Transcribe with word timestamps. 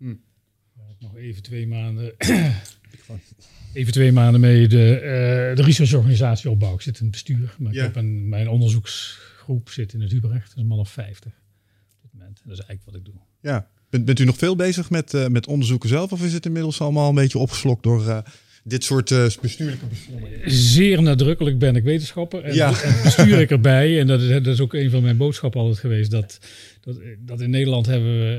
Ik 0.00 0.96
nog 0.98 1.16
even 1.16 1.42
twee 1.42 1.66
maanden, 1.66 2.12
even 3.72 3.92
twee 3.92 4.12
maanden 4.12 4.40
mee 4.40 4.68
de, 4.68 4.94
uh, 4.96 5.56
de 5.56 5.62
researchorganisatie 5.62 6.50
opbouw. 6.50 6.74
Ik 6.74 6.80
zit 6.80 6.96
in 6.96 7.02
het 7.02 7.10
bestuur, 7.10 7.54
maar 7.58 7.72
Ja. 7.72 7.78
ik 7.78 7.86
heb 7.94 7.96
een, 8.02 8.28
mijn 8.28 8.48
onderzoeksgroep 8.48 9.68
zit 9.70 9.92
in 9.92 10.00
het 10.00 10.10
Hubrecht. 10.12 10.46
Dat 10.48 10.56
is 10.56 10.62
een 10.62 10.66
man 10.68 10.78
of 10.78 10.90
50 10.90 11.26
op 11.32 12.02
dit 12.02 12.12
moment. 12.12 12.40
Dat 12.44 12.58
is 12.58 12.64
eigenlijk 12.64 12.84
wat 12.84 12.94
ik 12.94 13.04
doe. 13.04 13.14
Ja. 13.40 13.68
Bent, 13.90 14.04
bent 14.04 14.18
u 14.18 14.24
nog 14.24 14.36
veel 14.36 14.56
bezig 14.56 14.90
met, 14.90 15.14
eh, 15.14 15.26
met 15.26 15.46
onderzoeken 15.46 15.88
zelf? 15.88 16.12
Of 16.12 16.24
is 16.24 16.32
het 16.32 16.46
inmiddels 16.46 16.80
allemaal 16.80 17.08
een 17.08 17.14
beetje 17.14 17.38
opgeslokt 17.38 17.82
door 17.82 18.08
eh, 18.08 18.18
dit 18.64 18.84
soort 18.84 19.10
eh, 19.10 19.26
bestuurlijke 19.40 19.86
beslommeringen? 19.86 20.50
Zeer 20.50 21.02
nadrukkelijk 21.02 21.58
ben 21.58 21.76
ik 21.76 21.82
wetenschapper 21.84 22.44
en, 22.44 22.54
Ja. 22.54 22.82
en 22.82 23.02
bestuur 23.02 23.40
ik 23.40 23.50
erbij. 23.50 24.00
En 24.00 24.06
dat 24.06 24.20
is, 24.20 24.28
dat 24.28 24.46
is 24.46 24.60
ook 24.60 24.74
een 24.74 24.90
van 24.90 25.02
mijn 25.02 25.16
boodschappen 25.16 25.60
altijd 25.60 25.78
geweest. 25.78 26.10
Dat, 26.10 26.38
dat, 26.80 27.00
dat 27.18 27.40
in 27.40 27.50
Nederland 27.50 27.86
hebben 27.86 28.18
we 28.18 28.34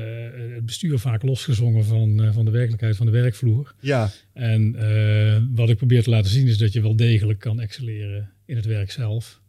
eh, 0.48 0.54
het 0.54 0.66
bestuur 0.66 0.98
vaak 0.98 1.22
losgezongen 1.22 1.84
van, 1.84 2.22
eh, 2.22 2.32
van 2.34 2.44
de 2.44 2.50
werkelijkheid 2.50 2.96
van 2.96 3.06
de 3.06 3.12
werkvloer. 3.12 3.74
Ja, 3.80 4.10
En 4.32 4.74
eh, 4.76 5.42
wat 5.54 5.68
ik 5.70 5.76
probeer 5.76 6.02
te 6.02 6.10
laten 6.10 6.30
zien 6.30 6.46
is 6.46 6.58
dat 6.58 6.72
je 6.72 6.82
wel 6.82 6.96
degelijk 6.96 7.38
kan 7.38 7.60
excelleren 7.60 8.30
in 8.44 8.56
het 8.56 8.64
werk 8.66 8.90
zelf. 8.90 9.40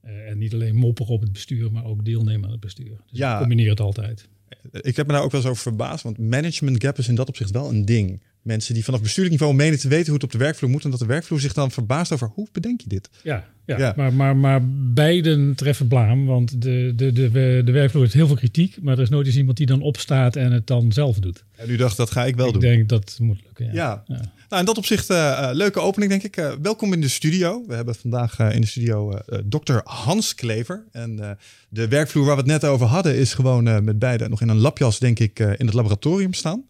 Eh, 0.00 0.28
en 0.30 0.38
niet 0.38 0.52
alleen 0.54 0.74
mopperen 0.74 1.12
op 1.14 1.20
het 1.20 1.32
bestuur, 1.32 1.72
maar 1.72 1.84
ook 1.84 2.04
deelnemen 2.04 2.44
aan 2.44 2.50
het 2.52 2.60
bestuur. 2.60 2.96
Dus 3.10 3.18
Ja. 3.18 3.38
combineer 3.38 3.70
het 3.70 3.80
altijd. 3.80 4.28
ik 4.72 4.96
heb 4.96 5.06
me 5.06 5.12
daar 5.12 5.22
ook 5.22 5.30
wel 5.30 5.40
eens 5.40 5.50
over 5.50 5.62
verbaasd. 5.62 6.02
Want 6.02 6.18
management 6.18 6.82
gap 6.84 6.98
is 6.98 7.08
in 7.08 7.14
dat 7.14 7.28
opzicht 7.28 7.50
wel 7.50 7.68
een 7.68 7.84
ding. 7.84 8.22
Mensen 8.42 8.74
die 8.74 8.84
vanaf 8.84 9.02
bestuurlijk 9.02 9.34
niveau 9.34 9.54
menen 9.54 9.78
te 9.78 9.88
weten 9.88 10.04
hoe 10.06 10.14
het 10.14 10.24
op 10.24 10.32
de 10.32 10.38
werkvloer 10.38 10.70
moet. 10.70 10.84
En 10.84 10.90
dat 10.90 10.98
de 10.98 11.06
werkvloer 11.06 11.40
zich 11.40 11.52
dan 11.52 11.70
verbaast 11.70 12.12
over 12.12 12.30
hoe 12.34 12.48
bedenk 12.52 12.80
je 12.80 12.88
dit? 12.88 13.08
Ja, 13.22 13.48
ja, 13.66 13.78
Ja. 13.78 13.92
Maar, 13.96 14.12
maar, 14.12 14.36
maar 14.36 14.60
beiden 14.92 15.54
treffen 15.54 15.88
blaam. 15.88 16.26
Want 16.26 16.62
de, 16.62 16.92
de, 16.96 17.12
de, 17.12 17.62
de 17.64 17.72
werkvloer 17.72 18.02
heeft 18.02 18.14
heel 18.14 18.26
veel 18.26 18.36
kritiek. 18.36 18.82
Maar 18.82 18.96
er 18.96 19.02
is 19.02 19.08
nooit 19.08 19.26
eens 19.26 19.36
iemand 19.36 19.56
die 19.56 19.66
dan 19.66 19.80
opstaat 19.80 20.36
en 20.36 20.52
het 20.52 20.66
dan 20.66 20.92
zelf 20.92 21.18
doet. 21.18 21.44
En 21.56 21.70
u 21.70 21.76
dacht, 21.76 21.96
dat 21.96 22.10
ga 22.10 22.24
ik 22.24 22.36
wel 22.36 22.46
ik 22.46 22.52
doen. 22.52 22.62
denk 22.62 22.88
dat 22.88 23.16
moet 23.20 23.40
lukken. 23.44 23.66
Ja. 23.66 23.72
Ja. 23.72 24.04
Ja. 24.06 24.32
Nou, 24.48 24.64
in 24.64 24.70
dat 24.70 24.78
opzicht 24.78 25.10
eh, 25.10 25.48
eh, 25.48 25.54
leuke 25.54 25.80
opening, 25.80 26.10
denk 26.10 26.22
ik. 26.22 26.36
Eh, 26.36 26.52
welkom 26.62 26.92
in 26.92 27.00
de 27.00 27.08
studio. 27.08 27.64
We 27.66 27.74
hebben 27.74 27.94
vandaag 27.94 28.38
in 28.38 28.60
de 28.60 28.66
studio 28.66 29.18
dokter 29.44 29.80
Hans 29.84 30.34
Klever. 30.34 30.84
En 30.90 31.38
de 31.68 31.88
werkvloer 31.88 32.24
waar 32.24 32.34
we 32.34 32.40
het 32.40 32.50
net 32.50 32.64
over 32.64 32.86
hadden, 32.86 33.16
is 33.16 33.34
gewoon 33.34 33.84
met 33.84 33.98
beide 33.98 34.28
nog 34.28 34.40
in 34.40 34.48
een 34.48 34.58
labjas, 34.58 34.98
denk 34.98 35.18
ik, 35.18 35.38
in 35.38 35.66
het 35.66 35.74
laboratorium 35.74 36.34
staan. 36.34 36.64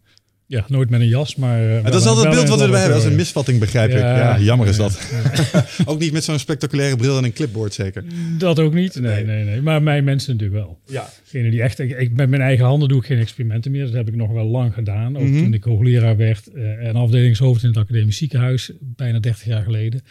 Ja, 0.47 0.65
nooit 0.69 0.91
met 0.91 1.01
een 1.01 1.09
jas, 1.09 1.37
maar... 1.37 1.77
eh, 1.77 1.85
dat 1.85 1.95
is 1.95 2.07
altijd 2.07 2.27
het 2.27 2.35
beeld 2.35 2.49
wat 2.49 2.59
we 2.59 2.65
erbij 2.65 2.79
hebben. 2.81 2.97
Dat 2.99 3.07
is 3.07 3.11
een 3.13 3.17
misvatting, 3.19 3.59
begrijp 3.61 3.91
ik. 3.91 3.97
Ja, 3.99 4.17
Ja, 4.17 4.39
jammer 4.41 4.69
is 4.69 4.77
ja, 4.77 4.83
dat. 4.83 5.13
ook 5.91 5.99
niet 5.99 6.13
met 6.13 6.25
zo'n 6.25 6.39
spectaculaire 6.39 6.97
bril 6.97 7.17
en 7.19 7.25
een 7.25 7.33
clipboard, 7.33 7.75
zeker. 7.75 8.05
Dat 8.39 8.59
ook 8.59 8.75
niet. 8.75 9.01
Nee, 9.01 9.25
Nee. 9.25 9.45
nee. 9.45 9.61
Maar 9.63 9.83
mijn 9.83 10.05
mensen 10.05 10.33
natuurlijk 10.33 10.65
wel. 10.65 10.79
Ja. 10.87 11.09
Degene 11.25 11.51
die 11.51 11.63
echt, 11.63 11.79
ik, 11.79 11.99
ik- 11.99 12.17
met 12.17 12.29
mijn 12.29 12.43
eigen 12.43 12.65
handen 12.65 12.89
doe 12.89 12.99
ik 13.01 13.07
geen 13.07 13.19
experimenten 13.19 13.71
meer. 13.71 13.85
Dat 13.85 13.93
heb 13.95 14.09
ik 14.09 14.17
nog 14.17 14.31
wel 14.33 14.47
lang 14.47 14.75
gedaan. 14.75 15.17
Ook 15.17 15.23
Mhm. 15.29 15.43
toen 15.43 15.55
ik 15.55 15.65
hoogleraar 15.65 16.17
werd 16.17 16.47
eh, 16.53 16.87
en 16.89 16.97
afdelingshoofd 16.97 17.63
in 17.63 17.69
het 17.69 17.79
academisch 17.79 18.17
ziekenhuis, 18.17 18.71
bijna 18.81 19.19
30 19.19 19.45
jaar 19.45 19.63
geleden. 19.63 20.03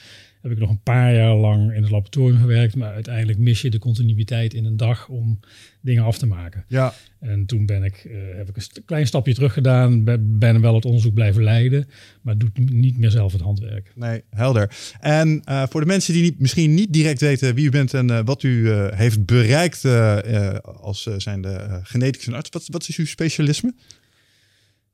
Heb 0.41 0.51
ik 0.51 0.57
nog 0.59 0.69
een 0.69 0.81
paar 0.83 1.13
jaar 1.15 1.35
lang 1.35 1.73
in 1.75 1.81
het 1.81 1.91
laboratorium 1.91 2.39
gewerkt. 2.39 2.75
Maar 2.75 2.93
uiteindelijk 2.93 3.39
mis 3.39 3.61
je 3.61 3.69
de 3.69 3.79
continuïteit 3.79 4.53
in 4.53 4.65
een 4.65 4.77
dag 4.77 5.07
om 5.07 5.39
dingen 5.81 6.03
af 6.03 6.17
te 6.17 6.25
maken. 6.25 6.65
Ja, 6.67 6.93
En 7.19 7.45
toen 7.45 7.65
ben 7.65 7.83
ik, 7.83 7.95
eh, 7.95 8.13
heb 8.37 8.49
ik 8.49 8.55
een 8.55 8.61
st- 8.61 8.81
klein 8.85 9.07
stapje 9.07 9.33
terug 9.33 9.53
gedaan. 9.53 10.03
Ben, 10.03 10.39
ben 10.39 10.61
wel 10.61 10.75
het 10.75 10.85
onderzoek 10.85 11.13
blijven 11.13 11.43
leiden. 11.43 11.87
Maar 12.21 12.37
doe 12.37 12.49
niet 12.65 12.97
meer 12.97 13.11
zelf 13.11 13.31
het 13.31 13.41
handwerk. 13.41 13.91
nee, 13.95 14.21
helder. 14.29 14.71
En 14.99 15.41
eh, 15.43 15.63
voor 15.69 15.81
de 15.81 15.87
mensen 15.87 16.13
die 16.13 16.21
niet, 16.23 16.39
misschien 16.39 16.73
niet 16.73 16.93
direct 16.93 17.21
weten 17.21 17.55
wie 17.55 17.65
u 17.65 17.69
bent 17.69 17.93
en 17.93 18.09
eh, 18.09 18.19
wat 18.25 18.43
u 18.43 18.69
heeft 18.71 19.25
bereikt 19.25 19.85
als 20.81 21.05
uh, 21.05 21.13
zijnde 21.17 21.79
geneticus 21.83 22.27
en 22.27 22.33
arts, 22.33 22.49
wat, 22.49 22.67
wat 22.67 22.87
is 22.87 22.97
uw 22.97 23.05
specialisme? 23.05 23.73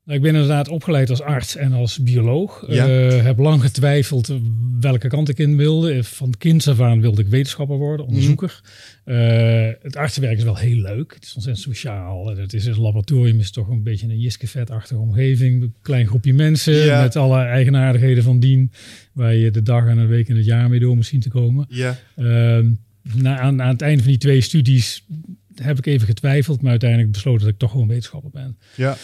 Nou, 0.08 0.20
ik 0.20 0.26
ben 0.26 0.34
inderdaad 0.34 0.68
opgeleid 0.68 1.10
als 1.10 1.20
arts 1.22 1.56
en 1.56 1.72
als 1.72 1.98
bioloog. 1.98 2.64
Ja. 2.68 2.88
Eh, 2.88 3.22
heb 3.24 3.38
lang 3.38 3.60
getwijfeld 3.62 4.32
welke 4.80 5.08
kant 5.08 5.28
ik 5.28 5.38
in 5.38 5.56
wilde. 5.56 6.04
Van 6.04 6.34
kinds 6.38 6.68
af 6.68 6.80
aan 6.80 7.00
wilde 7.00 7.20
ik 7.22 7.28
wetenschapper 7.28 7.76
worden, 7.76 8.06
onderzoeker. 8.06 8.60
Eh, 9.04 9.68
het 9.82 9.96
artsenwerk 9.96 10.36
is 10.38 10.44
wel 10.44 10.56
heel 10.56 10.76
leuk. 10.76 11.14
Het 11.14 11.24
is 11.24 11.34
ontzettend 11.34 11.64
sociaal. 11.66 12.30
En 12.30 12.36
Het 12.36 12.52
is 12.54 12.66
een 12.66 12.80
laboratorium 12.80 13.40
is 13.40 13.50
toch 13.50 13.68
een 13.68 13.82
beetje 13.82 14.06
een 14.06 14.18
jiskevet-achtige 14.20 15.00
omgeving. 15.00 15.62
Een 15.62 15.74
klein 15.82 16.06
groepje 16.06 16.34
mensen 16.34 16.74
Ja. 16.74 17.02
met 17.02 17.16
alle 17.16 17.38
eigenaardigheden 17.42 18.22
van 18.22 18.40
dien. 18.40 18.72
Waar 19.12 19.34
je 19.34 19.50
de 19.50 19.62
dag 19.62 19.86
en 19.86 19.98
een 19.98 20.08
week 20.08 20.28
in 20.28 20.36
het 20.36 20.44
jaar 20.44 20.68
mee 20.68 20.80
door 20.80 20.94
moet 20.94 21.06
zien 21.06 21.20
te 21.20 21.28
komen. 21.28 21.66
Ja. 21.68 21.98
Ehm, 22.16 22.70
na, 23.14 23.38
aan, 23.38 23.62
aan 23.62 23.72
het 23.72 23.82
einde 23.82 24.02
van 24.02 24.10
die 24.10 24.20
twee 24.20 24.40
studies 24.40 25.04
heb 25.54 25.78
ik 25.78 25.86
even 25.86 26.06
getwijfeld. 26.06 26.60
Maar 26.62 26.70
uiteindelijk 26.70 27.12
besloten 27.12 27.40
dat 27.40 27.48
ik 27.52 27.58
toch 27.58 27.70
gewoon 27.70 27.88
wetenschapper 27.88 28.30
ben. 28.30 28.58
Ja. 28.76 28.96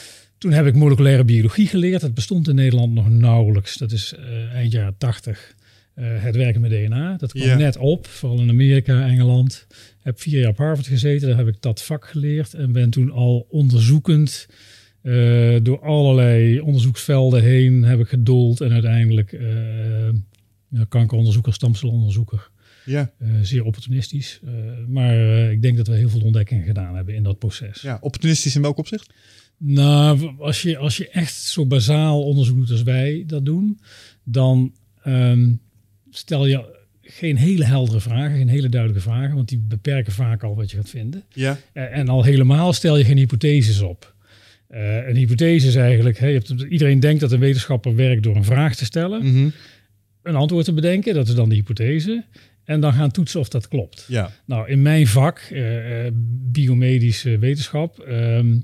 Toen 0.45 0.53
heb 0.53 0.67
ik 0.67 0.75
moleculaire 0.75 1.25
biologie 1.25 1.67
geleerd. 1.67 2.01
Dat 2.01 2.15
bestond 2.15 2.49
in 2.49 2.55
Nederland 2.55 2.93
nog 2.95 3.09
nauwelijks. 3.11 3.77
Dat 3.77 3.93
is 3.93 4.15
eh, 4.15 4.53
eind 4.53 4.73
jaren 4.73 4.95
80. 4.99 5.55
eh, 5.95 6.05
het 6.23 6.37
werken 6.37 6.61
met 6.61 6.71
DNA. 6.71 7.17
Dat 7.17 7.33
kwam 7.33 7.47
Ja. 7.47 7.57
net 7.57 7.77
op, 7.77 8.07
vooral 8.07 8.41
in 8.41 8.49
Amerika, 8.49 9.07
Engeland. 9.07 9.67
Heb 10.03 10.21
vier 10.21 10.41
jaar 10.41 10.51
op 10.51 10.57
Harvard 10.57 10.87
gezeten. 10.87 11.29
Daar 11.29 11.37
heb 11.37 11.47
ik 11.49 11.57
dat 11.61 11.83
vak 11.83 12.07
geleerd. 12.07 12.55
En 12.55 12.73
ben 12.73 12.91
toen 12.91 13.11
al 13.11 13.47
onderzoekend 13.51 14.47
eh, 15.03 15.57
door 15.63 15.81
allerlei 15.81 16.61
onderzoeksvelden 16.61 17.43
heen 17.43 17.83
heb 17.83 18.01
ik 18.01 18.09
gedoold. 18.09 18.61
En 18.61 18.73
uiteindelijk 18.73 19.39
kankeronderzoeker, 20.89 21.53
stamcelonderzoeker. 21.53 22.51
Ja. 22.85 23.13
Zeer 23.43 23.65
opportunistisch. 23.65 24.41
Maar 24.89 25.17
ik 25.53 25.63
denk 25.63 25.77
dat 25.77 25.87
we 25.87 25.95
heel 25.95 26.09
veel 26.09 26.21
ontdekkingen 26.23 26.65
gedaan 26.65 26.97
hebben 26.97 27.15
in 27.15 27.23
dat 27.23 27.39
proces. 27.39 27.81
ja, 27.83 27.99
opportunistisch 28.01 28.55
in 28.57 28.63
welk 28.63 28.79
opzicht? 28.79 29.13
Nou, 29.59 30.35
als 30.39 30.63
je, 30.63 30.77
als 30.79 30.97
je 30.97 31.09
echt 31.09 31.35
zo 31.35 31.67
bazaal 31.67 32.23
onderzoek 32.25 32.57
doet 32.57 32.71
als 32.71 32.83
wij 32.83 33.25
dat 33.27 33.45
doen, 33.45 33.81
dan 34.25 34.73
ehm, 35.03 35.53
stel 36.11 36.47
je 36.47 36.83
geen 37.03 37.37
hele 37.37 37.65
heldere 37.65 38.01
vragen, 38.01 38.37
geen 38.37 38.49
hele 38.49 38.69
duidelijke 38.69 39.09
vragen, 39.09 39.35
want 39.35 39.49
die 39.49 39.59
beperken 39.69 40.13
vaak 40.13 40.43
al 40.43 40.55
wat 40.57 40.71
je 40.71 40.77
gaat 40.77 40.89
vinden. 40.91 41.25
Ja. 41.33 41.59
Eh, 41.73 41.97
en 41.99 42.09
al 42.09 42.23
helemaal 42.23 42.73
stel 42.73 42.97
je 42.99 43.05
geen 43.05 43.17
hypotheses 43.17 43.81
op. 43.81 44.15
Eh, 44.67 45.07
een 45.09 45.17
hypothese 45.17 45.67
is 45.67 45.75
eigenlijk, 45.75 46.21
iedereen 46.69 47.01
denkt 47.01 47.21
dat 47.21 47.33
een 47.33 47.39
wetenschapper 47.41 47.95
werkt 47.95 48.23
door 48.23 48.37
een 48.37 48.45
vraag 48.45 48.77
te 48.77 48.85
stellen, 48.85 49.25
Mhm. 49.33 49.49
een 50.23 50.35
antwoord 50.35 50.65
te 50.65 50.73
bedenken, 50.73 51.15
dat 51.15 51.29
is 51.29 51.35
dan 51.35 51.49
de 51.49 51.55
hypothese, 51.55 52.25
en 52.65 52.81
dan 52.81 52.93
gaan 52.93 53.11
toetsen 53.11 53.41
of 53.41 53.49
dat 53.49 53.69
klopt. 53.69 54.05
Ja. 54.09 54.31
Nou, 54.45 54.69
in 54.69 54.83
mijn 54.83 55.07
vak, 55.07 55.39
eh, 55.39 55.63
biomedische 56.53 57.39
wetenschap, 57.39 57.99
ehm, 57.99 58.57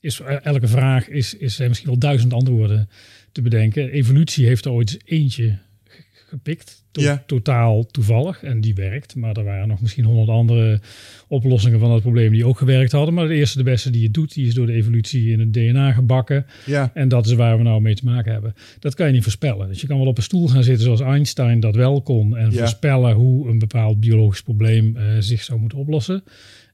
is 0.00 0.20
elke 0.42 0.68
vraag 0.68 1.08
is, 1.08 1.34
is 1.34 1.54
zijn 1.56 1.68
misschien 1.68 1.90
wel 1.90 1.98
duizend 1.98 2.32
antwoorden 2.32 2.88
te 3.32 3.42
bedenken. 3.42 3.90
Evolutie 3.90 4.46
heeft 4.46 4.64
er 4.64 4.70
ooit 4.70 4.98
eentje 5.04 5.58
ge- 5.84 6.02
gepikt, 6.28 6.84
to- 6.90 7.00
Ja. 7.00 7.22
totaal 7.26 7.86
toevallig, 7.86 8.42
en 8.42 8.60
die 8.60 8.74
werkt. 8.74 9.14
Maar 9.14 9.36
er 9.36 9.44
waren 9.44 9.68
nog 9.68 9.80
misschien 9.80 10.04
honderd 10.04 10.28
andere 10.28 10.80
oplossingen 11.28 11.78
van 11.78 11.90
het 11.92 12.02
probleem 12.02 12.32
die 12.32 12.46
ook 12.46 12.58
gewerkt 12.58 12.92
hadden. 12.92 13.14
Maar 13.14 13.28
de 13.28 13.34
eerste, 13.34 13.58
de 13.58 13.64
beste 13.64 13.90
die 13.90 14.04
het 14.04 14.14
doet, 14.14 14.34
die 14.34 14.46
is 14.46 14.54
door 14.54 14.66
de 14.66 14.72
evolutie 14.72 15.30
in 15.30 15.40
het 15.40 15.52
DNA 15.52 15.92
gebakken. 15.92 16.46
Ja. 16.66 16.90
En 16.94 17.08
dat 17.08 17.26
is 17.26 17.32
waar 17.32 17.56
we 17.56 17.62
nou 17.62 17.80
mee 17.80 17.94
te 17.94 18.04
maken 18.04 18.32
hebben. 18.32 18.54
Dat 18.78 18.94
kan 18.94 19.06
je 19.06 19.12
niet 19.12 19.22
voorspellen. 19.22 19.68
Dus 19.68 19.80
je 19.80 19.86
kan 19.86 19.98
wel 19.98 20.06
op 20.06 20.16
een 20.16 20.22
stoel 20.22 20.48
gaan 20.48 20.62
zitten 20.64 20.84
zoals 20.84 21.00
Einstein 21.00 21.60
dat 21.60 21.74
wel 21.74 22.02
kon. 22.02 22.36
En 22.36 22.50
Ja. 22.50 22.58
voorspellen 22.58 23.12
hoe 23.14 23.48
een 23.50 23.58
bepaald 23.58 24.00
biologisch 24.00 24.42
probleem 24.42 24.96
eh, 24.96 25.04
zich 25.18 25.42
zou 25.42 25.60
moeten 25.60 25.78
oplossen. 25.78 26.22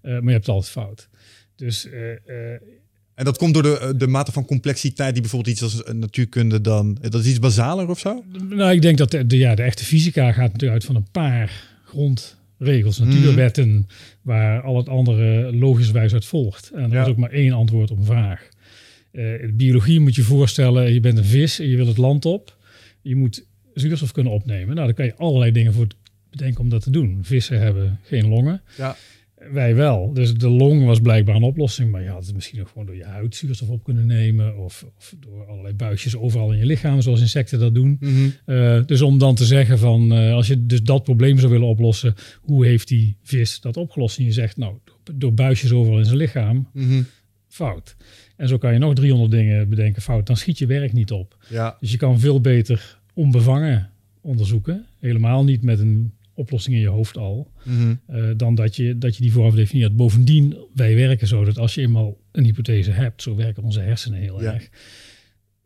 Eh, 0.03 0.13
maar 0.13 0.23
je 0.25 0.31
hebt 0.31 0.47
het 0.47 0.55
altijd 0.55 0.73
fout. 0.73 1.09
Dus 1.57 1.89
eh, 1.91 2.11
eh, 2.13 2.61
En 3.15 3.25
dat 3.25 3.39
komt 3.39 3.55
door 3.55 3.63
de, 3.63 3.95
de 3.97 4.07
mate 4.07 4.33
van 4.33 4.45
complexiteit 4.45 5.13
die 5.13 5.21
bijvoorbeeld 5.23 5.53
iets 5.55 5.63
als 5.63 5.83
natuurkunde 5.93 6.61
dan... 6.61 6.99
Dat 7.01 7.21
is 7.25 7.27
iets 7.31 7.39
basaler 7.39 7.89
of 7.89 7.99
zo? 7.99 8.25
nou, 8.49 8.73
ik 8.73 8.83
denk 8.83 8.99
dat 8.99 9.11
de, 9.11 9.27
de, 9.27 9.37
ja, 9.37 9.55
de 9.55 9.63
echte 9.63 9.85
fysica 9.85 10.33
gaat 10.33 10.53
natuurlijk 10.53 10.73
uit 10.73 10.85
van 10.85 10.97
een 10.97 11.11
paar 11.11 11.53
grondregels, 11.85 12.99
natuurwetten, 12.99 13.87
waar 14.23 14.63
al 14.63 14.77
het 14.77 14.89
andere 14.89 15.57
logischwijs 15.57 16.13
uit 16.13 16.25
volgt. 16.25 16.71
En 16.75 16.83
er 16.83 16.93
Ja. 16.93 17.03
is 17.03 17.09
ook 17.09 17.17
maar 17.17 17.31
één 17.31 17.53
antwoord 17.53 17.91
op 17.91 17.99
een 17.99 18.05
vraag. 18.05 18.49
Eh, 19.11 19.43
in 19.43 19.57
biologie 19.57 20.01
moet 20.01 20.15
je 20.15 20.23
voorstellen, 20.23 20.93
je 20.93 21.01
bent 21.01 21.19
een 21.19 21.25
vis 21.25 21.59
en 21.61 21.69
je 21.69 21.77
wil 21.77 21.87
het 21.87 21.97
land 21.97 22.25
op. 22.25 22.57
Je 23.03 23.17
moet 23.17 23.45
zuurstof 23.75 24.13
kunnen 24.13 24.33
opnemen. 24.33 24.75
Nou, 24.75 24.87
dan 24.87 24.95
kan 24.97 25.05
je 25.05 25.15
allerlei 25.17 25.53
dingen 25.53 25.73
voor 25.73 25.87
bedenken 26.31 26.61
om 26.61 26.69
dat 26.69 26.83
te 26.83 26.91
doen. 26.91 27.19
Vissen 27.23 27.61
hebben 27.61 27.99
geen 28.03 28.29
longen. 28.29 28.63
Ja. 28.77 28.97
Wij 29.53 29.75
wel. 29.75 30.13
Dus 30.13 30.35
de 30.35 30.49
long 30.49 30.85
was 30.85 31.01
blijkbaar 31.01 31.35
een 31.37 31.43
oplossing. 31.43 31.91
Maar 31.91 32.03
je 32.03 32.09
had 32.09 32.27
het 32.27 32.35
misschien 32.35 32.61
ook 32.61 32.69
gewoon 32.69 32.87
door 32.87 32.97
je 32.97 33.05
huid 33.05 33.35
zuurstof 33.37 33.69
op 33.69 33.85
kunnen 33.85 34.07
nemen. 34.07 34.59
Of, 34.59 34.87
of 34.97 35.15
door 35.21 35.47
allerlei 35.47 35.75
buisjes 35.75 36.17
overal 36.17 36.53
in 36.53 36.59
je 36.59 36.67
lichaam, 36.67 37.01
zoals 37.01 37.21
insecten 37.21 37.59
dat 37.59 37.75
doen. 37.75 37.97
Mhm. 38.01 38.13
Uh, 38.47 38.81
dus 38.87 39.03
om 39.03 39.19
dan 39.19 39.35
te 39.35 39.45
zeggen 39.45 39.79
van, 39.79 40.13
uh, 40.13 40.33
als 40.33 40.47
je 40.47 40.67
dus 40.67 40.83
dat 40.83 41.03
probleem 41.05 41.39
zou 41.39 41.53
willen 41.53 41.67
oplossen, 41.69 42.15
hoe 42.41 42.67
heeft 42.67 42.89
die 42.89 43.17
vis 43.23 43.61
dat 43.61 43.77
opgelost? 43.77 44.19
En 44.19 44.25
je 44.25 44.33
zegt, 44.33 44.57
nou, 44.57 44.75
door 45.13 45.35
buisjes 45.35 45.73
overal 45.73 45.99
in 45.99 46.05
zijn 46.05 46.17
lichaam, 46.17 46.69
Mhm. 46.73 47.03
fout. 47.49 47.97
En 48.37 48.49
zo 48.49 48.59
kan 48.59 48.73
je 48.73 48.79
nog 48.79 48.95
300 48.95 49.31
dingen 49.31 49.69
bedenken, 49.69 50.03
fout. 50.03 50.27
Dan 50.27 50.37
schiet 50.37 50.59
je 50.59 50.67
werk 50.67 50.93
niet 50.93 51.11
op. 51.13 51.37
Ja. 51.49 51.77
Dus 51.81 51.91
je 51.91 51.97
kan 51.97 52.21
veel 52.21 52.41
beter 52.41 52.99
onbevangen 53.15 53.91
onderzoeken. 54.21 54.87
Helemaal 55.01 55.45
niet 55.45 55.63
met 55.63 55.79
een 55.79 56.13
oplossing 56.35 56.75
in 56.75 56.81
je 56.81 56.89
hoofd 56.89 57.17
al. 57.17 57.51
Mhm. 57.65 57.95
Uh, 58.11 58.31
dan 58.37 58.55
dat 58.55 58.77
je, 58.77 58.99
dat 58.99 59.17
je 59.17 59.23
die 59.23 59.33
vooraf 59.33 59.55
definieert. 59.55 59.97
Bovendien, 59.97 60.57
wij 60.75 60.95
werken 60.95 61.27
zo 61.27 61.45
dat 61.45 61.59
als 61.59 61.75
je 61.75 61.81
eenmaal 61.81 62.17
een 62.33 62.45
hypothese 62.45 62.91
hebt, 62.91 63.23
zo 63.23 63.37
werken 63.37 63.63
onze 63.63 63.81
hersenen 63.81 64.21
heel 64.21 64.43
Ja. 64.43 64.53
erg. 64.55 64.69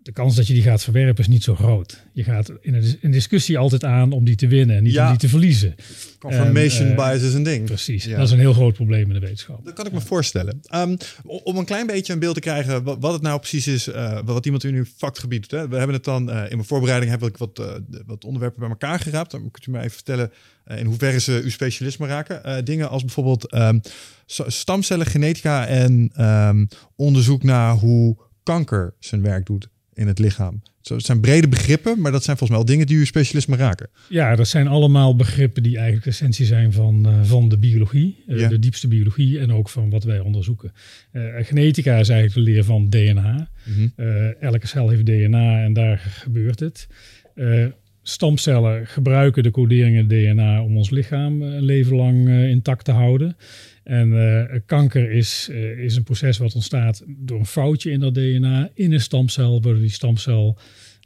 De 0.02 0.14
kans 0.14 0.36
dat 0.36 0.46
je 0.46 0.54
die 0.54 0.62
gaat 0.62 0.82
verwerpen 0.84 1.22
is 1.22 1.28
niet 1.28 1.42
zo 1.42 1.54
groot. 1.54 2.04
Je 2.12 2.24
gaat 2.24 2.52
in 2.60 2.74
een, 2.74 2.80
dis- 2.80 2.96
een 3.00 3.10
discussie 3.10 3.58
altijd 3.58 3.84
aan 3.84 4.12
om 4.12 4.24
die 4.24 4.34
te 4.36 4.46
winnen 4.46 4.76
en 4.76 4.82
niet 4.82 4.92
Ja. 4.92 5.04
om 5.04 5.10
die 5.10 5.18
te 5.18 5.28
verliezen. 5.28 5.74
Confirmation 6.18 6.86
En, 6.86 6.96
eh, 6.96 7.08
bias 7.10 7.22
is 7.22 7.34
een 7.34 7.42
ding. 7.42 7.64
Precies. 7.64 8.04
Ja. 8.04 8.16
Dat 8.16 8.26
is 8.26 8.32
een 8.32 8.38
heel 8.38 8.52
groot 8.52 8.74
probleem 8.74 9.06
in 9.06 9.12
de 9.12 9.18
wetenschap. 9.18 9.64
Dat 9.64 9.74
kan 9.74 9.86
ik 9.86 9.92
me 9.92 10.00
voorstellen. 10.00 10.60
Um, 10.74 10.96
om 11.24 11.56
een 11.56 11.64
klein 11.64 11.86
beetje 11.86 12.12
een 12.12 12.18
beeld 12.18 12.34
te 12.34 12.40
krijgen 12.40 12.82
wat, 13.00 13.12
het 13.12 13.22
nou 13.22 13.38
precies 13.38 13.66
is, 13.66 13.88
eh, 13.88 14.20
wat 14.24 14.44
iemand 14.44 14.64
in 14.64 14.74
uw 14.74 14.84
vakgebied 14.96 15.40
doet. 15.50 15.60
Hè. 15.60 15.68
We 15.68 15.76
hebben 15.76 15.94
het 15.96 16.04
dan 16.04 16.30
eh, 16.30 16.36
in 16.50 16.56
mijn 16.56 16.64
voorbereiding 16.68 17.10
heb 17.10 17.22
ik 17.22 17.36
wat, 17.36 17.58
eh, 17.58 17.74
wat 18.06 18.24
onderwerpen 18.24 18.60
bij 18.60 18.68
elkaar 18.68 19.00
geraapt. 19.00 19.30
Dan 19.30 19.50
kunt 19.50 19.66
u 19.66 19.70
mij 19.70 19.80
even 19.80 19.92
vertellen 19.92 20.30
eh, 20.30 20.36
in 20.76 20.86
hoeverre 20.86 21.20
ze 21.20 21.40
uw 21.44 21.50
specialisme 21.50 22.06
raken. 22.06 22.44
Eh, 22.44 22.56
dingen 22.64 22.88
als 22.88 23.02
bijvoorbeeld 23.04 23.50
ehm, 23.50 23.78
stamcellen, 24.46 25.06
genetica 25.06 25.66
en 25.66 26.10
ehm, 26.14 26.64
onderzoek 26.96 27.42
naar 27.42 27.72
hoe 27.74 28.16
kanker 28.42 28.94
zijn 28.98 29.22
werk 29.22 29.46
doet 29.46 29.68
in 29.94 30.06
het 30.06 30.18
lichaam. 30.18 30.62
Het 30.82 31.04
zijn 31.04 31.20
brede 31.20 31.48
begrippen, 31.48 32.00
maar 32.00 32.12
dat 32.12 32.24
zijn 32.24 32.36
volgens 32.36 32.58
mij 32.58 32.58
wel 32.58 32.74
dingen 32.74 32.86
die 32.86 32.96
uw 32.98 33.04
specialisme 33.04 33.56
raken. 33.56 33.88
Ja, 34.08 34.36
dat 34.36 34.48
zijn 34.48 34.68
allemaal 34.68 35.16
begrippen 35.16 35.62
die 35.62 35.74
eigenlijk 35.76 36.04
de 36.04 36.10
essentie 36.10 36.46
zijn 36.46 36.72
van, 36.72 37.06
eh, 37.06 37.22
van 37.22 37.48
de 37.48 37.58
biologie. 37.58 38.24
eh, 38.26 38.38
Ja. 38.40 38.48
De 38.48 38.58
diepste 38.58 38.88
biologie 38.88 39.38
en 39.38 39.52
ook 39.52 39.68
van 39.68 39.90
wat 39.90 40.04
wij 40.04 40.18
onderzoeken. 40.20 40.72
Eh, 41.12 41.22
genetica 41.40 41.96
is 41.96 42.08
eigenlijk 42.08 42.34
de 42.46 42.52
leer 42.52 42.64
van 42.64 42.88
DNA. 42.88 43.48
Eh, 43.96 44.42
elke 44.42 44.66
cel 44.66 44.88
heeft 44.88 45.06
DNA 45.06 45.62
en 45.62 45.72
daar 45.72 45.98
gebeurt 45.98 46.60
het. 46.60 46.86
Stamcellen 48.08 48.86
gebruiken 48.86 49.42
de 49.42 49.50
coderingen 49.50 50.08
DNA 50.08 50.62
om 50.62 50.76
ons 50.76 50.90
lichaam 50.90 51.42
eh, 51.42 51.54
een 51.54 51.62
leven 51.62 51.96
lang 51.96 52.28
eh, 52.28 52.48
intact 52.48 52.84
te 52.84 52.92
houden. 52.92 53.36
En 53.84 54.12
eh, 54.12 54.60
kanker 54.66 55.10
is, 55.10 55.48
is 55.76 55.96
een 55.96 56.02
proces 56.02 56.38
wat 56.38 56.54
ontstaat 56.54 57.02
door 57.06 57.38
een 57.38 57.46
foutje 57.46 57.90
in 57.90 58.00
dat 58.00 58.14
DNA 58.14 58.70
in 58.74 58.92
een 58.92 59.00
stamcel, 59.00 59.52
waardoor 59.62 59.80
die 59.80 59.90
stamcel 59.90 60.58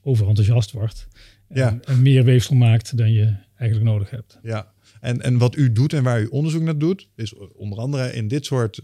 overenthousiast 0.03 0.71
wordt. 0.71 1.09
Ja. 1.49 1.69
En, 1.69 1.85
en 1.85 2.03
meer 2.03 2.25
weefsel 2.25 2.55
maakt 2.55 2.97
dan 2.97 3.13
je 3.13 3.35
eigenlijk 3.57 3.91
nodig 3.91 4.11
hebt. 4.11 4.39
Ja, 4.43 4.73
en, 5.01 5.23
en 5.23 5.39
wat 5.39 5.57
u 5.57 5.73
doet 5.73 5.93
en 5.93 6.03
waar 6.03 6.21
u 6.21 6.27
onderzoek 6.27 6.63
naar 6.63 6.79
doet, 6.79 7.09
is 7.17 7.35
onder 7.55 7.79
andere 7.79 8.13
in 8.13 8.29
dit 8.29 8.45
soort, 8.45 8.81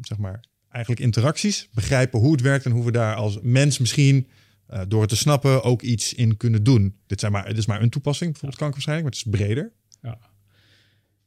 zeg 0.00 0.18
maar, 0.18 0.44
eigenlijk 0.70 1.04
interacties 1.04 1.68
begrijpen 1.74 2.20
hoe 2.20 2.32
het 2.32 2.40
werkt 2.40 2.64
en 2.64 2.72
hoe 2.72 2.84
we 2.84 2.92
daar 2.92 3.14
als 3.14 3.38
mens 3.42 3.78
misschien 3.78 4.26
eh, 4.68 4.80
door 4.88 5.00
het 5.00 5.10
te 5.10 5.16
snappen 5.16 5.62
ook 5.62 5.82
iets 5.82 6.14
in 6.14 6.36
kunnen 6.36 6.62
doen. 6.64 6.94
Dit, 7.06 7.20
zijn 7.20 7.32
maar, 7.32 7.46
dit 7.48 7.58
is 7.58 7.66
maar 7.66 7.82
een 7.82 7.90
toepassing, 7.90 8.30
bijvoorbeeld 8.30 8.60
kankerbestrijding, 8.60 9.08
maar 9.08 9.18
het 9.18 9.26
is 9.34 9.38
breder. 9.46 9.72
Ja. 10.02 10.18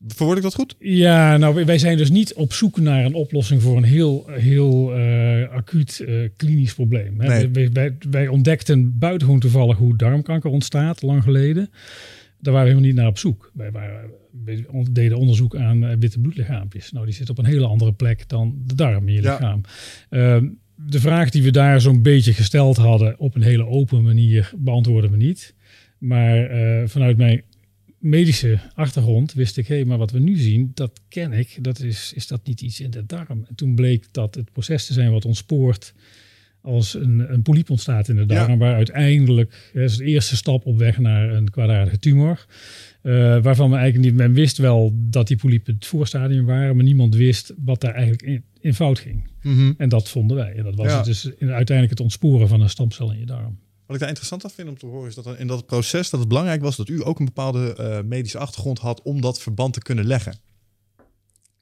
Verwoord 0.08 0.38
ik 0.38 0.44
dat 0.44 0.54
goed? 0.56 0.76
Ja, 0.80 1.38
nou, 1.38 1.66
wij- 1.66 1.78
zijn 1.78 1.98
dus 1.98 2.10
niet 2.10 2.34
op 2.34 2.54
zoek 2.54 2.80
naar 2.80 3.06
een 3.06 3.14
oplossing 3.14 3.62
voor 3.62 3.78
een 3.78 3.84
heel, 3.84 4.28
heel 4.30 4.94
eh, 4.96 5.50
acuut 5.50 6.00
eh, 6.00 6.30
klinisch 6.38 6.74
probleem. 6.74 7.20
Hè. 7.20 7.28
Nee. 7.28 7.50
Wij, 7.50 7.72
wij, 7.72 7.96
wij 8.10 8.28
ontdekten 8.28 8.98
buitengewoon 8.98 9.40
toevallig 9.42 9.78
hoe 9.78 9.98
darmkanker 9.98 10.50
ontstaat, 10.50 11.02
lang 11.02 11.24
geleden. 11.24 11.70
Daar 12.40 12.54
waren 12.54 12.68
we 12.70 12.74
helemaal 12.74 12.82
niet 12.90 12.96
naar 12.96 13.08
op 13.08 13.18
zoek. 13.18 13.52
Wij, 13.54 13.72
waren, 13.72 14.10
wij 14.46 14.66
deden 14.92 15.18
onderzoek 15.18 15.56
aan 15.56 16.00
witte 16.00 16.20
bloedlichaampjes. 16.20 16.92
Nou, 16.92 17.06
die 17.06 17.14
zitten 17.14 17.38
op 17.38 17.44
een 17.44 17.50
hele 17.52 17.66
andere 17.68 17.94
plek 17.94 18.28
dan 18.28 18.62
de 18.66 18.76
darm 18.76 19.08
in 19.08 19.14
je 19.14 19.22
Ja. 19.22 19.32
lichaam. 19.34 19.62
De 20.88 21.00
vraag 21.00 21.30
die 21.30 21.44
we 21.44 21.52
daar 21.52 21.82
zo'n 21.82 22.02
beetje 22.02 22.34
gesteld 22.34 22.78
hadden 22.78 23.20
op 23.20 23.36
een 23.36 23.42
hele 23.42 23.66
open 23.66 24.04
manier 24.04 24.52
beantwoorden 24.58 25.12
we 25.12 25.18
niet. 25.18 25.54
Maar 25.98 26.46
eh, 26.46 26.88
vanuit 26.88 27.18
mijn 27.18 27.42
medische 27.98 28.60
achtergrond 28.74 29.34
wist 29.34 29.58
ik, 29.58 29.68
hé, 29.68 29.76
hey, 29.76 29.86
maar 29.86 29.98
wat 29.98 30.12
we 30.12 30.20
nu 30.20 30.38
zien, 30.38 30.72
dat 30.74 31.02
ken 31.10 31.34
ik. 31.34 31.58
Dat 31.62 31.80
is, 31.80 32.14
is 32.16 32.28
dat 32.28 32.48
niet 32.48 32.62
iets 32.62 32.80
in 32.80 32.92
de 32.92 33.06
darm? 33.06 33.46
En 33.48 33.56
toen 33.56 33.76
bleek 33.76 34.06
dat 34.12 34.36
het 34.36 34.52
proces 34.52 34.86
te 34.86 34.94
zijn 34.94 35.12
wat 35.12 35.26
ontspoort 35.26 35.94
als 36.62 36.94
een, 36.94 37.34
een 37.34 37.42
polyp 37.42 37.70
ontstaat 37.70 38.08
in 38.08 38.16
de 38.16 38.26
darm, 38.26 38.52
Ja. 38.52 38.58
waar 38.58 38.76
uiteindelijk, 38.76 39.72
dat 39.74 39.84
is 39.84 39.98
de 39.98 40.04
eerste 40.06 40.36
stap 40.36 40.66
op 40.66 40.78
weg 40.78 40.98
naar 40.98 41.30
een 41.30 41.50
kwaadaardige 41.50 42.00
tumor. 42.00 42.46
Eh, 43.02 43.12
waarvan 43.42 43.70
we 43.70 43.76
eigenlijk 43.76 44.06
niet, 44.10 44.16
men 44.22 44.34
wist 44.34 44.58
wel 44.58 44.92
dat 44.96 45.28
die 45.28 45.38
polypen 45.38 45.74
het 45.74 45.86
voorstadium 45.86 46.46
waren, 46.46 46.76
maar 46.76 46.86
niemand 46.86 47.16
wist 47.16 47.54
wat 47.66 47.82
daar 47.82 47.94
eigenlijk 47.94 48.22
in, 48.24 48.44
in 48.60 48.74
fout 48.74 49.00
ging. 49.00 49.28
En 49.78 49.90
dat 49.90 50.10
vonden 50.10 50.38
wij. 50.38 50.54
En 50.56 50.64
dat 50.64 50.76
was 50.76 50.88
Ja. 50.88 50.96
het 50.96 51.06
dus 51.06 51.26
in, 51.26 51.50
uiteindelijk 51.50 51.90
het 51.90 52.00
ontsporen 52.00 52.48
van 52.48 52.62
een 52.62 52.70
stamcel 52.70 53.12
in 53.12 53.20
je 53.20 53.26
darm. 53.26 53.60
Wat 53.86 53.96
ik 53.96 54.00
daar 54.00 54.08
interessant 54.10 54.44
aan 54.44 54.50
vind 54.52 54.70
om 54.70 54.78
te 54.78 54.86
horen 54.86 55.08
is 55.10 55.16
dat 55.16 55.38
in 55.38 55.48
dat 55.48 55.66
proces 55.66 56.10
dat 56.10 56.20
het 56.20 56.30
belangrijk 56.30 56.62
was 56.62 56.76
dat 56.76 56.90
u 56.90 57.06
ook 57.06 57.20
een 57.20 57.26
bepaalde 57.26 57.76
eh, 57.76 58.02
medische 58.04 58.38
achtergrond 58.38 58.80
had 58.80 59.02
om 59.02 59.22
dat 59.22 59.40
verband 59.42 59.74
te 59.74 59.80
kunnen 59.82 60.06
leggen. 60.06 60.36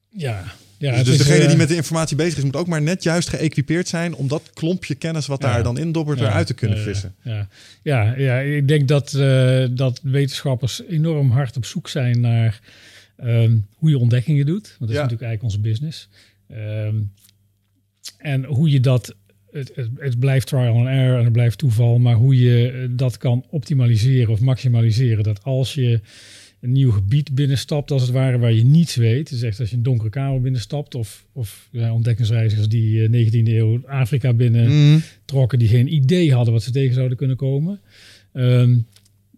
Ja, 0.09 0.43
ja 0.77 0.95
dus 0.95 1.03
dus 1.03 1.17
degene 1.17 1.41
eh, 1.41 1.47
die 1.47 1.57
met 1.57 1.67
de 1.67 1.75
informatie 1.75 2.15
bezig 2.15 2.37
is, 2.37 2.43
moet 2.43 2.55
ook 2.55 2.67
maar 2.67 2.81
net 2.81 3.03
juist 3.03 3.29
geëquipeerd 3.29 3.87
zijn 3.87 4.15
om 4.15 4.27
dat 4.27 4.49
klompje 4.53 4.95
kennis 4.95 5.27
wat 5.27 5.41
Ja. 5.41 5.53
daar 5.53 5.63
dan 5.63 5.77
in 5.77 5.91
dobbert 5.91 6.19
Ja, 6.19 6.25
eruit 6.25 6.47
te 6.47 6.53
kunnen 6.53 6.77
vissen. 6.77 7.15
Ja, 7.23 7.47
ja, 7.81 8.13
ja, 8.17 8.39
ik 8.39 8.67
denk 8.67 8.87
dat, 8.87 9.13
eh, 9.13 9.65
dat 9.71 9.99
wetenschappers 10.03 10.81
enorm 10.89 11.31
hard 11.31 11.57
op 11.57 11.65
zoek 11.65 11.89
zijn 11.89 12.21
naar 12.21 12.59
ehm, 13.17 13.57
hoe 13.75 13.89
je 13.89 13.97
ontdekkingen 13.97 14.45
doet. 14.45 14.67
Want 14.67 14.79
dat 14.79 14.89
is 14.89 14.95
natuurlijk 14.95 15.21
eigenlijk 15.21 15.43
onze 15.43 15.59
business. 15.59 16.09
Ehm, 16.49 16.95
en 18.17 18.43
hoe 18.43 18.69
je 18.69 18.79
dat, 18.79 19.15
het, 19.51 19.71
het, 19.75 19.89
het 19.97 20.19
blijft 20.19 20.47
trial 20.47 20.77
and 20.77 20.87
error 20.87 21.17
en 21.17 21.23
het 21.23 21.33
blijft 21.33 21.57
toeval, 21.57 21.99
maar 21.99 22.15
hoe 22.15 22.39
je 22.39 22.71
eh, 22.71 22.87
dat 22.89 23.17
kan 23.17 23.45
optimaliseren 23.49 24.33
of 24.33 24.39
maximaliseren. 24.39 25.23
Dat 25.23 25.43
als 25.43 25.73
je 25.73 26.01
een 26.59 26.71
nieuw 26.71 26.91
gebied 26.91 27.35
binnenstapt, 27.35 27.91
als 27.91 28.01
het 28.01 28.11
ware, 28.11 28.37
waar 28.37 28.53
je 28.53 28.63
niets 28.63 28.95
weet. 28.95 29.29
Dus 29.29 29.41
echt 29.41 29.59
als 29.59 29.69
je 29.69 29.75
een 29.75 29.83
donkere 29.83 30.09
kamer 30.09 30.41
binnenstapt 30.41 30.95
of, 30.95 31.25
of 31.31 31.69
ja, 31.71 31.93
ontdekkingsreizigers 31.93 32.67
die 32.67 33.03
eh, 33.03 33.09
19e 33.09 33.47
eeuw 33.47 33.87
Afrika 33.87 34.33
binnen 34.33 34.65
Mhm. 34.67 34.99
trokken 35.25 35.59
die 35.59 35.67
geen 35.67 35.93
idee 35.93 36.33
hadden 36.33 36.53
wat 36.53 36.63
ze 36.63 36.71
tegen 36.71 36.93
zouden 36.93 37.17
kunnen 37.17 37.35
komen. 37.37 37.79
Ehm, 38.33 38.77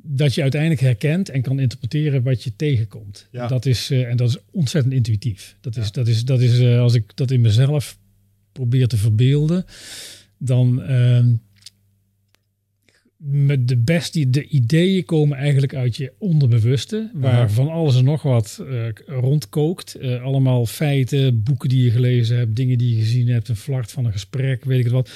dat 0.02 0.36
je 0.36 0.42
uiteindelijk 0.42 0.82
herkent 0.82 1.30
en 1.30 1.42
kan 1.42 1.60
interpreteren 1.60 2.24
wat 2.24 2.44
je 2.44 2.56
tegenkomt. 2.56 3.28
Ja. 3.32 3.48
Dat 3.48 3.66
is, 3.66 3.92
eh, 3.92 4.10
en 4.10 4.18
dat 4.18 4.30
is 4.30 4.38
ontzettend 4.52 4.94
intuïtief. 4.94 5.56
Dat 5.62 5.78
is, 5.78 5.92
dat 5.92 6.08
is, 6.08 6.26
dat 6.26 6.42
is 6.42 6.60
eh, 6.60 6.80
als 6.80 6.94
ik 6.94 7.04
dat 7.16 7.32
in 7.32 7.42
mezelf 7.42 7.98
probeer 8.52 8.88
te 8.88 8.98
verbeelden, 8.98 9.66
dan 10.38 10.82
ehm, 10.82 11.28
met 13.24 13.68
de 13.68 13.78
beste 13.78 14.30
de 14.30 14.48
ideeën 14.48 15.06
komen 15.06 15.38
eigenlijk 15.38 15.76
uit 15.76 15.96
je 15.98 16.14
onderbewuste, 16.18 17.12
waar 17.14 17.52
van 17.52 17.70
alles 17.70 17.96
en 17.98 18.04
nog 18.04 18.22
wat 18.22 18.64
eh, 18.70 18.86
rondkookt. 19.06 19.96
Eh, 19.96 20.24
allemaal 20.24 20.66
feiten, 20.66 21.44
boeken 21.44 21.70
die 21.70 21.84
je 21.84 21.92
gelezen 21.92 22.38
hebt, 22.38 22.56
dingen 22.56 22.78
die 22.78 22.96
je 22.96 23.02
gezien 23.02 23.28
hebt, 23.28 23.48
een 23.48 23.56
flart 23.56 23.92
van 23.92 24.06
een 24.06 24.12
gesprek, 24.12 24.66
weet 24.66 24.78
ik 24.78 24.84
het 24.84 24.94
wat. 24.94 25.12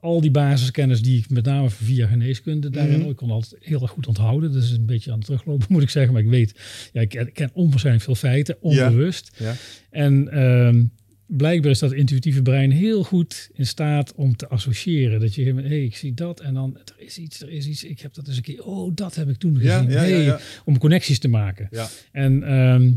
Al 0.00 0.20
die 0.20 0.30
basiskennis 0.30 1.02
die 1.02 1.18
ik 1.18 1.30
met 1.30 1.44
name 1.44 1.70
via 1.70 2.06
geneeskunde 2.06 2.70
daarin, 2.70 2.98
Mhm. 3.00 3.08
ik 3.08 3.16
kon 3.16 3.30
altijd 3.30 3.54
heel 3.64 3.82
erg 3.82 3.90
goed 3.90 4.06
onthouden. 4.06 4.52
Dus 4.52 4.70
een 4.70 4.86
beetje 4.86 5.10
aan 5.10 5.16
het 5.16 5.26
teruglopen 5.26 5.66
moet 5.72 5.82
ik 5.82 5.90
zeggen, 5.90 6.12
maar 6.12 6.22
ik 6.22 6.28
weet, 6.28 6.54
ja, 6.92 7.00
ik 7.00 7.08
ken, 7.08 7.26
ik 7.26 7.34
ken 7.34 7.50
onwaarschijnlijk 7.52 8.04
veel 8.04 8.14
feiten, 8.14 8.56
onbewust. 8.60 9.30
Ja. 9.38 9.54
En 9.90 10.28
ehm, 10.32 10.82
blijkbaar 11.30 11.70
is 11.70 11.78
dat 11.78 11.92
intuïtieve 11.92 12.42
brein 12.42 12.70
heel 12.70 13.04
goed 13.04 13.50
in 13.52 13.66
staat 13.66 14.14
om 14.14 14.36
te 14.36 14.48
associëren. 14.48 15.20
Dat 15.20 15.34
je, 15.34 15.44
hé, 15.44 15.52
hey, 15.52 15.84
ik 15.84 15.96
zie 15.96 16.14
dat 16.14 16.40
en 16.40 16.54
dan, 16.54 16.76
er 16.76 17.04
is 17.04 17.18
iets, 17.18 17.42
er 17.42 17.50
is 17.50 17.66
iets. 17.66 17.84
Ik 17.84 18.00
heb 18.00 18.14
dat 18.14 18.26
eens 18.26 18.36
een 18.36 18.42
keer, 18.42 18.64
oh, 18.64 18.90
dat 18.94 19.14
heb 19.14 19.28
ik 19.28 19.36
toen 19.36 19.54
gezien. 19.56 19.68
ja, 19.68 19.80
ja, 19.88 19.98
Hey, 19.98 20.22
ja. 20.22 20.40
Om 20.64 20.78
connecties 20.78 21.18
te 21.18 21.28
maken. 21.28 21.68
Ja. 21.70 21.88
En 22.12 22.42
ehm, 22.42 22.92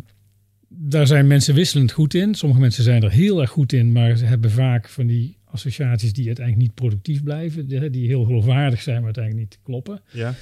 daar 0.68 1.08
zijn 1.08 1.28
mensen 1.28 1.56
wisselend 1.56 1.92
goed 1.92 2.13
in. 2.13 2.36
Sommige 2.36 2.62
mensen 2.62 2.84
zijn 2.84 3.04
er 3.04 3.12
heel 3.12 3.42
erg 3.42 3.50
goed 3.50 3.74
in, 3.74 3.92
maar 3.92 4.18
ze 4.18 4.25
hebben 4.25 4.52
vaak 4.52 4.90
van 4.90 5.08
die 5.08 5.38
associaties 5.46 6.13
die 6.13 6.25
uiteindelijk 6.25 6.66
niet 6.68 6.75
productief 6.75 7.24
blijven. 7.24 7.68
Die, 7.68 7.90
die 7.90 8.08
heel 8.08 8.24
geloofwaardig 8.24 8.82
zijn, 8.82 8.96
maar 8.96 9.06
uiteindelijk 9.06 9.44
niet 9.44 9.60
kloppen. 9.63 10.02
Ja. 10.12 10.36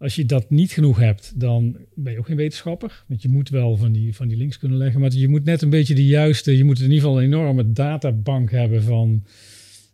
Als 0.00 0.14
je 0.14 0.24
dat 0.24 0.50
niet 0.50 0.72
genoeg 0.72 0.98
hebt, 0.98 1.40
dan 1.40 1.76
ben 1.94 2.12
je 2.12 2.18
ook 2.18 2.26
geen 2.26 2.36
wetenschapper. 2.36 3.04
Want 3.06 3.22
je 3.22 3.28
moet 3.28 3.48
wel 3.48 3.76
van 3.76 3.92
die, 3.92 4.14
van 4.14 4.28
die 4.28 4.36
links 4.36 4.58
kunnen 4.58 4.78
leggen. 4.78 5.00
Maar 5.00 5.12
je 5.12 5.28
moet 5.28 5.44
net 5.44 5.62
een 5.62 5.70
beetje 5.70 5.94
de 5.94 6.06
juiste... 6.06 6.56
Je 6.56 6.64
moet 6.64 6.78
in 6.78 6.84
ieder 6.84 6.98
geval 6.98 7.18
een 7.18 7.24
enorme 7.24 7.72
databank 7.72 8.50
hebben 8.50 8.82
van 8.82 9.24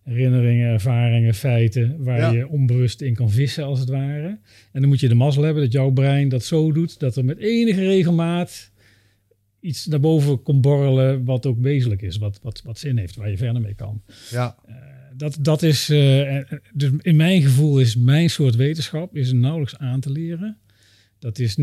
herinneringen, 0.03 0.73
ervaringen, 0.73 1.35
feiten... 1.35 2.05
waar 2.05 2.19
Ja. 2.19 2.31
je 2.31 2.49
onbewust 2.49 3.01
in 3.01 3.15
kan 3.15 3.31
vissen, 3.31 3.65
als 3.65 3.81
het 3.81 3.89
ware. 3.89 4.39
En 4.73 4.81
dan 4.81 4.89
moet 4.89 5.01
je 5.01 5.09
de 5.09 5.15
mazzel 5.15 5.43
hebben 5.43 5.63
dat 5.63 5.73
jouw 5.73 5.91
brein 5.91 6.29
dat 6.29 6.45
zo 6.45 6.73
doet... 6.73 6.99
dat 6.99 7.17
er 7.17 7.25
met 7.25 7.39
enige 7.39 7.87
regelmaat 7.87 8.71
iets 9.61 9.87
naar 9.87 10.01
boven 10.01 10.43
komt 10.43 10.61
borrelen 10.61 11.25
wat 11.25 11.47
ook 11.47 11.59
wezenlijk 11.61 12.03
is, 12.03 12.17
wat, 12.17 12.39
wat, 12.43 12.63
wat 12.63 12.79
zin 12.79 12.99
heeft, 12.99 13.17
waar 13.17 13.31
je 13.31 13.37
verder 13.37 13.63
mee 13.63 13.75
kan. 13.75 14.03
Ja. 14.31 14.57
Uh, 14.69 14.75
dat, 15.17 15.39
dat 15.41 15.63
is, 15.63 15.91
uh, 15.91 16.39
dus 16.73 16.91
in 17.01 17.17
mijn 17.17 17.43
gevoel 17.43 17.79
is 17.81 17.97
mijn 17.97 18.31
soort 18.31 18.57
wetenschap 18.57 19.17
is 19.17 19.33
nauwelijks 19.33 19.77
aan 19.79 20.01
te 20.01 20.11
leren. 20.11 20.57
Dat 21.19 21.39
is 21.39 21.57
90% 21.57 21.63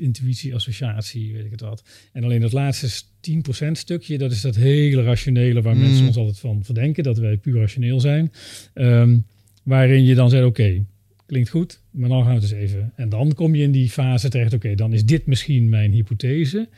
intuïtie, 0.00 0.54
associatie, 0.54 1.32
weet 1.32 1.44
ik 1.44 1.50
het 1.50 1.60
wat. 1.60 1.84
En 2.12 2.24
alleen 2.24 2.40
dat 2.40 2.52
laatste 2.52 3.02
10% 3.20 3.78
stukje, 3.78 4.18
dat 4.18 4.30
is 4.32 4.40
dat 4.40 4.54
hele 4.56 5.02
rationele 5.02 5.62
waar 5.62 5.74
Mm. 5.74 5.80
mensen 5.80 6.06
ons 6.06 6.16
altijd 6.16 6.38
van 6.38 6.64
verdenken, 6.64 7.02
dat 7.02 7.18
wij 7.18 7.36
puur 7.36 7.60
rationeel 7.60 8.00
zijn. 8.00 8.32
Um, 8.74 9.26
waarin 9.62 10.04
je 10.04 10.14
dan 10.14 10.30
zegt, 10.30 10.44
oké, 10.44 10.62
okay, 10.62 10.84
klinkt 11.26 11.48
goed, 11.48 11.80
maar 11.90 12.08
dan 12.08 12.24
gaan 12.24 12.34
we 12.34 12.40
het 12.40 12.52
eens 12.52 12.60
even. 12.62 12.92
En 12.96 13.08
dan 13.08 13.34
kom 13.34 13.54
je 13.54 13.62
in 13.62 13.72
die 13.72 13.90
fase 13.90 14.28
terecht, 14.28 14.52
oké, 14.54 14.64
okay, 14.64 14.74
dan 14.76 14.92
is 14.92 15.04
dit 15.04 15.26
misschien 15.26 15.68
mijn 15.68 15.92
hypothese. 15.92 16.68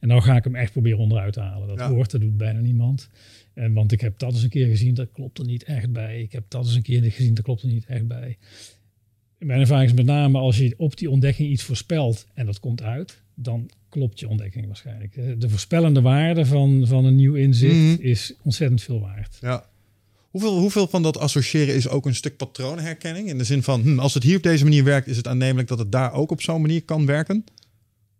En 0.00 0.08
dan 0.08 0.22
ga 0.22 0.36
ik 0.36 0.44
hem 0.44 0.54
echt 0.54 0.72
proberen 0.72 0.98
onderuit 0.98 1.32
te 1.32 1.40
halen. 1.40 1.68
Dat 1.68 1.78
Ja. 1.78 1.88
hoort, 1.90 2.10
dat 2.10 2.20
doet 2.20 2.36
bijna 2.36 2.60
niemand. 2.60 3.08
En, 3.54 3.72
want 3.72 3.92
ik 3.92 4.00
heb 4.00 4.18
dat 4.18 4.32
eens 4.32 4.42
een 4.42 4.48
keer 4.48 4.66
gezien, 4.66 4.94
dat 4.94 5.08
klopt 5.12 5.38
er 5.38 5.44
niet 5.44 5.62
echt 5.64 5.92
bij. 5.92 6.20
Ik 6.22 6.32
heb 6.32 6.44
dat 6.48 6.64
eens 6.64 6.74
een 6.74 6.82
keer 6.82 7.02
gezien, 7.02 7.34
dat 7.34 7.44
klopt 7.44 7.62
er 7.62 7.68
niet 7.68 7.86
echt 7.86 8.06
bij. 8.06 8.38
Mijn 9.38 9.60
ervaring 9.60 9.90
is 9.90 9.96
met 9.96 10.06
name 10.06 10.38
als 10.38 10.58
je 10.58 10.74
op 10.76 10.96
die 10.96 11.10
ontdekking 11.10 11.50
iets 11.50 11.62
voorspelt 11.62 12.26
en 12.34 12.46
dat 12.46 12.60
komt 12.60 12.82
uit, 12.82 13.20
dan 13.34 13.70
klopt 13.88 14.20
je 14.20 14.28
ontdekking 14.28 14.66
waarschijnlijk. 14.66 15.40
De 15.40 15.48
voorspellende 15.48 16.00
waarde 16.00 16.46
van, 16.46 16.86
van 16.86 17.04
een 17.04 17.16
nieuw 17.16 17.34
inzicht 17.34 17.74
Mhm. 17.74 17.96
is 18.02 18.34
ontzettend 18.42 18.82
veel 18.82 19.00
waard. 19.00 19.38
Ja. 19.40 19.66
Hoeveel, 20.30 20.58
hoeveel 20.58 20.86
van 20.88 21.02
dat 21.02 21.18
associëren 21.18 21.74
is 21.74 21.88
ook 21.88 22.06
een 22.06 22.14
stuk 22.14 22.36
patroonherkenning? 22.36 23.28
In 23.28 23.38
de 23.38 23.44
zin 23.44 23.62
van, 23.62 23.82
hm, 23.82 23.98
als 23.98 24.14
het 24.14 24.22
hier 24.22 24.36
op 24.36 24.42
deze 24.42 24.64
manier 24.64 24.84
werkt, 24.84 25.06
is 25.06 25.16
het 25.16 25.26
aannemelijk 25.28 25.68
dat 25.68 25.78
het 25.78 25.92
daar 25.92 26.12
ook 26.12 26.30
op 26.30 26.42
zo'n 26.42 26.60
manier 26.60 26.82
kan 26.82 27.06
werken? 27.06 27.44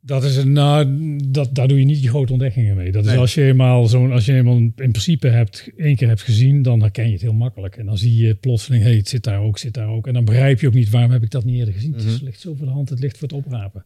Dat 0.06 0.24
is 0.24 0.36
een, 0.36 0.52
nou, 0.52 0.86
dat, 1.28 1.54
daar 1.54 1.68
doe 1.68 1.78
je 1.78 1.84
niet 1.84 2.00
die 2.00 2.08
grote 2.08 2.32
ontdekkingen 2.32 2.76
mee. 2.76 2.92
Dat 2.92 3.04
is 3.04 3.10
als 3.18 3.34
je 3.34 3.42
eenmaal 3.44 3.86
zo'n, 3.86 4.12
als 4.12 4.24
je 4.24 4.32
eenmaal 4.34 4.56
in 4.56 4.72
principe 4.74 5.28
hebt, 5.28 5.70
één 5.76 5.96
keer 5.96 6.08
hebt 6.08 6.22
gezien, 6.22 6.62
dan 6.62 6.80
herken 6.80 7.06
je 7.06 7.12
het 7.12 7.20
heel 7.22 7.32
makkelijk. 7.32 7.76
En 7.76 7.86
dan 7.86 7.98
zie 7.98 8.16
je 8.16 8.34
plotseling, 8.34 8.82
hé, 8.82 8.88
hey, 8.88 8.98
het 8.98 9.08
zit 9.08 9.24
daar 9.24 9.40
ook, 9.40 9.58
zit 9.58 9.74
daar 9.74 9.88
ook. 9.88 10.06
En 10.06 10.12
dan 10.12 10.24
begrijp 10.24 10.60
je 10.60 10.66
ook 10.66 10.74
niet, 10.74 10.90
waarom 10.90 11.10
heb 11.10 11.22
ik 11.22 11.30
dat 11.30 11.44
niet 11.44 11.58
eerder 11.58 11.74
gezien? 11.74 11.92
Het 11.92 12.02
is- 12.04 12.14
Mhm. 12.16 12.24
ligt 12.24 12.40
zo 12.40 12.54
voor 12.54 12.66
de 12.66 12.72
hand, 12.72 12.88
het 12.88 13.00
ligt 13.00 13.18
voor 13.18 13.28
het 13.28 13.36
oprapen. 13.36 13.84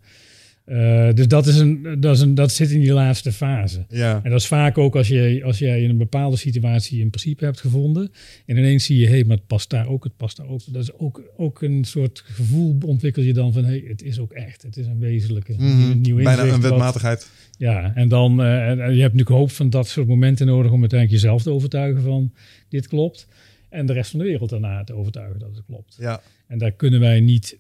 Eh, 0.68 1.08
dus 1.14 1.28
dat, 1.28 1.46
is 1.46 1.58
een, 1.58 1.96
dat, 2.00 2.14
is 2.16 2.20
een, 2.22 2.34
dat 2.34 2.52
zit 2.52 2.70
in 2.70 2.80
die 2.80 2.92
laatste 2.92 3.32
fase. 3.32 3.84
Ja. 3.88 4.20
En 4.22 4.30
dat 4.30 4.40
is 4.40 4.46
vaak 4.46 4.78
ook 4.78 4.96
als, 4.96 5.08
je, 5.08 5.40
als 5.44 5.58
jij 5.58 5.82
in 5.82 5.90
een 5.90 5.96
bepaalde 5.96 6.36
situatie 6.36 7.02
een 7.02 7.10
principe 7.10 7.44
hebt 7.44 7.60
gevonden. 7.60 8.10
En 8.46 8.56
ineens 8.56 8.84
zie 8.84 8.98
je, 8.98 9.04
hé, 9.06 9.10
hey, 9.12 9.24
maar 9.24 9.36
het 9.36 9.46
past 9.46 9.70
daar 9.70 9.88
ook, 9.88 10.04
het 10.04 10.16
past 10.16 10.36
daar 10.36 10.46
ook. 10.48 10.60
Dat 10.72 10.82
is 10.82 10.92
ook, 10.92 11.22
ook 11.36 11.62
een 11.62 11.84
soort 11.84 12.22
gevoel 12.26 12.76
ontwikkel 12.86 13.22
je 13.22 13.32
dan 13.32 13.52
van, 13.52 13.64
hé, 13.64 13.70
hey, 13.78 13.84
het 13.88 14.02
is 14.02 14.18
ook 14.18 14.32
echt. 14.32 14.62
Het 14.62 14.76
is 14.76 14.86
een 14.86 14.98
wezenlijke, 14.98 15.52
Mhm. 15.52 15.64
een 15.90 16.00
nieuw 16.00 16.16
Bijna 16.16 16.30
inzicht 16.30 16.54
een 16.54 16.60
wat- 16.60 16.70
wetmatigheid. 16.70 17.30
ja, 17.58 17.94
en 17.94 18.08
dan, 18.08 18.40
eh, 18.42 18.68
en 18.68 18.76
je 18.76 18.82
hebt 18.82 18.94
natuurlijk 19.14 19.28
hoop 19.28 19.50
van 19.50 19.70
dat 19.70 19.88
soort 19.88 20.06
momenten 20.08 20.46
nodig 20.46 20.72
om 20.72 20.80
uiteindelijk 20.80 21.20
jezelf 21.22 21.42
te 21.42 21.50
overtuigen 21.50 22.02
van 22.02 22.32
dit 22.68 22.88
klopt. 22.88 23.28
En 23.68 23.86
de 23.86 23.92
rest 23.92 24.10
van 24.10 24.18
de 24.20 24.26
wereld 24.26 24.50
daarna 24.50 24.84
te 24.84 24.94
overtuigen 24.94 25.38
dat 25.38 25.54
het 25.56 25.64
klopt. 25.66 25.96
Ja. 26.00 26.20
En 26.46 26.58
daar 26.58 26.72
kunnen 26.72 27.00
wij 27.00 27.20
niet 27.20 27.58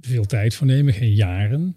veel 0.00 0.24
tijd 0.24 0.54
voor 0.54 0.66
nemen, 0.66 0.92
geen 0.92 1.14
jaren. 1.14 1.76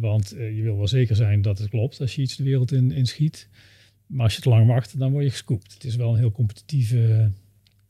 Want 0.00 0.32
eh, 0.32 0.56
je 0.56 0.62
wil 0.62 0.76
wel 0.76 0.88
zeker 0.88 1.16
zijn 1.16 1.42
dat 1.42 1.58
het 1.58 1.68
klopt 1.68 2.00
als 2.00 2.14
je 2.14 2.22
iets 2.22 2.36
de 2.36 2.44
wereld 2.44 2.72
in, 2.72 2.92
in 2.92 3.06
schiet. 3.06 3.48
Maar 4.06 4.24
als 4.24 4.34
je 4.34 4.40
te 4.40 4.48
lang 4.48 4.66
wacht, 4.66 4.98
dan 4.98 5.12
word 5.12 5.24
je 5.24 5.30
gescoopt. 5.30 5.72
Het 5.74 5.84
is 5.84 5.96
wel 5.96 6.12
een 6.12 6.18
heel 6.18 6.32
competitieve 6.32 7.30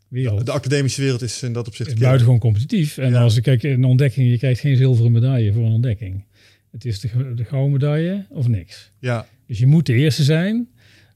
wereld. 0.09 0.47
De 0.47 0.53
academische 0.53 1.01
wereld 1.01 1.23
is 1.23 1.43
in 1.43 1.53
dat 1.53 1.67
opzicht... 1.67 1.89
Het 1.89 1.99
is 1.99 2.05
buitengewoon 2.05 2.41
competitief. 2.41 2.99
En 2.99 3.11
Ja. 3.11 3.23
als 3.23 3.37
ik 3.37 3.43
kijk, 3.43 3.63
een 3.63 3.85
ontdekking, 3.85 4.31
je 4.31 4.39
krijgt 4.39 4.61
geen 4.61 4.77
zilveren 4.77 5.13
medaille 5.13 5.53
voor 5.53 5.65
een 5.65 5.73
ontdekking. 5.73 6.25
Het 6.71 6.85
is 6.85 7.01
de, 7.01 7.09
gouden 7.45 7.73
medaille 7.73 8.27
of 8.29 8.49
niks. 8.49 8.91
Ja. 8.99 9.27
Dus 9.47 9.59
je 9.59 9.67
moet 9.67 9.87
de 9.87 9.95
eerste 9.95 10.23
zijn. 10.23 10.69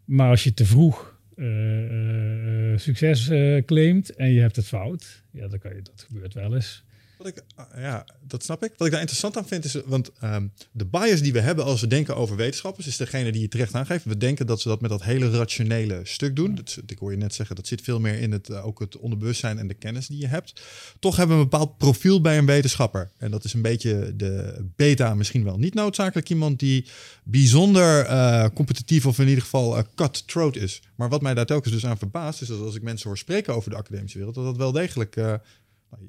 Maar 0.05 0.31
als 0.31 0.45
je 0.45 0.55
te 0.55 0.67
vroeg 0.67 1.19
eh, 1.37 2.73
eh, 2.73 2.79
succes 2.79 3.29
eh, 3.29 3.65
claimt 3.65 4.15
en 4.15 4.33
je 4.33 4.41
hebt 4.41 4.57
het 4.57 4.67
fout, 4.67 5.23
ja, 5.31 5.49
dan 5.49 5.59
kan 5.59 5.75
je, 5.75 5.83
dat 5.83 6.07
gebeurt 6.09 6.35
wel 6.35 6.55
eens. 6.55 6.85
Ah, 7.55 7.67
ja, 7.77 8.05
dat 8.21 8.43
snap 8.43 8.65
ik. 8.65 8.73
Wat 8.77 8.87
ik 8.87 8.93
daar 8.93 9.01
interessant 9.01 9.37
aan 9.37 9.47
vind 9.47 9.65
is, 9.65 9.75
want 9.85 10.11
ehm, 10.21 10.47
de 10.73 10.85
bias 10.85 11.21
die 11.21 11.33
we 11.33 11.41
hebben 11.41 11.65
als 11.65 11.81
we 11.81 11.87
denken 11.87 12.17
over 12.17 12.37
wetenschappers, 12.37 12.87
is 12.87 12.97
degene 12.97 13.33
die 13.33 13.41
je 13.41 13.49
terecht 13.49 13.75
aangeeft. 13.75 14.05
We 14.05 14.17
denken 14.17 14.47
dat 14.47 14.61
ze 14.61 14.69
dat 14.69 14.81
met 14.81 14.91
dat 14.91 15.03
hele 15.03 15.31
rationele 15.31 16.01
stuk 16.03 16.37
doen. 16.37 16.55
Dat, 16.55 16.79
ik 16.87 16.99
hoor 16.99 17.11
je 17.11 17.17
net 17.17 17.35
zeggen, 17.35 17.57
dat 17.57 17.67
zit 17.67 17.83
veel 17.83 18.01
meer 18.01 18.19
in 18.19 18.33
het, 18.33 18.49
eh, 18.49 18.67
ook 18.67 18.81
het 18.81 18.97
onderbewustzijn 18.97 19.59
en 19.59 19.69
de 19.69 19.75
kennis 19.75 20.07
die 20.07 20.19
je 20.19 20.27
hebt. 20.27 20.63
Toch 20.99 21.17
hebben 21.17 21.37
we 21.37 21.43
een 21.43 21.49
bepaald 21.49 21.79
profiel 21.79 22.21
bij 22.21 22.39
een 22.39 22.47
wetenschapper. 22.47 23.11
En 23.19 23.31
dat 23.31 23.45
is 23.45 23.53
een 23.53 23.63
beetje 23.63 24.17
de 24.17 24.65
beta, 24.77 25.15
misschien 25.15 25.45
wel 25.45 25.59
niet 25.59 25.75
noodzakelijk 25.75 26.31
iemand 26.31 26.59
die 26.59 26.87
bijzonder 27.25 28.05
eh, 28.05 28.47
competitief 28.55 29.07
of 29.07 29.19
in 29.19 29.29
ieder 29.29 29.43
geval 29.43 29.77
eh, 29.77 29.85
cut-throat 29.95 30.57
is. 30.57 30.83
Maar 30.95 31.09
wat 31.09 31.23
mij 31.23 31.35
daar 31.35 31.47
telkens 31.47 31.75
dus 31.75 31.87
aan 31.87 31.99
verbaast, 31.99 32.43
is 32.43 32.49
dat 32.49 32.61
als 32.61 32.75
ik 32.75 32.83
mensen 32.83 33.09
hoor 33.09 33.19
spreken 33.19 33.55
over 33.55 33.71
de 33.71 33.77
academische 33.77 34.17
wereld, 34.17 34.37
dat 34.37 34.45
dat 34.45 34.57
wel 34.57 34.73
degelijk... 34.73 35.17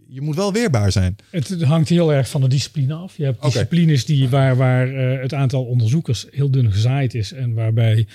je 0.08 0.22
moet 0.22 0.36
wel 0.36 0.53
weerbaar 0.53 0.91
zijn. 0.91 1.15
Het 1.29 1.62
hangt 1.62 1.89
heel 1.89 2.13
erg 2.13 2.29
van 2.29 2.41
de 2.41 2.48
discipline 2.48 2.94
af. 2.94 3.17
Je 3.17 3.24
hebt 3.24 3.41
disciplines 3.41 4.06
die, 4.06 4.29
waar, 4.29 4.56
waar 4.56 4.94
eh, 4.94 5.22
het 5.22 5.34
aantal 5.34 5.65
onderzoekers 5.65 6.25
heel 6.32 6.51
dun 6.51 6.72
gezaaid 6.72 7.13
is 7.13 7.32
en 7.32 7.53
waarbij 7.53 8.08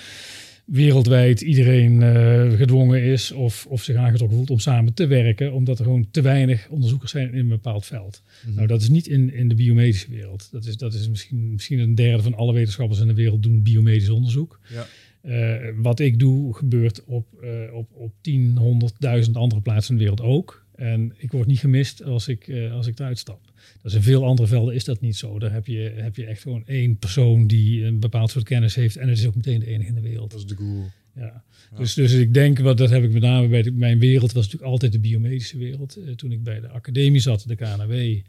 wereldwijd 0.65 1.41
iedereen 1.41 2.01
eh, 2.01 2.51
gedwongen 2.57 3.03
is 3.03 3.31
of, 3.31 3.65
of 3.65 3.83
zich 3.83 3.95
aangetrokken 3.95 4.37
voelt 4.37 4.49
om 4.49 4.59
samen 4.59 4.93
te 4.93 5.07
werken, 5.07 5.53
omdat 5.53 5.79
er 5.79 5.85
gewoon 5.85 6.07
te 6.11 6.21
weinig 6.21 6.67
onderzoekers 6.69 7.11
zijn 7.11 7.33
in 7.33 7.39
een 7.39 7.47
bepaald 7.47 7.85
veld. 7.85 8.21
Nou, 8.55 8.67
dat 8.67 8.81
is 8.81 8.89
niet 8.89 9.07
in, 9.07 9.33
in 9.33 9.47
de 9.47 9.55
biomedische 9.55 10.09
wereld. 10.09 10.47
Dat 10.51 10.65
is, 10.65 10.77
dat 10.77 10.93
is 10.93 11.09
misschien, 11.09 11.51
misschien 11.51 11.79
een 11.79 11.95
derde 11.95 12.23
van 12.23 12.35
alle 12.35 12.53
wetenschappers 12.53 12.99
in 12.99 13.07
de 13.07 13.13
wereld 13.13 13.43
doen 13.43 13.63
biomedisch 13.63 14.09
onderzoek. 14.09 14.59
Ja. 14.69 14.85
Eh, 15.21 15.69
wat 15.75 15.99
ik 15.99 16.19
doe 16.19 16.53
gebeurt 16.53 17.03
op, 17.05 17.27
eh, 17.41 17.73
op, 17.73 17.89
op 17.93 18.13
10, 18.21 18.57
100.000 18.57 19.31
andere 19.37 19.61
plaatsen 19.61 19.91
in 19.91 19.97
de 19.97 20.03
wereld 20.03 20.21
ook. 20.21 20.62
En 20.75 21.13
ik 21.17 21.31
word 21.31 21.47
niet 21.47 21.59
gemist 21.59 22.03
als 22.03 22.27
ik, 22.27 22.47
eh, 22.47 22.73
als 22.73 22.87
ik 22.87 22.99
eruit 22.99 23.17
stap. 23.17 23.51
Is 23.83 23.93
in 23.93 24.01
veel 24.01 24.25
andere 24.25 24.47
velden 24.47 24.75
is 24.75 24.83
dat 24.83 25.01
niet 25.01 25.15
zo. 25.15 25.39
Daar 25.39 25.51
heb 25.53 25.67
je, 25.67 25.93
heb 25.95 26.15
je 26.15 26.25
echt 26.25 26.41
gewoon 26.41 26.63
één 26.65 26.97
persoon 26.97 27.47
die 27.47 27.83
een 27.83 27.99
bepaald 27.99 28.29
soort 28.29 28.45
kennis 28.45 28.75
heeft. 28.75 28.97
En 28.97 29.09
het 29.09 29.17
is 29.17 29.25
ook 29.25 29.35
meteen 29.35 29.59
de 29.59 29.65
enige 29.65 29.89
in 29.89 29.95
de 29.95 30.01
wereld. 30.01 30.31
Dat 30.31 30.39
is 30.39 30.45
de 30.45 30.55
guru. 30.55 30.83
Ja. 31.15 31.43
Dus, 31.77 31.93
dus 31.93 32.13
ik 32.13 32.33
denk, 32.33 32.59
wat 32.59 32.77
dat 32.77 32.89
heb 32.89 33.03
ik 33.03 33.11
met 33.11 33.21
name 33.21 33.47
bij 33.47 33.61
de, 33.61 33.71
mijn 33.71 33.99
wereld, 33.99 34.31
was 34.31 34.43
natuurlijk 34.43 34.71
altijd 34.71 34.91
de 34.91 34.99
biomedische 34.99 35.57
wereld. 35.57 35.95
Eh, 35.95 36.13
toen 36.13 36.31
ik 36.31 36.43
bij 36.43 36.59
de 36.59 36.69
academie 36.69 37.19
zat, 37.19 37.43
de 37.47 37.55
KNW, 37.55 38.21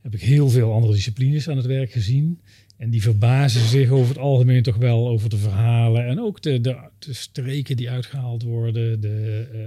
heb 0.00 0.14
ik 0.14 0.20
heel 0.20 0.48
veel 0.48 0.72
andere 0.72 0.92
disciplines 0.92 1.48
aan 1.48 1.56
het 1.56 1.66
werk 1.66 1.90
gezien. 1.92 2.40
En 2.76 2.90
die 2.90 3.02
verbazen 3.02 3.68
zich 3.68 3.90
over 3.90 4.08
het 4.08 4.18
algemeen 4.18 4.62
toch 4.62 4.76
wel 4.76 5.08
over 5.08 5.28
de 5.30 5.36
verhalen. 5.36 6.06
En 6.06 6.20
ook 6.20 6.42
de, 6.42 6.60
de, 6.60 6.76
de 6.98 7.12
streken 7.12 7.76
die 7.76 7.90
uitgehaald 7.90 8.42
worden, 8.42 9.00
de, 9.00 9.46
eh, 9.52 9.58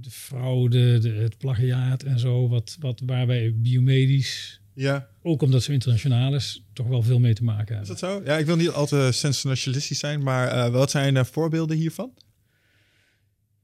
de 0.00 0.10
fraude, 0.10 0.98
de, 0.98 1.10
het 1.10 1.38
plagiaat 1.38 2.02
en 2.02 2.18
zo. 2.18 2.48
Wat, 2.48 2.76
wat, 2.80 3.02
waar 3.06 3.26
wij 3.26 3.52
biomedisch, 3.56 4.60
Ja, 4.74 5.08
ook 5.22 5.42
omdat 5.42 5.62
ze 5.62 5.72
internationaal 5.72 6.34
is, 6.34 6.64
toch 6.72 6.86
wel 6.86 7.02
veel 7.02 7.18
mee 7.18 7.34
te 7.34 7.44
maken 7.44 7.80
is 7.80 7.88
hebben. 7.88 8.08
dat 8.08 8.24
zo? 8.24 8.30
Ja, 8.30 8.38
ik 8.38 8.46
wil 8.46 8.56
niet 8.56 8.68
al 8.68 8.86
te 8.86 9.08
sensationalistisch 9.12 9.98
zijn, 9.98 10.22
maar 10.22 10.48
eh, 10.48 10.70
wat 10.70 10.90
zijn 10.90 11.16
eh, 11.16 11.24
voorbeelden 11.24 11.76
hiervan? 11.76 12.12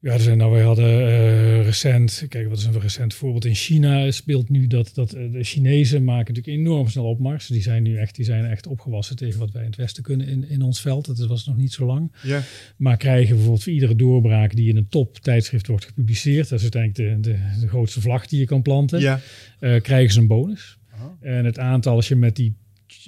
Ja, 0.04 0.12
er 0.12 0.20
zijn, 0.20 0.38
nou, 0.38 0.52
wij 0.52 0.62
hadden 0.62 1.06
eh, 1.06 1.64
recent, 1.64 2.24
kijk, 2.28 2.48
wat 2.48 2.58
is 2.58 2.64
een 2.64 2.80
recent 2.80 3.14
voorbeeld? 3.14 3.44
In 3.44 3.54
China 3.54 4.10
speelt 4.10 4.48
nu 4.48 4.66
dat, 4.66 4.90
dat 4.94 5.12
eh, 5.12 5.32
de 5.32 5.44
Chinezen 5.44 6.04
maken 6.04 6.34
natuurlijk 6.34 6.66
enorm 6.66 6.88
snel 6.88 7.04
opmars. 7.04 7.46
Die 7.46 7.62
zijn 7.62 7.82
nu 7.82 7.96
echt, 7.96 8.16
die 8.16 8.24
zijn 8.24 8.44
echt 8.44 8.66
opgewassen 8.66 9.16
tegen 9.16 9.38
wat 9.38 9.50
wij 9.50 9.62
in 9.62 9.68
het 9.68 9.76
Westen 9.76 10.02
kunnen 10.02 10.26
in, 10.26 10.48
in 10.48 10.62
ons 10.62 10.80
veld. 10.80 11.06
Dat 11.06 11.26
was 11.26 11.46
nog 11.46 11.56
niet 11.56 11.72
zo 11.72 11.86
lang. 11.86 12.12
Ja. 12.22 12.42
Maar 12.76 12.96
krijgen 12.96 13.28
bijvoorbeeld 13.34 13.62
voor 13.62 13.72
iedere 13.72 13.96
doorbraak 13.96 14.54
die 14.56 14.68
in 14.68 14.76
een 14.76 14.88
top 14.88 15.18
tijdschrift 15.18 15.66
wordt 15.66 15.84
gepubliceerd, 15.84 16.48
dat 16.48 16.58
is 16.62 16.72
uiteindelijk 16.74 17.22
de, 17.24 17.30
de, 17.30 17.60
de 17.60 17.68
grootste 17.68 18.00
vlag 18.00 18.26
die 18.26 18.38
je 18.40 18.46
kan 18.46 18.62
planten, 18.62 19.00
Ja. 19.00 19.20
eh, 19.60 19.80
krijgen 19.80 20.12
ze 20.12 20.20
een 20.20 20.26
bonus. 20.26 20.78
En 21.20 21.44
het 21.44 21.58
aantal, 21.58 21.94
als 21.96 22.08
je 22.08 22.16
met 22.16 22.36
die, 22.36 22.54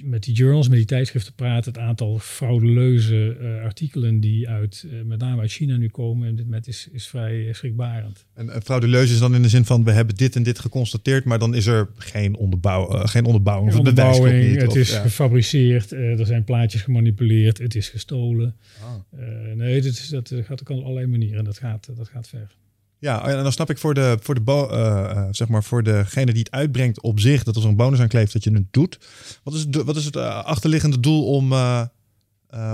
met 0.03 0.23
die 0.23 0.33
journals, 0.33 0.67
met 0.67 0.77
die 0.77 0.87
tijdschriften 0.87 1.33
praat, 1.33 1.65
het 1.65 1.77
aantal 1.77 2.19
fraudeleuze 2.19 3.37
eh, 3.39 3.63
artikelen 3.63 4.19
die 4.19 4.49
uit, 4.49 4.85
eh, 4.91 5.01
met 5.05 5.19
name 5.19 5.41
uit 5.41 5.51
China 5.51 5.77
nu 5.77 5.89
komen, 5.89 6.27
en 6.27 6.35
dit 6.35 6.47
met 6.47 6.67
is, 6.67 6.87
is 6.91 7.07
vrij 7.07 7.47
eh, 7.47 7.53
schrikbarend. 7.53 8.25
En 8.33 8.61
frauduleus 8.63 9.11
is 9.11 9.19
dan 9.19 9.35
in 9.35 9.41
de 9.41 9.49
zin 9.49 9.65
van 9.65 9.83
we 9.83 9.91
hebben 9.91 10.15
dit 10.15 10.35
en 10.35 10.43
dit 10.43 10.59
geconstateerd, 10.59 11.23
maar 11.25 11.39
dan 11.39 11.55
is 11.55 11.65
er 11.65 11.89
geen, 11.97 12.35
onderbouw, 12.35 12.93
uh, 12.95 13.05
geen 13.05 13.25
onderbouwing. 13.25 13.69
Geen 13.69 13.79
onderbouwing, 13.79 14.47
niet, 14.47 14.61
het 14.61 14.69
of- 14.69 14.75
is 14.75 14.91
ja. 14.91 15.01
gefabriceerd, 15.01 15.91
eh, 15.91 16.19
er 16.19 16.25
zijn 16.25 16.43
plaatjes 16.43 16.81
gemanipuleerd, 16.81 17.57
het 17.57 17.75
is 17.75 17.89
gestolen. 17.89 18.55
Ah. 18.81 19.21
Eh, 19.21 19.55
nee, 19.55 19.81
dat, 20.09 20.31
eh, 20.31 20.43
gaat 20.43 20.61
ook 20.61 20.69
op 20.69 20.83
allerlei 20.83 21.07
manieren 21.07 21.37
en 21.37 21.45
dat 21.45 21.57
gaat, 21.57 21.89
dat 21.95 22.09
gaat 22.09 22.27
ver. 22.27 22.55
Ja, 22.99 23.27
en 23.27 23.43
dan 23.43 23.51
snap 23.51 23.69
ik 23.69 23.77
voor, 23.77 23.93
de, 23.93 24.17
voor, 24.21 24.35
de 24.35 24.41
eh, 24.51 25.11
eh, 25.11 25.27
zeg 25.31 25.47
maar 25.47 25.63
voor 25.63 25.83
degene 25.83 26.31
die 26.31 26.39
het 26.43 26.51
uitbrengt 26.51 27.01
op 27.01 27.19
zich, 27.19 27.43
dat 27.43 27.55
er 27.55 27.61
zo'n 27.61 27.75
bonus 27.75 27.99
aan 27.99 28.07
kleeft 28.07 28.33
dat 28.33 28.43
je 28.43 28.51
het 28.51 28.73
doet. 28.73 28.99
Wat 29.43 29.53
is, 29.53 29.59
het- 29.61 29.75
wat 29.75 29.95
is 29.95 30.05
het 30.05 30.15
eh, 30.15 30.43
achterliggende 30.43 30.99
doel 30.99 31.25
om, 31.25 31.53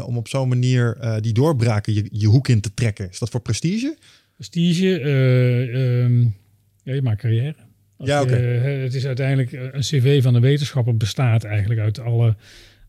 om 0.05 0.17
op 0.17 0.27
zo'n 0.27 0.47
manier 0.47 0.97
die 1.21 1.33
doorbraken 1.33 1.93
je, 1.93 2.07
je 2.11 2.27
hoek 2.27 2.47
in 2.47 2.61
te 2.61 2.73
trekken? 2.73 3.09
Is 3.09 3.19
dat 3.19 3.29
voor 3.29 3.39
prestige? 3.41 3.97
Prestige, 4.35 4.99
eh, 4.99 6.03
ehm, 6.03 6.21
ja, 6.83 6.93
je 6.93 7.01
maakt 7.01 7.21
carrière. 7.21 7.55
Als 7.97 8.09
Ja, 8.09 8.21
oké. 8.21 8.35
het 8.35 8.93
is 8.93 9.05
uiteindelijk 9.05 9.51
een 9.51 9.81
cv 9.81 10.23
van 10.23 10.35
een 10.35 10.41
wetenschapper 10.41 10.97
bestaat 10.97 11.43
eigenlijk 11.43 11.79
uit 11.79 11.99
alle, 11.99 12.35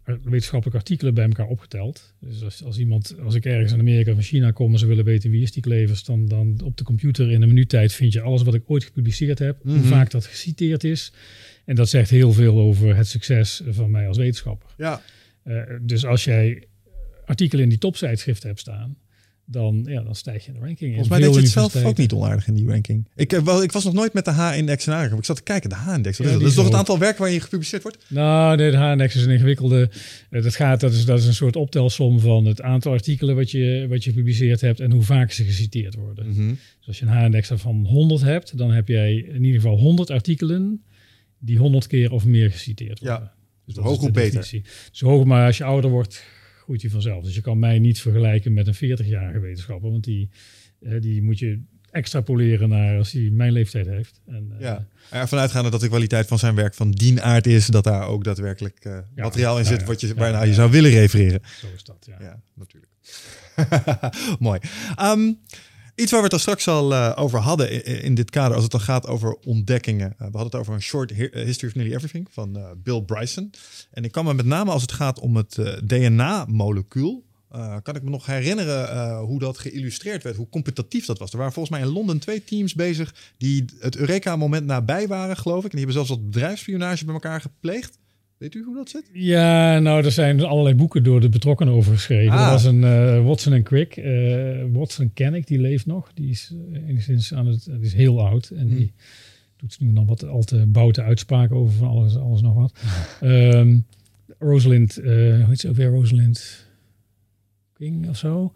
wetenschappelijke 0.05 0.79
artikelen 0.79 1.15
bij 1.15 1.25
elkaar 1.25 1.47
opgeteld. 1.47 2.15
Dus 2.21 2.43
als, 2.43 2.65
als 2.65 2.79
iemand, 2.79 3.15
als 3.23 3.35
ik 3.35 3.45
ergens 3.45 3.73
in 3.73 3.79
Amerika 3.79 4.13
of 4.13 4.21
China 4.21 4.51
kom 4.51 4.73
en 4.73 4.79
ze 4.79 4.87
willen 4.87 5.05
weten 5.05 5.31
wie 5.31 5.43
is 5.43 5.53
die 5.53 5.63
Klevers, 5.63 6.05
dan, 6.05 6.27
dan 6.29 6.61
op 6.65 6.77
de 6.77 6.85
computer 6.85 7.31
in 7.31 7.43
een 7.43 7.49
minuuttijd 7.49 7.93
vind 7.93 8.13
je 8.13 8.21
alles 8.21 8.43
wat 8.43 8.55
ik 8.55 8.63
ooit 8.71 8.85
gepubliceerd 8.85 9.39
heb, 9.39 9.63
hoe 9.63 9.73
Mhm. 9.77 9.85
vaak 9.89 10.11
dat 10.11 10.27
geciteerd 10.27 10.85
is. 10.85 11.13
En 11.65 11.75
dat 11.75 11.89
zegt 11.89 12.11
heel 12.11 12.33
veel 12.33 12.59
over 12.61 12.97
het 12.97 13.07
succes 13.09 13.63
van 13.69 13.91
mij 13.91 14.09
als 14.09 14.17
wetenschapper. 14.17 14.69
Ja, 14.77 15.03
Eh, 15.43 15.63
dus 15.81 16.05
als 16.05 16.25
jij 16.25 16.65
artikelen 17.25 17.63
in 17.65 17.69
die 17.71 17.79
toptijdschriften 17.79 18.49
hebt 18.49 18.61
staan, 18.61 18.97
dan, 19.47 19.85
ja, 19.89 20.03
dan 20.03 20.15
stijg 20.15 20.45
je 20.45 20.49
in 20.53 20.55
de 20.59 20.65
ranking. 20.65 20.91
volgens 20.95 21.09
mij 21.09 21.19
deed 21.21 21.35
je 21.35 21.41
het 21.41 21.51
zelf 21.51 21.85
ook 21.85 21.97
niet 21.97 22.13
onaardig 22.13 22.49
in 22.49 22.55
die 22.55 22.67
ranking. 22.69 23.09
Ik, 23.15 23.33
eh, 23.33 23.41
wel, 23.41 23.63
ik 23.63 23.73
was 23.73 23.85
nog 23.85 23.93
nooit 23.93 24.13
met 24.13 24.25
de 24.25 24.31
H-index 24.31 24.87
in 24.87 24.93
aanraking. 24.93 25.19
Ik 25.19 25.25
zat 25.25 25.37
te 25.37 25.43
kijken, 25.43 25.69
de 25.69 25.75
H-index. 25.75 26.19
Ja, 26.19 26.25
dat? 26.33 26.43
is 26.43 26.55
toch 26.55 26.65
het 26.65 26.75
aantal 26.75 26.99
werken 26.99 27.21
waar 27.23 27.31
je 27.31 27.41
gepubliceerd 27.41 27.83
wordt? 27.83 27.99
Nou, 28.09 28.57
nee, 28.57 28.71
de 28.71 28.77
H-index 28.77 29.15
is 29.15 29.25
een 29.25 29.31
ingewikkelde. 29.31 29.91
eh, 30.31 30.43
dat, 30.43 30.55
gaat, 30.55 30.81
dat, 30.81 30.93
is, 30.93 31.05
dat 31.05 31.19
is 31.19 31.27
een 31.27 31.35
soort 31.35 31.57
optelsom 31.57 32.21
van 32.21 32.45
het 32.45 32.63
aantal 32.63 32.93
artikelen 32.93 33.37
wat 33.37 33.51
je, 33.51 33.87
wat 33.89 34.05
je 34.05 34.11
gepubliceerd 34.11 34.61
hebt 34.61 34.81
en 34.81 34.91
hoe 34.91 35.03
vaak 35.03 35.33
ze 35.33 35.45
geciteerd 35.45 35.95
worden. 35.95 36.29
Mhm. 36.29 36.49
Dus 36.49 36.87
als 36.87 36.99
je 36.99 37.05
een 37.07 37.13
H-index 37.13 37.51
van 37.55 37.87
100 37.87 38.23
hebt, 38.23 38.59
dan 38.59 38.71
heb 38.71 38.89
jij 38.89 39.15
in 39.15 39.45
ieder 39.45 39.61
geval 39.61 39.79
100 39.79 40.11
artikelen 40.11 40.83
die 41.39 41.59
100 41.59 41.87
keer 41.87 42.13
of 42.13 42.25
meer 42.25 42.51
geciteerd 42.51 43.01
Ja, 43.01 43.11
worden. 43.11 43.33
Dus 43.67 43.77
hoog 43.77 43.95
de 43.95 44.01
hoe 44.01 44.11
beter. 44.11 44.51
Dus 44.91 45.01
hoger, 45.01 45.27
maar 45.27 45.47
als 45.47 45.59
je 45.59 45.65
ouder 45.65 45.91
wordt, 45.91 46.25
groeit 46.65 46.83
hij 46.83 46.91
vanzelf. 46.91 47.25
Dus 47.25 47.35
je 47.35 47.41
kan 47.41 47.59
mij 47.59 47.79
niet 47.79 48.01
vergelijken 48.01 48.53
met 48.53 48.67
een 48.67 48.75
40-jarige 48.75 49.41
wetenschapper, 49.41 49.91
want 49.91 50.05
die, 50.05 50.31
eh, 50.81 51.01
die 51.01 51.23
moet 51.23 51.39
je 51.39 51.61
extrapoleren 51.91 52.69
naar 52.69 52.99
als 52.99 53.13
hij 53.13 53.31
mijn 53.33 53.53
leeftijd 53.53 53.87
heeft. 53.87 54.21
En, 54.27 54.53
eh, 54.53 54.61
Ja. 54.61 54.87
Ervan 55.11 55.39
uitgaande 55.39 55.71
dat 55.71 55.81
de 55.81 55.89
kwaliteit 55.89 56.27
van 56.27 56.39
zijn 56.39 56.55
werk 56.55 56.75
van 56.75 56.91
dien 56.91 57.23
aard 57.23 57.47
is, 57.47 57.67
dat 57.67 57.85
daar 57.85 58.07
ook 58.07 58.25
daadwerkelijk 58.25 58.79
eh, 58.81 58.99
materiaal 59.15 59.59
in 59.59 59.65
zit 59.65 59.81
ja. 59.81 59.87
wat 59.87 60.01
je, 60.01 60.15
waarna 60.15 60.43
je 60.43 60.55
zou 60.55 60.71
willen 60.71 60.91
refereren. 60.91 61.41
Zo 61.61 61.67
is 61.75 61.85
dat, 61.85 62.07
ja. 62.09 62.17
Ja, 62.21 62.41
natuurlijk. 62.55 62.93
Mooi. 64.39 64.61
Ehm, 64.97 65.33
iets 65.95 66.11
waar 66.11 66.21
we 66.21 66.27
het 66.27 66.33
al 66.33 66.39
straks 66.39 66.69
al 66.69 66.95
eh, 66.95 67.13
over 67.15 67.39
hadden 67.39 67.85
in, 68.03 68.15
dit 68.15 68.31
kader, 68.31 68.55
als 68.55 68.63
het 68.63 68.73
dan 68.73 68.81
gaat 68.81 69.07
over 69.07 69.37
ontdekkingen. 69.45 70.11
Eh, 70.11 70.17
we 70.19 70.25
hadden 70.25 70.43
het 70.43 70.55
over 70.55 70.75
een 70.75 70.83
short 70.83 71.11
eh, 71.11 71.45
history 71.45 71.69
of 71.69 71.75
nearly 71.75 71.95
everything 71.95 72.29
van 72.31 72.59
Bill 72.83 73.03
Bryson. 73.03 73.51
En 73.91 74.05
ik 74.05 74.13
kan 74.13 74.25
me 74.25 74.35
met 74.35 74.47
name 74.47 74.71
als 74.71 74.83
het 74.83 74.93
gaat 74.93 75.21
om 75.21 75.37
het 75.37 75.59
DNA-molecuul. 75.85 77.25
kan 77.83 77.97
ik 77.97 78.03
me 78.03 78.11
nog 78.11 78.27
herinneren 78.27 79.17
hoe 79.19 79.39
dat 79.39 79.59
geïllustreerd 79.59 80.23
werd, 80.23 80.37
hoe 80.37 80.49
competitief 80.49 81.07
dat 81.07 81.19
was. 81.19 81.31
Er 81.31 81.39
waren 81.39 81.53
volgens 81.53 81.77
mij 81.77 81.87
in 81.87 81.93
Londen 81.93 82.19
twee 82.19 82.45
teams 82.45 82.75
bezig 82.75 83.15
die 83.39 83.65
het 83.79 83.97
Eureka-moment 83.97 84.67
nabij 84.67 85.07
waren, 85.07 85.37
geloof 85.37 85.65
ik. 85.65 85.73
En 85.73 85.79
die 85.79 85.87
hebben 85.87 85.95
zelfs 85.97 86.09
wat 86.09 86.31
bedrijfsspionage 86.31 87.05
bij 87.05 87.15
elkaar 87.15 87.41
gepleegd. 87.41 87.99
Weet 88.45 88.55
u 88.55 88.65
hoe 88.65 88.75
dat 88.75 88.89
zit? 88.89 89.11
Ja, 89.13 89.79
nou, 89.79 90.05
er 90.05 90.13
zijn 90.13 90.41
allerlei 90.41 90.75
boeken 90.75 91.03
door 91.03 91.21
de 91.21 91.29
betrokkenen 91.29 91.75
over 91.75 91.93
geschreven. 91.93 92.33
Ah. 92.33 92.45
Er 92.45 92.51
was 92.51 92.65
een 92.65 92.85
eh, 92.85 93.25
Watson 93.25 93.53
en 93.53 93.63
Crick. 93.63 93.97
eh, 93.97 94.65
Watson 94.73 95.11
ken 95.15 95.35
ik, 95.35 95.47
die 95.47 95.59
leeft 95.59 95.87
nog. 95.87 96.13
Die 96.15 96.31
is 96.31 96.55
eh, 96.73 96.89
enigszins 96.89 97.35
aan 97.35 97.47
het, 97.47 97.65
die 97.65 97.81
is 97.81 97.95
heel 97.95 98.27
oud. 98.27 98.51
En 98.51 98.69
die 98.69 98.93
doet 99.57 99.81
nu 99.81 99.91
nog 99.91 100.07
wat 100.07 100.25
al 100.25 100.43
te 100.43 100.67
boute 100.67 101.03
uitspraken 101.03 101.57
over 101.57 101.75
van 101.75 101.89
alles, 101.89 102.17
alles 102.17 102.41
nog 102.41 102.55
wat. 102.55 102.73
Ehm, 103.21 103.79
Rosalind, 104.39 104.95
hoe 104.95 105.45
heet 105.49 105.61
ze 105.61 105.69
ook 105.69 105.77
weer? 105.77 105.89
Rosalind 105.89 106.67
King 107.73 108.09
of 108.09 108.17
zo. 108.17 108.53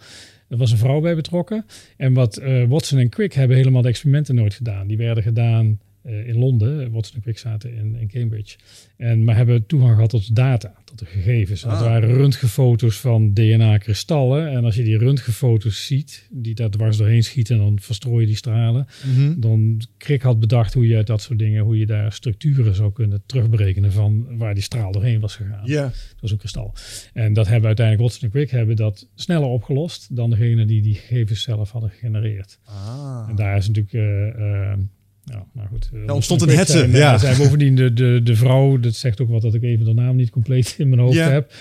Er 0.49 0.57
was 0.57 0.71
een 0.71 0.79
vrouw 0.79 1.01
bij 1.01 1.15
betrokken. 1.15 1.65
En 1.97 2.13
wat 2.13 2.43
Watson 2.69 2.99
en 2.99 3.09
Crick 3.09 3.33
hebben 3.33 3.57
helemaal 3.57 3.83
de 3.83 3.89
experimenten 3.89 4.35
nooit 4.35 4.55
gedaan. 4.55 4.87
Die 4.87 4.97
werden 4.97 5.23
gedaan 5.23 5.79
in 6.09 6.39
Londen. 6.39 6.91
Watson 6.91 7.17
en 7.17 7.23
Crick 7.23 7.39
zaten 7.39 7.75
in, 7.75 7.95
in 7.95 8.09
Cambridge. 8.09 8.57
En, 8.97 9.25
maar 9.25 9.37
hebben 9.37 9.67
toegang 9.67 9.95
gehad 9.95 10.11
tot 10.11 10.37
data, 10.37 10.75
tot 10.85 10.99
de 10.99 11.05
gegevens. 11.05 11.63
En 11.63 11.69
Dat 11.71 11.79
Ah. 11.79 11.85
waren 11.85 12.09
röntgenfoto's 12.15 13.01
van 13.01 13.33
DNA-kristallen. 13.35 14.51
En 14.51 14.65
als 14.65 14.75
je 14.77 14.83
die 14.83 14.99
röntgenfoto's 14.99 15.87
ziet, 15.87 16.29
die 16.31 16.55
daar 16.55 16.71
dwars 16.71 16.97
doorheen 16.97 17.23
schieten... 17.25 17.57
en 17.57 17.63
dan 17.63 17.79
verstrooi 17.81 18.21
je 18.21 18.27
die 18.27 18.37
stralen. 18.37 18.87
Dan 19.37 19.81
Crick 19.99 20.23
had 20.23 20.41
bedacht 20.41 20.75
hoe 20.75 20.87
je 20.87 20.97
uit 20.97 21.07
dat 21.07 21.23
soort 21.23 21.39
dingen... 21.39 21.63
hoe 21.65 21.79
je 21.79 21.87
daar 21.87 22.13
structuren 22.13 22.75
zou 22.75 22.93
kunnen 22.93 23.23
terugberekenen... 23.27 23.93
van 23.93 24.37
waar 24.37 24.55
die 24.55 24.63
straal 24.63 24.93
doorheen 24.93 25.21
was 25.21 25.37
gegaan. 25.37 25.61
Ja. 25.65 25.83
Dat 25.83 26.21
was 26.21 26.31
een 26.31 26.39
kristal. 26.39 26.75
En 27.13 27.33
dat 27.33 27.47
hebben 27.47 27.67
uiteindelijk 27.67 28.09
Watson 28.09 28.29
en 28.29 28.35
Crick 28.35 28.51
hebben 28.51 28.77
dat 28.77 29.09
sneller 29.15 29.49
opgelost... 29.49 30.17
dan 30.17 30.31
degene 30.31 30.65
die 30.65 30.83
die 30.83 30.95
gegevens 30.95 31.43
zelf 31.43 31.71
hadden 31.71 31.91
gegenereerd. 31.91 32.59
Ah. 32.65 33.27
En 33.29 33.37
daar 33.37 33.57
is 33.57 33.67
natuurlijk. 33.69 33.93
eh, 34.39 34.73
eh, 35.29 35.35
nou, 35.35 35.47
maar 35.53 35.67
goed. 35.67 35.91
Daar 35.93 36.15
ontstond 36.15 36.43
een 36.43 36.49
hetze, 36.49 36.79
zijn, 36.79 36.91
ja. 36.91 37.13
eh, 37.13 37.21
Zijn 37.21 37.37
bovendien 37.37 37.75
de, 37.77 37.93
de, 37.93 38.21
de 38.25 38.37
vrouw, 38.37 38.79
dat 38.79 38.95
zegt 38.95 39.21
ook 39.21 39.29
wat 39.29 39.43
dat 39.43 39.55
ik 39.55 39.63
even 39.63 39.85
de 39.85 39.93
naam 39.95 40.17
niet 40.17 40.31
compleet 40.31 40.75
in 40.79 40.89
mijn 40.89 41.01
hoofd 41.01 41.15
Ja. 41.17 41.31
heb. 41.31 41.53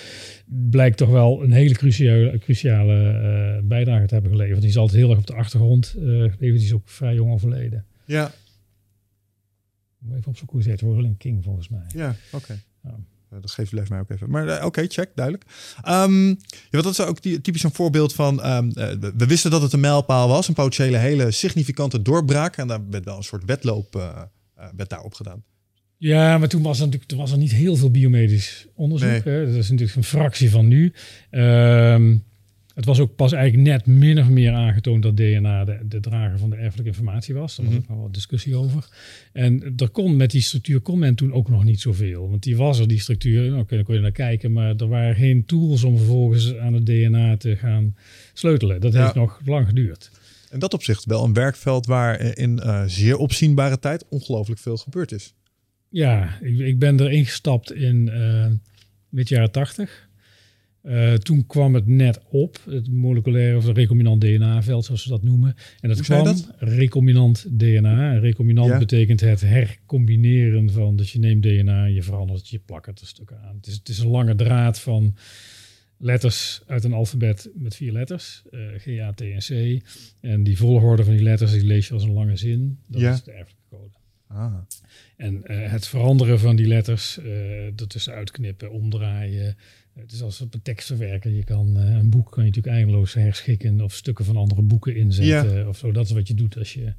Blijkt 0.69 0.97
toch 0.97 1.09
wel 1.09 1.43
een 1.43 1.51
hele 1.51 1.73
cruciale, 1.73 2.37
cruciale 2.37 3.09
eh, 3.09 3.67
bijdrage 3.67 4.05
te 4.07 4.13
hebben 4.13 4.31
geleverd. 4.31 4.61
Die 4.61 4.69
is 4.69 4.77
altijd 4.77 4.97
heel 4.99 5.09
erg 5.09 5.19
op 5.19 5.27
de 5.27 5.33
achtergrond 5.35 5.95
eh 5.97 6.03
gebleven. 6.03 6.37
Die 6.57 6.65
is 6.65 6.73
ook 6.73 6.89
vrij 6.89 7.13
jong 7.13 7.31
overleden. 7.31 7.85
Ja, 8.05 8.31
Even 10.11 10.27
op 10.27 10.37
zo'n 10.37 10.47
koers 10.47 10.65
heet 10.65 10.81
Roland 10.81 11.17
King 11.17 11.43
volgens 11.43 11.69
mij. 11.69 11.83
ja, 11.95 12.15
oké. 12.31 12.59
Ja. 12.83 12.95
Eh, 13.31 13.37
Dat 13.41 13.51
geeft 13.51 13.69
blijft 13.71 13.89
mij 13.89 13.99
ook 13.99 14.09
even. 14.09 14.29
Maar 14.29 14.47
eh, 14.47 14.65
oké, 14.65 14.85
check, 14.87 15.09
duidelijk. 15.15 15.45
Ehm, 15.83 16.27
ja, 16.27 16.35
dat 16.69 16.85
is 16.85 17.01
ook 17.01 17.21
die- 17.21 17.41
typisch 17.41 17.63
een 17.63 17.73
voorbeeld 17.73 18.13
van. 18.13 18.41
ehm, 18.41 18.69
eh, 18.69 18.89
we- 18.99 19.13
we 19.17 19.25
wisten 19.25 19.51
dat 19.51 19.61
het 19.61 19.73
een 19.73 19.79
mijlpaal 19.79 20.27
was, 20.27 20.47
een 20.47 20.53
potentiële 20.53 20.97
hele 20.97 21.31
significante 21.31 22.01
doorbraak. 22.01 22.57
En 22.57 22.67
daar 22.67 22.89
werd 22.89 23.05
wel 23.05 23.17
een 23.17 23.23
soort 23.23 23.45
wedloop 23.45 23.95
eh, 23.95 24.23
werd 24.75 24.89
daarop 24.89 25.13
gedaan. 25.13 25.43
Ja, 25.99 26.37
maar 26.37 26.47
toen 26.47 26.61
was 26.61 26.77
er 26.77 26.83
natuurlijk 26.85 27.09
toen 27.09 27.19
was 27.19 27.31
er 27.31 27.37
niet 27.37 27.51
heel 27.51 27.75
veel 27.75 27.91
biomedisch 27.91 28.67
onderzoek. 28.75 29.09
Nee. 29.09 29.21
Hè? 29.35 29.45
Dat 29.45 29.55
is 29.55 29.69
natuurlijk 29.69 29.97
een 29.97 30.03
fractie 30.03 30.49
van 30.49 30.67
nu. 30.67 30.93
Ehm, 31.29 32.17
het 32.77 32.85
was 32.85 32.99
ook 32.99 33.15
pas 33.15 33.31
eigenlijk 33.31 33.67
net 33.67 33.85
min 33.85 34.19
of 34.19 34.29
meer 34.29 34.51
aangetoond 34.53 35.03
dat 35.03 35.17
DNA 35.17 35.65
de, 35.65 35.79
de 35.87 35.99
drager 35.99 36.37
van 36.39 36.49
de 36.49 36.55
erfelijke 36.55 36.89
informatie 36.89 37.33
was. 37.33 37.55
Daar 37.55 37.65
was 37.65 37.75
ook 37.75 37.87
nog 37.87 37.97
wel 37.97 38.11
discussie 38.11 38.55
over. 38.55 38.87
En 39.33 39.73
er 39.77 39.89
kon 39.89 40.15
met 40.15 40.31
die 40.31 40.41
structuur 40.41 40.79
kon 40.79 40.99
men 40.99 41.15
toen 41.15 41.33
ook 41.33 41.49
nog 41.49 41.63
niet 41.63 41.81
zoveel. 41.81 42.29
Want 42.29 42.43
die 42.43 42.57
was 42.57 42.79
er, 42.79 42.87
die 42.87 42.99
structuur. 42.99 43.49
Nou, 43.51 43.65
kun 43.65 43.77
je, 43.77 43.83
kon 43.83 43.95
je 43.95 44.01
naar 44.01 44.11
kijken, 44.11 44.51
maar 44.53 44.75
er 44.75 44.87
waren 44.87 45.15
geen 45.15 45.45
tools 45.45 45.83
om 45.83 45.97
vervolgens 45.97 46.55
aan 46.55 46.73
het 46.73 46.85
DNA 46.85 47.37
te 47.37 47.55
gaan 47.55 47.95
sleutelen. 48.33 48.81
Dat 48.81 48.93
Ja. 48.93 49.01
heeft 49.01 49.15
nog 49.15 49.41
lang 49.45 49.67
geduurd. 49.67 50.11
In 50.51 50.59
dat 50.59 50.73
opzicht 50.73 51.05
wel 51.05 51.23
een 51.23 51.33
werkveld 51.33 51.85
waar 51.85 52.37
in 52.37 52.59
eh, 52.59 52.83
zeer 52.85 53.17
opzienbare 53.17 53.79
tijd 53.79 54.05
ongelooflijk 54.09 54.59
veel 54.59 54.77
gebeurd 54.77 55.11
is. 55.11 55.33
Ja, 55.89 56.37
ik, 56.41 56.57
ik 56.59 56.79
ben 56.79 56.99
er 56.99 57.11
ingestapt 57.11 57.73
in 57.73 58.09
eh 58.09 58.45
mid 59.09 59.29
jaren 59.29 59.51
tachtig. 59.51 60.06
Eh, 60.87 61.13
toen 61.13 61.45
kwam 61.47 61.73
het 61.73 61.87
net 61.87 62.19
op, 62.29 62.59
het 62.69 62.91
moleculaire 62.91 63.57
of 63.57 63.65
recombinant 63.67 64.21
DNA-veld, 64.21 64.85
zoals 64.85 65.03
ze 65.03 65.09
dat 65.09 65.23
noemen. 65.23 65.55
En 65.79 65.87
dat 65.89 65.97
Hoe 65.97 66.05
kwam 66.05 66.23
dat? 66.23 66.49
recombinant 66.57 67.45
DNA. 67.59 68.11
En 68.13 68.19
recombinant 68.19 68.69
Ja. 68.69 68.77
betekent 68.77 69.19
het 69.19 69.41
hercombineren 69.41 70.71
van, 70.71 70.95
dus 70.95 71.11
je 71.13 71.19
neemt 71.19 71.43
DNA 71.43 71.85
je 71.85 72.03
verandert 72.03 72.39
het, 72.39 72.49
je 72.49 72.59
plakt 72.59 72.85
het 72.85 73.01
een 73.01 73.07
stuk 73.07 73.31
aan. 73.43 73.55
Het 73.55 73.67
is, 73.67 73.73
het 73.73 73.89
is 73.89 73.99
een 73.99 74.07
lange 74.09 74.35
draad 74.35 74.79
van 74.79 75.15
letters 75.97 76.61
uit 76.67 76.83
een 76.83 76.93
alfabet 76.93 77.49
met 77.55 77.75
vier 77.75 77.91
letters, 77.91 78.41
eh, 78.51 78.59
G, 78.77 78.87
A, 78.99 79.11
T 79.13 79.21
en 79.21 79.37
C. 79.39 79.81
En 80.21 80.43
die 80.43 80.57
volgorde 80.57 81.03
van 81.03 81.13
die 81.13 81.23
letters, 81.23 81.51
die 81.51 81.65
lees 81.65 81.87
je 81.87 81.93
als 81.93 82.03
een 82.03 82.13
lange 82.13 82.35
zin. 82.35 82.77
Dat 82.87 83.01
Ja. 83.01 83.13
is 83.13 83.23
de 83.23 83.31
erfelijke 83.31 83.61
code. 83.69 83.95
Ah. 84.27 84.53
En 85.17 85.43
eh, 85.45 85.71
het 85.71 85.87
veranderen 85.87 86.39
van 86.39 86.55
die 86.55 86.67
letters, 86.67 87.17
eh 87.19 87.65
ertussen 87.65 88.13
uitknippen, 88.13 88.71
omdraaien. 88.71 89.57
Het 89.99 90.11
is 90.11 90.21
als 90.21 90.41
op 90.41 90.53
een 90.53 90.61
tekstverwerker. 90.61 91.31
Je 91.31 91.43
kan 91.43 91.77
eh, 91.77 91.95
een 91.95 92.09
boek 92.09 92.31
kan 92.31 92.43
je 92.43 92.49
natuurlijk 92.49 92.75
eindeloos 92.75 93.13
herschikken 93.13 93.81
of 93.81 93.93
stukken 93.93 94.25
van 94.25 94.37
andere 94.37 94.61
boeken 94.61 94.95
inzetten 94.95 95.67
of 95.67 95.77
zo. 95.77 95.91
Dat 95.91 96.05
is 96.05 96.11
wat 96.11 96.27
je 96.27 96.33
doet 96.33 96.57
als 96.57 96.73
je, 96.73 96.93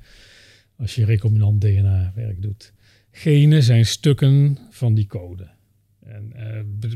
als 0.77 0.95
je 0.95 1.05
recombinant 1.05 1.61
DNA 1.61 2.13
werk 2.15 2.43
doet. 2.43 2.73
Genen 3.11 3.63
zijn 3.63 3.87
stukken 3.87 4.59
van 4.71 4.95
die 4.95 5.07
code. 5.07 5.49
En 6.05 6.33
eh, 6.33 6.91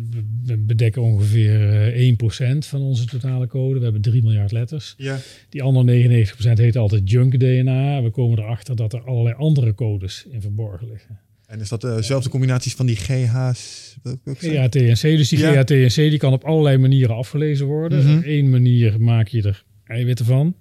we 0.45 0.59
bedekken 0.59 1.03
ongeveer 1.03 1.93
eh 1.93 2.55
1% 2.55 2.59
van 2.59 2.81
onze 2.81 3.07
totale 3.07 3.47
code. 3.47 3.79
We 3.79 3.85
hebben 3.85 4.03
3 4.03 4.23
miljard 4.23 4.53
letters. 4.53 4.95
Ja. 4.97 5.19
Die 5.49 5.63
andere 5.63 6.27
99% 6.35 6.53
heet 6.53 6.77
altijd 6.77 7.11
junk 7.11 7.39
DNA. 7.39 8.03
We 8.03 8.11
komen 8.11 8.39
erachter 8.39 8.77
dat 8.77 8.93
er 8.93 9.05
allerlei 9.05 9.35
andere 9.35 9.75
codes 9.75 10.27
in 10.31 10.41
verborgen 10.41 10.89
liggen. 10.89 11.21
En 11.53 11.61
is 11.61 11.69
dat 11.69 11.81
dezelfde 11.81 12.29
combinaties 12.31 12.75
van 12.75 12.87
die 12.87 12.97
GH's? 12.97 13.97
GATNC, 14.25 15.01
dus 15.01 15.29
die 15.29 15.39
Ja. 15.39 15.53
GATNC 15.53 15.95
die 15.95 16.19
kan 16.19 16.33
op 16.33 16.45
allerlei 16.45 16.77
manieren 16.79 17.17
afgelezen 17.17 17.67
worden. 17.67 18.05
Mhm. 18.07 18.17
Op 18.17 18.23
één 18.23 18.51
manier 18.51 19.01
maak 19.01 19.29
je 19.29 19.43
er 19.43 19.65
eiwitten 19.85 20.27
van. 20.27 20.57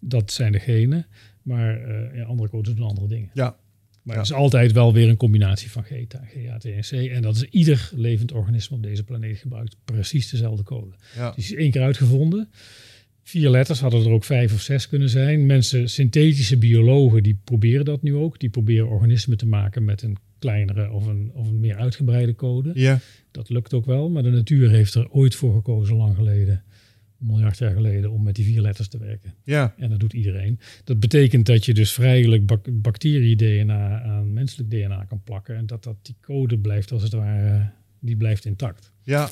Dat 0.00 0.32
zijn 0.32 0.52
de 0.52 0.58
genen. 0.58 1.06
Maar 1.42 1.80
eh, 1.80 2.16
ja, 2.16 2.24
andere 2.24 2.48
codes 2.48 2.74
doen 2.74 2.86
andere 2.86 3.06
dingen. 3.06 3.30
Ja. 3.34 3.56
Maar 4.02 4.14
Ja. 4.14 4.20
het 4.22 4.30
is 4.30 4.36
altijd 4.36 4.72
wel 4.72 4.92
weer 4.92 5.08
een 5.08 5.16
combinatie 5.16 5.70
van 5.70 5.82
GTA, 5.84 6.20
GATNC. 6.34 6.90
En 7.10 7.22
dat 7.22 7.36
is 7.36 7.42
ieder 7.42 7.90
levend 7.94 8.32
organisme 8.32 8.76
op 8.76 8.82
deze 8.82 9.04
planeet 9.04 9.38
gebruikt 9.38 9.76
precies 9.84 10.30
dezelfde 10.30 10.62
code. 10.62 10.94
Ja. 11.16 11.30
Die 11.30 11.44
is 11.44 11.54
één 11.54 11.70
keer 11.70 11.82
uitgevonden. 11.82 12.48
Vier 13.22 13.50
letters 13.50 13.80
hadden 13.80 14.04
er 14.04 14.10
ook 14.10 14.24
vijf 14.24 14.52
of 14.52 14.60
zes 14.60 14.88
kunnen 14.88 15.08
zijn. 15.08 15.46
Mensen, 15.46 15.88
synthetische 15.90 16.56
biologen, 16.58 17.22
die 17.22 17.38
proberen 17.44 17.84
dat 17.84 18.02
nu 18.02 18.14
ook. 18.14 18.40
Die 18.40 18.48
proberen 18.50 18.88
organismen 18.88 19.36
te 19.38 19.46
maken 19.46 19.84
met 19.84 20.02
een 20.02 20.16
kleinere 20.44 20.90
of 20.90 21.06
een, 21.06 21.30
of 21.34 21.48
een 21.48 21.60
meer 21.60 21.76
uitgebreide 21.76 22.34
code. 22.34 22.70
Ja. 22.74 22.98
Dat 23.30 23.48
lukt 23.48 23.74
ook 23.74 23.86
wel, 23.86 24.10
maar 24.10 24.22
de 24.22 24.30
natuur 24.30 24.70
heeft 24.70 24.94
er 24.94 25.10
ooit 25.10 25.34
voor 25.34 25.54
gekozen, 25.54 25.96
lang 25.96 26.16
geleden, 26.16 26.62
een 27.20 27.26
miljard 27.26 27.58
jaar 27.58 27.74
geleden, 27.74 28.10
om 28.10 28.22
met 28.22 28.34
die 28.34 28.44
vier 28.44 28.60
letters 28.60 28.88
te 28.88 28.98
werken. 28.98 29.34
Ja. 29.44 29.74
En 29.78 29.90
dat 29.90 30.00
doet 30.00 30.12
iedereen. 30.12 30.58
Dat 30.84 31.00
betekent 31.00 31.46
dat 31.46 31.64
je 31.64 31.74
dus 31.74 31.92
vrijelijk 31.92 32.46
bak 32.46 32.66
bacterie-DNA 32.82 34.02
aan 34.02 34.32
menselijk 34.32 34.70
DNA 34.70 35.04
kan 35.04 35.22
plakken. 35.22 35.56
En 35.56 35.66
dat, 35.66 35.84
dat 35.84 35.96
die 36.02 36.16
code 36.20 36.58
blijft 36.58 36.92
als 36.92 37.02
het 37.02 37.12
ware, 37.12 37.70
die 37.98 38.16
blijft 38.16 38.44
intact. 38.44 38.92
Ja. 39.02 39.30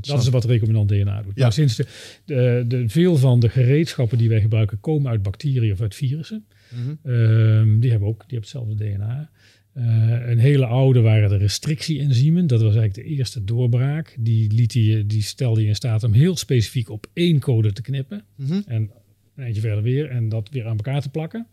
Dat 0.00 0.22
is 0.22 0.28
wat 0.28 0.44
recombinant 0.44 0.88
DNA 0.88 1.22
doet. 1.22 1.34
Ja. 1.34 1.40
Nou, 1.40 1.52
sinds 1.52 1.76
de, 1.76 1.86
de, 2.24 2.64
de, 2.68 2.88
veel 2.88 3.16
van 3.16 3.40
de 3.40 3.48
gereedschappen 3.48 4.18
die 4.18 4.28
wij 4.28 4.40
gebruiken 4.40 4.80
komen 4.80 5.10
uit 5.10 5.22
bacteriën 5.22 5.72
of 5.72 5.80
uit 5.80 5.94
virussen. 5.94 6.46
Mhm. 6.68 7.12
Ehm, 7.14 7.78
die 7.78 7.90
hebben 7.90 8.08
ook 8.08 8.18
die 8.28 8.38
hebben 8.38 8.40
hetzelfde 8.40 8.74
DNA. 8.74 9.30
Eh, 9.72 9.84
een 10.28 10.38
hele 10.38 10.66
oude 10.66 11.00
waren 11.00 11.28
de 11.28 11.36
restrictie-enzymen. 11.36 12.46
Dat 12.46 12.62
was 12.62 12.74
eigenlijk 12.76 13.08
de 13.08 13.14
eerste 13.14 13.44
doorbraak. 13.44 14.16
Die, 14.18 14.52
liet 14.52 14.70
die, 14.70 15.06
die 15.06 15.22
stelde 15.22 15.60
je 15.60 15.66
in 15.66 15.74
staat 15.74 16.04
om 16.04 16.12
heel 16.12 16.36
specifiek 16.36 16.90
op 16.90 17.06
één 17.12 17.40
code 17.40 17.72
te 17.72 17.82
knippen. 17.82 18.24
Mhm. 18.36 18.60
En 18.66 18.90
een 19.36 19.44
eindje 19.44 19.60
verder 19.60 19.82
weer 19.82 20.10
en 20.10 20.28
dat 20.28 20.48
weer 20.50 20.66
aan 20.66 20.76
elkaar 20.76 21.02
te 21.02 21.08
plakken. 21.08 21.46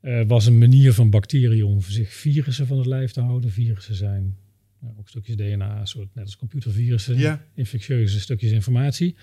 Eh, 0.00 0.20
was 0.26 0.46
een 0.46 0.58
manier 0.58 0.92
van 0.92 1.10
bacteriën 1.10 1.64
om 1.64 1.82
voor 1.82 1.92
zich 1.92 2.12
virussen 2.14 2.66
van 2.66 2.76
het 2.78 2.86
lijf 2.86 3.12
te 3.12 3.20
houden. 3.20 3.50
Virussen 3.50 3.94
zijn 3.94 4.36
ja, 4.80 4.94
ook 4.98 5.08
stukjes 5.08 5.36
DNA, 5.36 5.84
soort, 5.84 6.14
net 6.14 6.24
als 6.24 6.36
computervirussen, 6.36 7.18
Ja. 7.18 7.44
infectieuze 7.54 8.20
stukjes 8.20 8.50
informatie. 8.50 9.14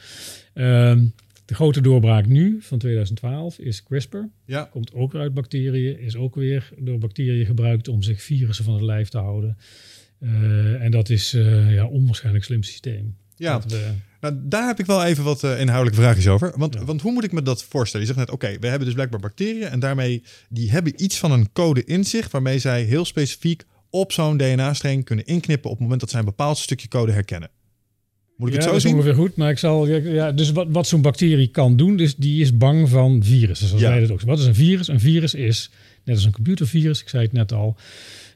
Ehm, 0.53 1.05
de 1.45 1.55
grote 1.55 1.81
doorbraak 1.81 2.25
nu 2.25 2.57
van 2.61 2.77
2012 2.77 3.59
is 3.59 3.83
CRISPR. 3.83 4.17
Ja. 4.45 4.63
Komt 4.63 4.93
ook 4.93 5.11
weer 5.11 5.21
uit 5.21 5.33
bacteriën, 5.33 5.99
is 5.99 6.15
ook 6.15 6.35
weer 6.35 6.69
door 6.77 6.97
bacteriën 6.97 7.45
gebruikt 7.45 7.87
om 7.87 8.01
zich 8.01 8.21
virussen 8.21 8.65
van 8.65 8.73
het 8.73 8.83
lijf 8.83 9.09
te 9.09 9.17
houden. 9.17 9.57
Eh, 10.19 10.83
en 10.83 10.91
dat 10.91 11.09
is 11.09 11.33
eh, 11.33 11.73
ja, 11.73 11.85
onwaarschijnlijk 11.85 12.45
slim 12.45 12.63
systeem. 12.63 13.15
Ja. 13.35 13.61
We- 13.67 13.93
Nou, 14.21 14.35
daar 14.43 14.67
heb 14.67 14.79
ik 14.79 14.85
wel 14.85 15.03
even 15.05 15.23
wat 15.23 15.43
eh, 15.43 15.59
inhoudelijke 15.59 16.01
vraagjes 16.01 16.27
over. 16.27 16.53
Want, 16.57 16.73
Ja. 16.73 16.85
want 16.85 17.01
hoe 17.01 17.11
moet 17.11 17.23
ik 17.23 17.31
me 17.31 17.41
dat 17.41 17.63
voorstellen? 17.63 18.07
Je 18.07 18.13
zegt 18.13 18.25
net, 18.25 18.35
oké, 18.35 18.57
we 18.59 18.67
hebben 18.67 18.85
dus 18.85 18.93
blijkbaar 18.93 19.19
bacteriën 19.19 19.67
en 19.67 19.79
daarmee 19.79 20.23
die 20.49 20.71
hebben 20.71 21.03
iets 21.03 21.17
van 21.17 21.31
een 21.31 21.51
code 21.51 21.83
in 21.83 22.03
zich 22.03 22.31
waarmee 22.31 22.59
zij 22.59 22.83
heel 22.83 23.05
specifiek 23.05 23.63
op 23.89 24.11
zo'n 24.11 24.37
DNA-streng 24.37 25.03
kunnen 25.05 25.25
inknippen 25.25 25.65
op 25.69 25.71
het 25.75 25.81
moment 25.81 25.99
dat 26.01 26.09
zij 26.09 26.19
een 26.19 26.25
bepaald 26.25 26.57
stukje 26.57 26.87
code 26.87 27.11
herkennen. 27.11 27.49
Moet 28.37 28.47
ik 28.47 28.53
ja, 28.53 28.59
het 28.59 28.63
zo 28.69 28.73
dat 28.75 28.77
is 28.77 28.83
zien? 28.89 28.93
ongeveer 28.99 29.15
goed. 29.15 29.35
Maar 29.35 29.49
ik 29.49 29.57
zal. 29.57 29.87
ja, 29.87 30.31
dus 30.31 30.51
wat, 30.51 30.67
wat 30.69 30.87
zo'n 30.87 31.01
bacterie 31.01 31.47
kan 31.47 31.77
doen, 31.77 31.95
dus 31.97 32.15
die 32.15 32.41
is 32.41 32.57
bang 32.57 32.89
van 32.89 33.23
virussen. 33.23 33.67
Zoals 33.67 33.83
Ja. 33.83 33.89
wij 33.89 33.99
dat 33.99 34.11
ook. 34.11 34.21
Wat 34.21 34.39
is 34.39 34.45
een 34.45 34.55
virus? 34.55 34.87
Een 34.87 34.99
virus 34.99 35.33
is, 35.33 35.69
net 36.03 36.15
als 36.15 36.25
een 36.25 36.31
computervirus, 36.31 37.01
ik 37.01 37.09
zei 37.09 37.23
het 37.23 37.31
net 37.33 37.51
al, 37.53 37.67
een 37.67 37.75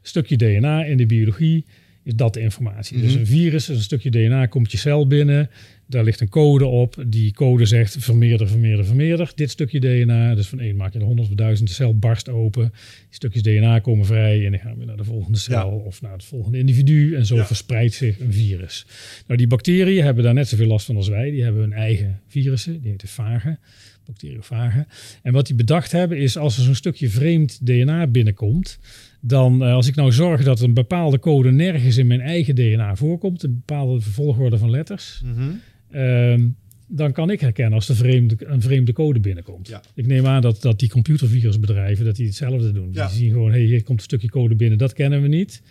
stukje 0.02 0.36
DNA 0.38 0.84
in 0.86 0.98
de 0.98 1.06
biologie 1.06 1.66
is 2.04 2.16
dat 2.16 2.34
de 2.34 2.40
informatie. 2.40 3.02
Dus 3.02 3.12
Mhm. 3.12 3.20
een 3.20 3.26
virus 3.28 3.70
is 3.70 3.76
een 3.78 3.84
stukje 3.84 4.10
DNA, 4.10 4.46
komt 4.46 4.72
je 4.72 4.78
cel 4.78 5.08
binnen. 5.08 5.50
Daar 5.90 6.04
ligt 6.04 6.22
een 6.22 6.30
code 6.30 6.66
op. 6.66 7.04
Die 7.08 7.34
code 7.34 7.66
zegt 7.66 7.96
vermeerder, 8.00 8.48
vermeerder, 8.48 8.86
vermeerder. 8.86 9.32
Dit 9.36 9.50
stukje 9.50 9.80
DNA. 9.80 10.36
Dus 10.36 10.48
van 10.48 10.60
één 10.60 10.76
maak 10.76 10.94
je 10.94 11.00
er 11.00 11.06
honderd 11.06 11.30
of 11.30 11.36
duizend. 11.36 11.68
De 11.70 11.74
cel 11.76 11.98
barst 11.98 12.30
open. 12.30 12.64
Die 12.72 13.08
stukjes 13.10 13.42
DNA 13.42 13.80
komen 13.80 14.06
vrij. 14.06 14.46
En 14.46 14.52
die 14.52 14.60
gaan 14.60 14.78
weer 14.78 14.86
naar 14.86 14.98
de 14.98 15.04
volgende 15.04 15.38
cel 15.38 15.56
Ja. 15.56 15.66
of 15.76 16.02
naar 16.02 16.12
het 16.12 16.24
volgende 16.24 16.58
individu. 16.58 17.16
En 17.16 17.26
zo 17.26 17.36
Ja. 17.36 17.46
verspreidt 17.46 17.94
zich 17.94 18.20
een 18.20 18.34
virus. 18.34 18.86
Nou, 19.28 19.38
die 19.38 19.48
bacteriën 19.48 20.04
hebben 20.04 20.24
daar 20.24 20.34
net 20.34 20.48
zoveel 20.48 20.68
last 20.68 20.86
van 20.86 20.96
als 20.96 21.08
wij. 21.08 21.32
Die 21.32 21.44
hebben 21.44 21.62
hun 21.62 21.74
eigen 21.74 22.20
virussen. 22.28 22.82
Die 22.82 22.92
heten 22.92 23.08
vagen. 23.08 23.60
Bacteriofagen. 24.06 24.88
En 25.24 25.34
wat 25.34 25.48
die 25.48 25.56
bedacht 25.56 25.92
hebben 25.92 26.18
is 26.18 26.38
als 26.38 26.58
er 26.58 26.64
zo'n 26.64 26.76
stukje 26.76 27.10
vreemd 27.10 27.66
DNA 27.66 28.08
binnenkomt. 28.08 28.80
Dan 29.22 29.64
eh, 29.64 29.74
als 29.74 29.88
ik 29.88 29.96
nou 29.96 30.12
zorg 30.12 30.44
dat 30.44 30.60
een 30.62 30.74
bepaalde 30.74 31.20
code 31.20 31.52
nergens 31.52 31.98
in 31.98 32.08
mijn 32.08 32.22
eigen 32.22 32.56
DNA 32.56 32.96
voorkomt. 32.96 33.44
Een 33.44 33.54
bepaalde 33.66 34.02
volgorde 34.02 34.58
van 34.58 34.70
letters. 34.70 35.22
Mhm. 35.26 35.50
Ehm, 35.92 36.48
dan 36.88 37.12
kan 37.12 37.30
ik 37.30 37.40
herkennen 37.40 37.74
als 37.74 37.90
er 37.90 37.96
vreemde, 37.96 38.36
een 38.40 38.62
vreemde 38.62 38.94
code 38.94 39.20
binnenkomt. 39.20 39.68
Ja. 39.68 39.82
Ik 39.94 40.08
neem 40.08 40.26
aan 40.26 40.42
dat, 40.42 40.62
dat 40.62 40.80
die 40.80 40.90
computervirusbedrijven 40.90 42.06
dat 42.06 42.16
die 42.16 42.26
hetzelfde 42.26 42.72
doen. 42.72 42.90
Ja. 42.92 43.08
Die 43.08 43.18
zien 43.18 43.32
gewoon, 43.32 43.52
hey, 43.52 43.62
hier 43.62 43.84
komt 43.84 43.98
een 43.98 44.04
stukje 44.04 44.30
code 44.30 44.56
binnen, 44.56 44.78
dat 44.78 44.94
kennen 44.94 45.22
we 45.22 45.28
niet. 45.28 45.62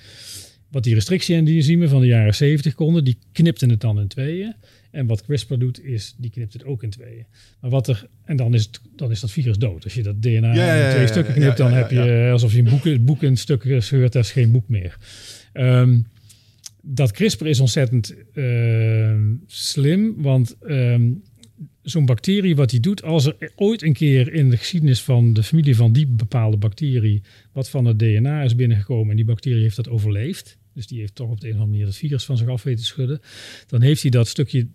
Wat 0.71 0.85
die 0.85 0.95
restrictie-enzymen 0.95 1.89
van 1.89 2.01
de 2.01 2.07
jaren 2.07 2.35
70 2.35 2.75
konden, 2.75 3.05
die 3.05 3.19
knipten 3.33 3.71
het 3.71 3.81
dan 3.81 4.01
in 4.01 4.09
tweeën. 4.09 4.55
En 4.91 5.07
wat 5.07 5.23
CRISPR 5.23 5.55
doet, 5.55 5.85
is 5.85 6.15
die 6.19 6.31
knipt 6.31 6.53
het 6.53 6.65
ook 6.65 6.83
in 6.83 6.91
tweeën. 6.91 7.27
Maar 7.61 7.71
wat 7.71 7.89
er, 7.89 8.07
en 8.25 8.37
dan 8.37 8.55
is, 8.55 8.65
het, 8.65 8.81
dan 8.97 9.11
is 9.11 9.21
dat 9.21 9.31
virus 9.31 9.59
dood. 9.59 9.85
Als 9.85 9.95
je 9.95 10.03
dat 10.03 10.23
DNA 10.23 10.55
Ja, 10.55 10.85
in 10.85 10.91
twee 10.91 11.07
stukken 11.07 11.35
knipt, 11.35 11.57
dan 11.57 11.73
heb 11.73 11.91
je 11.91 12.25
eh, 12.25 12.33
alsof 12.33 12.53
je 12.53 12.59
een 12.59 12.65
boek, 12.65 13.05
boek 13.05 13.23
in 13.23 13.37
stukken 13.37 13.83
scheurt, 13.83 14.13
dat 14.13 14.25
is 14.25 14.33
geen 14.33 14.51
boek 14.51 14.69
meer. 14.69 14.99
Ehm, 15.53 15.99
dat 16.91 17.13
CRISPR 17.13 17.47
is 17.47 17.61
ontzettend 17.61 18.15
ehm, 18.33 19.35
slim, 19.47 20.23
want 20.23 20.57
ehm, 20.59 21.11
zo'n 21.83 22.07
bacterie, 22.07 22.57
wat 22.57 22.71
die 22.71 22.81
doet, 22.81 23.03
als 23.03 23.27
er 23.27 23.53
ooit 23.57 23.83
een 23.83 23.93
keer 23.93 24.33
in 24.33 24.51
de 24.51 24.57
geschiedenis 24.57 25.03
van 25.03 25.33
de 25.33 25.43
familie 25.43 25.77
van 25.77 25.93
die 25.93 26.07
bepaalde 26.07 26.57
bacterie 26.57 27.23
wat 27.53 27.71
van 27.71 27.85
het 27.85 27.99
DNA 27.99 28.43
is 28.43 28.55
binnengekomen 28.55 29.11
en 29.11 29.17
die 29.17 29.25
bacterie 29.25 29.63
heeft 29.63 29.77
dat 29.77 29.89
overleefd, 29.89 30.59
dus 30.75 30.87
die 30.87 30.99
heeft 30.99 31.15
toch 31.15 31.31
op 31.31 31.41
de 31.41 31.47
een 31.47 31.53
of 31.53 31.59
andere 31.59 31.77
manier 31.77 31.87
het 31.87 31.97
virus 31.97 32.25
van 32.25 32.37
zich 32.37 32.49
af 32.49 32.63
weten 32.63 32.81
te 32.81 32.87
schudden, 32.87 33.21
dan 33.67 33.81
heeft 33.81 34.03
hij 34.03 34.11
dat 34.11 34.29
stukje 34.29 34.67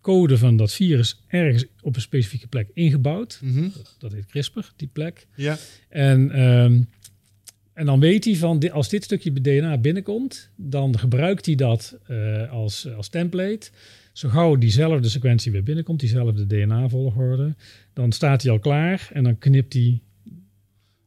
code 0.00 0.38
van 0.38 0.56
dat 0.56 0.72
virus 0.72 1.22
ergens 1.26 1.64
op 1.80 1.94
een 1.96 2.02
specifieke 2.02 2.46
plek 2.46 2.70
ingebouwd. 2.74 3.40
Mhm. 3.42 3.62
Dat, 3.62 3.96
dat 3.98 4.12
heet 4.12 4.26
CRISPR, 4.26 4.72
die 4.76 4.88
plek. 4.92 5.26
Ja. 5.36 5.58
En, 5.88 6.30
ehm, 6.30 6.82
en 7.74 7.86
dan 7.86 8.00
weet 8.00 8.24
hij 8.24 8.36
van, 8.36 8.70
als 8.72 8.88
dit 8.88 9.04
stukje 9.04 9.32
DNA 9.32 9.78
binnenkomt, 9.78 10.50
dan 10.56 10.98
gebruikt 10.98 11.46
hij 11.46 11.54
dat 11.54 11.96
eh, 12.06 12.50
als, 12.50 12.88
als 12.96 13.08
template. 13.08 13.70
Zo 14.12 14.28
gauw 14.28 14.56
diezelfde 14.56 15.08
sequentie 15.08 15.52
weer 15.52 15.62
binnenkomt, 15.62 16.00
diezelfde 16.00 16.46
DNA-volgorde, 16.46 17.54
dan 17.92 18.12
staat 18.12 18.42
hij 18.42 18.52
al 18.52 18.58
klaar 18.58 19.08
en 19.12 19.24
dan 19.24 19.38
knipt 19.38 19.72
hij. 19.72 20.00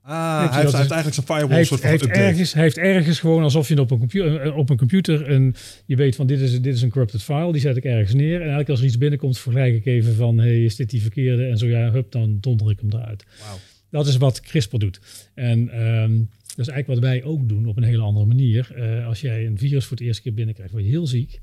Ah, 0.01 0.51
hij 0.51 0.61
heeft, 0.61 0.71
hij 0.71 0.79
heeft 0.79 0.91
eigenlijk 0.91 1.13
zijn 1.13 1.25
firewall 1.25 1.57
heeft, 1.57 1.67
soort 1.67 1.81
van 1.81 1.89
heeft 1.89 2.05
ergens, 2.05 2.53
hij 2.53 2.63
heeft 2.63 2.77
ergens 2.77 3.19
gewoon 3.19 3.43
alsof 3.43 3.67
je 3.67 3.79
op 3.79 3.91
een, 3.91 3.97
computer, 3.97 4.53
op 4.53 4.69
een 4.69 4.77
computer 4.77 5.29
een, 5.29 5.55
je 5.85 5.95
weet 5.95 6.15
van 6.15 6.27
dit 6.27 6.39
is, 6.39 6.61
dit 6.61 6.75
is 6.75 6.81
een 6.81 6.89
corrupted 6.89 7.23
file, 7.23 7.51
die 7.51 7.61
zet 7.61 7.77
ik 7.77 7.83
ergens 7.83 8.13
neer. 8.13 8.33
En 8.33 8.39
eigenlijk 8.39 8.69
als 8.69 8.79
er 8.79 8.85
iets 8.85 8.97
binnenkomt, 8.97 9.37
vergelijk 9.37 9.75
ik 9.75 9.85
even 9.85 10.15
van, 10.15 10.37
hey, 10.37 10.63
is 10.63 10.75
dit 10.75 10.89
die 10.89 11.01
verkeerde? 11.01 11.47
En 11.47 11.57
zo 11.57 11.67
ja, 11.67 11.91
hup, 11.91 12.11
dan 12.11 12.37
donder 12.41 12.71
ik 12.71 12.79
hem 12.79 12.89
eruit. 12.93 13.25
Wauw. 13.39 13.57
Dat 13.89 14.07
is 14.07 14.17
wat 14.17 14.39
CRISPR 14.39 14.77
doet. 14.77 14.99
En 15.33 15.69
ehm, 15.69 16.11
dat 16.55 16.67
is 16.67 16.73
eigenlijk 16.73 16.87
wat 17.01 17.09
wij 17.11 17.23
ook 17.23 17.49
doen 17.49 17.65
op 17.65 17.77
een 17.77 17.83
hele 17.83 18.01
andere 18.01 18.25
manier. 18.25 18.71
Eh, 18.75 19.07
als 19.07 19.21
jij 19.21 19.45
een 19.45 19.57
virus 19.57 19.85
voor 19.85 19.97
het 19.97 20.05
eerste 20.05 20.21
keer 20.21 20.33
binnenkrijgt, 20.33 20.71
word 20.71 20.83
je 20.83 20.89
heel 20.89 21.07
ziek. 21.07 21.41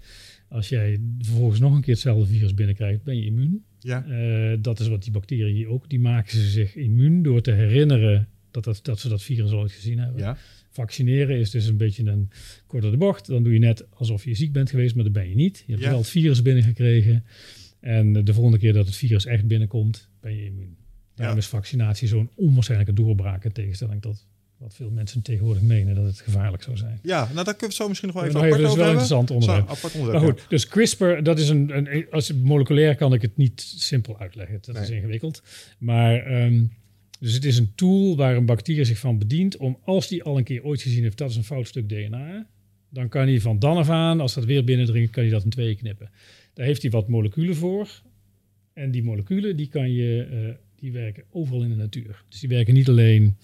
Als 0.49 0.69
jij 0.69 0.99
vervolgens 1.19 1.61
nog 1.61 1.75
een 1.75 1.81
keer 1.81 1.93
hetzelfde 1.93 2.27
virus 2.27 2.55
binnenkrijgt, 2.55 3.03
ben 3.03 3.17
je 3.17 3.25
immuun. 3.25 3.65
Ja. 3.79 4.05
Eh, 4.05 4.59
dat 4.61 4.81
is 4.81 4.89
wat 4.89 5.03
die 5.03 5.13
bacteriën 5.13 5.69
ook. 5.69 5.89
Die 5.91 6.01
maken 6.01 6.31
ze 6.39 6.51
zich 6.51 6.75
immuun 6.77 7.23
door 7.23 7.41
te 7.41 7.51
herinneren 7.51 8.29
dat, 8.51 8.65
dat, 8.65 8.81
dat 8.83 9.01
ze 9.01 9.09
dat 9.09 9.23
virus 9.23 9.51
al 9.51 9.59
ooit 9.59 9.73
gezien 9.73 9.99
hebben. 9.99 10.21
Ja. 10.21 10.37
Vaccineren 10.71 11.39
is 11.39 11.51
dus 11.51 11.67
een 11.67 11.77
beetje 11.77 12.05
een 12.11 12.31
korte 12.67 12.91
de 12.91 12.97
bocht. 12.97 13.27
Dan 13.27 13.43
doe 13.43 13.53
je 13.53 13.59
net 13.59 13.87
alsof 13.95 14.25
je 14.25 14.35
ziek 14.35 14.53
bent 14.53 14.71
geweest, 14.71 14.95
maar 14.95 15.05
dat 15.05 15.13
ben 15.13 15.29
je 15.29 15.35
niet. 15.35 15.63
Je 15.67 15.73
hebt 15.73 15.85
Ja. 15.85 15.91
wel 15.91 15.99
het 15.99 16.09
virus 16.09 16.43
binnengekregen. 16.43 17.25
En 17.81 18.13
de 18.25 18.35
volgende 18.35 18.59
keer 18.59 18.73
dat 18.73 18.87
het 18.87 18.97
virus 18.97 19.27
echt 19.27 19.47
binnenkomt, 19.47 20.09
ben 20.21 20.37
je 20.37 20.45
immuun. 20.45 20.77
Daarom 21.15 21.37
Ja. 21.37 21.43
is 21.43 21.49
vaccinatie 21.49 22.09
zo'n 22.09 22.31
onwaarschijnlijke 22.35 22.93
doorbraak 22.95 23.45
in 23.45 23.53
tegenstelling 23.53 24.03
tot 24.03 24.27
wat 24.63 24.75
veel 24.75 24.91
mensen 24.91 25.23
tegenwoordig 25.23 25.63
menen 25.63 25.95
dat 25.95 26.05
het 26.05 26.21
gevaarlijk 26.21 26.63
zou 26.63 26.77
zijn. 26.77 26.99
ja, 27.03 27.19
nou 27.33 27.35
daar 27.35 27.45
kunnen 27.45 27.69
we 27.69 27.83
zo 27.83 27.89
misschien 27.89 28.09
nog 28.09 28.17
wel 28.17 28.27
even 28.27 28.41
Nog 28.41 28.45
even, 28.51 28.59
apart 28.59 28.79
dat 28.79 28.87
is 28.87 28.95
over 28.95 29.01
wel 29.01 29.13
een 29.13 29.17
hebben. 29.19 29.19
interessant 29.19 29.31
onderwerp. 29.31 29.69
Zo, 29.69 29.75
apart 29.75 29.95
onderwerp, 29.95 30.23
Maar 30.23 30.33
goed, 30.33 30.51
dus 30.51 30.69
CRISPR, 30.69 31.23
dat 31.23 31.39
is 31.39 31.49
een, 31.49 31.77
een 31.77 32.07
als 32.11 32.33
moleculair 32.33 32.95
kan 32.95 33.13
ik 33.13 33.23
het 33.23 33.37
niet 33.37 33.61
simpel 33.77 34.19
uitleggen. 34.19 34.59
Dat 34.61 34.77
is 34.77 34.91
ingewikkeld. 34.91 35.43
Maar 35.79 36.15
ehm, 36.27 36.65
dus 37.21 37.35
het 37.35 37.45
is 37.45 37.59
een 37.59 37.73
tool 37.75 38.17
waar 38.17 38.37
een 38.37 38.47
bacterie 38.47 38.85
zich 38.85 38.99
van 38.99 39.19
bedient 39.19 39.57
om 39.57 39.79
als 39.85 40.09
die 40.09 40.23
al 40.23 40.39
een 40.39 40.45
keer 40.45 40.65
ooit 40.65 40.83
gezien 40.83 41.03
heeft 41.03 41.19
dat 41.19 41.31
is 41.31 41.37
een 41.37 41.45
fout 41.45 41.67
stuk 41.69 41.89
DNA, 41.89 42.47
dan 42.89 43.09
kan 43.09 43.27
hij 43.27 43.41
van 43.41 43.59
dan 43.59 43.77
af 43.77 43.89
aan, 43.89 44.21
als 44.21 44.35
dat 44.35 44.45
weer 44.45 44.65
binnendringt, 44.65 45.11
kan 45.13 45.23
hij 45.23 45.33
dat 45.33 45.45
in 45.45 45.51
tweeën 45.51 45.77
knippen. 45.77 46.11
Daar 46.55 46.67
heeft 46.67 46.83
hij 46.83 46.91
wat 46.91 47.09
moleculen 47.09 47.57
voor. 47.57 47.89
En 48.73 48.91
die 48.91 49.03
moleculen 49.03 49.57
die 49.57 49.69
kan 49.69 49.93
je, 49.93 50.29
eh, 50.31 50.55
die 50.81 50.93
werken 50.93 51.25
overal 51.31 51.63
in 51.63 51.69
de 51.69 51.77
natuur. 51.77 52.25
Dus 52.29 52.41
die 52.41 52.49
werken 52.49 52.75
niet 52.75 52.89
alleen 52.89 53.37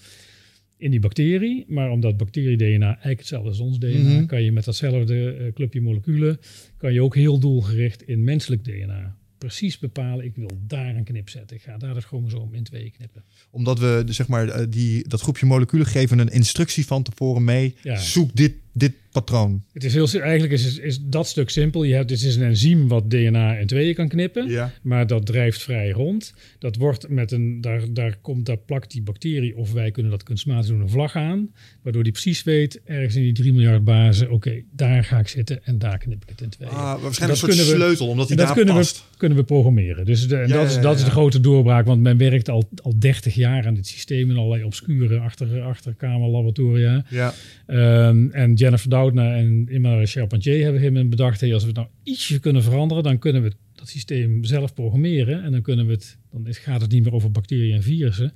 in 0.79 0.91
die 0.91 1.01
bacterie, 1.01 1.65
maar 1.69 1.91
omdat 1.91 2.17
bacterie-DNA 2.17 2.87
eigenlijk 2.87 3.19
hetzelfde 3.19 3.51
is 3.51 3.59
als 3.59 3.69
ons 3.69 3.79
DNA, 3.79 4.15
Mhm. 4.19 4.27
kan 4.27 4.43
je 4.43 4.53
met 4.53 4.65
datzelfde 4.65 5.31
eh, 5.33 5.53
clubje 5.53 5.81
moleculen, 5.81 6.39
kan 6.77 6.93
je 6.93 7.03
ook 7.03 7.15
heel 7.15 7.39
doelgericht 7.39 8.03
in 8.03 8.25
menselijk 8.25 8.65
DNA 8.65 9.17
precies 9.39 9.79
bepalen, 9.79 10.25
ik 10.25 10.35
wil 10.37 10.51
daar 10.67 10.97
een 10.97 11.05
knip 11.05 11.29
zetten. 11.29 11.57
Ik 11.57 11.63
ga 11.63 11.77
daar 11.77 11.95
het 11.95 12.05
chromosoom 12.05 12.55
in 12.55 12.63
tweeën 12.65 12.91
knippen. 12.93 13.25
Omdat 13.51 13.79
we, 13.79 14.03
dus 14.07 14.17
zeg 14.17 14.29
maar, 14.29 14.49
eh, 14.49 14.67
die, 14.71 15.09
dat 15.09 15.21
groepje 15.21 15.47
moleculen 15.47 15.87
geven 15.87 16.19
een 16.19 16.29
instructie 16.29 16.87
van 16.87 17.03
tevoren 17.03 17.45
mee. 17.45 17.75
Ja. 17.83 17.97
Zoek 17.97 18.37
dit, 18.37 18.55
dit 18.79 18.93
patroon? 19.13 19.63
Het 19.73 19.85
is 19.85 19.95
heel, 19.95 20.09
eigenlijk 20.21 20.53
is, 20.53 20.79
is 20.79 21.01
dat 21.03 21.27
stuk 21.29 21.51
simpel. 21.51 21.83
Je 21.85 21.95
hebt, 21.95 22.09
dit 22.09 22.23
is 22.23 22.37
een 22.37 22.43
enzym 22.43 22.89
wat 22.89 23.11
DNA 23.11 23.57
in 23.57 23.67
tweeën 23.67 23.95
kan 23.95 24.09
knippen. 24.09 24.49
Ja. 24.49 24.73
Maar 24.83 25.07
dat 25.07 25.27
drijft 25.27 25.63
vrij 25.63 25.91
rond. 25.91 26.35
Dat 26.59 26.77
wordt 26.77 27.09
met 27.09 27.33
een, 27.33 27.61
daar, 27.61 27.81
daar, 27.91 28.17
komt, 28.23 28.47
daar 28.47 28.57
plakt 28.57 28.91
die 28.91 29.03
bacterie, 29.03 29.57
of 29.57 29.73
wij 29.73 29.91
kunnen 29.91 30.11
dat 30.13 30.23
kunstmatig 30.23 30.71
doen, 30.71 30.81
een 30.81 30.89
vlag 30.89 31.17
aan. 31.17 31.49
Waardoor 31.83 32.03
die 32.03 32.13
precies 32.13 32.43
weet, 32.43 32.81
ergens 32.85 33.15
in 33.17 33.23
die 33.23 33.33
3 33.33 33.53
miljard 33.53 33.85
bazen, 33.85 34.31
oké, 34.31 34.63
daar 34.73 35.05
ga 35.05 35.19
ik 35.19 35.29
zitten 35.29 35.65
en 35.65 35.79
daar 35.79 35.99
knip 35.99 36.23
ik 36.23 36.29
het 36.29 36.41
in 36.41 36.49
tweeën. 36.49 36.71
Ah, 36.71 36.77
waarschijnlijk 37.03 37.19
Dat 37.19 37.29
een 37.31 37.37
soort 37.37 37.51
kunnen 37.53 37.67
we- 37.67 37.77
sleutel, 37.85 38.09
omdat 38.09 38.29
dat 38.29 38.39
daar 38.39 38.53
kunnen 38.55 38.75
past. 38.75 38.97
we, 39.11 39.17
kunnen 39.17 39.39
we 39.39 39.45
programmeren. 39.45 40.05
Dus 40.07 40.29
de, 40.29 40.37
en 40.37 40.49
Ja, 40.49 40.55
dat, 40.55 40.69
is, 40.69 40.75
ja, 40.75 40.81
dat 40.81 40.97
is 40.99 41.05
de 41.05 41.11
grote 41.11 41.41
doorbraak. 41.41 41.87
Want 41.87 42.03
men 42.03 42.17
werkt 42.17 42.49
al, 42.49 42.69
al 42.83 42.95
30 42.99 43.35
jaar 43.35 43.67
aan 43.67 43.75
dit 43.75 43.87
systeem 43.87 44.31
in 44.31 44.37
allerlei 44.37 44.65
obscure 44.65 45.19
achter, 45.19 45.61
achterkamerlaboratoria. 45.63 47.05
Ja. 47.11 47.35
Ehm, 47.67 48.29
en 48.31 48.55
Jennifer 48.69 48.91
Doudna 48.91 49.37
en 49.37 49.69
Emmanuel 49.71 50.07
Charpentier 50.07 50.63
hebben 50.63 50.95
hem 50.95 51.11
bedacht... 51.11 51.41
Hey, 51.41 51.53
als 51.53 51.63
we 51.63 51.69
het 51.69 51.77
nou 51.77 51.89
ietsje 52.03 52.39
kunnen 52.39 52.63
veranderen... 52.63 53.03
dan 53.03 53.19
kunnen 53.19 53.43
we 53.43 53.53
dat 53.75 53.89
systeem 53.89 54.45
zelf 54.45 54.75
programmeren. 54.75 55.43
En 55.43 55.53
dan, 55.53 55.63
kunnen 55.63 55.87
we 55.87 55.93
het, 55.93 56.19
dan 56.31 56.47
gaat 56.55 56.81
het 56.81 56.91
niet 56.91 57.05
meer 57.05 57.13
over 57.13 57.31
bacteriën 57.31 57.75
en 57.75 57.83
virussen. 57.83 58.33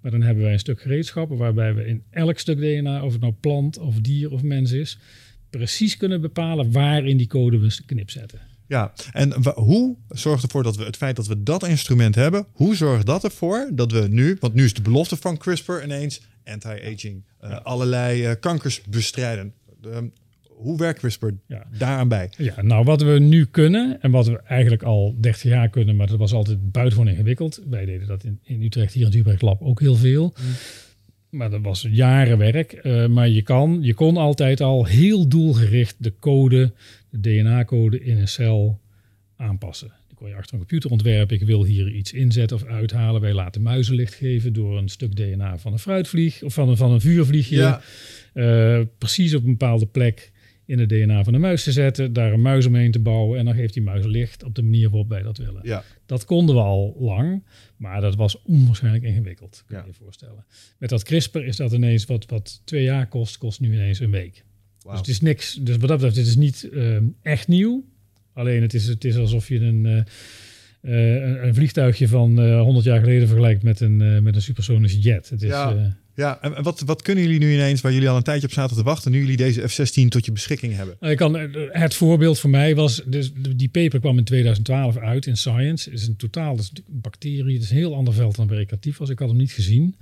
Maar 0.00 0.10
dan 0.10 0.22
hebben 0.22 0.44
wij 0.44 0.52
een 0.52 0.58
stuk 0.58 0.80
gereedschappen... 0.80 1.36
waarbij 1.36 1.74
we 1.74 1.86
in 1.86 2.02
elk 2.10 2.38
stuk 2.38 2.58
DNA, 2.58 3.04
of 3.04 3.12
het 3.12 3.20
nou 3.20 3.32
plant 3.40 3.78
of 3.78 4.00
dier 4.00 4.30
of 4.30 4.42
mens 4.42 4.72
is... 4.72 4.98
precies 5.50 5.96
kunnen 5.96 6.20
bepalen 6.20 6.72
waar 6.72 7.06
in 7.06 7.16
die 7.16 7.26
code 7.26 7.58
we 7.58 7.78
knip 7.86 8.10
zetten. 8.10 8.40
Ja, 8.66 8.92
en 9.12 9.52
hoe 9.54 9.96
zorgt 10.08 10.42
ervoor 10.42 10.62
dat 10.62 10.76
we 10.76 10.84
het 10.84 10.96
feit 10.96 11.16
dat 11.16 11.26
we 11.26 11.42
dat 11.42 11.66
instrument 11.66 12.14
hebben, 12.14 12.46
hoe 12.52 12.76
zorgt 12.76 13.06
dat 13.06 13.24
ervoor 13.24 13.70
dat 13.72 13.92
we 13.92 14.06
nu, 14.10 14.36
want 14.40 14.54
nu 14.54 14.64
is 14.64 14.74
de 14.74 14.82
belofte 14.82 15.16
van 15.16 15.36
CRISPR 15.36 15.82
ineens 15.82 16.20
anti-aging, 16.44 17.24
eh, 17.40 17.60
allerlei 17.62 18.24
eh, 18.24 18.32
kankers 18.40 18.82
bestrijden. 18.82 19.54
Ehm, 19.92 20.06
hoe 20.48 20.78
werkt 20.78 20.98
CRISPR 20.98 21.26
Ja. 21.46 21.66
daaraan 21.78 22.08
bij? 22.08 22.30
Ja, 22.36 22.62
nou 22.62 22.84
wat 22.84 23.02
we 23.02 23.18
nu 23.18 23.44
kunnen 23.44 23.98
en 24.00 24.10
wat 24.10 24.26
we 24.26 24.40
eigenlijk 24.42 24.82
al 24.82 25.14
30 25.20 25.42
jaar 25.42 25.68
kunnen, 25.68 25.96
maar 25.96 26.06
dat 26.06 26.18
was 26.18 26.32
altijd 26.32 26.72
buitengewoon 26.72 27.12
ingewikkeld. 27.12 27.62
Wij 27.68 27.84
deden 27.84 28.06
dat 28.06 28.24
in, 28.24 28.38
in 28.42 28.62
Utrecht, 28.62 28.92
hier 28.92 29.02
in 29.02 29.08
het 29.10 29.18
Utrecht 29.18 29.42
Lab 29.42 29.62
ook 29.62 29.80
heel 29.80 29.94
veel. 29.94 30.34
Maar 31.30 31.50
dat 31.50 31.60
was 31.62 31.86
jaren 31.90 32.38
werk. 32.38 32.72
Eh, 32.72 33.06
maar 33.06 33.28
je, 33.28 33.42
kan, 33.42 33.78
je 33.82 33.94
kon 33.94 34.16
altijd 34.16 34.60
al 34.60 34.84
heel 34.84 35.28
doelgericht 35.28 35.96
de 35.98 36.12
code, 36.20 36.72
de 37.10 37.20
DNA-code 37.20 38.00
in 38.04 38.18
een 38.18 38.28
cel 38.28 38.80
aanpassen. 39.36 39.92
Kon 40.16 40.28
je 40.28 40.34
achter 40.34 40.52
een 40.52 40.58
computer 40.58 40.90
ontwerpen. 40.90 41.36
Ik 41.36 41.46
wil 41.46 41.64
hier 41.64 41.90
iets 41.90 42.12
inzetten 42.12 42.56
of 42.56 42.64
uithalen. 42.64 43.20
Wij 43.20 43.32
laten 43.32 43.62
muizenlicht 43.62 44.14
geven 44.14 44.52
door 44.52 44.78
een 44.78 44.88
stuk 44.88 45.16
DNA 45.16 45.58
van 45.58 45.72
een 45.72 45.78
fruitvlieg 45.78 46.42
of 46.42 46.54
van 46.54 46.68
een, 46.68 46.76
van 46.76 46.90
een 46.92 47.00
vuurvliegje. 47.00 47.56
Ja. 47.56 47.80
eh, 48.32 48.80
precies 48.98 49.34
op 49.34 49.44
een 49.44 49.50
bepaalde 49.50 49.86
plek 49.86 50.32
in 50.64 50.78
het 50.78 50.88
DNA 50.88 51.24
van 51.24 51.32
de 51.32 51.38
muis 51.38 51.62
te 51.64 51.72
zetten, 51.72 52.12
daar 52.12 52.32
een 52.32 52.42
muis 52.42 52.66
omheen 52.66 52.90
te 52.90 52.98
bouwen 52.98 53.38
en 53.38 53.44
dan 53.44 53.54
geeft 53.54 53.74
die 53.74 53.82
muis 53.82 54.04
licht 54.06 54.44
op 54.44 54.54
de 54.54 54.62
manier 54.62 54.90
waarop 54.90 55.08
wij 55.08 55.22
dat 55.22 55.38
willen. 55.38 55.60
Ja. 55.62 55.84
Dat 56.06 56.24
konden 56.24 56.54
we 56.54 56.60
al 56.60 56.96
lang, 56.98 57.44
maar 57.76 58.00
dat 58.00 58.14
was 58.16 58.42
onwaarschijnlijk 58.42 59.04
ingewikkeld, 59.04 59.62
kan 59.66 59.76
Ja. 59.76 59.82
je 59.82 59.88
je 59.90 59.94
voorstellen. 60.04 60.44
Met 60.78 60.88
dat 60.90 61.02
CRISPR 61.02 61.38
is 61.38 61.56
dat 61.56 61.72
ineens 61.72 62.04
wat, 62.04 62.26
wat 62.26 62.60
twee 62.64 62.82
jaar 62.82 63.06
kost, 63.08 63.38
kost 63.38 63.60
nu 63.60 63.72
ineens 63.72 64.00
een 64.00 64.10
week. 64.10 64.44
Dus 64.90 64.98
het 64.98 65.08
is 65.08 65.20
niks, 65.20 65.54
dus 65.54 65.76
wat 65.76 65.88
dat 65.88 65.96
betreft, 65.96 66.14
dit 66.16 66.26
is 66.26 66.36
niet 66.36 66.68
eh, 66.72 66.96
echt 67.22 67.48
nieuw. 67.48 67.84
Alleen 68.36 68.62
het 68.62 68.74
is, 68.74 68.86
het 68.86 69.04
is 69.04 69.16
alsof 69.16 69.48
je 69.48 69.60
een, 69.60 69.86
eh, 69.86 69.98
eh, 70.80 71.22
een, 71.28 71.46
een 71.46 71.54
vliegtuigje 71.54 72.08
van 72.08 72.40
eh 72.40 72.60
100 72.60 72.84
jaar 72.84 73.00
geleden 73.00 73.28
vergelijkt 73.28 73.62
met 73.62 73.80
een, 73.80 74.00
eh, 74.00 74.18
met 74.20 74.34
een 74.34 74.42
supersonische 74.42 74.98
jet. 74.98 75.28
Het 75.28 75.42
is, 75.42 75.48
Ja. 75.48 75.96
Eh, 76.16 76.24
Ja, 76.24 76.42
en 76.42 76.62
wat, 76.62 76.80
wat 76.80 77.02
kunnen 77.02 77.24
jullie 77.24 77.38
nu 77.38 77.52
ineens, 77.52 77.80
waar 77.80 77.92
jullie 77.92 78.08
al 78.08 78.16
een 78.16 78.22
tijdje 78.22 78.46
op 78.46 78.52
zaten 78.52 78.76
te 78.76 78.82
wachten, 78.82 79.10
nu 79.10 79.18
jullie 79.18 79.36
deze 79.36 79.68
F-16 79.68 80.08
tot 80.08 80.24
je 80.24 80.32
beschikking 80.32 80.74
hebben? 80.74 80.96
Nou, 81.00 81.12
Ik 81.12 81.18
kan, 81.18 81.34
het 81.70 81.94
voorbeeld 81.94 82.38
voor 82.38 82.50
mij 82.50 82.74
was, 82.74 83.02
dus 83.06 83.32
die 83.56 83.68
paper 83.68 84.00
kwam 84.00 84.18
in 84.18 84.24
2012 84.24 84.96
uit 84.96 85.26
in 85.26 85.36
Science. 85.36 85.90
Het 85.90 86.00
is 86.00 86.06
een 86.06 86.16
totaal, 86.16 86.58
is 86.58 86.70
een 86.74 87.00
bacterie, 87.00 87.54
het 87.54 87.62
is 87.62 87.70
een 87.70 87.76
heel 87.76 87.94
ander 87.94 88.14
veld 88.14 88.36
dan 88.36 88.50
actief 88.70 88.96
was. 88.96 89.10
Ik 89.10 89.18
had 89.18 89.28
hem 89.28 89.36
niet 89.36 89.52
gezien. 89.52 89.94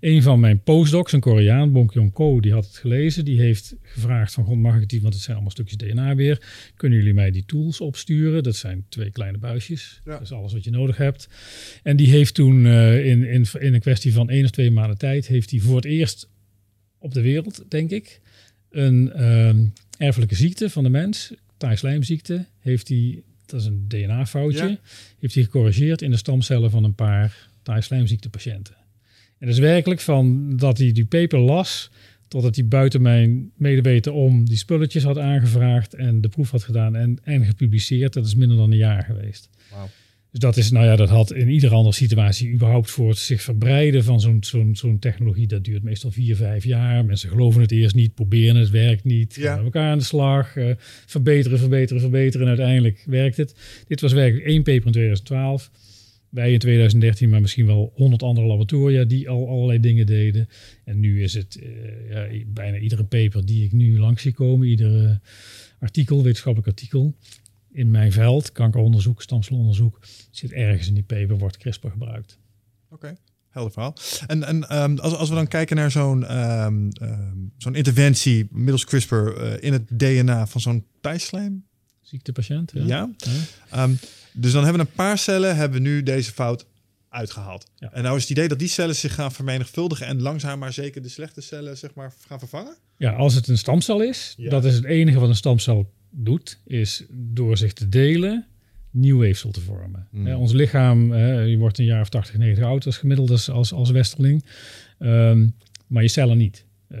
Een 0.00 0.22
van 0.22 0.40
mijn 0.40 0.62
postdocs, 0.62 1.12
een 1.12 1.20
Koreaan, 1.20 1.72
Bong 1.72 1.90
Kyung 1.90 2.12
Ko, 2.12 2.40
die 2.40 2.52
had 2.52 2.66
het 2.66 2.76
gelezen. 2.76 3.24
Die 3.24 3.40
heeft 3.40 3.74
gevraagd 3.82 4.32
van, 4.32 4.44
god, 4.44 4.56
mag 4.56 4.74
ik 4.74 4.80
het 4.80 4.88
die, 4.88 5.00
want 5.00 5.14
het 5.14 5.22
zijn 5.22 5.36
allemaal 5.36 5.52
stukjes 5.52 5.76
DNA 5.76 6.14
weer. 6.14 6.42
Kunnen 6.76 6.98
jullie 6.98 7.14
mij 7.14 7.30
die 7.30 7.44
tools 7.46 7.80
opsturen? 7.80 8.42
Dat 8.42 8.56
zijn 8.56 8.84
twee 8.88 9.10
kleine 9.10 9.38
buisjes. 9.38 10.00
Ja. 10.04 10.12
Dat 10.12 10.20
is 10.20 10.32
alles 10.32 10.52
wat 10.52 10.64
je 10.64 10.70
nodig 10.70 10.96
hebt. 10.96 11.28
En 11.82 11.96
die 11.96 12.08
heeft 12.08 12.34
toen 12.34 12.66
eh, 12.66 13.06
in, 13.06 13.28
in, 13.28 13.46
in 13.58 13.74
een 13.74 13.80
kwestie 13.80 14.12
van 14.12 14.30
één 14.30 14.44
of 14.44 14.50
twee 14.50 14.70
maanden 14.70 14.98
tijd, 14.98 15.26
heeft 15.26 15.50
hij 15.50 15.55
voor 15.62 15.76
het 15.76 15.84
eerst 15.84 16.28
op 16.98 17.14
de 17.14 17.20
wereld, 17.20 17.64
denk 17.68 17.90
ik, 17.90 18.20
een 18.70 19.12
ehm, 19.12 19.64
erfelijke 19.98 20.34
ziekte 20.34 20.70
van 20.70 20.82
de 20.82 20.90
mens, 20.90 21.32
taaislijmziekte, 21.56 22.46
heeft 22.58 22.88
hij, 22.88 23.22
dat 23.46 23.60
is 23.60 23.66
een 23.66 23.84
DNA-foutje, 23.88 24.66
Ja. 24.68 24.78
heeft 25.18 25.34
hij 25.34 25.42
gecorrigeerd 25.42 26.02
in 26.02 26.10
de 26.10 26.16
stamcellen 26.16 26.70
van 26.70 26.84
een 26.84 26.94
paar 26.94 27.48
taaislijmziektepatiënten. 27.62 28.74
En 29.38 29.46
dat 29.46 29.56
is 29.56 29.58
werkelijk 29.58 30.00
van 30.00 30.56
dat 30.56 30.78
hij 30.78 30.92
die 30.92 31.04
paper 31.06 31.38
las, 31.38 31.90
totdat 32.28 32.56
hij 32.56 32.66
buiten 32.66 33.02
mijn 33.02 33.50
medeweten 33.56 34.12
om 34.12 34.44
die 34.44 34.56
spulletjes 34.56 35.02
had 35.02 35.18
aangevraagd 35.18 35.94
en 35.94 36.20
de 36.20 36.28
proef 36.28 36.50
had 36.50 36.62
gedaan 36.62 36.96
en, 36.96 37.18
en 37.22 37.44
gepubliceerd. 37.44 38.12
Dat 38.12 38.26
is 38.26 38.34
minder 38.34 38.56
dan 38.56 38.70
een 38.70 38.76
jaar 38.76 39.02
geweest. 39.04 39.48
Dus 40.36 40.44
dat 40.44 40.56
is, 40.56 40.70
nou 40.70 40.86
ja, 40.86 40.96
dat 40.96 41.08
had 41.08 41.32
in 41.32 41.48
iedere 41.48 41.74
andere 41.74 41.94
situatie 41.94 42.52
überhaupt 42.52 42.90
voor 42.90 43.08
het 43.08 43.18
zich 43.18 43.42
verbreiden 43.42 44.04
van 44.04 44.20
zo'n 44.20 44.36
zo'n 44.40 44.76
zo'n 44.76 44.98
technologie. 44.98 45.46
Dat 45.46 45.64
duurt 45.64 45.82
meestal 45.82 46.10
vier, 46.10 46.36
vijf 46.36 46.64
jaar. 46.64 47.04
Mensen 47.04 47.28
geloven 47.28 47.60
het 47.60 47.72
eerst 47.72 47.94
niet, 47.94 48.14
proberen 48.14 48.56
het, 48.56 48.70
werkt 48.70 49.04
niet. 49.04 49.34
Ja. 49.34 49.42
Gaan 49.42 49.56
met 49.56 49.64
elkaar 49.64 49.90
aan 49.90 49.98
de 49.98 50.04
slag, 50.04 50.56
eh, 50.56 50.70
verbeteren, 51.06 51.58
verbeteren, 51.58 52.00
verbeteren. 52.00 52.40
En 52.40 52.48
uiteindelijk 52.48 53.02
werkt 53.06 53.36
het. 53.36 53.54
Dit 53.88 54.00
was 54.00 54.12
werkelijk 54.12 54.46
één 54.46 54.62
paper 54.62 54.86
in 54.86 54.92
2012. 54.92 55.70
Wij 56.28 56.52
in 56.52 56.58
2013, 56.58 57.28
maar 57.28 57.40
misschien 57.40 57.66
wel 57.66 57.92
honderd 57.94 58.22
andere 58.22 58.46
laboratoria 58.46 59.04
die 59.04 59.28
al 59.28 59.48
allerlei 59.48 59.80
dingen 59.80 60.06
deden. 60.06 60.48
En 60.84 61.00
nu 61.00 61.22
is 61.22 61.34
het 61.34 61.58
eh, 61.62 62.10
ja, 62.10 62.44
bijna 62.46 62.78
iedere 62.78 63.04
paper 63.04 63.46
die 63.46 63.64
ik 63.64 63.72
nu 63.72 63.98
langs 63.98 64.22
zie 64.22 64.32
komen, 64.32 64.68
iedere 64.68 65.20
artikel, 65.78 66.22
wetenschappelijk 66.22 66.68
artikel 66.68 67.14
in 67.76 67.90
mijn 67.90 68.12
veld, 68.12 68.52
kankeronderzoek, 68.52 69.22
stamcelonderzoek, 69.22 70.00
zit 70.30 70.52
ergens 70.52 70.88
in 70.88 70.94
die 70.94 71.02
paper, 71.02 71.38
wordt 71.38 71.56
CRISPR 71.56 71.88
gebruikt. 71.88 72.38
Oké, 72.90 73.16
helder 73.48 73.72
verhaal. 73.72 73.94
En, 74.26 74.44
en 74.44 74.68
ehm, 74.68 74.96
als, 74.98 75.14
als 75.14 75.28
we 75.28 75.34
dan 75.34 75.48
kijken 75.48 75.76
naar 75.76 75.90
zo'n 75.90 76.26
ehm, 76.26 76.88
ehm, 76.90 77.36
zo'n 77.58 77.74
interventie 77.74 78.46
middels 78.50 78.84
CRISPR 78.84 79.14
eh, 79.14 79.62
in 79.62 79.72
het 79.72 79.98
DNA 79.98 80.46
van 80.46 80.60
zo'n 80.60 80.86
tijdslijm. 81.00 81.66
Ziektepatiënt. 82.00 82.72
Ja. 82.74 82.84
Ja. 82.86 83.88
Dus 84.32 84.52
dan 84.52 84.64
hebben 84.64 84.82
we 84.82 84.88
een 84.88 84.96
paar 84.96 85.18
cellen, 85.18 85.56
hebben 85.56 85.82
nu 85.82 86.02
deze 86.02 86.32
fout 86.32 86.66
uitgehaald. 87.08 87.66
Ja. 87.74 87.92
En 87.92 88.02
nou 88.02 88.16
is 88.16 88.22
het 88.22 88.30
idee 88.30 88.48
dat 88.48 88.58
die 88.58 88.68
cellen 88.68 88.96
zich 88.96 89.14
gaan 89.14 89.32
vermenigvuldigen 89.32 90.06
en 90.06 90.22
langzaam 90.22 90.58
maar 90.58 90.72
zeker 90.72 91.02
de 91.02 91.08
slechte 91.08 91.40
cellen 91.40 91.76
zeg 91.76 91.94
maar 91.94 92.12
gaan 92.26 92.38
vervangen? 92.38 92.76
Ja, 92.96 93.12
als 93.12 93.34
het 93.34 93.48
een 93.48 93.58
stamcel 93.58 94.02
is, 94.02 94.34
dat 94.36 94.64
is 94.64 94.74
het 94.74 94.84
enige 94.84 95.18
wat 95.18 95.28
een 95.28 95.36
stamcel 95.36 95.92
doet, 96.10 96.60
is 96.66 97.04
door 97.10 97.56
zich 97.56 97.72
te 97.72 97.88
delen 97.88 98.46
nieuw 98.90 99.18
weefsel 99.18 99.50
te 99.50 99.60
vormen. 99.60 100.06
Hmm. 100.10 100.34
Ons 100.34 100.52
lichaam, 100.52 101.12
eh, 101.12 101.48
je 101.48 101.56
wordt 101.56 101.78
een 101.78 101.84
jaar 101.84 102.00
of 102.00 102.08
80, 102.08 102.36
90 102.38 102.64
oud 102.64 102.86
als 102.86 102.98
gemiddeld 102.98 103.30
als, 103.30 103.50
als, 103.50 103.72
als 103.72 103.90
westerling, 103.90 104.44
Ehm, 104.98 105.46
maar 105.86 106.02
je 106.02 106.08
cellen 106.08 106.38
niet. 106.38 106.64
Eh, 106.88 107.00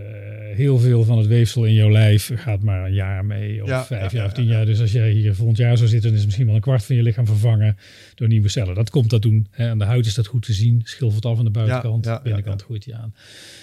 heel 0.54 0.78
veel 0.78 1.04
van 1.04 1.18
het 1.18 1.26
weefsel 1.26 1.64
in 1.64 1.74
jouw 1.74 1.90
lijf 1.90 2.30
gaat 2.34 2.62
maar 2.62 2.86
een 2.86 2.94
jaar 2.94 3.24
mee, 3.24 3.62
of 3.62 3.68
Ja, 3.68 3.84
vijf 3.84 4.12
ja, 4.12 4.18
jaar 4.18 4.26
of 4.26 4.32
tien 4.32 4.44
ja. 4.44 4.50
jaar. 4.50 4.66
Dus 4.66 4.80
als 4.80 4.92
jij 4.92 5.10
hier 5.10 5.34
volgend 5.34 5.58
jaar 5.58 5.76
zou 5.76 5.88
zitten, 5.88 6.10
dan 6.10 6.18
is 6.18 6.24
misschien 6.24 6.46
wel 6.46 6.54
een 6.54 6.60
kwart 6.60 6.84
van 6.84 6.96
je 6.96 7.02
lichaam 7.02 7.26
vervangen 7.26 7.76
door 8.14 8.28
nieuwe 8.28 8.48
cellen. 8.48 8.74
Dat 8.74 8.90
komt 8.90 9.10
dat 9.10 9.22
doen. 9.22 9.46
Hè. 9.50 9.68
Aan 9.68 9.78
de 9.78 9.84
huid 9.84 10.06
is 10.06 10.14
dat 10.14 10.26
goed 10.26 10.42
te 10.42 10.52
zien. 10.52 10.80
Schilfert 10.84 11.24
af 11.24 11.38
aan 11.38 11.44
de 11.44 11.50
buitenkant, 11.50 12.22
binnenkant 12.22 12.62
groeit 12.62 12.84
die 12.84 12.96
aan. 12.96 13.14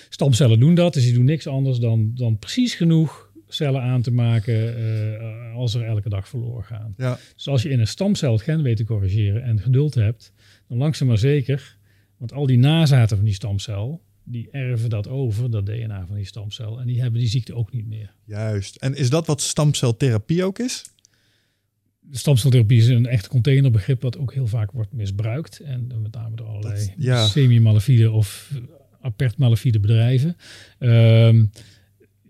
Stamcellen 0.09 0.59
doen 0.59 0.75
dat, 0.75 0.93
dus 0.93 1.03
die 1.03 1.13
doen 1.13 1.25
niks 1.25 1.47
anders 1.47 1.77
dan, 1.77 2.11
dan 2.15 2.37
precies 2.37 2.75
genoeg 2.75 3.31
cellen 3.53 3.81
aan 3.81 4.01
te 4.01 4.11
maken 4.11 4.77
eh, 4.77 5.55
als 5.55 5.73
er 5.73 5.83
elke 5.83 6.09
dag 6.09 6.27
verloren 6.27 6.63
gaan. 6.63 6.93
Ja. 6.97 7.19
Dus 7.35 7.47
als 7.47 7.61
je 7.61 7.69
in 7.69 7.79
een 7.79 7.87
stamcel 7.87 8.33
het 8.33 8.41
gen 8.41 8.61
weet 8.61 8.77
te 8.77 8.83
corrigeren 8.83 9.43
en 9.43 9.59
geduld 9.59 9.93
hebt, 9.93 10.33
dan 10.67 10.77
langzaam 10.77 11.07
maar 11.07 11.17
zeker, 11.17 11.77
want 12.17 12.33
al 12.33 12.45
die 12.45 12.57
nazaten 12.57 13.17
van 13.17 13.25
die 13.25 13.35
stamcel, 13.35 14.01
die 14.23 14.49
erven 14.51 14.89
dat 14.89 15.07
over, 15.07 15.51
dat 15.51 15.65
DNA 15.65 16.05
van 16.05 16.15
die 16.15 16.25
stamcel, 16.25 16.79
en 16.79 16.87
die 16.87 17.01
hebben 17.01 17.19
die 17.19 17.29
ziekte 17.29 17.55
ook 17.55 17.71
niet 17.71 17.87
meer. 17.87 18.13
Juist. 18.25 18.75
En 18.75 18.95
is 18.95 19.09
dat 19.09 19.27
wat 19.27 19.41
stamceltherapie 19.41 20.43
ook 20.43 20.59
is? 20.59 20.83
De 21.99 22.17
stamceltherapie 22.17 22.77
is 22.77 22.87
een 22.87 23.05
echt 23.05 23.27
containerbegrip 23.27 24.01
wat 24.01 24.17
ook 24.17 24.33
heel 24.33 24.47
vaak 24.47 24.71
wordt 24.71 24.93
misbruikt. 24.93 25.59
En 25.59 25.91
met 26.01 26.13
name 26.13 26.35
door 26.35 26.47
allerlei 26.47 26.93
ja. 26.97 27.27
semi-malafide 27.27 28.11
of 28.11 28.51
apert 29.03 29.37
malafide 29.37 29.79
bedrijven. 29.79 30.37
Ehm, 30.79 31.45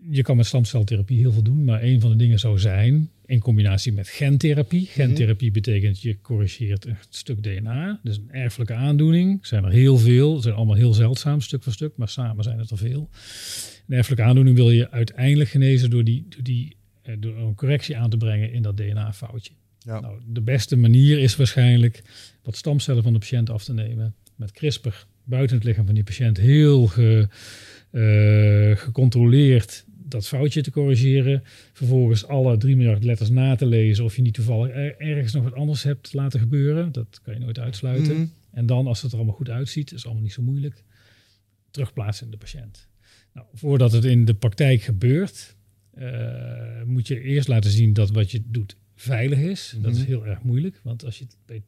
je 0.09 0.21
kan 0.21 0.37
met 0.37 0.45
stamceltherapie 0.45 1.19
heel 1.19 1.31
veel 1.31 1.43
doen, 1.43 1.63
maar 1.63 1.83
een 1.83 2.01
van 2.01 2.09
de 2.09 2.15
dingen 2.15 2.39
zou 2.39 2.59
zijn 2.59 3.09
in 3.25 3.39
combinatie 3.39 3.93
met 3.93 4.07
gentherapie. 4.07 4.85
Gentherapie 4.85 5.51
betekent 5.51 6.01
je 6.01 6.21
corrigeert 6.21 6.85
een 6.85 6.95
stuk 7.09 7.43
DNA. 7.43 7.99
Dus 8.03 8.17
een 8.17 8.31
erfelijke 8.31 8.73
aandoening. 8.73 9.41
Er 9.41 9.47
zijn 9.47 9.63
er 9.63 9.71
heel 9.71 9.97
veel. 9.97 10.41
Zijn 10.41 10.55
allemaal 10.55 10.75
heel 10.75 10.93
zeldzaam, 10.93 11.41
stuk 11.41 11.63
voor 11.63 11.73
stuk. 11.73 11.93
Maar 11.95 12.09
samen 12.09 12.43
zijn 12.43 12.59
het 12.59 12.69
er 12.69 12.77
veel. 12.77 13.09
Een 13.87 13.95
erfelijke 13.95 14.23
aandoening 14.23 14.55
wil 14.55 14.71
je 14.71 14.91
uiteindelijk 14.91 15.49
genezen 15.49 15.89
door, 15.89 16.03
die, 16.03 16.25
door, 16.29 16.43
die, 16.43 16.75
eh, 17.01 17.15
door 17.19 17.37
een 17.37 17.55
correctie 17.55 17.97
aan 17.97 18.09
te 18.09 18.17
brengen 18.17 18.51
in 18.51 18.61
dat 18.61 18.77
DNA-foutje. 18.77 19.53
Ja. 19.79 19.99
Nou, 19.99 20.19
de 20.27 20.41
beste 20.41 20.77
manier 20.77 21.19
is 21.19 21.35
waarschijnlijk 21.35 22.03
wat 22.43 22.55
stamcellen 22.55 23.03
van 23.03 23.13
de 23.13 23.19
patiënt 23.19 23.49
af 23.49 23.63
te 23.63 23.73
nemen. 23.73 24.15
Met 24.35 24.51
CRISPR 24.51 25.05
buiten 25.23 25.55
het 25.55 25.65
lichaam 25.65 25.85
van 25.85 25.95
die 25.95 26.03
patiënt 26.03 26.37
heel 26.37 26.87
ge, 26.87 27.27
uh, 27.91 28.77
gecontroleerd 28.77 29.85
dat 30.13 30.27
foutje 30.27 30.61
te 30.61 30.71
corrigeren. 30.71 31.41
Vervolgens 31.73 32.27
alle 32.27 32.57
3 32.57 32.75
miljard 32.75 33.03
letters 33.03 33.29
na 33.29 33.55
te 33.55 33.65
lezen 33.65 34.03
of 34.03 34.15
je 34.15 34.21
niet 34.21 34.33
toevallig 34.33 34.71
ergens 34.97 35.33
nog 35.33 35.43
wat 35.43 35.53
anders 35.53 35.83
hebt 35.83 36.13
laten 36.13 36.39
gebeuren. 36.39 36.91
Dat 36.91 37.19
kan 37.23 37.33
je 37.33 37.39
nooit 37.39 37.59
uitsluiten. 37.59 38.15
Mhm. 38.15 38.25
En 38.51 38.65
dan, 38.65 38.87
als 38.87 39.01
het 39.01 39.11
er 39.11 39.17
allemaal 39.17 39.35
goed 39.35 39.49
uitziet, 39.49 39.91
is 39.91 40.05
allemaal 40.05 40.23
niet 40.23 40.33
zo 40.33 40.41
moeilijk, 40.41 40.83
terugplaatsen 41.71 42.25
in 42.25 42.31
de 42.31 42.37
patiënt. 42.37 42.87
Nou, 43.33 43.47
voordat 43.53 43.91
het 43.91 44.03
in 44.03 44.25
de 44.25 44.33
praktijk 44.33 44.81
gebeurt, 44.81 45.55
uh, 45.99 46.83
moet 46.85 47.07
je 47.07 47.21
eerst 47.21 47.47
laten 47.47 47.71
zien 47.71 47.93
dat 47.93 48.09
wat 48.09 48.31
je 48.31 48.41
doet 48.45 48.75
veilig 48.95 49.39
is. 49.39 49.75
Dat 49.81 49.91
is 49.93 49.97
Mhm. 49.99 50.07
heel 50.07 50.25
erg 50.25 50.41
moeilijk, 50.43 50.79
want 50.83 51.05
als 51.05 51.17
je 51.17 51.23
het 51.23 51.37
bij 51.45 51.61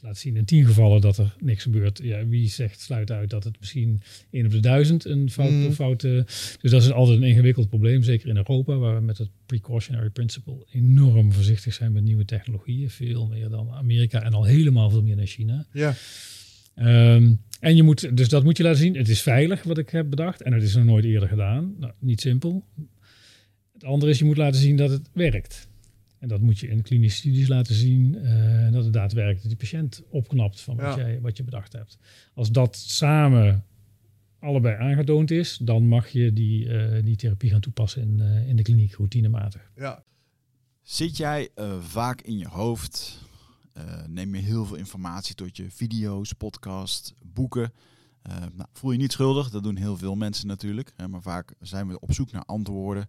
laat 0.00 0.18
zien 0.18 0.36
in 0.36 0.44
tien 0.44 0.66
gevallen 0.66 1.00
dat 1.00 1.18
er 1.18 1.36
niks 1.38 1.62
gebeurt. 1.62 2.00
Ja, 2.02 2.26
wie 2.26 2.48
zegt, 2.48 2.80
sluit 2.80 3.10
uit 3.10 3.30
dat 3.30 3.44
het 3.44 3.56
misschien 3.58 4.02
één 4.30 4.44
op 4.44 4.50
de 4.50 4.60
duizend 4.60 5.04
een 5.04 5.30
fout, 5.30 5.50
Mm. 5.50 5.72
fout 5.72 6.02
uh, 6.02 6.22
Dus 6.60 6.70
dat 6.70 6.82
is 6.82 6.90
altijd 6.90 7.16
een 7.18 7.28
ingewikkeld 7.28 7.68
probleem, 7.68 8.02
zeker 8.02 8.28
in 8.28 8.36
Europa, 8.36 8.76
waar 8.76 8.94
we 8.94 9.00
met 9.00 9.18
het 9.18 9.28
precautionary 9.46 10.10
principle 10.10 10.66
enorm 10.72 11.32
voorzichtig 11.32 11.74
zijn 11.74 11.92
met 11.92 12.02
nieuwe 12.02 12.24
technologieën. 12.24 12.90
Veel 12.90 13.26
meer 13.26 13.48
dan 13.48 13.70
Amerika 13.70 14.22
en 14.22 14.32
al 14.32 14.44
helemaal 14.44 14.90
veel 14.90 15.02
meer 15.02 15.16
dan 15.16 15.26
China. 15.26 15.66
Ja. 15.72 15.94
Um, 17.14 17.40
en 17.60 17.76
je 17.76 17.82
moet, 17.82 18.16
dus 18.16 18.28
dat 18.28 18.44
moet 18.44 18.56
je 18.56 18.62
laten 18.62 18.80
zien. 18.80 18.96
Het 18.96 19.08
is 19.08 19.22
veilig 19.22 19.62
wat 19.62 19.78
ik 19.78 19.90
heb 19.90 20.10
bedacht 20.10 20.42
en 20.42 20.52
het 20.52 20.62
is 20.62 20.74
nog 20.74 20.84
nooit 20.84 21.04
eerder 21.04 21.28
gedaan. 21.28 21.74
Nou, 21.78 21.92
niet 21.98 22.20
simpel. 22.20 22.64
Het 23.72 23.84
andere 23.84 24.10
is, 24.10 24.18
je 24.18 24.24
moet 24.24 24.36
laten 24.36 24.60
zien 24.60 24.76
dat 24.76 24.90
het 24.90 25.10
werkt. 25.12 25.68
En 26.20 26.28
dat 26.28 26.40
moet 26.40 26.58
je 26.58 26.68
in 26.68 26.82
klinische 26.82 27.18
studies 27.18 27.48
laten 27.48 27.74
zien. 27.74 28.14
Uh, 28.14 28.72
dat 28.72 28.84
het 28.84 28.92
daadwerkelijk 28.92 29.46
die 29.48 29.56
patiënt 29.56 30.02
opknapt 30.10 30.60
van 30.60 30.76
wat, 30.76 30.94
Ja. 30.96 30.96
jij, 30.96 31.20
wat 31.20 31.36
je 31.36 31.44
bedacht 31.44 31.72
hebt. 31.72 31.98
Als 32.34 32.50
dat 32.50 32.76
samen 32.76 33.64
allebei 34.38 34.76
aangetoond 34.76 35.30
is, 35.30 35.58
dan 35.62 35.86
mag 35.86 36.08
je 36.08 36.32
die, 36.32 36.64
uh, 36.66 37.02
die 37.04 37.16
therapie 37.16 37.50
gaan 37.50 37.60
toepassen 37.60 38.02
in, 38.02 38.18
uh, 38.18 38.48
in 38.48 38.56
de 38.56 38.62
kliniek 38.62 38.94
routinematig. 38.94 39.70
Ja. 39.76 40.04
Zit 40.82 41.16
jij 41.16 41.48
uh, 41.56 41.80
vaak 41.80 42.20
in 42.20 42.38
je 42.38 42.48
hoofd? 42.48 43.18
Uh, 43.76 44.06
neem 44.06 44.34
je 44.34 44.40
heel 44.42 44.64
veel 44.64 44.76
informatie 44.76 45.34
tot 45.34 45.56
je 45.56 45.70
video's, 45.70 46.32
podcast, 46.32 47.14
boeken? 47.24 47.72
Uh, 48.28 48.36
nou, 48.38 48.68
voel 48.72 48.92
je 48.92 48.98
niet 48.98 49.12
schuldig, 49.12 49.50
dat 49.50 49.62
doen 49.62 49.76
heel 49.76 49.96
veel 49.96 50.14
mensen 50.14 50.46
natuurlijk. 50.46 50.92
Hè, 50.96 51.08
maar 51.08 51.22
vaak 51.22 51.54
zijn 51.60 51.88
we 51.88 52.00
op 52.00 52.12
zoek 52.12 52.32
naar 52.32 52.44
antwoorden. 52.44 53.08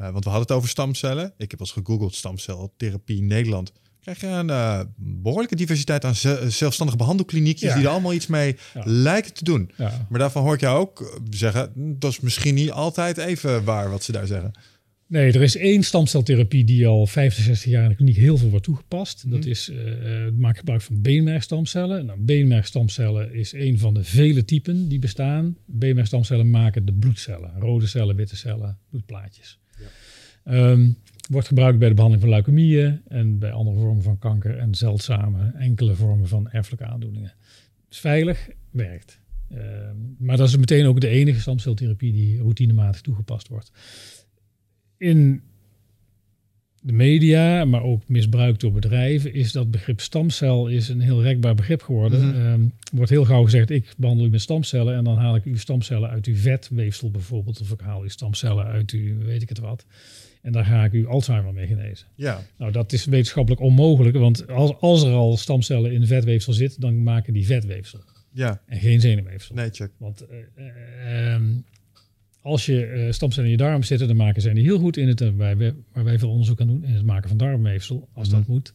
Uh, 0.00 0.10
want 0.10 0.24
we 0.24 0.30
hadden 0.30 0.48
het 0.48 0.56
over 0.56 0.68
stamcellen. 0.68 1.34
Ik 1.36 1.50
heb 1.50 1.60
als 1.60 1.72
gegoogeld 1.72 2.14
stamceltherapie 2.14 3.16
in 3.16 3.26
Nederland. 3.26 3.72
Krijg 4.00 4.20
je 4.20 4.26
een 4.26 4.48
uh, 4.48 4.80
behoorlijke 4.96 5.56
diversiteit 5.56 6.04
aan 6.04 6.14
zelfstandige 6.50 6.98
behandelkliniekjes 6.98 7.70
ja. 7.70 7.76
die 7.76 7.84
er 7.84 7.90
allemaal 7.90 8.12
iets 8.12 8.26
mee 8.26 8.56
ja. 8.74 8.82
lijken 8.84 9.34
te 9.34 9.44
doen. 9.44 9.70
Ja. 9.76 10.06
Maar 10.08 10.18
daarvan 10.18 10.42
hoor 10.42 10.54
ik 10.54 10.60
jou 10.60 10.80
ook 10.80 11.20
zeggen, 11.30 11.70
hm, 11.74 11.92
dat 11.98 12.10
is 12.10 12.20
misschien 12.20 12.54
niet 12.54 12.70
altijd 12.70 13.16
even 13.16 13.64
waar 13.64 13.90
wat 13.90 14.02
ze 14.02 14.12
daar 14.12 14.26
zeggen. 14.26 14.52
Nee, 15.12 15.32
er 15.32 15.42
is 15.42 15.56
één 15.56 15.82
stamceltherapie 15.82 16.64
die 16.64 16.86
al 16.86 17.06
50, 17.06 17.44
60 17.44 17.70
jaar 17.70 17.82
in 17.82 17.88
de 17.88 17.94
kliniek 17.94 18.16
heel 18.16 18.36
veel 18.36 18.48
wordt 18.48 18.64
toegepast. 18.64 19.30
Dat 19.30 19.44
is 19.44 19.68
uh, 19.68 20.28
maak 20.36 20.58
gebruik 20.58 20.82
van 20.82 21.02
beenmergstamcellen. 21.02 22.06
Nou, 22.06 22.18
beenmergstamcellen 22.20 23.34
is 23.34 23.52
een 23.52 23.78
van 23.78 23.94
de 23.94 24.04
vele 24.04 24.44
typen 24.44 24.88
die 24.88 24.98
bestaan. 24.98 25.56
Beenmergstamcellen 25.66 26.50
maken 26.50 26.84
de 26.84 26.92
bloedcellen, 26.92 27.52
rode 27.58 27.86
cellen, 27.86 28.16
witte 28.16 28.36
cellen, 28.36 28.78
bloedplaatjes. 28.90 29.58
Um, 30.44 30.96
wordt 31.30 31.46
gebruikt 31.46 31.78
bij 31.78 31.88
de 31.88 31.94
behandeling 31.94 32.28
van 32.28 32.34
leukemieën 32.34 33.00
en 33.08 33.38
bij 33.38 33.52
andere 33.52 33.76
vormen 33.76 34.02
van 34.02 34.18
kanker 34.18 34.58
en 34.58 34.74
zeldzame 34.74 35.52
enkele 35.58 35.94
vormen 35.94 36.28
van 36.28 36.50
erfelijke 36.50 36.84
aandoeningen. 36.84 37.32
is 37.90 37.98
veilig, 37.98 38.48
werkt. 38.70 39.20
Uh, 39.52 39.58
maar 40.18 40.36
dat 40.36 40.48
is 40.48 40.56
meteen 40.56 40.86
ook 40.86 41.00
de 41.00 41.08
enige 41.08 41.40
stamceltherapie 41.40 42.12
die 42.12 42.38
routinematig 42.38 43.00
toegepast 43.00 43.48
wordt. 43.48 43.72
In 44.96 45.42
de 46.84 46.92
media, 46.92 47.64
maar 47.64 47.82
ook 47.82 48.02
misbruikt 48.06 48.60
door 48.60 48.72
bedrijven, 48.72 49.34
is 49.34 49.52
dat 49.52 49.70
begrip 49.70 50.00
stamcel 50.00 50.68
is 50.68 50.88
een 50.88 51.00
heel 51.00 51.22
rekbaar 51.22 51.54
begrip 51.54 51.82
geworden. 51.82 52.24
Mm 52.24 52.30
-hmm. 52.30 52.46
um, 52.46 52.72
wordt 52.92 53.10
heel 53.10 53.24
gauw 53.24 53.44
gezegd, 53.44 53.70
ik 53.70 53.94
behandel 53.96 54.26
u 54.26 54.30
met 54.30 54.40
stamcellen 54.40 54.96
en 54.96 55.04
dan 55.04 55.18
haal 55.18 55.36
ik 55.36 55.44
uw 55.44 55.56
stamcellen 55.56 56.10
uit 56.10 56.26
uw 56.26 56.36
vetweefsel 56.36 57.10
bijvoorbeeld, 57.10 57.60
of 57.60 57.70
ik 57.70 57.80
haal 57.80 58.00
uw 58.00 58.08
stamcellen 58.08 58.64
uit 58.64 58.90
uw 58.90 59.18
weet 59.18 59.42
ik 59.42 59.48
het 59.48 59.58
wat. 59.58 59.86
En 60.42 60.52
daar 60.52 60.64
ga 60.64 60.84
ik 60.84 60.92
u 60.92 61.06
Alzheimer 61.06 61.52
mee 61.52 61.66
genezen. 61.66 62.06
Ja. 62.14 62.42
Nou, 62.58 62.72
dat 62.72 62.92
is 62.92 63.04
wetenschappelijk 63.04 63.60
onmogelijk, 63.62 64.16
want 64.16 64.48
als, 64.48 64.74
als 64.80 65.02
er 65.02 65.12
al 65.12 65.36
stamcellen 65.36 65.92
in 65.92 66.06
vetweefsel 66.06 66.52
zitten, 66.52 66.80
dan 66.80 67.02
maken 67.02 67.32
die 67.32 67.46
vetweefsel. 67.46 68.00
Ja. 68.32 68.62
En 68.66 68.78
geen 68.78 69.00
zenuwweefsel. 69.00 69.54
Nee, 69.54 69.70
check. 69.70 69.90
Want 69.98 70.24
uh, 70.30 71.34
um, 71.34 71.64
als 72.42 72.66
je 72.66 72.86
uh, 72.86 73.12
stamcellen 73.12 73.50
in 73.50 73.56
je 73.56 73.62
darm 73.62 73.82
zitten, 73.82 74.06
dan 74.06 74.16
maken 74.16 74.42
zij 74.42 74.54
die 74.54 74.62
heel 74.62 74.78
goed 74.78 74.96
in 74.96 75.08
het, 75.08 75.36
waar 75.36 75.56
wij, 75.56 75.74
waar 75.92 76.04
wij 76.04 76.18
veel 76.18 76.30
onderzoek 76.30 76.60
aan 76.60 76.66
doen, 76.66 76.84
in 76.84 76.94
het 76.94 77.04
maken 77.04 77.28
van 77.28 77.38
darmweefsel, 77.38 78.08
als 78.12 78.28
mm. 78.28 78.34
dat 78.34 78.46
moet. 78.46 78.74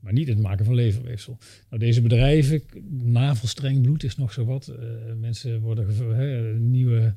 Maar 0.00 0.12
niet 0.12 0.28
het 0.28 0.38
maken 0.38 0.64
van 0.64 0.74
leverweefsel. 0.74 1.38
Nou, 1.68 1.82
deze 1.82 2.02
bedrijven, 2.02 2.62
navelstrengbloed 3.02 4.04
is 4.04 4.16
nog 4.16 4.32
zo 4.32 4.44
wat. 4.44 4.72
mensen 5.20 5.60
worden 5.60 6.70
nieuwe 6.70 7.14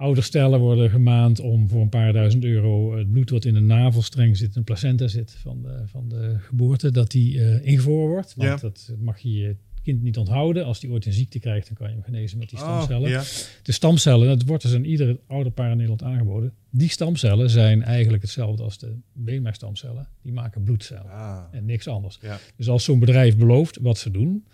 ouderstellen 0.00 0.60
worden 0.60 0.90
gemaand 0.90 1.40
om 1.40 1.68
voor 1.68 1.80
een 1.80 1.88
paar 1.88 2.12
duizend 2.12 2.44
euro 2.44 2.96
het 2.96 3.12
bloed 3.12 3.30
wat 3.30 3.44
in 3.44 3.54
een 3.54 3.66
navelstreng 3.66 4.36
zit, 4.36 4.56
een 4.56 4.64
placenta 4.64 5.08
zit 5.08 5.32
van 5.32 5.62
de, 5.62 5.82
van 5.86 6.08
de 6.08 6.36
geboorte, 6.38 6.90
dat 6.90 7.10
die 7.10 7.34
uh, 7.34 7.66
ingevroren 7.66 8.08
wordt. 8.08 8.34
Want 8.34 8.48
ja. 8.48 8.56
dat 8.56 8.92
mag 8.98 9.18
je 9.18 9.56
kind 9.82 10.02
niet 10.02 10.16
onthouden. 10.16 10.64
Als 10.64 10.80
die 10.80 10.90
ooit 10.90 11.06
een 11.06 11.12
ziekte 11.12 11.38
krijgt, 11.38 11.66
dan 11.66 11.76
kan 11.76 11.88
je 11.88 11.94
hem 11.94 12.02
genezen 12.02 12.38
met 12.38 12.48
die 12.48 12.58
stamcellen. 12.58 13.02
Oh, 13.02 13.08
ja. 13.08 13.22
De 13.62 13.72
stamcellen, 13.72 14.28
dat 14.28 14.42
wordt 14.42 14.62
dus 14.62 14.74
aan 14.74 14.84
ieder 14.84 15.18
ouderpaar 15.26 15.70
in 15.70 15.76
Nederland 15.76 16.02
aangeboden. 16.02 16.52
Die 16.70 16.88
stamcellen 16.88 17.50
zijn 17.50 17.82
eigenlijk 17.82 18.22
hetzelfde 18.22 18.62
als 18.62 18.78
de 18.78 18.96
beenmergstamcellen. 19.12 20.08
Die 20.22 20.32
maken 20.32 20.62
bloedcellen 20.62 21.10
Ah. 21.10 21.42
en 21.50 21.64
niks 21.64 21.88
anders. 21.88 22.18
Ja. 22.22 22.38
Dus 22.56 22.68
als 22.68 22.84
zo'n 22.84 22.98
bedrijf 22.98 23.36
belooft 23.36 23.78
wat 23.80 23.98
ze 23.98 24.10
doen, 24.10 24.44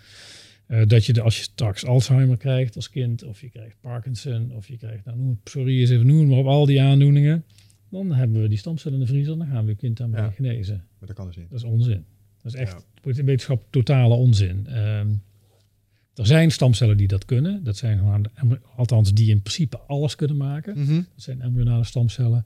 Uh, 0.67 0.81
dat 0.87 1.05
je 1.05 1.13
de, 1.13 1.21
als 1.21 1.37
je 1.37 1.43
straks 1.43 1.85
Alzheimer 1.85 2.37
krijgt 2.37 2.75
als 2.75 2.89
kind, 2.89 3.23
of 3.23 3.41
je 3.41 3.49
krijgt 3.49 3.75
Parkinson, 3.81 4.51
of 4.51 4.67
je 4.67 4.77
krijgt, 4.77 5.05
nou 5.05 5.17
noem 5.17 5.29
het 5.29 5.43
psoriasis, 5.43 5.89
even 5.89 6.07
noemen 6.07 6.27
maar 6.27 6.37
op 6.37 6.45
al 6.45 6.65
die 6.65 6.81
aandoeningen. 6.81 7.43
Dan 7.89 8.13
hebben 8.13 8.41
we 8.41 8.47
die 8.47 8.57
stamcellen 8.57 8.99
in 8.99 9.03
de 9.05 9.09
vriezer, 9.11 9.37
dan 9.37 9.47
gaan 9.47 9.65
we 9.65 9.71
je 9.71 9.77
kind 9.77 9.97
daarmee 9.97 10.21
ja. 10.21 10.29
genezen. 10.29 10.75
Maar 10.99 11.07
dat 11.07 11.17
kan 11.17 11.27
dus 11.27 11.35
niet. 11.35 11.49
Dat 11.49 11.59
is 11.59 11.65
onzin. 11.65 12.05
Dat 12.51 12.55
is 12.55 12.67
echt 12.67 12.85
ja. 13.03 13.23
wetenschap 13.23 13.63
totale 13.69 14.13
onzin. 14.13 14.65
Uh, 14.67 14.99
er 16.13 16.25
zijn 16.25 16.51
stamcellen 16.51 16.97
die 16.97 17.07
dat 17.07 17.25
kunnen. 17.25 17.63
Dat 17.63 17.77
zijn 17.77 17.97
gewoon, 17.97 18.27
althans 18.75 19.13
die 19.13 19.29
in 19.29 19.41
principe 19.41 19.79
alles 19.79 20.15
kunnen 20.15 20.37
maken. 20.37 20.79
Mhm. 20.79 20.95
Dat 20.95 21.05
zijn 21.15 21.41
embryonale 21.41 21.83
stamcellen. 21.83 22.45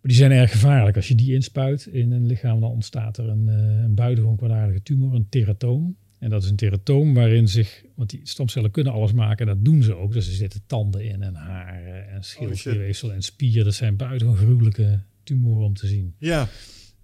Maar 0.00 0.14
die 0.14 0.14
zijn 0.14 0.30
erg 0.30 0.50
gevaarlijk. 0.50 0.96
Als 0.96 1.08
je 1.08 1.14
die 1.14 1.34
inspuit 1.34 1.86
in 1.86 2.12
een 2.12 2.26
lichaam, 2.26 2.60
dan 2.60 2.70
ontstaat 2.70 3.18
er 3.18 3.28
een, 3.28 3.46
uh, 3.46 3.82
een 3.82 3.94
buitengewoon 3.94 4.36
kwaadaardige 4.36 4.82
tumor, 4.82 5.14
een 5.14 5.28
teratoom. 5.28 5.96
En 6.18 6.30
dat 6.30 6.42
is 6.42 6.50
een 6.50 6.56
teratoom 6.56 7.14
waarin 7.14 7.48
zich, 7.48 7.84
want 7.94 8.10
die 8.10 8.20
stamcellen 8.22 8.70
kunnen 8.70 8.92
alles 8.92 9.12
maken, 9.12 9.46
dat 9.46 9.64
doen 9.64 9.82
ze 9.82 9.94
ook. 9.94 10.12
Dus 10.12 10.26
er 10.26 10.34
zitten 10.34 10.60
tanden 10.66 11.04
in 11.04 11.22
en 11.22 11.34
haren 11.34 12.08
en 12.08 12.24
schildklierweefsel 12.24 13.12
en 13.12 13.22
spier. 13.22 13.64
Dat 13.64 13.74
zijn 13.74 13.96
buitengewoon 13.96 14.36
gruwelijke 14.36 15.00
tumoren 15.22 15.64
om 15.64 15.74
te 15.74 15.86
zien. 15.86 16.14
Ja. 16.18 16.48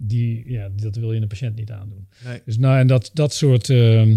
Die, 0.04 0.50
ja, 0.50 0.68
dat 0.76 0.96
wil 0.96 1.12
je 1.12 1.20
een 1.20 1.28
patiënt 1.28 1.56
niet 1.56 1.70
aandoen. 1.70 2.06
Nee. 2.24 2.40
Dus 2.44 2.58
nou, 2.58 2.78
en 2.78 2.86
dat, 2.86 3.10
dat 3.14 3.34
soort 3.34 3.68
uh, 3.68 4.16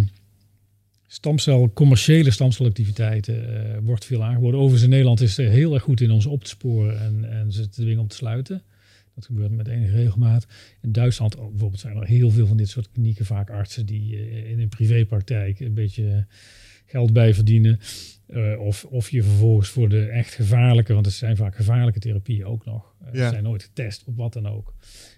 stamcel, 1.07 1.73
commerciële 1.73 2.31
stamcelactiviteiten 2.31 3.49
uh, 3.49 3.77
wordt 3.81 4.05
veel 4.05 4.23
aangeboden. 4.23 4.55
Overigens 4.59 4.83
in 4.83 4.89
Nederland 4.89 5.21
is 5.21 5.37
er 5.37 5.49
heel 5.49 5.73
erg 5.73 5.83
goed 5.83 6.01
in 6.01 6.11
ons 6.11 6.25
op 6.25 6.43
te 6.43 6.49
sporen 6.49 6.99
en, 6.99 7.29
en 7.31 7.51
ze 7.51 7.69
te 7.69 7.81
dwingen 7.81 8.01
om 8.01 8.07
te 8.07 8.15
sluiten. 8.15 8.63
Dat 9.15 9.25
gebeurt 9.25 9.51
met 9.51 9.67
enige 9.67 9.95
regelmaat. 9.95 10.47
In 10.81 10.91
Duitsland 10.91 11.35
oh, 11.35 11.49
bijvoorbeeld 11.49 11.81
zijn 11.81 11.97
er 11.97 12.05
heel 12.05 12.31
veel 12.31 12.47
van 12.47 12.57
dit 12.57 12.69
soort 12.69 12.91
klinieken, 12.91 13.25
vaak 13.25 13.49
artsen 13.49 13.85
die 13.85 14.15
uh, 14.15 14.49
in 14.51 14.59
een 14.59 14.69
privépraktijk 14.69 15.59
een 15.59 15.73
beetje 15.73 16.25
geld 16.85 17.13
bij 17.13 17.33
verdienen. 17.33 17.79
Uh, 18.27 18.59
of, 18.59 18.85
of 18.85 19.09
je 19.09 19.23
vervolgens 19.23 19.69
voor 19.69 19.89
de 19.89 20.05
echt 20.05 20.33
gevaarlijke, 20.33 20.93
want 20.93 21.05
het 21.05 21.15
zijn 21.15 21.37
vaak 21.37 21.55
gevaarlijke 21.55 21.99
therapieën 21.99 22.45
ook 22.45 22.65
nog. 22.65 22.95
Uh, 23.05 23.13
Ja. 23.13 23.29
Zijn 23.29 23.43
nooit 23.43 23.63
getest 23.63 24.03
op 24.05 24.17
wat 24.17 24.33
dan 24.33 24.47
ook. 24.47 24.73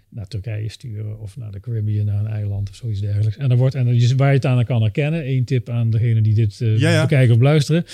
Naar 0.10 0.28
Turkije 0.28 0.70
sturen 0.70 1.20
of 1.20 1.38
naar 1.38 1.52
de 1.52 1.60
Caribbean, 1.60 2.06
naar 2.06 2.20
een 2.20 2.28
eiland 2.32 2.70
of 2.70 2.76
zoiets 2.76 3.00
dergelijks. 3.00 3.38
En, 3.38 3.50
dan 3.50 3.58
wordt, 3.58 3.76
en 3.76 4.18
waar 4.18 4.28
je 4.30 4.36
het 4.36 4.46
aan 4.46 4.66
kan 4.66 4.82
herkennen, 4.82 5.24
één 5.24 5.44
tip 5.44 5.70
aan 5.70 5.90
degene 5.90 6.22
die 6.22 6.34
dit 6.34 6.58
Ja, 6.58 6.76
ja. 6.76 7.02
bekijken 7.02 7.36
of 7.36 7.42
luisteren. 7.42 7.86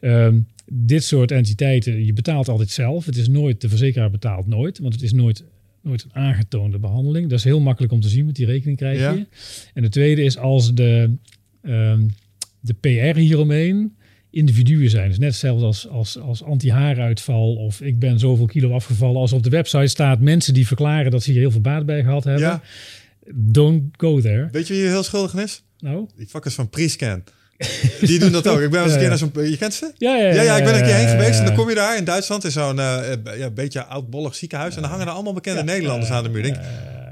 Ehm, 0.00 0.38
dit 0.72 1.04
soort 1.04 1.30
entiteiten, 1.30 2.04
je 2.04 2.12
betaalt 2.12 2.48
altijd 2.48 2.70
zelf. 2.70 3.06
Het 3.06 3.16
is 3.16 3.28
nooit, 3.28 3.60
de 3.60 3.68
verzekeraar 3.68 4.10
betaalt 4.10 4.46
nooit, 4.46 4.78
want 4.78 4.92
het 4.94 5.02
is 5.02 5.12
nooit, 5.12 5.44
nooit 5.80 6.02
een 6.04 6.14
aangetoonde 6.22 6.78
behandeling. 6.78 7.28
Dat 7.30 7.38
is 7.38 7.44
heel 7.44 7.60
makkelijk 7.60 7.92
om 7.92 8.00
te 8.00 8.08
zien, 8.08 8.24
want 8.24 8.36
die 8.36 8.46
rekening 8.46 8.76
krijg 8.76 8.98
Ja. 8.98 9.12
je. 9.12 9.26
En 9.74 9.82
de 9.82 9.88
tweede 9.88 10.22
is 10.22 10.38
als 10.38 10.74
de, 10.74 11.10
ehm, 11.62 12.02
de 12.60 12.74
PR 12.74 13.18
hieromheen 13.18 13.96
individuen 14.36 14.90
zijn. 14.90 15.08
Dus 15.08 15.18
net 15.18 15.28
hetzelfde 15.28 15.66
als, 15.66 15.88
als, 15.88 16.18
als 16.18 16.42
anti-haaruitval 16.42 17.54
of 17.54 17.80
ik 17.80 17.98
ben 17.98 18.18
zoveel 18.18 18.46
kilo 18.46 18.72
afgevallen. 18.74 19.20
Als 19.20 19.32
op 19.32 19.42
de 19.42 19.50
website 19.50 19.86
staat 19.86 20.20
mensen 20.20 20.54
die 20.54 20.66
verklaren 20.66 21.10
dat 21.10 21.22
ze 21.22 21.30
hier 21.30 21.40
heel 21.40 21.50
veel 21.50 21.60
baat 21.60 21.86
bij 21.86 22.02
gehad 22.02 22.24
hebben. 22.24 22.42
Ja. 22.42 22.62
Don't 23.34 23.82
go 23.96 24.20
there. 24.20 24.48
Weet 24.52 24.66
je 24.66 24.74
wie 24.74 24.86
heel 24.86 25.02
schuldig 25.02 25.34
is? 25.34 25.62
Nou? 25.78 26.06
Die 26.16 26.26
fuckers 26.26 26.54
van 26.54 26.68
Prescan. 26.68 27.22
Die 28.00 28.18
doen 28.18 28.32
dat 28.32 28.46
ook. 28.46 28.60
Ik 28.60 28.70
ben 28.70 28.82
eens 28.82 28.92
een 28.92 28.98
keer 29.04 29.08
naar 29.08 29.18
zo'n... 29.18 29.30
Je 29.34 29.56
kent 29.56 29.74
ze? 29.74 29.92
Ja, 29.96 30.16
ja, 30.16 30.32
Ja, 30.32 30.42
ja, 30.42 30.56
ik 30.56 30.64
ben 30.64 30.72
er 30.72 30.80
een 30.80 30.86
keer 30.86 30.96
heen 30.96 31.08
geweest 31.08 31.38
en 31.38 31.44
dan 31.44 31.54
kom 31.54 31.68
je 31.68 31.74
daar 31.74 31.96
in 31.96 32.04
Duitsland 32.04 32.44
in 32.44 32.50
zo'n 32.50 32.78
eh, 32.78 33.12
eh, 33.12 33.38
ja, 33.38 33.50
beetje 33.50 33.84
oudbollig 33.84 34.34
ziekenhuis 34.34 34.76
en 34.76 34.80
dan 34.80 34.90
hangen 34.90 35.06
er 35.06 35.12
allemaal 35.12 35.32
bekende 35.32 35.62
Nederlanders 35.62 36.10
aan 36.10 36.22
de 36.22 36.28
muur. 36.28 36.42
Denk, 36.42 36.56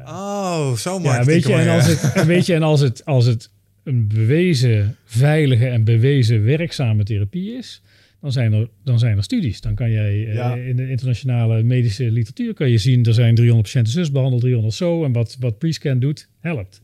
oh, 0.06 0.72
zo 0.72 1.00
Ja, 1.02 1.24
weet 1.24 1.46
je, 1.46 1.54
en 1.54 1.68
als 1.68 1.86
ja. 1.86 1.90
het, 1.90 2.12
en 2.12 2.26
weet 2.26 2.46
je, 2.46 2.54
en 2.54 2.62
als 2.62 2.80
het, 2.80 3.04
als 3.04 3.26
het 3.26 3.50
een 3.84 4.08
bewezen 4.08 4.96
veilige 5.04 5.66
en 5.66 5.84
bewezen 5.84 6.44
werkzame 6.44 7.04
therapie 7.04 7.52
is, 7.56 7.82
dan 8.20 8.32
zijn 8.32 8.52
er, 8.52 8.68
dan 8.84 8.98
zijn 8.98 9.16
er 9.16 9.22
studies. 9.22 9.60
Dan 9.60 9.74
kan 9.74 9.90
jij 9.90 10.26
eh, 10.26 10.34
Ja. 10.34 10.54
in 10.54 10.76
de 10.76 10.88
internationale 10.90 11.62
medische 11.62 12.10
literatuur 12.10 12.54
kan 12.54 12.70
je 12.70 12.78
zien, 12.78 13.04
er 13.04 13.14
zijn 13.14 13.34
300 13.34 13.66
patiënten 13.66 13.92
zus 13.92 14.10
behandeld, 14.10 14.40
300 14.42 14.74
zo. 14.74 15.04
En 15.04 15.12
wat, 15.12 15.36
wat 15.40 15.58
Prescan 15.58 15.98
doet, 15.98 16.28
helpt. 16.40 16.82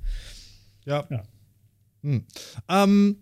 Ja. 0.83 1.07
Ja. 1.09 1.25
Hm. 2.01 2.19
Ehm, 2.67 3.13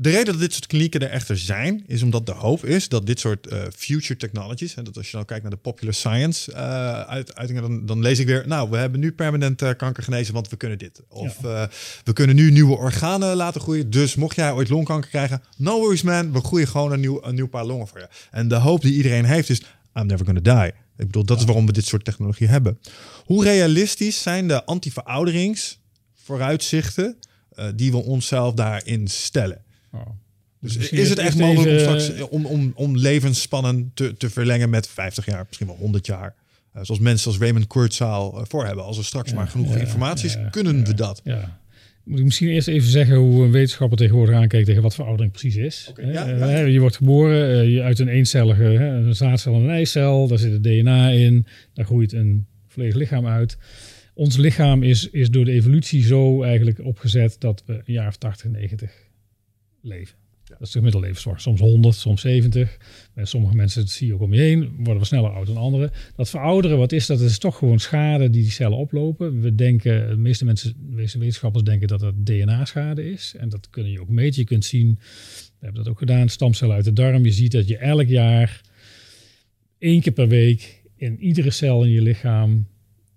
de 0.00 0.10
reden 0.10 0.24
dat 0.24 0.38
dit 0.38 0.52
soort 0.52 0.66
klinieken 0.66 1.00
er 1.00 1.10
echter 1.10 1.38
zijn, 1.38 1.84
is 1.86 2.02
omdat 2.02 2.26
de 2.26 2.32
hoop 2.32 2.64
is 2.64 2.88
dat 2.88 3.06
dit 3.06 3.20
soort 3.20 3.46
eh, 3.46 3.62
future 3.76 4.16
technologies, 4.16 4.74
en 4.74 4.84
dat 4.84 4.96
als 4.96 5.06
je 5.06 5.14
nou 5.14 5.26
kijkt 5.26 5.42
naar 5.42 5.52
de 5.52 5.58
popular 5.58 5.94
science 5.94 6.52
eh, 6.52 7.00
uit, 7.00 7.34
uitingen, 7.34 7.62
dan, 7.62 7.86
dan 7.86 8.00
lees 8.00 8.18
ik 8.18 8.26
weer, 8.26 8.44
nou, 8.46 8.70
we 8.70 8.76
hebben 8.76 9.00
nu 9.00 9.12
permanent 9.12 9.62
eh, 9.62 9.70
kanker 9.76 10.02
genezen, 10.02 10.34
want 10.34 10.48
we 10.48 10.56
kunnen 10.56 10.78
dit. 10.78 11.02
Of 11.08 11.40
we 12.04 12.12
kunnen 12.12 12.36
nu 12.36 12.50
nieuwe 12.50 12.76
organen 12.76 13.36
laten 13.36 13.60
groeien, 13.60 13.90
dus 13.90 14.14
mocht 14.14 14.36
jij 14.36 14.52
ooit 14.52 14.68
longkanker 14.68 15.10
krijgen, 15.10 15.42
no 15.56 15.80
worries 15.80 16.02
man, 16.02 16.32
we 16.32 16.40
groeien 16.40 16.68
gewoon 16.68 16.92
een 16.92 17.00
nieuw, 17.00 17.24
een 17.24 17.34
nieuw 17.34 17.48
paar 17.48 17.64
longen 17.64 17.86
voor 17.86 17.98
je. 17.98 18.08
En 18.30 18.48
de 18.48 18.54
hoop 18.54 18.80
die 18.80 18.94
iedereen 18.94 19.24
heeft 19.24 19.50
is, 19.50 19.62
I'm 19.94 20.06
never 20.06 20.26
gonna 20.26 20.40
die. 20.40 20.72
Ik 20.96 21.06
bedoel, 21.06 21.24
dat 21.24 21.38
is 21.38 21.44
waarom 21.44 21.66
we 21.66 21.72
dit 21.72 21.86
soort 21.86 22.04
technologie 22.04 22.48
hebben. 22.48 22.78
Hoe 23.24 23.44
realistisch 23.44 24.22
zijn 24.22 24.48
de 24.48 24.64
anti-verouderings-vooruitzichten 24.64 27.18
die 27.74 27.90
we 27.90 27.96
onszelf 27.96 28.54
daarin 28.54 29.08
stellen? 29.08 29.66
Oh. 29.92 30.00
Dus 30.60 30.76
is 30.76 31.08
het 31.10 31.18
echt 31.18 31.38
mogelijk 31.38 31.70
om, 31.70 31.78
straks, 31.78 32.28
om, 32.28 32.46
om, 32.46 32.72
om 32.74 32.96
levensspannen 32.96 33.90
te, 33.94 34.16
te 34.16 34.30
verlengen 34.30 34.70
met 34.70 34.88
50 34.88 35.26
jaar, 35.26 35.44
misschien 35.46 35.66
wel 35.66 35.76
100 35.76 36.06
jaar? 36.06 36.34
Eh, 36.72 36.84
zoals 36.84 37.00
mensen 37.00 37.30
als 37.30 37.38
Raymond 37.38 37.66
Kurzweil 37.66 38.38
eh, 38.38 38.44
voor 38.48 38.66
hebben. 38.66 38.84
Als 38.84 38.98
er 38.98 39.04
straks 39.04 39.32
maar 39.32 39.48
genoeg 39.48 39.74
ja, 39.74 39.80
informatie 39.80 40.26
is, 40.26 40.34
ja, 40.34 40.48
kunnen 40.48 40.84
we 40.84 40.94
dat. 40.94 41.20
Ja. 41.24 41.60
Moet 42.04 42.18
ik 42.18 42.24
misschien 42.24 42.48
eerst 42.48 42.68
even 42.68 42.90
zeggen 42.90 43.16
hoe 43.16 43.44
een 43.44 43.50
wetenschapper 43.50 43.98
tegenwoordig 43.98 44.34
aankijkt 44.34 44.66
tegen 44.66 44.82
wat 44.82 44.94
veroudering 44.94 45.32
precies 45.32 45.56
is. 45.56 45.92
Ja, 45.96 46.28
eh, 46.28 46.72
Je 46.72 46.80
wordt 46.80 46.96
geboren 46.96 47.68
je 47.70 47.82
uit 47.82 47.98
een 47.98 48.08
eencellige 48.08 48.64
een 48.64 49.14
zaadcel 49.14 49.54
en 49.54 49.60
een 49.60 49.70
eicel. 49.70 50.28
Daar 50.28 50.38
zit 50.38 50.52
het 50.52 50.62
DNA 50.62 51.08
in. 51.08 51.46
Daar 51.74 51.84
groeit 51.84 52.12
een 52.12 52.46
volledig 52.68 52.94
lichaam 52.94 53.26
uit. 53.26 53.56
Ons 54.14 54.36
lichaam 54.36 54.82
is, 54.82 55.10
is 55.10 55.30
door 55.30 55.44
de 55.44 55.52
evolutie 55.52 56.04
zo 56.04 56.42
eigenlijk 56.42 56.84
opgezet 56.84 57.36
dat 57.38 57.62
we 57.66 57.72
een 57.72 57.92
jaar 57.92 58.08
of 58.08 58.16
80, 58.16 58.50
90 58.50 59.07
leven. 59.88 60.16
Dat 60.48 60.60
is 60.60 60.70
de 60.70 60.78
gemiddelde. 60.78 61.12
Soms 61.36 61.60
100, 61.60 61.94
soms 61.94 62.20
70. 62.20 62.78
Bij 63.14 63.24
sommige 63.24 63.54
mensen, 63.54 63.80
dat 63.80 63.90
zie 63.90 64.06
je 64.06 64.14
ook 64.14 64.20
om 64.20 64.34
je 64.34 64.40
heen, 64.40 64.70
worden 64.76 64.98
we 64.98 65.04
sneller 65.04 65.30
oud 65.30 65.46
dan 65.46 65.56
anderen. 65.56 65.90
Dat 66.16 66.30
verouderen, 66.30 66.78
wat 66.78 66.92
is 66.92 67.06
dat? 67.06 67.20
Het 67.20 67.30
is 67.30 67.38
toch 67.38 67.58
gewoon 67.58 67.78
schade 67.78 68.30
die 68.30 68.42
die 68.42 68.50
cellen 68.50 68.78
oplopen. 68.78 69.40
We 69.40 69.54
denken, 69.54 70.08
de 70.08 70.16
meeste 70.16 70.44
mensen, 70.44 70.72
de 70.72 70.94
meeste 70.94 71.18
wetenschappers 71.18 71.64
denken 71.64 71.88
dat 71.88 72.00
het 72.00 72.26
DNA-schade 72.26 73.10
is. 73.10 73.34
En 73.38 73.48
dat 73.48 73.70
kun 73.70 73.90
je 73.90 74.00
ook 74.00 74.08
meten. 74.08 74.40
Je 74.40 74.46
kunt 74.46 74.64
zien, 74.64 74.98
we 75.58 75.64
hebben 75.64 75.82
dat 75.82 75.92
ook 75.92 75.98
gedaan, 75.98 76.28
stamcellen 76.28 76.74
uit 76.74 76.84
de 76.84 76.92
darm. 76.92 77.24
Je 77.24 77.32
ziet 77.32 77.52
dat 77.52 77.68
je 77.68 77.76
elk 77.76 78.06
jaar 78.06 78.60
één 79.78 80.00
keer 80.00 80.12
per 80.12 80.28
week 80.28 80.82
in 80.96 81.20
iedere 81.20 81.50
cel 81.50 81.84
in 81.84 81.90
je 81.90 82.02
lichaam 82.02 82.66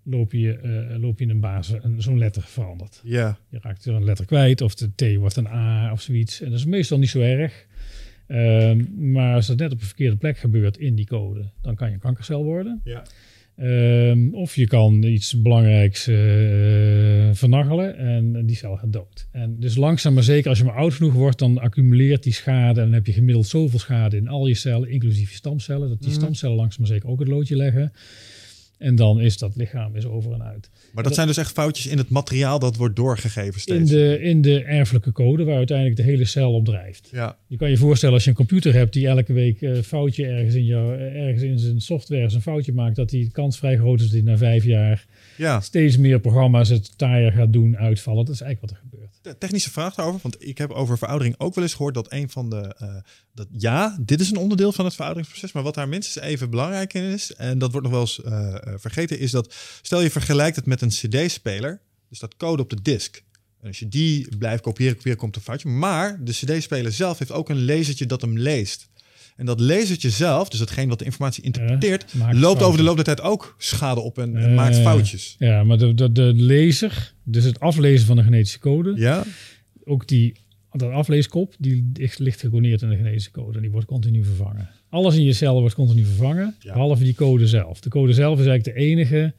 loop 0.03 0.31
je, 0.31 0.59
loop 0.99 1.19
je 1.19 1.27
een 1.27 1.39
basis, 1.39 1.77
een, 1.83 2.01
zo'n 2.01 2.17
letter 2.17 2.41
verandert. 2.43 3.01
Ja, 3.03 3.37
Je 3.49 3.57
raakt 3.61 3.85
er 3.85 3.93
een 3.93 4.03
letter 4.03 4.25
kwijt 4.25 4.61
of 4.61 4.75
de 4.75 4.89
T 4.95 5.15
wordt 5.15 5.35
een 5.35 5.47
A 5.47 5.91
of 5.91 6.01
zoiets. 6.01 6.41
En 6.41 6.49
dat 6.49 6.59
is 6.59 6.65
meestal 6.65 6.97
niet 6.99 7.09
zo 7.09 7.19
erg. 7.19 7.65
Ehm, 8.27 9.11
maar 9.11 9.35
als 9.35 9.47
dat 9.47 9.57
net 9.57 9.71
op 9.71 9.79
een 9.79 9.85
verkeerde 9.85 10.15
plek 10.17 10.37
gebeurt 10.37 10.77
in 10.77 10.95
die 10.95 11.05
code, 11.07 11.49
dan 11.61 11.75
kan 11.75 11.87
je 11.87 11.93
een 11.93 11.99
kankercel 11.99 12.43
worden. 12.43 12.81
ja. 12.83 13.03
Ehm, 13.55 14.33
of 14.33 14.55
je 14.55 14.67
kan 14.67 15.03
iets 15.03 15.41
belangrijks 15.41 16.07
eh, 16.07 16.15
vernachelen 17.33 17.97
en 17.97 18.45
die 18.45 18.55
cel 18.55 18.75
gaat 18.77 18.93
dood. 18.93 19.27
En 19.31 19.55
dus 19.59 19.75
langzaam 19.75 20.13
maar 20.13 20.23
zeker, 20.23 20.49
als 20.49 20.57
je 20.57 20.63
maar 20.63 20.75
oud 20.75 20.93
genoeg 20.93 21.13
wordt, 21.13 21.39
dan 21.39 21.57
accumuleert 21.57 22.23
die 22.23 22.33
schade. 22.33 22.79
En 22.79 22.85
dan 22.85 22.93
heb 22.93 23.05
je 23.05 23.13
gemiddeld 23.13 23.47
zoveel 23.47 23.79
schade 23.79 24.17
in 24.17 24.27
al 24.27 24.47
je 24.47 24.53
cellen, 24.53 24.89
inclusief 24.89 25.29
je 25.29 25.35
stamcellen, 25.35 25.89
dat 25.89 25.99
die 25.99 26.09
Mhm. 26.09 26.19
stamcellen 26.19 26.55
langzaam 26.55 26.79
maar 26.79 26.89
zeker 26.89 27.09
ook 27.09 27.19
het 27.19 27.27
loodje 27.27 27.55
leggen. 27.55 27.91
En 28.81 28.95
dan 28.95 29.19
is 29.19 29.37
dat 29.37 29.55
lichaam 29.55 29.95
is 29.95 30.05
over 30.05 30.33
en 30.33 30.43
uit. 30.43 30.69
Maar 30.93 31.03
dat 31.03 31.13
zijn 31.13 31.27
dus 31.27 31.37
echt 31.37 31.51
foutjes 31.51 31.87
in 31.87 31.97
het 31.97 32.09
materiaal 32.09 32.59
dat 32.59 32.75
wordt 32.75 32.95
doorgegeven 32.95 33.53
In 33.53 33.59
steeds. 33.59 33.89
de, 33.89 34.19
in 34.21 34.41
de 34.41 34.63
erfelijke 34.63 35.11
code 35.11 35.43
waar 35.43 35.55
uiteindelijk 35.55 35.97
de 35.97 36.03
hele 36.03 36.25
cel 36.25 36.53
op 36.53 36.65
drijft. 36.65 37.09
Ja, 37.11 37.37
Je 37.47 37.57
kan 37.57 37.69
je 37.69 37.77
voorstellen 37.77 38.15
als 38.15 38.23
je 38.23 38.29
een 38.29 38.35
computer 38.35 38.73
hebt 38.73 38.93
die 38.93 39.07
elke 39.07 39.33
week 39.33 39.61
een 39.61 39.83
foutje 39.83 40.25
ergens 40.25 40.55
in, 40.55 40.65
jou, 40.65 40.97
ergens 40.99 41.43
in 41.43 41.59
zijn 41.59 41.81
software 41.81 42.33
een 42.33 42.41
foutje 42.41 42.73
maakt, 42.73 42.95
dat 42.95 43.09
die 43.09 43.31
kans 43.31 43.57
vrij 43.57 43.77
groot 43.77 43.99
is 43.99 44.05
dat 44.05 44.13
hij 44.13 44.21
na 44.21 44.37
vijf 44.37 44.63
jaar 44.63 45.05
ja. 45.37 45.59
steeds 45.59 45.97
meer 45.97 46.19
programma's 46.19 46.69
het 46.69 46.97
taaier 46.97 47.31
gaat 47.31 47.53
doen 47.53 47.77
uitvallen. 47.77 48.25
Dat 48.25 48.33
is 48.33 48.41
eigenlijk 48.41 48.71
wat 48.71 48.81
er 48.81 48.89
gebeurt. 48.89 49.10
Technische 49.37 49.71
vraag 49.71 49.95
daarover, 49.95 50.19
want 50.21 50.35
ik 50.39 50.57
heb 50.57 50.71
over 50.71 50.97
veroudering 50.97 51.35
ook 51.37 51.55
wel 51.55 51.63
eens 51.63 51.73
gehoord 51.73 51.93
dat 51.93 52.11
een 52.11 52.29
van 52.29 52.49
de, 52.49 52.75
eh, 52.77 52.95
dat 53.33 53.47
ja, 53.51 53.97
dit 54.01 54.21
is 54.21 54.29
een 54.29 54.37
onderdeel 54.37 54.71
van 54.71 54.85
het 54.85 54.93
verouderingsproces, 54.93 55.51
maar 55.51 55.63
wat 55.63 55.73
daar 55.73 55.89
minstens 55.89 56.25
even 56.25 56.49
belangrijk 56.49 56.93
in 56.93 57.03
is, 57.03 57.33
en 57.33 57.57
dat 57.57 57.71
wordt 57.71 57.87
nog 57.87 57.95
wel 57.95 58.05
eens 58.05 58.23
eh, 58.23 58.55
eh, 58.55 58.73
vergeten, 58.77 59.19
is 59.19 59.31
dat 59.31 59.53
stel 59.81 60.01
je 60.01 60.11
vergelijkt 60.11 60.55
het 60.55 60.65
met 60.65 60.81
een 60.81 60.89
CD-speler, 60.89 61.81
dus 62.09 62.19
dat 62.19 62.37
code 62.37 62.61
op 62.61 62.69
de 62.69 62.81
disk. 62.81 63.23
En 63.61 63.67
als 63.67 63.79
je 63.79 63.87
die 63.87 64.37
blijft 64.37 64.63
kopiëren, 64.63 64.95
kopiëren, 64.95 65.19
komt 65.19 65.35
een 65.35 65.41
foutje. 65.41 65.69
Maar 65.69 66.23
de 66.23 66.31
CD-speler 66.31 66.91
zelf 66.91 67.19
heeft 67.19 67.31
ook 67.31 67.49
een 67.49 67.65
lasertje 67.65 68.05
dat 68.05 68.21
hem 68.21 68.37
leest. 68.37 68.89
En 69.41 69.47
dat 69.47 69.59
lasertje 69.59 70.09
zelf, 70.09 70.49
dus 70.49 70.59
hetgeen 70.59 70.89
wat 70.89 70.99
de 70.99 71.05
informatie 71.05 71.43
interpreteert, 71.43 72.13
loopt 72.31 72.61
over 72.61 72.77
de 72.77 72.83
loop 72.83 72.95
der 72.95 73.05
tijd 73.05 73.21
ook 73.21 73.55
schade 73.57 73.99
op 73.99 74.17
en, 74.17 74.37
en 74.37 74.53
maakt 74.53 74.77
foutjes. 74.77 75.35
Ja, 75.39 75.63
maar 75.63 75.77
de, 75.77 75.93
de, 75.93 76.11
de 76.11 76.33
lezer, 76.35 77.13
dus 77.23 77.43
het 77.43 77.59
aflezen 77.59 78.07
van 78.07 78.15
de 78.15 78.23
genetische 78.23 78.59
code, 78.59 78.93
Ja? 78.95 79.23
ook 79.83 80.07
die 80.07 80.33
dat 80.71 80.91
afleeskop, 80.91 81.55
die 81.59 81.91
ligt 82.17 82.39
gecodeerd 82.39 82.81
in 82.81 82.89
de 82.89 82.95
genetische 82.95 83.31
code 83.31 83.55
en 83.55 83.61
die 83.61 83.71
wordt 83.71 83.87
continu 83.87 84.23
vervangen. 84.23 84.69
Alles 84.89 85.15
in 85.15 85.23
je 85.23 85.33
cellen 85.33 85.59
wordt 85.59 85.75
continu 85.75 86.05
vervangen, 86.05 86.55
Ja. 86.59 86.73
behalve 86.73 87.03
die 87.03 87.15
code 87.15 87.47
zelf. 87.47 87.79
De 87.79 87.89
code 87.89 88.13
zelf 88.13 88.39
is 88.39 88.45
eigenlijk 88.45 88.77
de 88.77 88.83
enige 88.83 89.33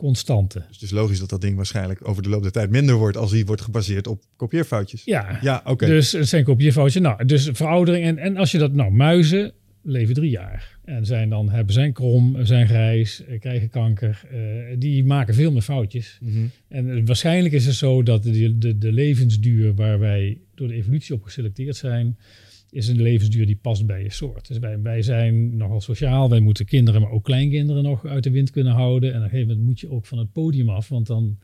constante. 0.00 0.58
Dus 0.58 0.74
het 0.76 0.82
is 0.82 0.90
logisch 0.90 1.18
dat 1.18 1.28
dat 1.28 1.40
ding 1.40 1.56
waarschijnlijk 1.56 2.08
over 2.08 2.22
de 2.22 2.28
loop 2.28 2.42
der 2.42 2.52
tijd 2.52 2.70
minder 2.70 2.94
wordt 2.94 3.16
als 3.16 3.30
die 3.30 3.46
wordt 3.46 3.62
gebaseerd 3.62 4.06
op 4.06 4.22
kopieerfoutjes. 4.36 5.04
Ja, 5.04 5.38
Ja, 5.42 5.62
oké. 5.64 5.86
dus 5.86 6.12
het 6.12 6.28
zijn 6.28 6.44
kopieerfoutjes. 6.44 7.02
Nou, 7.02 7.24
dus 7.24 7.48
veroudering. 7.52 8.04
En, 8.04 8.18
en 8.18 8.36
als 8.36 8.50
je 8.52 8.58
dat, 8.58 8.72
nou, 8.72 8.90
muizen 8.90 9.52
leven 9.82 10.14
drie 10.14 10.30
jaar. 10.30 10.78
En 10.84 11.06
zijn 11.06 11.28
dan, 11.30 11.50
hebben 11.50 11.74
zijn 11.74 11.92
krom, 11.92 12.36
zijn 12.44 12.66
grijs, 12.66 13.24
eh, 13.24 13.40
krijgen 13.40 13.68
kanker. 13.70 14.22
eh, 14.30 14.38
die 14.78 15.04
maken 15.04 15.34
veel 15.34 15.52
meer 15.52 15.62
foutjes. 15.62 16.18
Mhm. 16.20 16.38
En 16.68 16.90
eh, 16.90 17.02
waarschijnlijk 17.04 17.54
is 17.54 17.66
het 17.66 17.74
zo 17.74 18.02
dat 18.02 18.22
de, 18.22 18.58
de, 18.58 18.78
de 18.78 18.92
levensduur 18.92 19.74
waar 19.74 19.98
wij 19.98 20.38
door 20.54 20.68
de 20.68 20.74
evolutie 20.74 21.14
op 21.14 21.22
geselecteerd 21.22 21.76
zijn, 21.76 22.16
is 22.72 22.88
een 22.88 23.02
levensduur 23.02 23.46
die 23.46 23.58
past 23.62 23.86
bij 23.86 24.02
je 24.02 24.12
soort. 24.12 24.48
Dus 24.48 24.58
wij, 24.58 24.80
wij 24.80 25.02
zijn 25.02 25.56
nogal 25.56 25.80
sociaal. 25.80 26.30
Wij 26.30 26.40
moeten 26.40 26.64
kinderen, 26.64 27.00
maar 27.00 27.10
ook 27.10 27.24
kleinkinderen 27.24 27.82
nog 27.82 28.06
uit 28.06 28.24
de 28.24 28.30
wind 28.30 28.50
kunnen 28.50 28.72
houden. 28.72 29.10
En 29.10 29.16
op 29.16 29.22
een 29.22 29.28
gegeven 29.30 29.48
moment 29.48 29.66
moet 29.66 29.80
je 29.80 29.90
ook 29.90 30.06
van 30.06 30.18
het 30.18 30.32
podium 30.32 30.68
af, 30.68 30.88
want 30.88 31.06
dan 31.06 31.38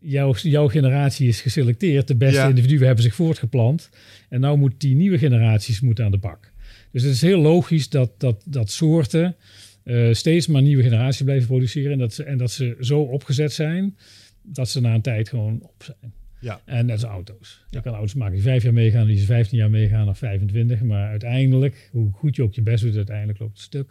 jouw, 0.00 0.34
jouw 0.34 0.68
generatie 0.68 1.28
is 1.28 1.40
geselecteerd. 1.40 2.08
De 2.08 2.16
beste 2.16 2.38
Ja. 2.40 2.48
individuen 2.48 2.86
hebben 2.86 3.04
zich 3.04 3.14
voortgeplant. 3.14 3.90
En 4.28 4.40
nou 4.40 4.58
moet 4.58 4.80
die 4.80 4.94
nieuwe 4.96 5.18
generaties 5.18 5.80
moeten 5.80 6.04
aan 6.04 6.10
de 6.10 6.18
bak. 6.18 6.52
Dus 6.92 7.02
het 7.02 7.12
is 7.12 7.22
heel 7.22 7.40
logisch 7.40 7.88
dat, 7.88 8.10
dat, 8.20 8.42
dat 8.46 8.70
soorten 8.70 9.36
eh, 9.82 10.12
steeds 10.12 10.46
maar 10.46 10.62
nieuwe 10.62 10.82
generaties 10.82 11.22
blijven 11.22 11.46
produceren. 11.46 11.92
En 11.92 11.98
dat, 11.98 12.14
ze, 12.14 12.22
en 12.24 12.38
dat 12.38 12.50
ze 12.50 12.76
zo 12.80 13.00
opgezet 13.00 13.52
zijn 13.52 13.96
dat 14.42 14.68
ze 14.68 14.80
na 14.80 14.94
een 14.94 15.02
tijd 15.02 15.28
gewoon 15.28 15.58
op 15.62 15.84
zijn. 15.84 16.12
Ja. 16.40 16.60
En 16.64 16.86
net 16.86 16.94
als 17.02 17.10
auto's. 17.10 17.64
Je 17.70 17.80
kan 17.80 17.94
auto's 17.94 18.14
maken 18.14 18.34
die 18.34 18.42
vijf 18.42 18.62
jaar 18.62 18.72
meegaan, 18.72 19.06
die 19.06 19.18
ze 19.18 19.24
15 19.24 19.58
jaar 19.58 19.70
meegaan 19.70 20.08
of 20.08 20.18
25. 20.18 20.82
Maar 20.82 21.08
uiteindelijk, 21.08 21.88
hoe 21.92 22.12
goed 22.12 22.36
je 22.36 22.42
ook 22.42 22.54
je 22.54 22.62
best 22.62 22.84
doet, 22.84 22.96
uiteindelijk 22.96 23.38
loopt 23.38 23.52
het 23.52 23.62
stuk. 23.62 23.90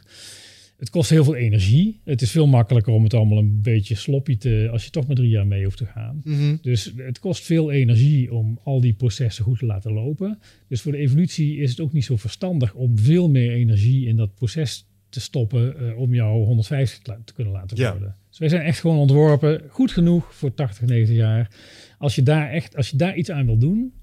Het 0.78 0.90
kost 0.90 1.10
heel 1.10 1.24
veel 1.24 1.36
energie. 1.36 2.00
Het 2.04 2.22
is 2.22 2.32
veel 2.32 2.48
makkelijker 2.48 2.94
om 2.94 3.04
het 3.04 3.14
allemaal 3.14 3.38
een 3.38 3.62
beetje 3.62 3.96
sloppy 3.96 4.38
te... 4.38 4.68
als 4.72 4.84
je 4.84 4.90
toch 4.90 5.08
maar 5.08 5.16
drie 5.16 5.30
jaar 5.30 5.48
mee 5.48 5.64
hoeft 5.64 5.78
te 5.78 5.86
gaan. 5.86 6.22
Mhm. 6.24 6.56
Dus 6.62 6.94
het 6.96 7.20
kost 7.20 7.44
veel 7.46 7.72
energie 7.72 8.34
om 8.34 8.60
al 8.64 8.82
die 8.82 8.94
processen 8.94 9.44
goed 9.44 9.60
te 9.60 9.66
laten 9.66 9.92
lopen. 9.94 10.40
Dus 10.68 10.82
voor 10.82 10.92
de 10.92 10.98
evolutie 10.98 11.58
is 11.58 11.70
het 11.70 11.80
ook 11.80 11.94
niet 11.94 12.06
zo 12.06 12.16
verstandig 12.16 12.74
om 12.74 12.98
veel 12.98 13.30
meer 13.30 13.52
energie 13.52 14.08
in 14.08 14.16
dat 14.16 14.36
proces 14.36 14.86
te 15.10 15.20
stoppen 15.20 15.80
eh, 15.80 15.98
om 15.98 16.14
jou 16.14 16.46
150 16.46 17.02
te 17.26 17.34
kunnen 17.34 17.54
laten 17.54 17.78
Ja. 17.78 17.92
worden. 17.92 18.16
Dus 18.30 18.40
wij 18.40 18.50
zijn 18.50 18.62
echt 18.62 18.80
gewoon 18.80 18.98
ontworpen, 18.98 19.62
goed 19.70 19.92
genoeg 19.92 20.36
voor 20.36 20.54
80, 20.54 20.88
90 20.88 21.16
jaar. 21.16 21.50
Als 21.98 22.16
je 22.16 22.24
daar 22.24 22.50
echt, 22.50 22.76
als 22.76 22.90
je 22.90 22.98
daar 22.98 23.16
iets 23.16 23.32
aan 23.32 23.46
wil 23.46 23.58
doen 23.58 23.94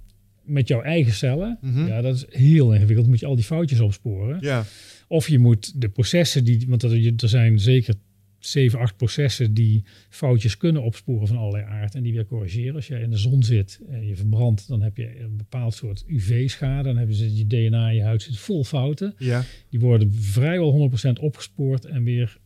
met 0.42 0.68
jouw 0.68 0.82
eigen 0.82 1.12
cellen, 1.12 1.59
Mhm. 1.61 1.86
ja, 1.86 2.01
dat 2.01 2.14
is 2.16 2.24
heel 2.28 2.74
ingewikkeld. 2.74 3.07
Moet 3.09 3.20
je 3.20 3.26
al 3.26 3.34
die 3.34 3.45
foutjes 3.45 3.80
opsporen. 3.80 4.38
Ja. 4.40 4.64
Of 5.09 5.28
je 5.28 5.38
moet 5.38 5.80
de 5.80 5.88
processen 5.88 6.45
die, 6.45 6.64
want 6.68 6.82
er, 6.82 7.12
er 7.22 7.28
zijn 7.28 7.59
zeker 7.61 7.95
7, 8.38 8.78
8 8.78 8.97
processen 8.97 9.55
die 9.55 9.84
foutjes 10.09 10.57
kunnen 10.57 10.82
opsporen 10.82 11.26
van 11.26 11.36
allerlei 11.36 11.64
aard 11.64 11.95
en 11.95 12.03
die 12.03 12.12
weer 12.12 12.26
corrigeren. 12.26 12.74
Als 12.74 12.86
jij 12.86 13.01
in 13.01 13.11
de 13.11 13.16
zon 13.16 13.42
zit 13.42 13.80
en 13.90 14.07
je 14.07 14.16
verbrandt, 14.16 14.68
dan 14.68 14.82
heb 14.82 14.97
je 14.97 15.20
een 15.20 15.36
bepaald 15.36 15.74
soort 15.74 16.05
UV-schade. 16.07 16.88
Dan 16.88 16.97
hebben 16.97 17.16
ze 17.16 17.36
je 17.36 17.47
DNA, 17.47 17.88
je 17.88 18.03
huid 18.03 18.22
zit 18.22 18.38
vol 18.38 18.64
fouten. 18.64 19.14
Ja. 19.18 19.45
Die 19.70 19.80
worden 19.80 20.14
vrijwel 20.14 20.70
100% 20.72 21.18
opgespoord 21.18 21.84
en 21.84 22.05
weer 22.05 22.38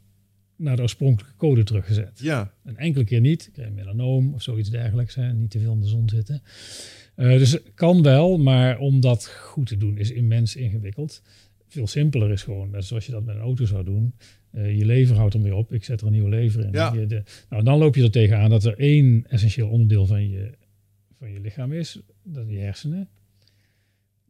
naar 0.59 0.77
de 0.77 0.83
oorspronkelijke 0.83 1.37
code 1.37 1.65
teruggezet. 1.65 2.19
Ja. 2.23 2.53
Een 2.65 2.77
enkele 2.77 3.05
keer 3.05 3.21
niet. 3.21 3.51
Krijg 3.53 3.69
je 3.69 3.75
melanoom 3.75 4.35
of 4.35 4.43
zoiets 4.43 4.71
dergelijks. 4.71 5.15
Hè. 5.15 5.33
Niet 5.33 5.51
te 5.51 5.59
veel 5.59 5.73
in 5.73 5.81
de 5.81 5.87
zon 5.87 6.09
zitten. 6.09 6.43
Eh, 7.15 7.29
dus 7.29 7.59
kan 7.75 8.03
wel, 8.03 8.39
maar 8.39 8.79
om 8.79 9.01
dat 9.01 9.27
goed 9.27 9.67
te 9.67 9.77
doen 9.77 9.99
is 9.99 10.11
immens 10.11 10.57
ingewikkeld. 10.57 11.23
Veel 11.69 11.87
simpeler 11.87 12.31
is 12.31 12.43
gewoon, 12.43 12.71
net 12.71 12.85
zoals 12.85 13.07
je 13.07 13.13
dat 13.13 13.25
met 13.25 13.35
een 13.35 13.41
auto 13.41 13.65
zou 13.65 13.85
doen. 13.85 14.15
Eh, 14.51 14.79
je 14.79 14.85
lever 14.85 15.17
houdt 15.17 15.35
er 15.35 15.43
weer 15.43 15.55
op. 15.55 15.73
Ik 15.73 15.85
zet 15.85 16.01
er 16.01 16.07
een 16.07 16.13
nieuwe 16.13 16.29
lever 16.29 16.65
in. 16.65 16.73
Ja. 16.73 16.93
Je 16.93 17.07
de, 17.07 17.23
nou, 17.49 17.65
dan 17.65 17.79
loop 17.79 17.95
je 17.95 18.03
er 18.03 18.11
tegenaan 18.11 18.51
dat 18.51 18.65
er 18.65 18.79
één 18.79 19.27
essentieel 19.29 19.69
onderdeel 19.69 20.07
van 20.07 20.29
je, 20.29 20.51
van 21.13 21.33
je 21.33 21.41
lichaam 21.41 21.73
is. 21.73 22.01
Dat 22.23 22.47
is 22.47 22.53
je 22.53 22.59
hersenen. 22.59 23.09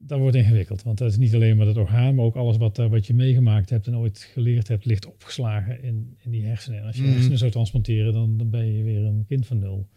Dat 0.01 0.19
wordt 0.19 0.37
ingewikkeld, 0.37 0.83
want 0.83 0.99
dat 0.99 1.11
is 1.11 1.17
niet 1.17 1.35
alleen 1.35 1.57
maar 1.57 1.67
het 1.67 1.77
orgaan, 1.77 2.15
maar 2.15 2.25
ook 2.25 2.37
alles 2.37 2.57
wat, 2.57 2.77
daar 2.77 2.89
wat 2.89 3.07
je 3.07 3.15
meegemaakt 3.15 3.71
hebt 3.71 3.87
en 3.87 3.97
ooit 3.97 4.29
geleerd 4.33 4.69
hebt, 4.69 4.85
ligt 4.85 5.07
opgeslagen 5.07 5.83
in, 5.83 6.17
in 6.25 6.31
die 6.31 6.45
hersenen. 6.45 6.79
En 6.81 6.87
als 6.87 6.97
je 6.97 7.03
Mhm. 7.03 7.13
hersenen 7.13 7.39
zou 7.39 7.51
transplanteren, 7.51 8.13
dan, 8.13 8.39
dan 8.39 8.51
ben 8.51 8.77
je 8.77 8.83
weer 8.85 9.05
een 9.05 9.25
kind 9.29 9.47
van 9.47 9.59
nul. 9.59 9.89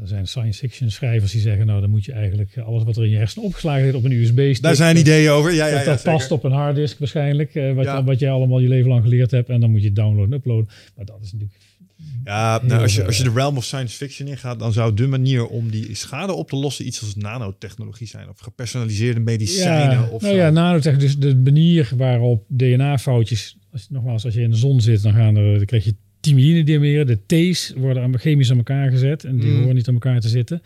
Er 0.00 0.06
zijn 0.08 0.26
science 0.26 0.58
fiction 0.58 0.90
schrijvers 0.90 1.32
die 1.32 1.40
zeggen, 1.40 1.66
nou 1.66 1.80
dan 1.80 1.90
moet 1.90 2.04
je 2.04 2.12
eigenlijk 2.12 2.58
alles 2.58 2.84
wat 2.84 2.96
er 2.96 3.04
in 3.04 3.10
je 3.10 3.16
hersenen 3.16 3.46
opgeslagen 3.46 3.84
zit 3.84 3.94
op 3.94 4.04
een 4.04 4.12
USB-stick. 4.12 4.62
Daar 4.62 4.74
zijn 4.76 4.96
ideeën 4.96 5.30
over. 5.30 5.52
Ja, 5.52 5.66
ja, 5.66 5.72
dat 5.74 5.84
ja, 5.84 5.90
dat 5.92 6.02
past 6.02 6.30
op 6.30 6.44
een 6.44 6.52
harddisk 6.52 6.98
waarschijnlijk, 6.98 7.54
eh, 7.54 7.72
wat, 7.74 7.84
Ja. 7.84 8.04
wat 8.04 8.18
jij 8.18 8.30
allemaal 8.30 8.58
je 8.58 8.68
leven 8.68 8.88
lang 8.88 9.02
geleerd 9.02 9.30
hebt. 9.30 9.48
En 9.48 9.60
dan 9.60 9.70
moet 9.70 9.82
je 9.82 9.92
downloaden 9.92 10.30
en 10.32 10.36
uploaden. 10.38 10.68
Maar 10.96 11.04
dat 11.04 11.18
is 11.22 11.32
natuurlijk... 11.32 11.60
Ja, 12.24 12.60
nou, 12.62 12.82
als, 12.82 12.94
je, 12.94 13.04
als 13.04 13.16
je 13.16 13.24
de 13.24 13.30
realm 13.34 13.56
of 13.56 13.64
science 13.64 13.96
fiction 13.96 14.28
ingaat, 14.28 14.58
dan 14.58 14.72
zou 14.72 14.94
de 14.94 15.06
manier 15.06 15.46
om 15.46 15.70
die 15.70 15.94
schade 15.94 16.32
op 16.32 16.48
te 16.48 16.56
lossen 16.56 16.86
iets 16.86 17.00
als 17.00 17.16
nanotechnologie 17.16 18.06
zijn. 18.06 18.28
Of 18.28 18.38
gepersonaliseerde 18.38 19.20
medicijnen. 19.20 19.90
Ja, 19.96 20.08
of 20.10 20.22
nou 20.22 20.34
zo. 20.34 20.40
ja, 20.40 20.50
nanotech, 20.50 20.96
dus 20.96 21.18
de 21.18 21.36
manier 21.36 21.90
waarop 21.96 22.44
DNA-foutjes... 22.48 23.56
Als, 23.72 23.86
nogmaals, 23.90 24.24
als 24.24 24.34
je 24.34 24.40
in 24.40 24.50
de 24.50 24.56
zon 24.56 24.80
zit, 24.80 25.02
dan, 25.02 25.12
gaan 25.12 25.36
er, 25.36 25.56
dan 25.56 25.64
krijg 25.64 25.84
je 25.84 25.94
thymidine-dimeren. 26.20 27.06
De 27.06 27.50
T's 27.52 27.72
worden 27.76 28.18
chemisch 28.18 28.50
aan 28.50 28.56
elkaar 28.56 28.90
gezet 28.90 29.24
en 29.24 29.38
die 29.38 29.50
Mm. 29.50 29.58
horen 29.60 29.74
niet 29.74 29.88
aan 29.88 29.94
elkaar 29.94 30.20
te 30.20 30.28
zitten. 30.28 30.62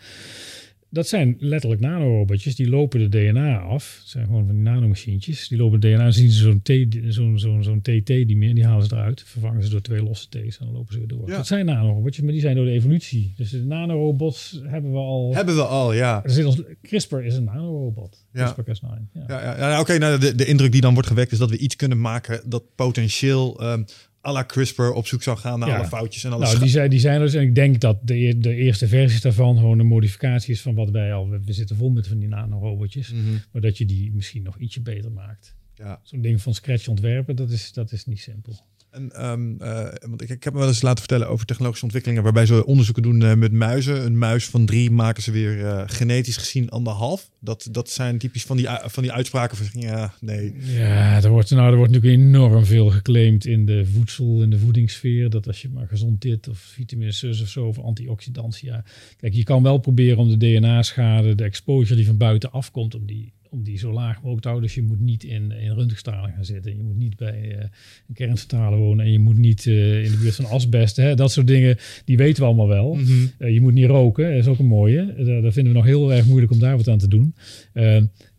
Dat 0.89 1.07
zijn 1.07 1.35
letterlijk 1.39 1.81
nanorobotjes, 1.81 2.55
die 2.55 2.69
lopen 2.69 2.99
de 2.99 3.09
DNA 3.09 3.59
af. 3.59 3.97
Het 3.99 4.09
zijn 4.09 4.25
gewoon 4.25 4.45
van 4.45 4.55
die 4.55 4.63
nanomachientjes. 4.63 5.47
Die 5.47 5.57
lopen 5.57 5.79
de 5.79 5.87
DNA, 5.87 6.03
dan 6.03 6.13
zien 6.13 6.29
ze 6.29 6.41
zo'n 6.41 6.61
T, 6.61 6.97
zo'n 7.13 7.39
zo'n 7.39 7.63
zo'n 7.63 7.81
TT, 7.81 8.05
die, 8.05 8.37
meer, 8.37 8.55
die 8.55 8.65
halen 8.65 8.85
ze 8.85 8.95
eruit. 8.95 9.23
Vervangen 9.25 9.63
ze 9.63 9.69
door 9.69 9.81
twee 9.81 10.03
losse 10.03 10.27
T's 10.29 10.57
en 10.57 10.65
dan 10.65 10.71
lopen 10.71 10.93
ze 10.93 10.99
weer 10.99 11.07
door. 11.07 11.29
Ja. 11.29 11.35
Dat 11.35 11.47
zijn 11.47 11.65
nanorobotjes, 11.65 12.23
maar 12.23 12.31
die 12.31 12.41
zijn 12.41 12.55
door 12.55 12.65
de 12.65 12.71
evolutie. 12.71 13.33
Dus 13.37 13.49
de 13.49 13.63
nanorobots 13.63 14.61
hebben 14.63 14.91
we 14.91 14.97
al... 14.97 15.31
Hebben 15.33 15.55
we 15.55 15.63
al, 15.63 15.93
ja. 15.93 16.23
Er 16.23 16.29
zit 16.29 16.45
ons, 16.45 16.61
CRISPR 16.81 17.17
is 17.17 17.35
een 17.35 17.43
nanorobot. 17.43 18.25
Ja. 18.33 18.55
CRISPR-Cas9. 18.55 19.11
Ja. 19.13 19.23
ja, 19.27 19.41
ja, 19.41 19.69
ja 19.69 19.79
Oké, 19.79 19.97
nou, 19.97 20.19
de, 20.19 20.35
de 20.35 20.45
indruk 20.45 20.71
die 20.71 20.81
dan 20.81 20.93
wordt 20.93 21.07
gewekt 21.07 21.31
is 21.31 21.37
dat 21.37 21.49
we 21.49 21.57
iets 21.57 21.75
kunnen 21.75 22.01
maken 22.01 22.41
dat 22.45 22.63
potentieel 22.75 23.61
ehm 23.61 23.83
à 24.27 24.31
la 24.31 24.43
CRISPR 24.43 24.81
op 24.81 25.07
zoek 25.07 25.23
zou 25.23 25.37
gaan 25.37 25.59
naar 25.59 25.69
Ja. 25.69 25.77
alle 25.77 25.87
foutjes 25.87 26.23
en 26.23 26.31
alle 26.31 26.43
Nou, 26.43 26.59
die 26.59 26.69
zijn, 26.69 26.89
die 26.89 26.99
zijn 26.99 27.15
er 27.15 27.25
dus. 27.25 27.33
En 27.33 27.41
ik 27.41 27.55
denk 27.55 27.79
dat 27.79 28.07
de, 28.07 28.37
de 28.37 28.55
eerste 28.55 28.87
versies 28.87 29.21
daarvan 29.21 29.57
gewoon 29.57 29.79
een 29.79 29.87
modificatie 29.87 30.53
is 30.53 30.61
van 30.61 30.75
wat 30.75 30.89
wij 30.89 31.13
al. 31.13 31.29
We, 31.29 31.39
we 31.45 31.53
zitten 31.53 31.75
vol 31.75 31.89
met 31.89 32.07
van 32.07 32.17
die 32.17 32.27
nanorobotjes. 32.27 33.11
Mhm. 33.13 33.21
Maar 33.51 33.61
dat 33.61 33.77
je 33.77 33.85
die 33.85 34.11
misschien 34.13 34.43
nog 34.43 34.57
ietsje 34.57 34.81
beter 34.81 35.11
maakt. 35.11 35.55
Ja. 35.75 35.99
Zo'n 36.03 36.21
ding 36.21 36.41
van 36.41 36.53
scratch 36.53 36.87
ontwerpen, 36.87 37.35
dat 37.35 37.51
is, 37.51 37.73
dat 37.73 37.91
is 37.91 38.05
niet 38.05 38.19
simpel. 38.19 38.59
En, 38.97 39.11
ehm, 39.11 39.55
eh, 39.59 40.09
want 40.09 40.21
ik, 40.21 40.29
ik 40.29 40.43
heb 40.43 40.53
me 40.53 40.59
wel 40.59 40.67
eens 40.67 40.81
laten 40.81 40.99
vertellen 40.99 41.29
over 41.29 41.45
technologische 41.45 41.85
ontwikkelingen 41.85 42.23
waarbij 42.23 42.45
ze 42.45 42.65
onderzoeken 42.65 43.03
doen 43.03 43.21
eh, 43.21 43.33
met 43.33 43.51
muizen. 43.51 44.05
Een 44.05 44.17
muis 44.17 44.45
van 44.45 44.65
drie 44.65 44.91
maken 44.91 45.23
ze 45.23 45.31
weer 45.31 45.65
eh, 45.65 45.83
genetisch 45.85 46.37
gezien 46.37 46.69
anderhalf. 46.69 47.29
Dat, 47.39 47.67
dat 47.71 47.89
zijn 47.89 48.17
typisch 48.17 48.43
van 48.43 48.57
die, 48.57 48.67
van 48.83 49.03
die 49.03 49.11
uitspraken 49.11 49.57
van 49.57 49.81
ja, 49.81 50.13
nee. 50.19 50.53
Ja, 50.59 51.23
er 51.23 51.29
wordt, 51.29 51.49
nou, 51.49 51.71
er 51.71 51.77
wordt 51.77 51.91
natuurlijk 51.91 52.21
enorm 52.21 52.65
veel 52.65 52.89
geclaimd 52.89 53.45
in 53.45 53.65
de 53.65 53.85
voedsel, 53.85 54.41
in 54.41 54.49
de 54.49 54.59
voedingssfeer. 54.59 55.29
Dat 55.29 55.47
als 55.47 55.61
je 55.61 55.69
maar 55.69 55.87
gezond 55.87 56.21
dit 56.21 56.47
of 56.47 56.57
vitamine 56.57 57.11
zus 57.11 57.41
of 57.41 57.47
zo 57.47 57.67
of 57.67 57.79
antioxidantia. 57.79 58.83
Kijk, 59.17 59.33
je 59.33 59.43
kan 59.43 59.63
wel 59.63 59.77
proberen 59.77 60.17
om 60.17 60.29
de 60.29 60.37
DNA-schade, 60.37 61.35
de 61.35 61.43
exposure 61.43 61.95
die 61.95 62.05
van 62.05 62.17
buiten 62.17 62.51
afkomt, 62.51 62.95
om 62.95 63.05
die, 63.05 63.33
om 63.49 63.63
die 63.63 63.77
zo 63.77 63.91
laag 63.93 64.15
mogelijk 64.15 64.41
te 64.41 64.47
houden. 64.47 64.67
Dus 64.67 64.77
je 64.77 64.83
moet 64.83 64.99
niet 64.99 65.23
in, 65.23 65.51
in 65.51 65.71
röntgenstraling 65.71 66.35
gaan 66.35 66.45
zitten. 66.45 66.77
Je 66.77 66.83
moet 66.83 66.97
niet 66.97 67.15
bij 67.15 67.55
eh, 67.57 67.65
een 68.07 68.13
kerncentrale 68.13 68.75
wonen 68.75 69.05
en 69.05 69.11
je 69.11 69.19
moet 69.19 69.37
niet 69.37 69.65
eh, 69.67 70.03
in 70.03 70.11
de 70.11 70.17
buurt 70.17 70.35
van 70.35 70.45
asbest. 70.45 70.95
Hè? 70.95 71.15
Dat 71.15 71.31
soort 71.31 71.47
dingen, 71.47 71.77
die 72.05 72.17
weten 72.17 72.41
we 72.41 72.47
allemaal 72.47 72.67
wel. 72.67 72.93
Mhm. 72.95 73.11
Eh, 73.37 73.53
je 73.53 73.61
moet 73.61 73.73
niet 73.73 73.85
roken, 73.85 74.29
dat 74.29 74.39
is 74.39 74.47
ook 74.47 74.59
een 74.59 74.65
mooie. 74.65 75.05
Daar, 75.41 75.51
vinden 75.51 75.73
we 75.73 75.79
nog 75.79 75.85
heel 75.85 76.13
erg 76.13 76.25
moeilijk 76.25 76.51
om 76.51 76.59
daar 76.59 76.77
wat 76.77 76.87
aan 76.87 76.97
te 76.97 77.07
doen. 77.07 77.35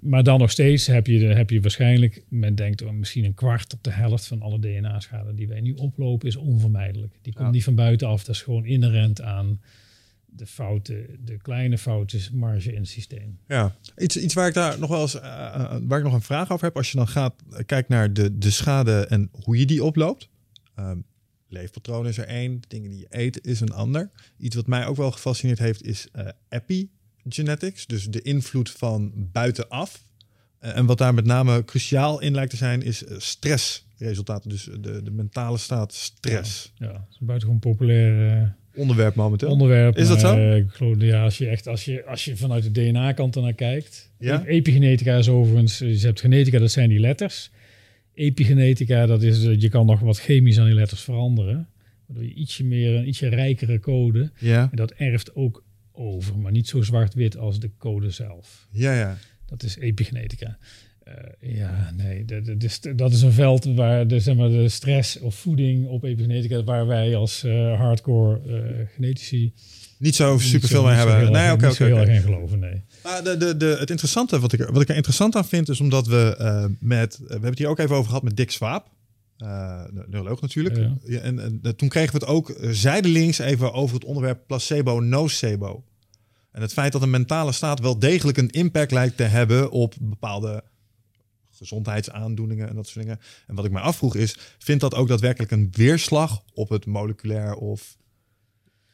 Maar 0.01 0.23
dan 0.23 0.39
nog 0.39 0.51
steeds 0.51 0.87
heb 0.87 1.07
je, 1.07 1.19
de- 1.19 1.25
heb 1.35 1.51
je 1.51 1.61
waarschijnlijk, 1.61 2.25
men 2.29 2.55
denkt 2.55 2.83
oh, 2.83 2.91
misschien 2.91 3.25
een 3.25 3.35
kwart 3.35 3.73
op 3.75 3.83
de 3.85 3.91
helft 3.91 4.27
van 4.27 4.41
alle 4.43 4.59
DNA-schade 4.61 5.35
die 5.35 5.49
wij 5.49 5.61
nu 5.61 5.73
oplopen, 5.73 6.29
is 6.29 6.37
onvermijdelijk. 6.37 7.13
Die 7.23 7.33
komt 7.33 7.47
Ja. 7.47 7.53
niet 7.53 7.65
van 7.65 7.75
buitenaf, 7.75 8.25
dat 8.25 8.35
is 8.35 8.43
gewoon 8.43 8.67
inherent 8.67 9.23
aan 9.23 9.61
de 10.39 10.47
fouten, 10.47 11.07
de 11.25 11.37
kleine 11.37 11.79
foutensmarge 11.79 12.73
in 12.73 12.81
het 12.81 12.89
systeem. 12.89 13.39
Ja, 13.47 13.77
iets, 13.97 14.17
iets 14.17 14.35
waar 14.35 14.49
ik 14.49 14.55
daar 14.55 14.79
nog 14.79 14.91
wel 14.91 15.01
eens, 15.01 15.21
eh, 15.21 15.55
eh, 15.55 15.77
waar 15.83 15.99
ik 15.99 16.05
nog 16.05 16.15
een 16.15 16.23
vraag 16.23 16.51
over 16.51 16.65
heb. 16.65 16.77
Als 16.77 16.91
je 16.91 16.97
dan 16.97 17.09
gaat, 17.09 17.35
eh, 17.51 17.65
kijkt 17.67 17.89
naar 17.89 18.13
de, 18.13 18.39
de 18.39 18.51
schade 18.51 19.07
en 19.07 19.31
hoe 19.45 19.59
je 19.59 19.67
die 19.67 19.85
oploopt. 19.85 20.29
Ehm, 20.75 20.99
leefpatroon 21.49 22.07
is 22.07 22.19
er 22.19 22.27
één, 22.27 22.61
de 22.61 22.69
dingen 22.69 22.91
die 22.91 22.99
je 22.99 23.07
eet 23.09 23.47
is 23.47 23.61
een 23.61 23.73
ander. 23.73 24.11
Iets 24.39 24.57
wat 24.57 24.67
mij 24.67 24.87
ook 24.87 24.97
wel 24.97 25.11
gefascineerd 25.11 25.59
heeft 25.59 25.83
is 25.83 26.09
eh, 26.13 26.29
epigenetics. 26.49 27.87
Dus 27.87 28.05
de 28.05 28.23
invloed 28.23 28.71
van 28.71 29.13
buitenaf. 29.33 30.07
En 30.59 30.87
wat 30.87 30.99
daar 30.99 31.15
met 31.15 31.25
name 31.25 31.65
cruciaal 31.65 32.21
in 32.21 32.35
lijkt 32.35 32.51
te 32.51 32.57
zijn, 32.57 32.83
is 32.83 33.05
stressresultaten. 33.17 34.51
Dus 34.51 34.65
de, 34.65 35.03
de 35.03 35.11
mentale 35.11 35.59
staat 35.59 35.95
stress. 35.95 36.73
Ja, 36.75 36.93
dat 36.93 37.07
is 37.11 37.17
een 37.21 37.27
buitengewoon 37.27 37.61
populair 37.61 38.57
onderwerp 38.79 39.15
momenteel. 39.15 39.51
onderwerp. 39.51 39.97
Is 39.97 40.09
dat 40.09 40.23
maar, 40.23 40.35
zo? 40.35 40.41
eh, 40.41 40.57
ik 40.57 40.71
geloof, 40.71 40.97
ja, 41.01 41.23
als 41.25 41.39
je 41.39 41.47
echt, 41.49 41.67
als 41.67 41.85
je, 41.85 42.05
als 42.07 42.25
je 42.25 42.37
vanuit 42.37 42.63
de 42.63 42.71
DNA-kant 42.71 43.37
ernaar 43.37 43.53
kijkt. 43.55 44.13
Ja? 44.19 44.45
Epigenetica 44.45 45.17
is 45.17 45.29
overigens, 45.29 45.79
je 45.79 45.99
hebt 46.01 46.21
genetica, 46.21 46.59
dat 46.59 46.71
zijn 46.71 46.89
die 46.89 46.99
letters. 47.01 47.51
Epigenetica, 48.15 49.07
dat 49.07 49.23
is, 49.23 49.45
eh, 49.45 49.61
je 49.61 49.69
kan 49.69 49.87
nog 49.87 50.01
wat 50.01 50.19
chemisch 50.21 50.59
aan 50.59 50.67
die 50.67 50.75
letters 50.75 51.01
veranderen. 51.01 51.69
Waardoor 52.07 52.25
je 52.27 52.35
ietsje 52.35 52.65
meer, 52.65 52.95
een 52.95 53.09
ietsje 53.09 53.29
rijkere 53.29 53.81
code. 53.81 54.31
Ja, 54.39 54.69
En 54.71 54.77
dat 54.77 54.91
erft 54.91 55.35
ook 55.35 55.65
over, 55.93 56.39
maar 56.39 56.53
niet 56.53 56.69
zo 56.69 56.83
zwart-wit 56.83 57.37
als 57.37 57.61
de 57.61 57.71
code 57.79 58.11
zelf. 58.11 58.69
ja, 58.73 58.95
ja. 58.95 59.19
Dat 59.47 59.63
is 59.63 59.77
epigenetica. 59.79 60.59
Eh, 61.41 61.57
ja, 61.57 61.93
nee, 61.97 62.25
dat, 62.25 62.63
is, 62.63 62.81
dat 62.97 63.13
is 63.13 63.23
een 63.23 63.33
veld 63.33 63.65
waar 63.65 64.07
de, 64.07 64.21
zeg 64.21 64.37
maar, 64.37 64.49
de 64.49 64.69
stress 64.69 65.19
of 65.19 65.35
voeding 65.35 65.87
op 65.89 66.05
epigenetica, 66.05 66.65
waar 66.65 66.87
wij 66.87 67.17
als 67.17 67.45
eh, 67.45 67.79
hardcore 67.81 68.41
eh, 68.47 68.87
genetici 68.95 69.53
Niet 69.99 70.15
zo 70.15 70.39
superveel 70.39 70.85
mee 70.85 70.95
hebben. 70.95 71.19
heel 71.19 71.31
Nee, 71.31 71.53
oké, 71.53 71.67
oké. 71.69 71.85
heel 71.85 71.97
erg 71.99 72.09
in 72.09 72.21
geloven, 72.23 72.59
nee. 72.59 72.83
Maar 73.03 73.25
de, 73.25 73.37
de, 73.37 73.57
de, 73.57 73.77
het 73.79 73.91
interessante, 73.91 74.41
wat 74.41 74.53
ik, 74.53 74.61
er- 74.61 74.73
wat 74.73 74.83
ik 74.83 74.89
er 74.89 74.95
interessant 74.95 75.37
aan 75.37 75.45
vind, 75.49 75.69
is 75.69 75.81
omdat 75.81 76.07
we 76.07 76.37
met, 76.81 77.19
we 77.19 77.27
hebben 77.29 77.51
het 77.51 77.59
hier 77.59 77.69
ook 77.69 77.79
even 77.79 77.95
over 77.95 78.07
gehad 78.09 78.23
met 78.23 78.37
Dick 78.37 78.51
Swaap. 78.51 78.87
de 79.37 80.05
neuroloog 80.09 80.41
natuurlijk. 80.41 80.77
Ja. 80.77 80.97
Ja, 81.05 81.19
en, 81.21 81.61
en 81.63 81.77
toen 81.77 81.89
kregen 81.89 82.13
we 82.13 82.19
het 82.19 82.29
ook 82.35 82.57
zijdelings 82.71 83.39
even 83.39 83.73
over 83.73 83.95
het 83.95 84.05
onderwerp 84.05 84.41
placebo-nocebo. 84.47 85.83
En 86.53 86.61
het 86.63 86.73
feit 86.73 86.93
dat 86.93 87.03
een 87.03 87.11
mentale 87.11 87.53
staat 87.53 87.81
wel 87.81 87.99
degelijk 87.99 88.39
een 88.39 88.51
impact 88.51 88.93
lijkt 88.93 89.17
te 89.17 89.23
hebben 89.23 89.71
op 89.71 89.95
bepaalde 90.01 90.63
gezondheidsaandoeningen 91.59 92.69
en 92.69 92.75
dat 92.75 92.87
soort 92.89 93.05
dingen. 93.05 93.21
En 93.47 93.55
wat 93.55 93.65
ik 93.65 93.71
mij 93.71 93.83
afvroeg 93.83 94.17
is, 94.17 94.37
vindt 94.59 94.81
dat 94.81 94.95
ook 94.95 95.09
daadwerkelijk 95.09 95.51
een 95.51 95.69
weerslag 95.73 96.43
op 96.55 96.69
het 96.69 96.87
moleculair 96.87 97.55
of... 97.55 97.97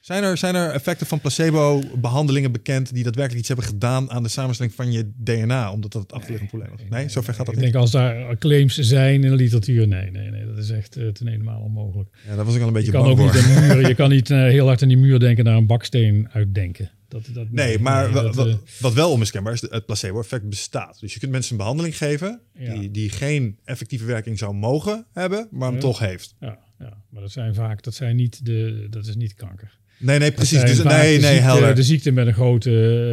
Zijn 0.01 0.23
er, 0.23 0.37
zijn 0.37 0.55
er 0.55 0.71
effecten 0.71 1.07
van 1.07 1.21
placebo-behandelingen 1.21 2.53
bekend 2.53 2.95
die 2.95 3.03
daadwerkelijk 3.03 3.39
iets 3.41 3.49
hebben 3.49 3.67
gedaan 3.67 4.11
aan 4.11 4.23
de 4.23 4.29
samenstelling 4.29 4.75
van 4.75 4.93
je 4.93 5.11
DNA, 5.17 5.73
omdat 5.73 5.93
dat 5.93 6.03
het 6.03 6.13
achterliggend 6.13 6.51
probleem 6.51 6.71
was? 6.71 6.81
Nee, 6.91 7.09
zover 7.09 7.35
gaat 7.35 7.47
dat 7.47 7.55
Ik 7.55 7.61
niet. 7.61 7.73
denk 7.73 7.83
als 7.83 7.91
daar 7.91 8.39
claims 8.39 8.75
zijn 8.75 9.25
in 9.25 9.31
de 9.31 9.37
literatuur, 9.37 9.89
nee, 9.89 10.11
nee, 10.11 10.31
nee, 10.31 10.47
dat 10.47 10.59
is 10.59 10.71
echt 10.71 10.97
uh, 10.97 11.09
ten 11.09 11.27
helemaal 11.27 11.61
onmogelijk. 11.61 12.09
Ja, 12.29 12.37
daar 12.37 12.45
was 12.45 12.55
ik 12.55 12.61
al 12.61 12.67
een 12.67 12.73
beetje 12.73 12.93
je 12.93 12.99
kan 12.99 13.07
ook 13.07 13.17
voor. 13.17 13.27
niet 13.27 13.45
een 13.45 13.67
muur, 13.67 13.89
je 13.89 13.95
kan 14.05 14.11
niet 14.11 14.31
uh, 14.31 14.39
heel 14.39 14.67
hard 14.67 14.83
aan 14.83 14.89
die 14.89 14.99
muur 14.99 15.19
denken, 15.21 15.45
naar 15.45 15.57
een 15.57 15.67
baksteen 15.67 16.29
uitdenken. 16.33 16.91
Dat, 17.15 17.29
dat, 17.35 17.51
Nee, 17.51 17.79
maar 17.79 18.13
wat, 18.13 18.47
uh, 18.47 18.55
wat 18.81 18.93
wel 18.93 19.11
onmiskenbaar 19.11 19.53
is, 19.53 19.61
het 19.61 19.87
placebo-effect 19.87 20.49
bestaat. 20.49 21.01
Dus 21.01 21.13
je 21.15 21.19
kunt 21.21 21.33
mensen 21.33 21.53
een 21.53 21.59
behandeling 21.59 21.97
geven 21.97 22.41
Ja. 22.59 22.75
die, 22.75 22.91
die 22.91 23.11
geen 23.11 23.59
effectieve 23.65 24.05
werking 24.05 24.39
zou 24.39 24.55
mogen 24.55 25.07
hebben, 25.13 25.49
maar 25.51 25.67
hem 25.67 25.75
Ja. 25.75 25.81
toch 25.81 25.99
heeft. 25.99 26.35
ja, 26.41 26.59
ja, 26.79 27.03
maar 27.11 27.23
dat 27.23 27.33
zijn 27.33 27.55
vaak, 27.55 27.83
dat 27.83 27.95
zijn 27.95 28.17
niet 28.17 28.45
de, 28.47 28.87
dat 28.91 29.07
is 29.07 29.17
niet 29.17 29.35
kanker. 29.35 29.79
Nee, 29.99 30.19
nee, 30.19 30.33
precies. 30.33 30.61
Dus, 30.61 30.83
nee, 30.83 30.95
nee, 30.95 31.13
ziekte, 31.21 31.27
helder. 31.27 31.75
De 31.75 31.83
ziekte 31.83 32.11
met 32.11 32.27
een 32.27 32.33
grote 32.35 32.71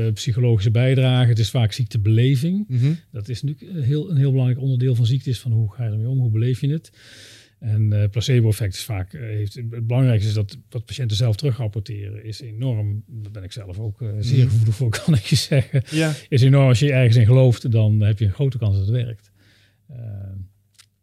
uh, 0.08 0.14
psychologische 0.14 0.72
bijdrage. 0.72 1.30
Het 1.30 1.40
is 1.40 1.50
vaak 1.50 1.72
ziektebeleving. 1.72 2.66
Mhm. 2.68 2.94
Dat 3.12 3.30
is 3.30 3.42
natuurlijk 3.44 3.76
een 3.78 3.84
heel, 3.84 4.10
een 4.10 4.18
heel 4.18 4.32
belangrijk 4.32 4.62
onderdeel 4.62 4.96
van 4.96 5.06
ziekte 5.06 5.30
is 5.30 5.40
van 5.40 5.52
hoe 5.52 5.74
ga 5.74 5.84
je 5.84 5.92
ermee 5.92 6.08
om, 6.08 6.20
hoe 6.20 6.32
beleef 6.32 6.62
je 6.62 6.70
het. 6.70 6.92
En 7.62 7.92
uh, 7.94 8.04
placebo-effect 8.12 8.74
is 8.74 8.84
vaak, 8.84 9.14
uh, 9.14 9.22
heeft, 9.22 9.54
het 9.54 9.88
belangrijkste 9.88 10.28
is 10.30 10.36
dat 10.36 10.58
wat 10.70 10.86
patiënten 10.86 11.18
zelf 11.18 11.36
terugrapporteren 11.36 12.24
is 12.26 12.42
enorm, 12.42 13.04
daar 13.08 13.32
ben 13.32 13.44
ik 13.44 13.52
zelf 13.52 13.80
ook 13.80 14.02
uh, 14.02 14.10
zeer 14.20 14.44
gevoelig 14.50 14.76
voor, 14.76 14.90
kan 15.06 15.14
ik 15.14 15.26
je 15.26 15.36
zeggen, 15.36 15.84
Ja, 15.90 16.14
is 16.30 16.42
enorm. 16.42 16.68
Als 16.68 16.80
je 16.80 16.94
ergens 16.94 17.16
in 17.16 17.26
gelooft, 17.26 17.72
dan 17.72 18.02
heb 18.02 18.20
je 18.20 18.26
een 18.26 18.34
grote 18.34 18.58
kans 18.58 18.78
dat 18.78 18.86
het 18.88 18.96
werkt. 18.96 19.32
Uh, 19.92 19.98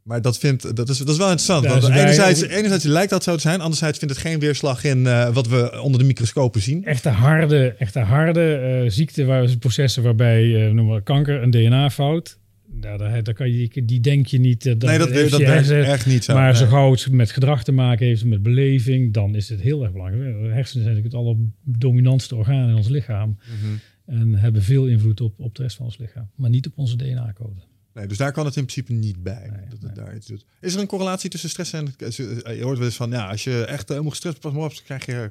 maar 0.09 0.23
dat, 0.23 0.39
vindt, 0.39 0.77
dat, 0.77 0.89
is, 0.89 0.99
dat 0.99 1.09
is 1.09 1.17
wel 1.17 1.31
interessant. 1.31 1.65
Ja, 1.65 1.71
want 1.71 1.81
dus 1.81 1.91
wij- 1.91 2.01
enerzijds, 2.01 2.43
enerzijds 2.43 2.85
lijkt 2.85 3.11
dat 3.11 3.23
zo 3.23 3.35
te 3.35 3.41
zijn, 3.41 3.61
anderzijds 3.61 3.99
vindt 3.99 4.15
het 4.15 4.23
geen 4.23 4.39
weerslag 4.39 4.85
in 4.85 5.07
eh, 5.07 5.35
wat 5.35 5.49
we 5.49 5.81
onder 5.83 6.01
de 6.01 6.07
microscopen 6.07 6.61
zien. 6.61 6.85
echte 6.85 7.09
harde, 7.09 7.75
echte 7.79 7.99
harde 7.99 8.55
eh, 8.55 8.91
ziekte, 8.91 9.25
waar, 9.25 9.57
processen 9.57 10.03
waarbij, 10.03 10.67
eh, 10.67 10.73
noem 10.73 10.87
maar 10.87 11.03
kanker, 11.03 11.43
een 11.43 11.51
DNA-fout, 11.51 12.39
daar, 12.81 12.99
daar, 12.99 13.23
daar 13.23 13.35
kan 13.35 13.51
je, 13.53 13.85
die 13.85 14.01
denk 14.01 14.27
je 14.27 14.39
niet. 14.39 14.67
eh, 14.67 14.75
nee, 14.75 14.99
dat, 14.99 15.11
heeft 15.11 15.31
dat 15.31 15.41
werkt 15.41 15.55
hersen- 15.69 15.85
echt 15.93 16.07
niet 16.07 16.25
zo. 16.25 16.35
Maar 16.35 16.53
Nee. 16.53 16.57
zo 16.61 16.67
gauw 16.67 16.91
het 16.91 17.11
met 17.11 17.31
gedrag 17.31 17.65
te 17.65 17.73
maken 17.73 18.07
heeft, 18.07 18.25
met 18.25 18.43
beleving, 18.43 19.13
dan 19.13 19.35
is 19.35 19.49
het 19.49 19.61
heel 19.61 19.83
erg 19.83 19.93
belangrijk. 19.93 20.23
De 20.43 20.49
hersenen 20.53 20.85
zijn 20.85 20.97
natuurlijk 20.97 21.05
het 21.05 21.15
allerdominantste 21.15 22.37
orgaan 22.37 22.69
in 22.69 22.75
ons 22.75 22.89
lichaam. 22.89 23.39
Mhm. 23.47 23.75
En 24.19 24.35
hebben 24.35 24.63
veel 24.63 24.87
invloed 24.87 25.21
op, 25.21 25.35
op 25.41 25.55
de 25.55 25.63
rest 25.63 25.77
van 25.77 25.85
ons 25.85 25.99
lichaam. 25.99 26.31
Maar 26.35 26.51
niet 26.51 26.67
op 26.67 26.73
onze 26.77 26.97
DNA-code. 26.97 27.61
Nee, 27.95 28.07
dus 28.07 28.17
daar 28.19 28.33
kan 28.33 28.45
het 28.47 28.57
in 28.57 28.65
principe 28.65 28.93
niet 28.93 29.23
bij. 29.23 29.49
Nee, 29.51 29.69
dat 29.69 29.83
het 29.83 29.95
nee. 29.97 30.05
daar 30.05 30.17
iets 30.17 30.27
doet. 30.27 30.45
Is 30.61 30.75
er 30.75 30.81
een 30.81 30.87
correlatie 30.87 31.31
tussen 31.31 31.49
stress 31.49 31.73
en... 31.73 31.95
Je 31.99 32.59
hoort 32.63 32.77
wel 32.79 32.87
eens 32.87 32.97
van, 32.97 33.11
ja, 33.11 33.29
als 33.31 33.45
je 33.45 33.65
echt 33.65 33.89
helemaal 33.89 34.11
gestrest 34.11 34.41
pas 34.41 34.53
maar 34.53 34.65
op, 34.65 34.75
dan 34.75 34.83
krijg 34.85 35.07
je 35.07 35.31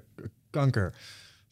kanker. 0.49 0.93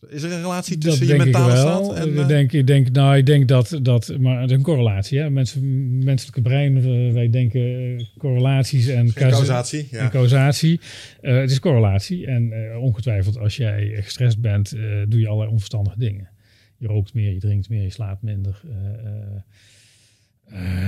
Is 0.09 0.23
er 0.23 0.31
een 0.31 0.41
relatie 0.41 0.77
Dat 0.77 0.89
tussen 0.89 1.07
je 1.07 1.11
denk 1.13 1.25
ik 1.25 1.31
mentale 1.33 1.53
wel. 1.53 1.83
staat 1.83 1.97
en... 1.97 2.11
ik, 2.13 2.17
eh, 2.17 2.27
denk, 2.27 2.51
ik 2.51 2.67
denk, 2.67 2.91
nou, 2.91 3.17
ik 3.17 3.25
denk 3.25 3.47
dat, 3.47 3.79
dat, 3.81 4.17
maar 4.19 4.41
het 4.41 4.49
is 4.49 4.57
een 4.57 4.63
correlatie. 4.63 5.19
Hè? 5.19 5.29
Mensen, 5.29 6.03
menselijke 6.03 6.41
brein, 6.41 6.77
eh, 6.77 7.13
wij 7.13 7.29
denken 7.29 7.61
eh, 7.97 8.05
correlaties 8.17 8.87
en, 8.87 9.13
causatie, 9.13 9.87
en 9.91 9.97
ja. 9.97 10.09
causatie. 10.09 10.79
Eh, 11.21 11.37
het 11.37 11.51
is 11.51 11.59
correlatie. 11.59 12.25
En 12.25 12.51
eh, 12.71 12.81
ongetwijfeld, 12.81 13.37
als 13.37 13.55
jij 13.57 13.97
gestrest 14.01 14.39
bent, 14.41 14.71
eh, 14.71 14.81
doe 15.07 15.19
je 15.19 15.27
allerlei 15.27 15.51
onverstandige 15.51 15.99
dingen. 15.99 16.29
Je 16.77 16.87
rookt 16.87 17.13
meer, 17.13 17.31
je 17.33 17.39
drinkt 17.39 17.69
meer, 17.69 17.81
je 17.81 17.89
slaapt 17.89 18.21
minder. 18.21 18.61
eh, 18.69 19.11
eh, 19.11 19.41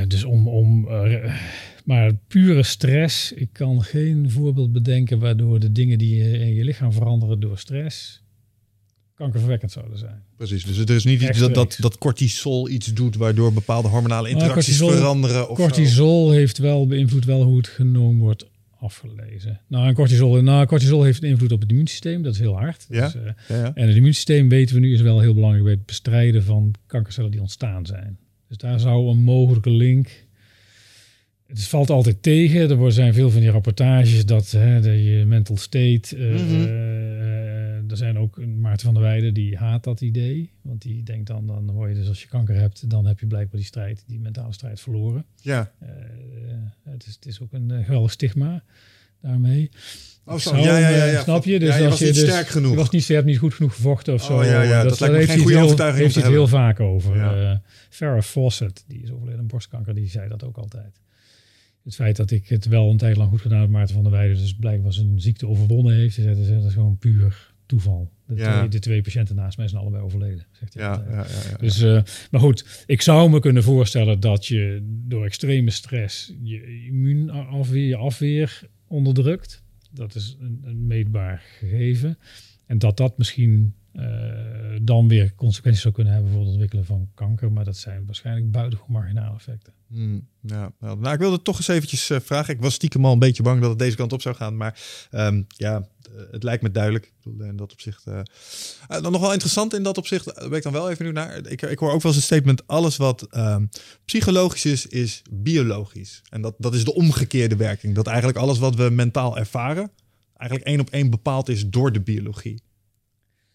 eh, 0.01 0.07
dus 0.07 0.23
om, 0.23 0.47
om 0.47 0.87
eh, 0.87 1.33
maar 1.85 2.11
pure 2.27 2.63
stress, 2.63 3.31
ik 3.31 3.49
kan 3.51 3.81
geen 3.83 4.29
voorbeeld 4.31 4.71
bedenken 4.71 5.19
waardoor 5.19 5.59
de 5.59 5.71
dingen 5.71 5.97
die 5.97 6.15
je 6.23 6.37
in 6.39 6.53
je 6.53 6.63
lichaam 6.63 6.91
veranderen 6.91 7.39
door 7.39 7.57
stress 7.57 8.23
kankerverwekkend 9.17 9.71
zouden 9.71 9.97
zijn. 9.97 10.23
Precies, 10.37 10.63
dus 10.65 10.77
er 10.77 10.89
is 10.95 11.03
niet 11.05 11.21
iets 11.21 11.39
dat, 11.39 11.53
dat, 11.53 11.77
dat 11.79 11.97
cortisol 11.97 12.69
iets 12.69 12.93
doet 12.93 13.15
waardoor 13.15 13.53
bepaalde 13.53 13.87
hormonale 13.87 14.29
interacties 14.29 14.77
cortisol- 14.77 14.89
veranderen. 15.01 15.49
Of 15.49 15.57
zo. 15.57 15.63
cortisol 15.63 16.31
heeft 16.31 16.57
wel 16.57 16.87
beïnvloed 16.87 17.25
wel 17.25 17.43
hoe 17.43 17.57
het 17.57 17.67
genoom 17.67 18.19
wordt 18.19 18.45
afgelezen. 18.79 19.59
Nou, 19.67 19.87
en 19.87 19.93
cortisol, 19.93 20.41
nou, 20.41 20.65
cortisol 20.65 21.03
heeft 21.03 21.23
een 21.23 21.29
invloed 21.29 21.51
op 21.51 21.61
het 21.61 21.69
immuunsysteem, 21.69 22.21
dat 22.21 22.33
is 22.33 22.39
heel 22.39 22.55
hard. 22.57 22.85
Ja? 22.89 23.05
Dus, 23.05 23.15
eh, 23.15 23.21
Ja, 23.49 23.55
ja. 23.55 23.71
en 23.75 23.87
het 23.87 23.95
immuunsysteem 23.95 24.49
weten 24.49 24.75
we 24.75 24.81
nu 24.81 24.93
is 24.93 25.01
wel 25.01 25.19
heel 25.19 25.33
belangrijk 25.33 25.63
bij 25.65 25.73
het 25.73 25.85
bestrijden 25.85 26.43
van 26.43 26.73
kankercellen 26.87 27.31
die 27.31 27.41
ontstaan 27.41 27.85
zijn. 27.85 28.17
Dus 28.47 28.57
daar 28.57 28.79
zou 28.79 29.09
een 29.09 29.17
mogelijke 29.23 29.69
link. 29.69 30.25
Het 31.47 31.63
valt 31.63 31.89
altijd 31.89 32.23
tegen. 32.23 32.69
Er 32.69 32.75
worden- 32.75 32.93
zijn 32.93 33.13
veel 33.13 33.29
van 33.29 33.41
die 33.41 33.49
rapportages 33.49 34.25
dat 34.25 34.51
hè, 34.51 34.81
de, 34.81 35.03
je 35.03 35.25
mental 35.25 35.57
state. 35.57 36.15
eh, 36.17 36.33
Mhm. 36.33 36.63
eh, 36.63 37.46
er 37.91 37.97
zijn 37.97 38.17
ook 38.17 38.37
een 38.37 38.59
Maarten 38.59 38.85
van 38.85 38.93
der 38.93 39.03
Weijden 39.03 39.33
die 39.33 39.57
haat 39.57 39.83
dat 39.83 40.01
idee. 40.01 40.51
Want 40.61 40.81
die 40.81 41.03
denkt 41.03 41.27
dan, 41.27 41.47
dan 41.47 41.69
hoor 41.69 41.89
je 41.89 41.95
dus 41.95 42.07
als 42.07 42.21
je 42.21 42.27
kanker 42.27 42.55
hebt, 42.55 42.89
dan 42.89 43.05
heb 43.05 43.19
je 43.19 43.25
blijkbaar 43.25 43.59
die 43.59 43.67
strijd, 43.69 44.03
die 44.07 44.19
mentale 44.19 44.53
strijd 44.53 44.79
verloren. 44.79 45.25
ja. 45.41 45.71
Eh, 45.79 45.89
het, 46.83 47.07
is, 47.07 47.15
het 47.15 47.25
is 47.25 47.41
ook 47.41 47.53
een 47.53 47.71
eh, 47.71 47.85
geweldig 47.85 48.11
stigma 48.11 48.63
daarmee. 49.21 49.69
Oh, 50.25 50.37
zo. 50.37 50.55
ja, 50.55 50.77
ja, 50.77 50.87
ja, 50.89 51.05
eh, 51.05 51.11
ja. 51.11 51.21
Snap 51.21 51.43
je? 51.43 51.59
Dus 51.59 51.69
ja, 51.69 51.75
je 51.77 51.81
als 51.81 51.91
was 51.91 51.99
niet 52.01 52.13
dus- 52.13 52.23
sterk 52.29 52.47
genoeg. 52.47 52.71
Je, 52.71 52.77
was 52.77 52.89
niet, 52.89 53.05
je 53.05 53.13
hebt 53.13 53.25
niet 53.25 53.37
goed 53.37 53.53
genoeg 53.53 53.75
gevochten 53.75 54.13
of 54.13 54.21
Oh, 54.21 54.27
zo. 54.27 54.43
ja, 54.43 54.61
ja, 54.61 54.83
dat 54.83 54.99
lijkt 54.99 55.15
me 55.17 55.25
geen 55.25 55.37
goede 55.39 55.53
heel- 55.55 55.63
overtuiging 55.63 56.03
heeft 56.03 56.15
hij 56.15 56.23
het 56.23 56.33
heel 56.33 56.47
vaak 56.47 56.79
over. 56.79 57.15
Ja. 57.15 57.51
Eh, 57.51 57.57
Farrah 57.89 58.21
Fawcett, 58.21 58.83
die 58.87 59.01
is 59.01 59.11
overleden 59.11 59.39
aan 59.39 59.47
borstkanker, 59.47 59.93
die 59.93 60.09
zei 60.09 60.29
dat 60.29 60.43
ook 60.43 60.57
altijd. 60.57 61.01
Het 61.83 61.95
feit 61.95 62.15
dat 62.15 62.31
ik 62.31 62.47
het 62.47 62.65
wel 62.65 62.89
een 62.91 62.97
tijd 62.97 63.17
lang 63.17 63.29
goed 63.29 63.41
gedaan 63.41 63.61
heb, 63.61 63.69
Maarten 63.69 63.93
van 63.95 64.03
der 64.03 64.11
Weijden, 64.11 64.37
dus 64.37 64.55
blijkbaar 64.55 64.93
zijn 64.93 65.21
ziekte 65.21 65.47
overwonnen 65.47 65.93
heeft, 65.95 66.15
zei, 66.15 66.27
dat 66.27 66.65
is 66.65 66.73
gewoon 66.73 66.97
puur 66.97 67.53
toeval. 67.67 68.11
De, 68.25 68.35
Ja. 68.35 68.57
twee, 68.57 68.69
de 68.69 68.79
twee 68.79 69.01
patiënten 69.01 69.35
naast 69.35 69.57
mij 69.57 69.67
zijn 69.67 69.81
allebei 69.81 70.03
overleden, 70.03 70.45
zegt 70.51 70.73
hij 70.73 70.83
Ja, 70.83 71.03
ja, 71.09 71.15
ja, 71.15 71.49
ja. 71.51 71.57
Dus, 71.57 71.81
eh, 71.81 72.03
maar 72.31 72.41
goed, 72.41 72.83
ik 72.85 73.01
zou 73.01 73.29
me 73.29 73.39
kunnen 73.39 73.63
voorstellen 73.63 74.19
dat 74.19 74.45
je 74.45 74.79
door 75.07 75.25
extreme 75.25 75.69
stress 75.71 76.33
je 76.43 76.83
immuunafweer, 76.85 77.87
je 77.87 77.95
afweer 77.95 78.69
onderdrukt. 78.87 79.63
Dat 79.91 80.15
is 80.15 80.37
een, 80.39 80.61
een 80.63 80.87
meetbaar 80.87 81.41
gegeven. 81.59 82.17
En 82.65 82.79
dat 82.79 82.97
dat 82.97 83.17
misschien 83.17 83.73
dan 84.81 85.07
weer 85.07 85.35
consequenties 85.35 85.81
zou 85.81 85.93
kunnen 85.93 86.13
hebben 86.13 86.31
voor 86.31 86.39
het 86.41 86.49
ontwikkelen 86.49 86.85
van 86.85 87.09
kanker. 87.13 87.51
Maar 87.51 87.65
dat 87.65 87.77
zijn 87.77 88.05
waarschijnlijk 88.05 88.51
buitengewoon 88.51 88.91
marginale 88.91 89.35
effecten. 89.35 89.73
Hmm, 89.87 90.27
ja, 90.41 90.71
nou, 90.79 91.09
ik 91.13 91.19
wilde 91.19 91.41
toch 91.41 91.57
eens 91.57 91.67
eventjes 91.67 92.09
eh, 92.09 92.19
vragen. 92.19 92.53
Ik 92.53 92.61
was 92.61 92.73
stiekem 92.73 93.05
al 93.05 93.13
een 93.13 93.19
beetje 93.19 93.43
bang 93.43 93.61
dat 93.61 93.69
het 93.69 93.79
deze 93.79 93.95
kant 93.95 94.13
op 94.13 94.21
zou 94.21 94.35
gaan. 94.35 94.57
Maar 94.57 94.79
ehm, 95.11 95.41
ja, 95.47 95.75
eh, 95.75 96.21
het 96.31 96.43
lijkt 96.43 96.63
me 96.63 96.71
duidelijk. 96.71 97.13
In 97.39 97.55
dat 97.55 97.71
opzicht. 97.71 98.05
eh, 98.05 98.19
eh, 98.87 99.01
dan 99.01 99.11
nog 99.11 99.21
wel 99.21 99.31
interessant 99.31 99.73
in 99.73 99.83
dat 99.83 99.97
opzicht. 99.97 100.31
eh, 100.31 100.47
ben 100.47 100.57
ik 100.57 100.63
dan 100.63 100.71
wel 100.71 100.89
even 100.89 101.05
nu 101.05 101.11
naar. 101.11 101.37
Ik, 101.47 101.61
ik 101.61 101.79
hoor 101.79 101.91
ook 101.91 102.01
wel 102.01 102.11
eens 102.11 102.15
een 102.21 102.27
statement. 102.27 102.67
Alles 102.67 102.97
wat 102.97 103.21
ehm, 103.21 103.65
psychologisch 104.05 104.65
is, 104.65 104.87
is 104.87 105.21
biologisch. 105.31 106.21
En 106.29 106.41
dat, 106.41 106.55
dat 106.57 106.73
is 106.73 106.83
de 106.85 106.93
omgekeerde 106.93 107.55
werking. 107.55 107.95
Dat 107.95 108.07
eigenlijk 108.07 108.37
alles 108.37 108.59
wat 108.59 108.75
we 108.75 108.89
mentaal 108.89 109.37
ervaren. 109.37 109.91
eigenlijk 110.33 110.69
één 110.69 110.79
op 110.79 110.89
één 110.89 111.09
bepaald 111.09 111.49
is 111.49 111.67
door 111.69 111.91
de 111.91 112.01
biologie. 112.01 112.61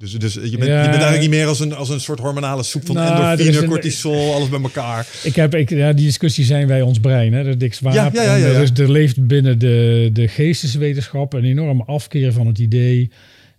Dus, 0.03 0.13
dus 0.13 0.35
je, 0.35 0.41
bent, 0.41 0.53
je 0.53 0.59
bent 0.59 0.69
eigenlijk 0.77 1.21
niet 1.21 1.31
meer 1.31 1.47
als 1.47 1.61
een, 1.61 1.75
als 1.75 1.89
een 1.89 2.01
soort 2.01 2.19
hormonale 2.19 2.63
soep 2.63 2.87
van 2.87 2.95
Nou, 2.95 3.31
endorfine, 3.31 3.63
een- 3.63 3.69
cortisol, 3.69 4.35
alles 4.35 4.49
bij 4.49 4.61
elkaar. 4.61 5.07
Ik 5.23 5.35
heb, 5.37 5.55
ik, 5.55 5.71
ja, 5.71 5.93
die 5.93 6.05
discussie 6.05 6.45
zijn 6.45 6.67
wij 6.67 6.83
ons 6.83 7.01
brein, 7.01 7.33
hè, 7.33 7.45
de 7.45 7.57
Dick 7.57 7.75
Swaap. 7.75 7.95
Ja, 7.95 8.11
ja, 8.13 8.35
ja. 8.35 8.47
Er, 8.47 8.81
er 8.81 8.91
leeft 8.91 9.27
binnen 9.27 9.59
de, 9.59 10.11
de 10.13 10.29
geesteswetenschap 10.29 11.33
een 11.33 11.45
enorme 11.45 11.85
afkeer 11.85 12.33
van 12.33 12.47
het 12.47 12.59
idee 12.59 13.11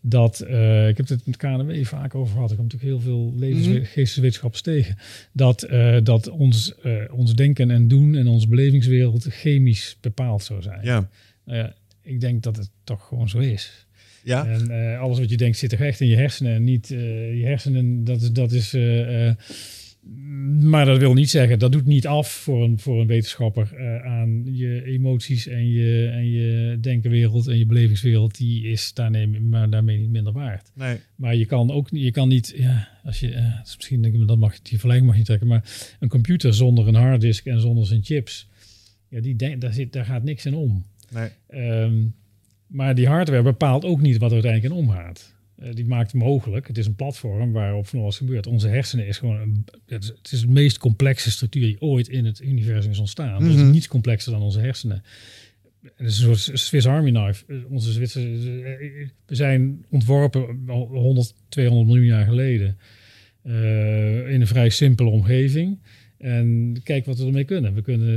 dat, 0.01 0.39
eh, 0.39 0.87
ik 0.87 0.97
heb 0.97 1.07
het 1.07 1.25
met 1.25 1.37
KNW 1.37 1.85
vaak 1.85 2.15
over 2.15 2.33
gehad, 2.33 2.51
ik 2.51 2.57
heb 2.57 2.65
natuurlijk 2.65 2.91
heel 2.91 3.01
veel 3.01 3.33
levensgeesteswetenschappers 3.35 4.61
tegen, 4.61 4.97
dat, 5.31 5.67
uh, 5.69 5.97
dat 6.03 6.29
ons, 6.29 6.73
uh, 6.85 6.93
ons 7.11 7.33
denken 7.35 7.71
en 7.71 7.87
doen 7.87 8.15
en 8.15 8.27
onze 8.27 8.47
belevingswereld 8.47 9.25
chemisch 9.29 9.97
bepaald 10.01 10.43
zou 10.43 10.61
zijn. 10.61 10.79
Ja. 10.83 11.09
Nou 11.45 11.57
ja, 11.57 11.73
ik 12.01 12.21
denk 12.21 12.43
dat 12.43 12.55
het 12.55 12.69
toch 12.83 13.07
gewoon 13.07 13.29
zo 13.29 13.37
is. 13.37 13.82
Ja. 14.23 14.45
En 14.45 14.97
alles 14.99 15.19
wat 15.19 15.29
je 15.29 15.37
denkt 15.37 15.57
zit 15.57 15.71
er 15.71 15.81
echt 15.81 15.99
in 15.99 16.07
je 16.07 16.15
hersenen. 16.15 16.53
En 16.53 16.63
niet 16.63 16.87
je 16.87 17.41
hersenen, 17.43 18.03
dat 18.03 18.21
is, 18.21 18.31
dat 18.31 18.51
is 18.51 18.75
maar 20.59 20.85
dat 20.85 20.97
wil 20.97 21.13
niet 21.13 21.29
zeggen, 21.29 21.59
dat 21.59 21.71
doet 21.71 21.85
niet 21.85 22.07
af 22.07 22.31
voor 22.31 22.63
een, 22.63 22.79
voor 22.79 23.01
een 23.01 23.07
wetenschapper 23.07 23.77
aan 24.03 24.43
je 24.45 24.83
emoties 24.85 25.47
en 25.47 25.69
je, 25.69 26.09
en 26.13 26.29
je 26.29 26.77
denkenwereld 26.81 27.47
en 27.47 27.57
je 27.57 27.65
belevingswereld. 27.65 28.37
Die 28.37 28.63
is 28.63 28.93
daarmee, 28.93 29.27
maar 29.27 29.69
daarmee 29.69 29.97
niet 29.97 30.09
minder 30.09 30.33
waard. 30.33 30.71
Nee. 30.75 30.97
Maar 31.15 31.35
je 31.35 31.45
kan 31.45 31.71
ook 31.71 31.87
je 31.91 32.11
kan 32.11 32.27
niet, 32.27 32.53
ja, 32.57 32.87
als 33.03 33.19
je, 33.19 33.59
misschien 33.63 34.01
denk 34.01 34.15
ik, 34.15 34.27
dat 34.27 34.37
mag, 34.37 34.61
die 34.61 34.69
vergelijking 34.69 35.07
mag 35.07 35.17
je 35.17 35.23
trekken, 35.23 35.47
maar 35.47 35.95
een 35.99 36.09
computer 36.09 36.53
zonder 36.53 36.87
een 36.87 36.95
harddisk 36.95 37.45
en 37.45 37.61
zonder 37.61 37.85
zijn 37.85 38.03
chips, 38.03 38.49
ja, 39.09 39.21
die 39.21 39.35
denk, 39.35 39.61
daar, 39.61 39.73
zit, 39.73 39.93
daar 39.93 40.05
gaat 40.05 40.23
niks 40.23 40.45
in 40.45 40.55
om. 40.55 40.85
Nee. 41.11 41.29
Um, 41.81 42.13
maar 42.73 42.95
die 42.95 43.07
hardware 43.07 43.41
bepaalt 43.41 43.85
ook 43.85 44.01
niet 44.01 44.17
wat 44.17 44.29
er 44.29 44.43
uiteindelijk 44.43 44.73
in 44.73 44.79
omgaat. 44.79 45.33
Uh, 45.59 45.73
die 45.73 45.85
maakt 45.85 46.13
mogelijk. 46.13 46.67
Het 46.67 46.77
is 46.77 46.85
een 46.85 46.95
platform 46.95 47.51
waarop 47.51 47.87
van 47.87 47.99
alles 47.99 48.17
gebeurt. 48.17 48.47
Onze 48.47 48.67
hersenen 48.67 49.07
is 49.07 49.17
gewoon 49.17 49.39
een, 49.39 49.65
het, 49.85 50.03
is, 50.03 50.07
het 50.07 50.31
is 50.31 50.41
de 50.41 50.47
meest 50.47 50.77
complexe 50.77 51.31
structuur 51.31 51.61
die 51.61 51.81
ooit 51.81 52.07
in 52.07 52.25
het 52.25 52.41
universum 52.41 52.91
is 52.91 52.99
ontstaan. 52.99 53.43
Mm 53.43 53.49
-hmm. 53.49 53.57
Dus 53.57 53.71
niets 53.71 53.87
complexer 53.87 54.31
dan 54.31 54.41
onze 54.41 54.59
hersenen. 54.59 55.03
Het 55.81 56.07
is 56.07 56.19
een 56.19 56.35
soort 56.35 56.59
Swiss 56.59 56.87
Army 56.87 57.11
knife. 57.11 57.65
Onze 57.69 57.91
Zwitser, 57.91 58.21
we 59.25 59.35
zijn 59.35 59.85
ontworpen 59.89 60.65
100, 60.67 61.33
200 61.49 61.87
miljoen 61.87 62.05
jaar 62.05 62.25
geleden 62.25 62.77
uh, 63.43 64.29
in 64.29 64.41
een 64.41 64.47
vrij 64.47 64.69
simpele 64.69 65.09
omgeving. 65.09 65.79
En 66.23 66.79
kijk 66.83 67.05
wat 67.05 67.17
we 67.17 67.25
ermee 67.25 67.43
kunnen. 67.43 67.73
We 67.73 67.81
kunnen 67.81 68.07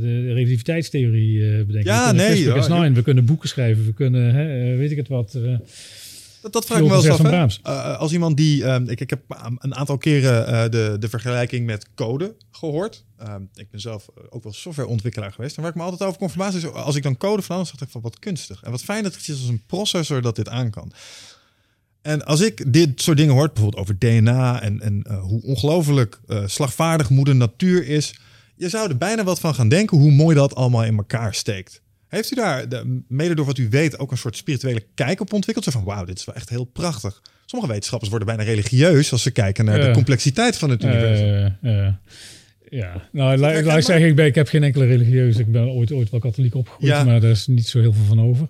de 0.00 0.32
relativiteitstheorie 0.32 1.38
uh, 1.38 1.66
bedenken. 1.66 1.92
Ja, 1.92 2.10
we 2.10 2.16
nee. 2.16 2.42
Ja, 2.42 2.92
we 2.92 3.02
kunnen 3.02 3.24
boeken 3.24 3.48
schrijven. 3.48 3.84
We 3.84 3.92
kunnen, 3.92 4.34
hè, 4.34 4.76
weet 4.76 4.90
ik 4.90 4.96
het 4.96 5.08
wat. 5.08 5.34
Uh, 5.36 5.58
dat, 6.42 6.52
dat 6.52 6.66
vraag 6.66 6.78
ik 6.78 6.84
me 6.84 6.90
wel 6.90 7.04
eens 7.04 7.58
af. 7.64 7.66
Uh, 7.66 7.98
als 7.98 8.12
iemand 8.12 8.36
die. 8.36 8.62
Uh, 8.62 8.76
ik, 8.86 9.00
ik 9.00 9.10
heb 9.10 9.22
een 9.58 9.74
aantal 9.74 9.98
keren 9.98 10.52
uh, 10.52 10.62
de, 10.70 10.96
de 10.98 11.08
vergelijking 11.08 11.66
met 11.66 11.86
code 11.94 12.34
gehoord. 12.50 13.04
ik 13.54 13.70
ben 13.70 13.80
zelf 13.80 14.08
ook 14.30 14.42
wel 14.42 14.52
softwareontwikkelaar 14.52 15.32
geweest. 15.32 15.56
En 15.56 15.62
waar 15.62 15.70
ik 15.70 15.76
me 15.76 15.82
altijd 15.82 16.02
over 16.02 16.18
kon 16.18 16.30
verbazen 16.30 16.60
is. 16.60 16.72
Als 16.72 16.96
ik 16.96 17.02
dan 17.02 17.16
code 17.16 17.42
verander, 17.42 17.70
dacht 17.70 17.82
ik 17.82 17.90
van 17.90 18.00
wat 18.00 18.18
kunstig. 18.18 18.62
En 18.62 18.70
wat 18.70 18.82
fijn 18.82 19.02
dat 19.02 19.14
het 19.14 19.28
is 19.28 19.40
als 19.40 19.48
een 19.48 19.62
processor 19.66 20.22
dat 20.22 20.36
dit 20.36 20.48
aan 20.48 20.70
kan. 20.70 20.92
En 22.06 22.24
als 22.24 22.40
ik 22.40 22.72
dit 22.72 23.02
soort 23.02 23.16
dingen 23.16 23.34
hoor, 23.34 23.50
bijvoorbeeld 23.52 23.82
over 23.82 23.98
DNA 23.98 24.62
en, 24.62 24.80
en 24.80 25.06
hoe 25.20 25.42
ongelooflijk 25.42 26.20
slagvaardig 26.46 27.10
moeder 27.10 27.36
natuur 27.36 27.88
is. 27.88 28.14
Je 28.56 28.68
zou 28.68 28.88
er 28.88 28.96
bijna 28.96 29.24
wat 29.24 29.40
van 29.40 29.54
gaan 29.54 29.68
denken 29.68 29.98
hoe 29.98 30.10
mooi 30.10 30.36
dat 30.36 30.54
allemaal 30.54 30.84
in 30.84 30.96
elkaar 30.96 31.34
steekt. 31.34 31.82
Heeft 32.08 32.32
u 32.32 32.34
daar, 32.34 32.68
de, 32.68 33.00
mede 33.08 33.34
door 33.34 33.44
wat 33.44 33.58
u 33.58 33.68
weet, 33.70 33.98
ook 33.98 34.10
een 34.10 34.18
soort 34.18 34.36
spirituele 34.36 34.82
kijk 34.94 35.20
op 35.20 35.32
ontwikkeld? 35.32 35.64
Zo 35.64 35.70
van, 35.70 35.84
wauw, 35.84 36.04
dit 36.04 36.18
is 36.18 36.24
wel 36.24 36.34
echt 36.34 36.48
heel 36.48 36.64
prachtig. 36.64 37.22
Sommige 37.44 37.70
wetenschappers 37.70 38.10
worden 38.10 38.28
bijna 38.28 38.42
religieus 38.42 39.12
als 39.12 39.22
ze 39.22 39.30
kijken 39.30 39.64
naar 39.64 39.78
uh, 39.78 39.84
de 39.84 39.90
complexiteit 39.90 40.56
van 40.56 40.70
het 40.70 40.84
universum. 40.84 41.56
Uh, 41.62 41.88
ja, 42.68 43.08
nou, 43.12 43.36
laat 43.36 43.76
ik 43.76 43.84
zeggen, 43.84 44.06
ik, 44.06 44.16
ben, 44.16 44.26
ik 44.26 44.34
heb 44.34 44.48
geen 44.48 44.62
enkele 44.62 44.86
religieus. 44.86 45.36
Ik 45.36 45.52
ben 45.52 45.68
ooit, 45.68 45.92
ooit 45.92 46.10
wel 46.10 46.20
katholiek 46.20 46.54
opgegroeid, 46.54 46.92
ja. 46.92 47.04
maar 47.04 47.20
daar 47.20 47.30
is 47.30 47.46
niet 47.46 47.66
zo 47.66 47.80
heel 47.80 47.92
veel 47.92 48.04
van 48.04 48.20
over. 48.20 48.48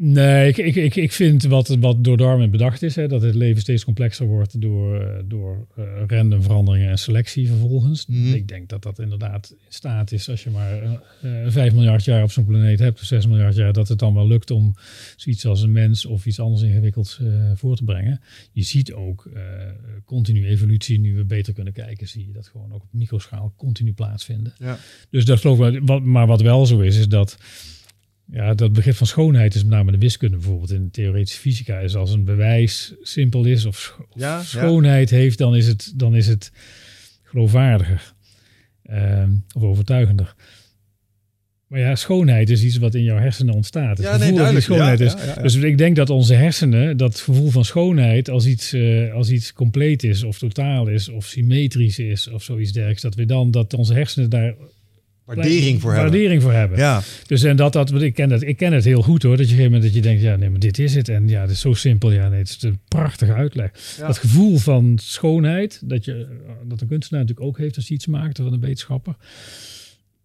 Nee, 0.00 0.48
ik, 0.48 0.56
ik, 0.56 0.74
ik, 0.74 0.96
ik 0.96 1.12
vind 1.12 1.42
wat, 1.42 1.68
wat 1.68 2.04
door 2.04 2.16
Darwin 2.16 2.50
bedacht 2.50 2.82
is, 2.82 2.96
hè, 2.96 3.08
dat 3.08 3.22
het 3.22 3.34
leven 3.34 3.60
steeds 3.60 3.84
complexer 3.84 4.26
wordt 4.26 4.60
door, 4.60 5.22
door 5.24 5.66
uh, 5.78 5.84
random 6.06 6.42
veranderingen 6.42 6.90
en 6.90 6.98
selectie 6.98 7.46
vervolgens. 7.46 8.06
Mhm. 8.06 8.34
Ik 8.34 8.48
denk 8.48 8.68
dat 8.68 8.82
dat 8.82 8.98
inderdaad 8.98 9.50
in 9.50 9.56
staat 9.68 10.12
is 10.12 10.28
als 10.28 10.42
je 10.42 10.50
maar 10.50 10.82
uh, 11.24 11.46
5 11.46 11.74
miljard 11.74 12.04
jaar 12.04 12.22
op 12.22 12.30
zo'n 12.30 12.44
planeet 12.44 12.78
hebt, 12.78 13.00
of 13.00 13.06
6 13.06 13.26
miljard 13.26 13.56
jaar, 13.56 13.72
dat 13.72 13.88
het 13.88 13.98
dan 13.98 14.14
wel 14.14 14.26
lukt 14.26 14.50
om 14.50 14.74
zoiets 15.16 15.46
als 15.46 15.62
een 15.62 15.72
mens 15.72 16.06
of 16.06 16.26
iets 16.26 16.40
anders 16.40 16.62
ingewikkelds 16.62 17.18
uh, 17.22 17.50
voor 17.54 17.76
te 17.76 17.84
brengen. 17.84 18.20
Je 18.52 18.62
ziet 18.62 18.92
ook 18.92 19.30
continu 20.04 20.46
evolutie, 20.46 21.00
nu 21.00 21.16
we 21.16 21.24
beter 21.24 21.52
kunnen 21.52 21.72
kijken, 21.72 22.08
zie 22.08 22.26
je 22.26 22.32
dat 22.32 22.48
gewoon 22.48 22.72
ook 22.72 22.82
op 22.82 22.92
microschaal 22.92 23.54
continu 23.56 23.92
plaatsvinden. 23.92 24.52
Ja. 24.58 24.78
Dus 25.10 25.24
dat 25.24 25.40
geloof 25.40 25.74
ik, 25.74 25.80
wat, 25.84 26.02
maar 26.02 26.26
wat 26.26 26.40
wel 26.40 26.66
zo 26.66 26.80
is, 26.80 26.98
is 26.98 27.08
dat 27.08 27.36
ja, 28.30 28.54
dat 28.54 28.72
begrip 28.72 28.94
van 28.94 29.06
schoonheid 29.06 29.54
is 29.54 29.62
met 29.62 29.70
name 29.70 29.90
de 29.90 29.98
wiskunde 29.98 30.36
bijvoorbeeld 30.36 30.72
in 30.72 30.84
de 30.84 30.90
theoretische 30.90 31.40
fysica. 31.40 31.78
Is 31.78 31.96
als 31.96 32.12
een 32.12 32.24
bewijs 32.24 32.94
simpel 33.02 33.44
is 33.44 33.64
of, 33.64 33.98
ja, 34.14 34.42
schoonheid 34.42 35.10
ja. 35.10 35.16
heeft, 35.16 35.38
dan 35.38 35.56
is 35.56 35.66
het, 35.66 35.92
dan 35.96 36.16
is 36.16 36.26
het 36.26 36.52
geloofwaardiger 37.22 38.14
uh, 38.90 39.24
of 39.54 39.62
overtuigender. 39.62 40.34
Maar 41.66 41.80
ja, 41.80 41.94
schoonheid 41.94 42.50
is 42.50 42.64
iets 42.64 42.76
wat 42.76 42.94
in 42.94 43.02
jouw 43.02 43.18
hersenen 43.18 43.54
ontstaat. 43.54 43.96
Het 43.98 44.06
ja, 44.06 44.18
gevoel 44.18 44.38
nee, 44.38 44.50
die 44.50 44.60
schoonheid 44.60 44.98
ja, 44.98 45.04
is. 45.04 45.12
ja. 45.12 45.42
Dus 45.42 45.54
ik 45.54 45.78
denk 45.78 45.96
dat 45.96 46.10
onze 46.10 46.34
hersenen 46.34 46.96
dat 46.96 47.20
gevoel 47.20 47.50
van 47.50 47.64
schoonheid 47.64 48.30
als 48.30 48.46
iets, 48.46 48.74
uh, 48.74 49.14
als 49.14 49.30
iets 49.30 49.52
compleet 49.52 50.02
is 50.02 50.22
of 50.22 50.38
totaal 50.38 50.86
is 50.86 51.08
of 51.08 51.26
symmetrisch 51.26 51.98
is 51.98 52.28
of 52.28 52.42
zoiets 52.42 52.72
dergelijks, 52.72 53.02
dat 53.02 53.14
we 53.14 53.24
dan 53.24 53.50
dat 53.50 53.74
onze 53.74 53.94
hersenen 53.94 54.30
daar 54.30 54.54
waardering 55.34 55.80
voor 55.80 55.92
hebben. 55.92 56.10
Waardering 56.10 56.42
voor 56.42 56.52
hebben. 56.52 56.78
Ja. 56.78 57.02
Dus 57.26 57.42
en 57.42 57.56
dat, 57.56 57.72
dat, 57.72 58.02
ik 58.02 58.14
ken 58.14 58.30
het, 58.30 58.42
ik 58.42 58.56
ken 58.56 58.72
het 58.72 58.84
heel 58.84 59.02
goed 59.02 59.22
hoor. 59.22 59.36
Dat 59.36 59.48
je 59.48 59.54
op 59.54 59.58
een 59.58 59.64
gegeven 59.64 59.72
moment 59.72 59.82
dat 59.82 59.94
je 59.94 60.08
denkt, 60.08 60.22
ja, 60.22 60.36
nee, 60.36 60.50
maar 60.50 60.60
dit 60.60 60.78
is 60.78 60.94
het. 60.94 61.08
En 61.08 61.28
ja, 61.28 61.40
het 61.40 61.50
is 61.50 61.60
zo 61.60 61.72
simpel. 61.72 62.12
Ja, 62.12 62.28
nee, 62.28 62.38
het 62.38 62.48
is 62.48 62.62
een 62.62 62.78
prachtige 62.88 63.32
uitleg. 63.32 63.70
Ja. 63.98 64.06
Dat 64.06 64.18
gevoel 64.18 64.56
van 64.56 64.98
schoonheid, 65.00 65.80
dat, 65.84 66.04
je, 66.04 66.26
dat 66.64 66.80
een 66.80 66.88
kunstenaar 66.88 67.22
natuurlijk 67.22 67.48
ook 67.48 67.58
heeft 67.58 67.76
als 67.76 67.88
hij 67.88 67.96
iets 67.96 68.06
maakt, 68.06 68.40
of 68.40 68.52
een 68.52 68.60
wetenschapper. 68.60 69.16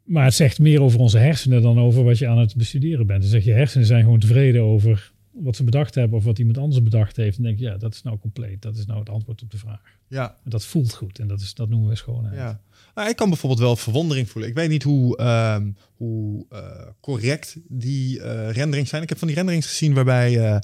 Maar 0.04 0.26
het 0.26 0.34
zegt 0.34 0.60
meer 0.60 0.82
over 0.82 1.00
onze 1.00 1.18
hersenen 1.18 1.62
dan 1.62 1.80
over 1.80 2.04
wat 2.04 2.18
je 2.18 2.28
aan 2.28 2.38
het 2.38 2.56
bestuderen 2.56 3.08
bent. 3.08 3.22
Dus 3.22 3.32
zeg 3.32 3.44
je 3.44 3.52
hersenen 3.52 3.88
zijn 3.88 4.04
gewoon 4.04 4.20
tevreden 4.20 4.62
over 4.62 5.12
wat 5.32 5.56
ze 5.56 5.64
bedacht 5.64 5.96
hebben 5.96 6.18
of 6.18 6.24
wat 6.24 6.40
iemand 6.40 6.58
anders 6.58 6.84
bedacht 6.84 7.16
heeft. 7.16 7.38
En 7.38 7.44
denk 7.44 7.60
je, 7.60 7.66
ja, 7.66 7.78
dat 7.78 7.94
is 7.94 8.02
nou 8.02 8.18
compleet. 8.18 8.62
Dat 8.62 8.78
is 8.78 8.86
nou 8.86 9.00
het 9.00 9.10
antwoord 9.10 9.42
op 9.42 9.52
de 9.52 9.58
vraag. 9.58 9.82
Ja. 10.08 10.38
En 10.44 10.50
dat 10.50 10.66
voelt 10.66 10.94
goed 10.94 11.20
en 11.20 11.28
dat, 11.28 11.42
is, 11.42 11.54
dat 11.54 11.70
noemen 11.70 11.90
we 11.90 11.96
schoonheid. 11.96 12.36
Ja. 12.36 12.62
Nou, 12.96 13.10
ik 13.10 13.16
kan 13.16 13.30
bijvoorbeeld 13.30 13.62
wel 13.62 13.76
verwondering 13.76 14.30
voelen. 14.30 14.50
Ik 14.50 14.56
weet 14.56 14.70
niet 14.70 14.84
hoe, 14.84 15.20
uh, 15.20 15.58
hoe 15.96 16.46
uh, 16.54 16.60
correct 17.02 17.56
die 17.68 18.18
uh, 18.18 18.50
renderings 18.52 18.90
zijn. 18.90 19.02
Ik 19.02 19.10
heb 19.10 19.18
van 19.18 19.28
die 19.28 19.36
renderings 19.36 19.68
gezien 19.68 19.94
waarbij 19.94 20.34
uh, 20.34 20.58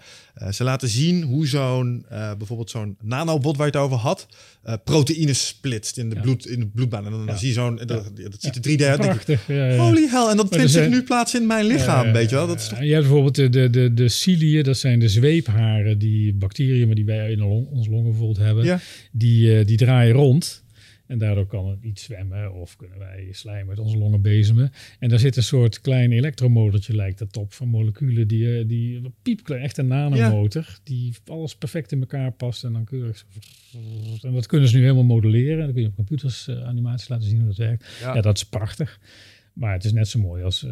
ze 0.52 0.64
laten 0.64 0.90
zien 0.90 1.24
hoe 1.24 1.48
zo'n 1.48 2.06
bijvoorbeeld 2.10 2.70
zo'n 2.70 2.98
nanobot 3.02 3.58
waar 3.58 3.66
je 3.66 3.72
het 3.72 3.82
over 3.82 3.98
had, 3.98 4.28
proteïnes 4.84 5.48
splitst 5.48 5.98
in 5.98 6.10
de, 6.10 6.16
ja. 6.16 6.22
bloed, 6.22 6.48
in 6.48 6.60
de 6.60 6.68
bloedbaan. 6.68 7.06
En 7.06 7.12
dan, 7.12 7.26
dan 7.26 7.38
zie 7.38 7.48
je 7.48 7.54
zo'n, 7.54 7.76
dat, 7.76 8.12
dat 8.16 8.36
ziet 8.38 8.66
er 8.66 8.72
3D 8.72 8.84
uit. 8.84 9.00
Prachtig. 9.00 9.46
Holy 9.78 10.08
hell, 10.08 10.28
en 10.30 10.38
dat 10.38 10.48
vindt 10.50 10.72
zich 10.72 10.90
nu 10.90 11.04
plaats 11.04 11.36
in 11.36 11.48
mijn 11.48 11.66
lichaam, 11.66 12.12
weet 12.12 12.30
je 12.30 12.36
wel. 12.36 12.48
Dat 12.48 12.60
is 12.60 12.68
toch... 12.68 12.80
Je 12.80 12.94
hebt 12.94 13.04
bijvoorbeeld 13.04 13.36
de, 13.36 13.50
de, 13.50 13.70
de, 13.70 13.94
de 13.94 14.10
ciliën, 14.10 14.64
dat 14.64 14.78
zijn 14.78 15.00
de 15.00 15.10
zweepharen, 15.10 16.00
die 16.00 16.34
bacteriën, 16.34 16.86
maar 16.86 16.96
die 16.96 17.06
wij 17.06 17.32
in 17.32 17.44
onze 17.44 17.90
longen 17.90 18.10
bijvoorbeeld 18.10 18.46
hebben, 18.46 18.82
die, 19.12 19.66
die 19.66 19.78
draaien 19.78 20.14
rond. 20.14 20.64
En 21.10 21.18
daardoor 21.18 21.46
kan 21.46 21.70
het 21.70 21.84
iets 21.84 22.04
zwemmen 22.04 22.54
of 22.54 22.76
kunnen 22.76 23.00
wij 23.00 23.28
slijm 23.32 23.68
met 23.68 23.80
onze 23.80 23.98
longen 23.98 24.22
bezemen. 24.22 24.72
En 25.00 25.10
daar 25.10 25.20
zit 25.20 25.36
een 25.36 25.44
soort 25.44 25.82
klein 25.82 26.12
elektromotortje, 26.12 26.96
lijkt 26.96 27.20
dat 27.20 27.38
op, 27.38 27.54
van 27.54 27.68
moleculen 27.68 28.28
die, 28.28 28.66
die 28.66 29.14
piepklein, 29.22 29.62
echt 29.62 29.78
een 29.78 29.88
nanomotor, 29.88 30.66
ja. 30.68 30.78
die 30.84 31.16
alles 31.26 31.56
perfect 31.56 31.92
in 31.92 32.00
elkaar 32.00 32.32
past 32.32 32.64
en 32.64 32.74
dan 32.74 32.84
keurig. 32.84 33.26
En 34.22 34.34
dat 34.34 34.46
kunnen 34.46 34.68
ze 34.70 34.76
nu 34.76 34.82
helemaal 34.82 35.04
modelleren. 35.04 35.64
Dan 35.64 35.74
kun 35.74 35.82
je 35.82 35.88
op 35.88 35.96
computers 35.96 36.48
uh, 36.48 36.64
animaties 36.64 37.08
laten 37.08 37.28
zien 37.28 37.38
hoe 37.38 37.48
dat 37.48 37.58
werkt. 37.58 37.98
Ja. 38.02 38.16
ja, 38.16 38.22
dat 38.22 38.38
is 38.38 38.44
prachtig. 38.44 39.00
Maar 39.60 39.74
het 39.74 39.86
is 39.86 39.94
net 39.94 40.08
zo 40.08 40.20
mooi 40.20 40.44
als 40.44 40.64
uh, 40.64 40.72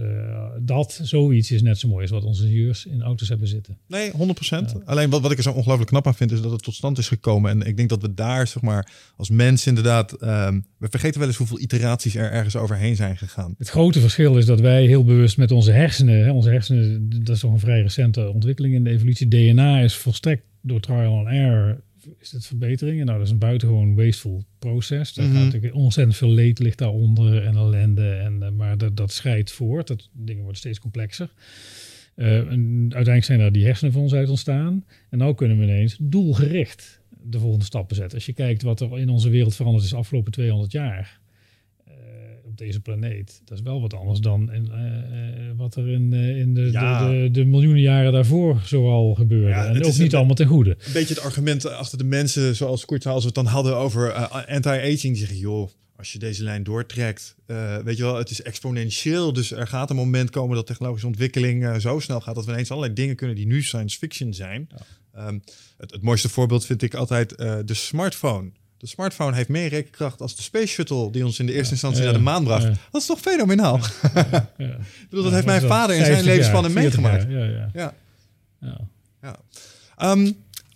dat, 0.62 1.00
zoiets 1.04 1.52
is 1.52 1.62
net 1.62 1.80
zo 1.80 1.88
mooi 1.88 2.02
als 2.02 2.12
wat 2.12 2.24
onze 2.24 2.44
ingenieurs 2.44 2.86
in 2.86 3.02
auto's 3.02 3.30
hebben 3.30 3.48
zitten. 3.48 3.78
Nee, 3.88 4.12
100%. 4.12 4.16
Ja. 4.50 4.66
Alleen 4.86 5.10
wat, 5.10 5.22
wat 5.22 5.32
ik 5.32 5.38
er 5.38 5.44
zo 5.44 5.52
ongelooflijk 5.52 5.90
knap 5.90 6.08
aan 6.08 6.16
vind, 6.16 6.32
is 6.32 6.42
dat 6.42 6.52
het 6.52 6.64
tot 6.64 6.74
stand 6.74 6.98
is 6.98 7.08
gekomen. 7.08 7.52
En 7.52 7.68
ik 7.68 7.78
denk 7.78 7.90
dat 7.90 8.02
we 8.02 8.14
daar, 8.14 8.48
zeg 8.48 8.62
maar, 8.62 8.92
als 9.16 9.30
mens 9.30 9.68
inderdaad, 9.68 10.22
um, 10.24 10.66
we 10.78 10.88
vergeten 10.90 11.20
wel 11.20 11.28
eens 11.28 11.38
hoeveel 11.38 11.60
iteraties 11.60 12.16
er 12.16 12.32
ergens 12.32 12.56
overheen 12.56 12.96
zijn 12.96 13.18
gegaan. 13.18 13.56
Het 13.58 13.70
grote 13.70 14.00
verschil 14.00 14.38
is 14.38 14.46
dat 14.46 14.60
wij 14.60 14.86
heel 14.86 15.04
bewust 15.04 15.38
met 15.38 15.52
onze 15.52 15.72
hersenen, 15.72 16.24
hè, 16.24 16.32
onze 16.32 16.50
hersenen, 16.50 17.10
dat 17.24 17.36
is 17.36 17.42
toch 17.42 17.52
een 17.52 17.60
vrij 17.60 17.82
recente 17.82 18.32
ontwikkeling 18.34 18.74
in 18.74 18.84
de 18.84 18.90
evolutie. 18.90 19.28
DNA 19.28 19.80
is 19.80 19.96
volstrekt 19.96 20.44
door 20.62 20.80
trial 20.80 21.18
and 21.18 21.28
error 21.28 21.82
is 22.20 22.32
het 22.32 22.46
verbeteringen. 22.46 23.06
Nou, 23.06 23.18
dat 23.18 23.28
is 23.28 23.34
een 23.34 23.40
buitengewoon 23.40 23.96
wasteful 23.96 24.44
proces. 24.60 25.14
Daar 25.14 25.26
mm 25.26 25.32
-hmm. 25.32 25.40
gaat 25.40 25.54
natuurlijk 25.54 25.76
ontzettend 25.76 26.18
veel 26.18 26.32
leed 26.32 26.60
ligt 26.60 26.78
daaronder 26.78 27.44
en 27.44 27.56
ellende. 27.56 28.14
En, 28.14 28.40
uh, 28.42 28.50
maar 28.50 28.78
dat, 28.78 28.98
dat 28.98 29.12
scheidt 29.12 29.52
voort. 29.52 29.88
Dat, 29.88 30.10
dingen 30.14 30.42
worden 30.42 30.60
steeds 30.60 30.80
complexer. 30.80 31.34
Uh, 32.16 32.38
en 32.38 32.80
uiteindelijk 32.82 33.24
zijn 33.24 33.40
daar 33.40 33.52
die 33.52 33.66
hersenen 33.66 33.94
van 33.94 34.02
ons 34.02 34.14
uit 34.14 34.30
ontstaan. 34.30 34.86
En 35.10 35.18
nu 35.18 35.34
kunnen 35.34 35.58
we 35.58 35.64
ineens 35.64 35.98
doelgericht 36.02 37.02
de 37.22 37.40
volgende 37.40 37.66
stappen 37.66 37.96
zetten. 37.96 38.18
Als 38.18 38.26
je 38.26 38.34
kijkt 38.34 38.62
wat 38.62 38.82
er 38.82 39.00
in 39.00 39.10
onze 39.10 39.30
wereld 39.30 39.56
veranderd 39.56 39.84
is 39.84 39.90
de 39.90 39.96
afgelopen 39.96 40.32
200 40.32 40.72
jaar. 40.72 41.20
Op 42.58 42.66
deze 42.66 42.80
planeet. 42.80 43.42
Dat 43.46 43.58
is 43.58 43.64
wel 43.64 43.82
wat 43.82 43.94
anders 43.94 44.20
dan 44.20 44.52
in, 44.52 44.72
eh, 44.72 44.80
eh, 44.80 45.58
wat 45.58 45.76
er 45.76 45.88
in, 45.90 46.14
eh, 46.14 46.38
in 46.40 46.54
de, 46.54 46.62
Ja. 46.72 47.08
de, 47.08 47.14
de, 47.14 47.32
de 47.32 47.46
miljoenen 47.46 47.82
jaren 47.82 48.12
daarvoor 48.12 48.62
zoal 48.66 49.14
gebeurde. 49.14 49.48
Ja, 49.48 49.66
en 49.66 49.78
ook 49.78 49.86
is 49.86 49.98
niet 49.98 50.16
allemaal 50.16 50.36
ten 50.36 50.48
goede. 50.48 50.70
Een 50.70 50.94
beetje 50.94 51.14
het 51.14 51.24
argument 51.24 51.66
achter 51.66 51.98
de 51.98 52.04
mensen, 52.04 52.56
zoals 52.56 52.86
kort 52.86 53.06
als 53.06 53.20
we 53.20 53.26
het 53.26 53.36
dan 53.36 53.46
hadden 53.46 53.76
over 53.76 54.14
anti-aging. 54.48 55.00
Die 55.02 55.16
zeggen, 55.16 55.38
joh, 55.38 55.70
als 55.96 56.12
je 56.12 56.20
deze 56.20 56.44
lijn 56.44 56.64
doortrekt, 56.64 57.36
weet 57.84 57.98
je 57.98 58.04
wel, 58.04 58.16
het 58.16 58.30
is 58.30 58.42
exponentieel. 58.42 59.34
Dus 59.34 59.52
er 59.52 59.68
gaat 59.68 59.90
een 59.90 59.96
moment 59.96 60.30
komen 60.30 60.56
dat 60.56 60.68
technologische 60.68 61.08
ontwikkeling 61.08 61.82
zo 61.82 62.00
snel 62.00 62.22
gaat 62.22 62.36
dat 62.36 62.46
we 62.46 62.52
ineens 62.52 62.72
allerlei 62.72 62.94
dingen 62.94 63.16
kunnen 63.16 63.36
die 63.36 63.48
nu 63.48 63.64
science 63.64 63.98
fiction 63.98 64.34
zijn. 64.34 64.70
Ehm, 65.14 65.40
het, 65.78 65.92
het 65.92 66.02
mooiste 66.02 66.30
voorbeeld 66.30 66.66
vind 66.66 66.82
ik 66.82 66.94
altijd 66.94 67.38
de 67.38 67.74
smartphone. 67.74 68.52
De 68.78 68.88
smartphone 68.88 69.36
heeft 69.36 69.50
meer 69.50 69.68
rekenkracht 69.68 70.22
als 70.22 70.36
de 70.36 70.42
Space 70.42 70.68
Shuttle 70.68 71.12
die 71.12 71.26
ons 71.26 71.40
in 71.40 71.46
de 71.46 71.54
eerste 71.54 71.72
instantie 71.72 72.04
naar 72.04 72.14
de 72.14 72.20
maan 72.20 72.44
bracht. 72.44 72.66
Dat 72.92 73.02
is 73.02 73.06
toch 73.06 73.20
fenomenaal? 73.20 73.80
Ja. 74.14 74.50
Ik 74.58 75.08
bedoel, 75.10 75.24
dat 75.24 75.34
heeft 75.34 75.46
mijn 75.46 75.62
vader 75.62 75.96
in 75.96 76.06
zijn 76.06 76.24
50 76.24 76.26
jaar, 76.26 76.36
levensspanne 76.36 76.70
40 76.70 77.00
meegemaakt. 77.00 77.32
Ja, 77.32 77.44
ja. 77.44 77.70
Ja. 77.74 77.94
ja. 78.60 78.88
Ja. 79.22 79.36
Ehm, 79.96 80.32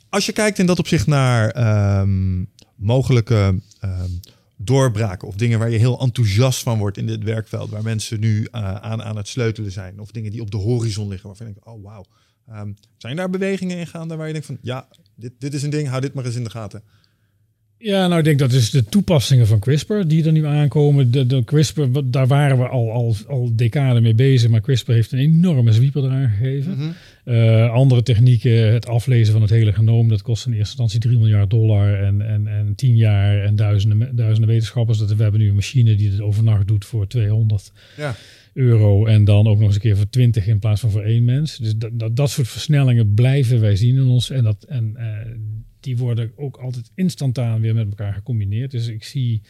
als 0.09 0.25
je 0.25 0.31
kijkt 0.31 0.59
in 0.59 0.65
dat 0.65 0.79
opzicht 0.79 1.07
naar 1.07 1.49
ehm, 1.49 2.43
mogelijke 2.75 3.59
ehm, 3.79 4.09
doorbraken 4.55 5.27
of 5.27 5.35
dingen 5.35 5.59
waar 5.59 5.69
je 5.69 5.77
heel 5.77 5.99
enthousiast 5.99 6.63
van 6.63 6.77
wordt 6.77 6.97
in 6.97 7.07
dit 7.07 7.23
werkveld, 7.23 7.69
waar 7.69 7.83
mensen 7.83 8.19
nu 8.19 8.47
eh, 8.51 8.75
aan, 8.75 9.03
aan 9.03 9.17
het 9.17 9.27
sleutelen 9.27 9.71
zijn, 9.71 9.99
of 9.99 10.11
dingen 10.11 10.31
die 10.31 10.41
op 10.41 10.51
de 10.51 10.57
horizon 10.57 11.07
liggen, 11.07 11.27
waarvan 11.27 11.47
je 11.47 11.53
denkt, 11.53 11.67
oh 11.67 11.83
wauw. 11.83 12.05
Ehm, 12.47 12.71
zijn 12.97 13.15
daar 13.15 13.29
bewegingen 13.29 13.77
in 13.77 13.87
gaande 13.87 14.15
waar 14.15 14.27
je 14.27 14.31
denkt 14.31 14.47
van, 14.47 14.57
ja, 14.61 14.87
dit, 15.15 15.31
dit 15.37 15.53
is 15.53 15.63
een 15.63 15.69
ding, 15.69 15.87
hou 15.87 16.01
dit 16.01 16.13
maar 16.13 16.25
eens 16.25 16.35
in 16.35 16.43
de 16.43 16.49
gaten. 16.49 16.83
Ja, 17.81 18.07
nou 18.07 18.19
ik 18.19 18.25
denk 18.25 18.39
dat 18.39 18.51
is 18.51 18.69
de 18.69 18.85
toepassingen 18.85 19.47
van 19.47 19.59
CRISPR 19.59 20.01
die 20.07 20.25
er 20.25 20.31
nu 20.31 20.45
aankomen. 20.45 21.11
De, 21.11 21.25
de 21.25 21.43
CRISPR, 21.43 21.81
daar 22.03 22.27
waren 22.27 22.57
we 22.57 22.67
al, 22.67 22.91
al, 22.91 23.15
al 23.27 23.49
decaden 23.55 24.01
mee 24.01 24.13
bezig, 24.13 24.49
maar 24.49 24.61
CRISPR 24.61 24.91
heeft 24.91 25.11
een 25.11 25.19
enorme 25.19 25.71
zwieper 25.71 26.03
eraan 26.03 26.29
gegeven. 26.29 26.75
Mhm. 26.77 26.89
Eh, 27.23 27.71
andere 27.71 28.03
technieken, 28.03 28.73
het 28.73 28.87
aflezen 28.87 29.33
van 29.33 29.41
het 29.41 29.51
hele 29.51 29.73
genoom, 29.73 30.09
dat 30.09 30.21
kost 30.21 30.45
in 30.45 30.51
eerste 30.51 30.81
instantie 30.81 30.99
3 30.99 31.17
miljard 31.17 31.49
dollar 31.49 32.03
en, 32.03 32.21
en, 32.21 32.47
en 32.47 32.73
10 32.75 32.95
jaar 32.95 33.43
en 33.43 33.55
duizenden, 33.55 34.15
duizenden 34.15 34.49
wetenschappers. 34.49 34.97
Dat, 34.97 35.15
we 35.15 35.23
hebben 35.23 35.41
nu 35.41 35.49
een 35.49 35.55
machine 35.55 35.95
die 35.95 36.11
het 36.11 36.21
overnacht 36.21 36.67
doet 36.67 36.85
voor 36.85 37.07
200 37.07 37.71
Ja. 37.97 38.15
Euro 38.53 39.05
en 39.05 39.23
dan 39.23 39.47
ook 39.47 39.57
nog 39.57 39.65
eens 39.65 39.75
een 39.75 39.81
keer 39.81 39.97
voor 39.97 40.09
20 40.09 40.47
in 40.47 40.59
plaats 40.59 40.81
van 40.81 40.91
voor 40.91 41.03
één 41.03 41.25
mens. 41.25 41.57
Dus 41.57 41.75
dat, 41.75 41.99
dat, 41.99 42.15
dat 42.15 42.29
soort 42.29 42.47
versnellingen 42.47 43.13
blijven 43.13 43.59
wij 43.59 43.75
zien 43.75 43.95
in 43.95 44.05
ons 44.05 44.29
en, 44.29 44.43
dat, 44.43 44.63
en 44.63 44.95
eh, 44.95 45.31
die 45.79 45.97
worden 45.97 46.31
ook 46.35 46.57
altijd 46.57 46.91
instantaan 46.95 47.61
weer 47.61 47.73
met 47.73 47.87
elkaar 47.87 48.13
gecombineerd. 48.13 48.71
Dus 48.71 48.87
ik 48.87 49.03
zie 49.03 49.41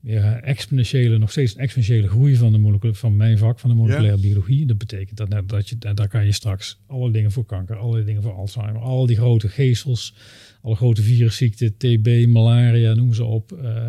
weer 0.00 0.40
exponentiële, 0.42 1.18
nog 1.18 1.30
steeds 1.30 1.54
een 1.54 1.60
exponentiële 1.60 2.08
groei 2.08 2.36
van, 2.36 2.52
de 2.52 2.58
molecule, 2.58 2.94
van 2.94 3.16
mijn 3.16 3.38
vak, 3.38 3.58
van 3.58 3.70
de 3.70 3.76
moleculaire 3.76 4.20
biologie. 4.20 4.66
Dat 4.66 4.78
betekent 4.78 5.16
dat, 5.16 5.28
net 5.28 5.48
dat 5.48 5.68
je, 5.68 5.78
daar 5.78 6.08
kan 6.08 6.24
je 6.24 6.32
straks 6.32 6.80
alle 6.86 7.10
dingen 7.10 7.32
voor 7.32 7.44
kanker, 7.44 7.76
alle 7.76 8.04
dingen 8.04 8.22
voor 8.22 8.32
Alzheimer, 8.32 8.82
al 8.82 9.06
die 9.06 9.16
grote 9.16 9.48
geestels, 9.48 10.14
alle 10.62 10.74
grote 10.74 11.02
virusziekten, 11.02 11.76
TB, 11.76 12.26
malaria, 12.28 12.94
noem 12.94 13.14
ze 13.14 13.24
op, 13.24 13.52
eh, 13.52 13.86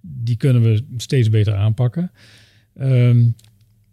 die 0.00 0.36
kunnen 0.36 0.62
we 0.62 0.84
steeds 0.96 1.28
beter 1.28 1.54
aanpakken. 1.54 2.10
Ehm, 2.74 3.24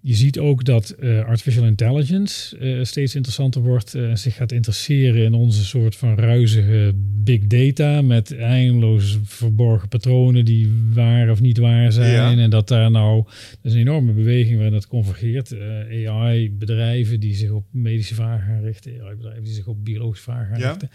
je 0.09 0.15
ziet 0.15 0.39
ook 0.39 0.63
dat 0.63 0.89
eh, 0.89 1.25
artificial 1.25 1.65
intelligence 1.65 2.57
eh, 2.57 2.83
steeds 2.83 3.15
interessanter 3.15 3.61
wordt 3.61 3.95
en 3.95 4.17
zich 4.17 4.35
gaat 4.35 4.51
interesseren 4.51 5.23
in 5.23 5.33
onze 5.33 5.65
soort 5.65 5.95
van 5.95 6.15
ruizige 6.15 6.93
big 7.23 7.47
data 7.47 8.01
met 8.01 8.35
eindeloos 8.35 9.17
verborgen 9.23 9.87
patronen 9.87 10.45
die 10.45 10.71
waar 10.93 11.29
of 11.29 11.41
niet 11.41 11.57
waar 11.57 11.91
zijn. 11.91 12.11
Ja. 12.11 12.43
En 12.43 12.49
dat 12.49 12.67
daar 12.67 12.91
nou, 12.91 13.23
dat 13.23 13.57
is 13.61 13.73
een 13.73 13.79
enorme 13.79 14.11
beweging 14.11 14.55
waarin 14.55 14.73
dat 14.73 14.87
convergeert. 14.87 15.51
Eh, 15.51 16.09
AI-bedrijven 16.09 17.19
die 17.19 17.35
zich 17.35 17.51
op 17.51 17.65
medische 17.71 18.15
vragen 18.15 18.47
gaan 18.47 18.61
richten, 18.61 19.01
AI-bedrijven 19.01 19.43
die 19.43 19.53
zich 19.53 19.67
op 19.67 19.85
biologische 19.85 20.23
vragen 20.23 20.47
gaan 20.47 20.59
Ja. 20.59 20.69
richten. 20.69 20.89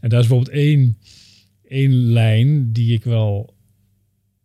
En 0.00 0.08
daar 0.08 0.20
is 0.20 0.26
bijvoorbeeld 0.26 0.56
één, 0.56 0.98
één 1.68 1.92
lijn 1.92 2.72
die 2.72 2.92
ik 2.92 3.04
wel, 3.04 3.54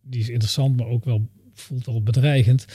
die 0.02 0.20
is 0.20 0.30
interessant, 0.30 0.78
maar 0.78 0.88
ook 0.88 1.06
wel 1.06 1.30
voelt 1.54 1.86
wel 1.86 2.04
bedreigend. 2.04 2.66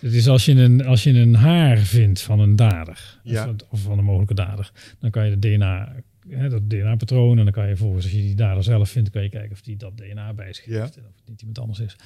Het 0.00 0.12
is 0.14 0.28
als 0.28 0.44
je 0.44 0.52
een, 0.52 0.84
als 0.84 1.02
je 1.02 1.10
een 1.12 1.34
haar 1.34 1.78
vindt 1.78 2.20
van 2.20 2.40
een 2.40 2.56
dader, 2.56 3.20
Ja. 3.22 3.54
of, 3.70 3.80
van 3.80 3.98
een 3.98 4.04
mogelijke 4.04 4.34
dader, 4.34 4.72
dan 4.98 5.10
kan 5.10 5.28
je 5.30 5.38
de 5.38 5.48
DNA, 5.48 5.94
hè, 6.28 6.48
dat 6.48 6.70
DNA-patroon, 6.70 7.38
en 7.38 7.44
dan 7.44 7.52
kan 7.52 7.68
je 7.68 7.76
volgens, 7.76 8.04
als 8.04 8.12
je 8.12 8.20
die 8.20 8.34
dader 8.34 8.62
zelf 8.62 8.90
vindt, 8.90 9.10
kan 9.10 9.22
je 9.22 9.28
kijken 9.28 9.50
of 9.52 9.60
die 9.60 9.76
dat 9.76 9.96
DNA 9.96 10.34
bij 10.34 10.52
zich 10.52 10.64
Ja. 10.66 10.80
heeft 10.80 10.96
en 10.96 11.02
of 11.02 11.14
het 11.16 11.28
niet 11.28 11.38
iemand 11.40 11.58
anders 11.58 11.80
is. 11.80 11.96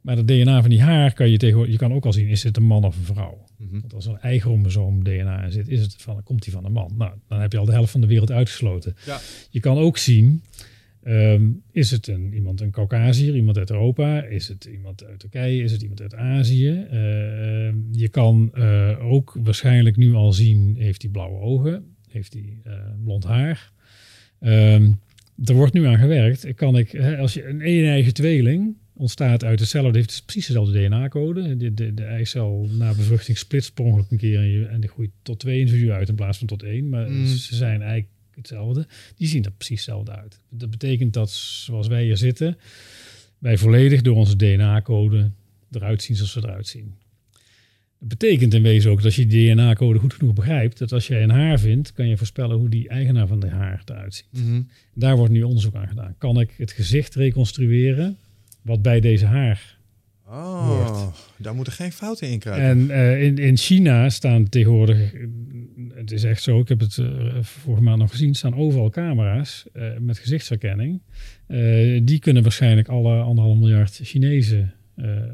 Maar 0.00 0.16
het 0.16 0.28
DNA 0.28 0.60
van 0.60 0.70
die 0.70 0.82
haar 0.82 1.12
kan 1.12 1.30
je 1.30 1.36
tegenwoordig, 1.36 1.72
je 1.72 1.78
kan 1.78 1.92
ook 1.92 2.04
al 2.04 2.12
zien, 2.12 2.28
is 2.28 2.42
het 2.42 2.56
een 2.56 2.62
man 2.62 2.84
of 2.84 2.96
een 2.96 3.04
vrouw? 3.14 3.44
Mhm. 3.58 3.80
Want 3.80 3.94
als 3.94 4.06
er 4.06 4.12
een 4.12 4.20
eigen 4.20 4.40
chromosoom 4.50 5.04
DNA 5.04 5.42
in 5.44 5.52
zit, 5.52 5.68
is 5.68 5.80
het 5.80 5.94
van, 5.98 6.22
komt 6.22 6.42
die 6.42 6.52
van 6.52 6.64
een 6.64 6.72
man. 6.72 6.94
Nou, 6.98 7.12
dan 7.28 7.40
heb 7.40 7.52
je 7.52 7.58
al 7.58 7.64
de 7.64 7.72
helft 7.72 7.90
van 7.90 8.00
de 8.00 8.06
wereld 8.06 8.30
uitgesloten. 8.30 8.96
Ja. 9.06 9.20
Je 9.50 9.60
kan 9.60 9.78
ook 9.78 9.98
zien, 9.98 10.42
ehm, 11.04 11.50
is 11.72 11.90
het 11.90 12.06
een, 12.06 12.34
iemand 12.34 12.60
een 12.60 12.70
Caucasiër, 12.70 13.34
iemand 13.36 13.58
uit 13.58 13.70
Europa? 13.70 14.22
Is 14.22 14.48
het 14.48 14.64
iemand 14.64 15.04
uit 15.04 15.18
Turkije? 15.18 15.62
Is 15.62 15.72
het 15.72 15.82
iemand 15.82 16.00
uit 16.00 16.14
Azië? 16.14 16.86
Ehm, 16.90 17.76
je 17.90 18.08
kan 18.10 18.50
eh, 18.52 19.12
ook 19.12 19.36
waarschijnlijk 19.42 19.96
nu 19.96 20.12
al 20.12 20.32
zien, 20.32 20.76
heeft 20.78 21.02
hij 21.02 21.10
blauwe 21.10 21.40
ogen? 21.40 21.84
Heeft 22.08 22.32
hij 22.32 22.58
eh, 22.64 22.72
blond 23.04 23.24
haar? 23.24 23.72
Ehm, 24.40 24.90
er 25.44 25.54
wordt 25.54 25.72
nu 25.72 25.86
aan 25.86 25.98
gewerkt. 25.98 26.54
Kan 26.54 26.78
ik, 26.78 26.90
hè, 26.90 27.16
als 27.18 27.34
je 27.34 27.46
een 27.46 27.68
een-eigen 27.68 28.14
tweeling 28.14 28.76
ontstaat 28.96 29.44
uit 29.44 29.60
hetzelfde, 29.60 29.98
heeft 29.98 30.22
precies 30.24 30.46
dezelfde 30.46 30.86
DNA-code. 30.86 31.56
De, 31.56 31.74
de, 31.74 31.94
de 31.94 32.04
eicel 32.04 32.68
na 32.78 32.94
bevruchting 32.94 33.38
splitst 33.38 33.74
per 33.74 33.84
ongeluk 33.84 34.10
een 34.10 34.18
keer 34.18 34.38
en, 34.38 34.50
je, 34.50 34.66
en 34.66 34.80
die 34.80 34.90
groeit 34.90 35.10
tot 35.22 35.38
twee 35.38 35.60
individuen 35.60 35.94
uit 35.94 36.08
in 36.08 36.14
plaats 36.14 36.38
van 36.38 36.46
tot 36.46 36.62
één. 36.62 36.88
Maar 36.88 37.10
Mm. 37.10 37.26
ze 37.26 37.54
zijn 37.54 37.82
eigenlijk 37.82 38.12
hetzelfde. 38.36 38.86
Die 39.16 39.28
zien 39.28 39.44
er 39.44 39.50
precies 39.50 39.76
hetzelfde 39.76 40.12
uit. 40.12 40.40
Dat 40.48 40.70
betekent 40.70 41.12
dat 41.12 41.30
zoals 41.30 41.86
wij 41.86 42.02
hier 42.02 42.16
zitten, 42.16 42.58
wij 43.38 43.58
volledig 43.58 44.02
door 44.02 44.16
onze 44.16 44.36
DNA-code 44.36 45.30
eruit 45.70 46.02
zien 46.02 46.16
zoals 46.16 46.34
we 46.34 46.42
eruit 46.42 46.66
zien. 46.66 46.94
Dat 47.98 48.08
betekent 48.18 48.54
in 48.54 48.62
wezen 48.62 48.90
ook 48.90 48.96
dat 48.96 49.04
als 49.04 49.16
je 49.16 49.26
die 49.26 49.54
DNA-code 49.54 49.98
goed 49.98 50.14
genoeg 50.14 50.34
begrijpt, 50.34 50.78
dat 50.78 50.92
als 50.92 51.06
jij 51.06 51.22
een 51.22 51.30
haar 51.30 51.60
vindt, 51.60 51.92
kan 51.92 52.08
je 52.08 52.16
voorspellen 52.16 52.56
hoe 52.56 52.68
die 52.68 52.88
eigenaar 52.88 53.26
van 53.26 53.40
de 53.40 53.48
haar 53.48 53.82
eruit 53.84 54.14
ziet. 54.14 54.42
Mhm. 54.44 54.62
Daar 54.94 55.16
wordt 55.16 55.32
nu 55.32 55.42
onderzoek 55.42 55.74
aan 55.74 55.88
gedaan. 55.88 56.14
Kan 56.18 56.40
ik 56.40 56.54
het 56.56 56.72
gezicht 56.72 57.14
reconstrueren 57.14 58.16
wat 58.62 58.82
bij 58.82 59.00
deze 59.00 59.26
haar 59.26 59.74
Oh, 60.26 61.06
daar 61.36 61.54
moeten 61.54 61.72
geen 61.72 61.92
fouten 61.92 62.28
in 62.28 62.38
kruipen. 62.38 62.66
En 62.66 62.90
eh, 62.90 63.22
in, 63.22 63.38
in 63.38 63.56
China 63.56 64.10
staan 64.10 64.48
tegenwoordig, 64.48 65.12
het 66.04 66.12
is 66.12 66.24
echt 66.24 66.42
zo, 66.42 66.60
ik 66.60 66.68
heb 66.68 66.80
het 66.80 66.98
eh, 66.98 67.06
vorige 67.40 67.82
maand 67.82 67.98
nog 67.98 68.10
gezien, 68.10 68.34
staan 68.34 68.54
overal 68.56 68.90
camera's 68.90 69.64
eh, 69.72 69.88
met 69.98 70.18
gezichtsherkenning. 70.18 71.00
Eh, 71.46 72.00
die 72.02 72.18
kunnen 72.18 72.42
waarschijnlijk 72.42 72.88
alle 72.88 73.20
anderhalf 73.22 73.58
miljard 73.58 74.00
Chinezen 74.02 74.74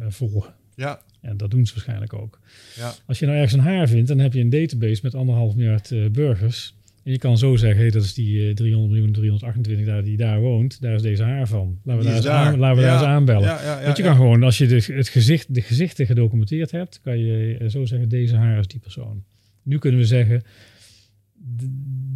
volgen. 0.08 0.54
Ja, 0.74 1.00
En 1.20 1.36
dat 1.36 1.50
doen 1.50 1.66
ze 1.66 1.74
waarschijnlijk 1.74 2.12
ook. 2.14 2.40
ja. 2.76 2.92
Als 3.06 3.18
je 3.18 3.24
nou 3.26 3.36
ergens 3.38 3.54
een 3.54 3.66
haar 3.68 3.88
vindt, 3.88 4.08
dan 4.08 4.18
heb 4.18 4.32
je 4.32 4.40
een 4.40 4.50
database 4.50 5.00
met 5.02 5.14
anderhalf 5.14 5.54
miljard 5.54 6.12
burgers. 6.12 6.74
En 7.04 7.12
je 7.12 7.18
kan 7.18 7.38
zo 7.38 7.56
zeggen, 7.56 7.80
hey, 7.80 7.90
dat 7.90 8.02
is 8.04 8.14
die 8.14 8.48
eh, 8.48 8.54
300 8.54 8.92
miljoen, 8.92 9.12
328 9.12 9.86
daar 9.86 10.04
die 10.04 10.16
daar 10.16 10.40
woont. 10.40 10.80
Daar 10.80 10.94
is 10.94 11.02
deze 11.02 11.22
haar 11.22 11.48
van. 11.48 11.78
Laten 11.84 12.02
we, 12.02 12.08
daar 12.08 12.16
eens, 12.16 12.26
aan, 12.26 12.58
laten 12.58 12.76
we 12.76 12.82
Ja. 12.82 12.88
daar 12.88 12.98
eens 12.98 13.06
aanbellen. 13.08 13.42
Ja, 13.48 13.62
ja, 13.62 13.78
ja, 13.78 13.84
Want 13.84 13.96
je 13.96 14.02
kan 14.02 14.14
gewoon, 14.16 14.42
als 14.42 14.58
je 14.58 14.66
de, 14.66 14.84
het 14.92 15.08
gezicht, 15.08 15.54
de 15.54 15.62
gezichten 15.62 16.06
gedocumenteerd 16.06 16.70
hebt, 16.70 17.00
kan 17.02 17.18
je 17.18 17.64
zo 17.70 17.84
zeggen, 17.84 18.08
deze 18.08 18.36
haar 18.36 18.58
is 18.58 18.66
die 18.66 18.80
persoon. 18.80 19.24
Nu 19.70 19.78
kunnen 19.78 20.00
we 20.00 20.06
zeggen, 20.06 20.42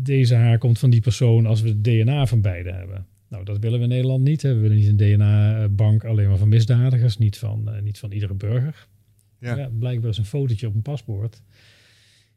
deze 0.02 0.34
haar 0.34 0.58
komt 0.58 0.78
van 0.78 0.90
die 0.90 1.00
persoon 1.00 1.46
als 1.46 1.60
we 1.60 1.68
het 1.68 1.84
DNA 1.84 2.26
van 2.26 2.40
beide 2.40 2.72
hebben. 2.72 3.06
Nou, 3.28 3.44
dat 3.44 3.58
willen 3.58 3.78
we 3.78 3.84
in 3.84 3.90
Nederland 3.90 4.24
niet. 4.24 4.42
Hè. 4.42 4.54
We 4.54 4.60
willen 4.60 4.76
niet 4.76 4.88
een 4.88 4.96
DNA-bank 4.96 6.04
alleen 6.04 6.28
maar 6.28 6.36
van 6.36 6.48
misdadigers, 6.48 7.18
niet 7.18 7.38
van, 7.38 7.68
eh, 7.68 7.82
niet 7.82 7.98
van 7.98 8.12
iedere 8.12 8.34
burger. 8.34 8.88
Ja. 9.38 9.56
Ja. 9.56 9.70
blijkbaar 9.78 10.10
is 10.10 10.18
een 10.18 10.24
fotootje 10.24 10.66
op 10.66 10.74
een 10.74 10.82
paspoort. 10.82 11.42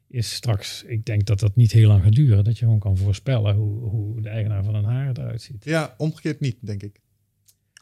Is 0.08 0.34
straks, 0.34 0.84
ik 0.84 1.06
denk 1.06 1.26
dat 1.26 1.40
dat 1.40 1.56
niet 1.56 1.72
heel 1.72 1.88
lang 1.88 2.04
gaat 2.04 2.16
duren. 2.16 2.44
Dat 2.44 2.58
je 2.58 2.66
gewoon 2.66 2.80
kan 2.80 2.98
voorspellen 2.98 3.56
hoe, 3.56 3.90
hoe 3.90 4.22
de 4.22 4.30
eigenaar 4.30 4.64
van 4.64 4.76
een 4.76 4.84
haar 4.84 5.18
eruit 5.18 5.42
ziet. 5.42 5.66
Ja, 5.66 5.96
omgekeerd 5.98 6.40
niet, 6.40 6.58
denk 6.60 6.84
ik. 6.84 7.00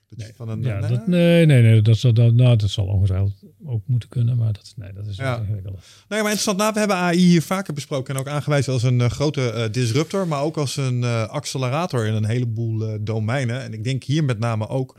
Dat 0.09 0.17
Nee. 0.17 0.31
van 0.35 0.49
een, 0.49 0.61
Ja, 0.61 0.79
nee, 0.79 0.89
dat, 0.89 1.07
nee, 1.07 1.45
nee, 1.45 1.61
nee, 1.61 1.81
dat 1.81 1.97
zal, 1.97 2.13
dat, 2.13 2.33
nou, 2.33 2.55
dat 2.55 2.69
zal 2.69 2.85
ongetwijfeld 2.85 3.33
ook 3.65 3.81
moeten 3.87 4.09
kunnen, 4.09 4.37
maar 4.37 4.53
dat, 4.53 4.73
nee, 4.75 4.93
dat 4.93 5.07
is 5.07 5.17
Ja. 5.17 5.23
ja. 5.33 5.39
ingewikkeld. 5.39 5.73
Nee, 5.73 5.83
maar 6.07 6.19
interessant. 6.19 6.57
Nou, 6.57 6.73
we 6.73 6.79
hebben 6.79 6.97
AI 6.97 7.17
hier 7.17 7.41
vaker 7.41 7.73
besproken 7.73 8.13
en 8.13 8.19
ook 8.19 8.27
aangewezen 8.27 8.73
als 8.73 8.83
een 8.83 9.01
eh, 9.01 9.09
grote 9.09 9.49
eh, 9.51 9.71
disruptor, 9.71 10.27
maar 10.27 10.41
ook 10.41 10.57
als 10.57 10.77
een 10.77 11.03
eh, 11.03 11.27
accelerator 11.27 12.05
in 12.05 12.13
een 12.13 12.25
heleboel 12.25 12.87
eh, 12.87 12.99
domeinen. 13.01 13.61
En 13.61 13.73
ik 13.73 13.83
denk 13.83 14.03
hier 14.03 14.23
met 14.23 14.39
name 14.39 14.67
ook, 14.67 14.95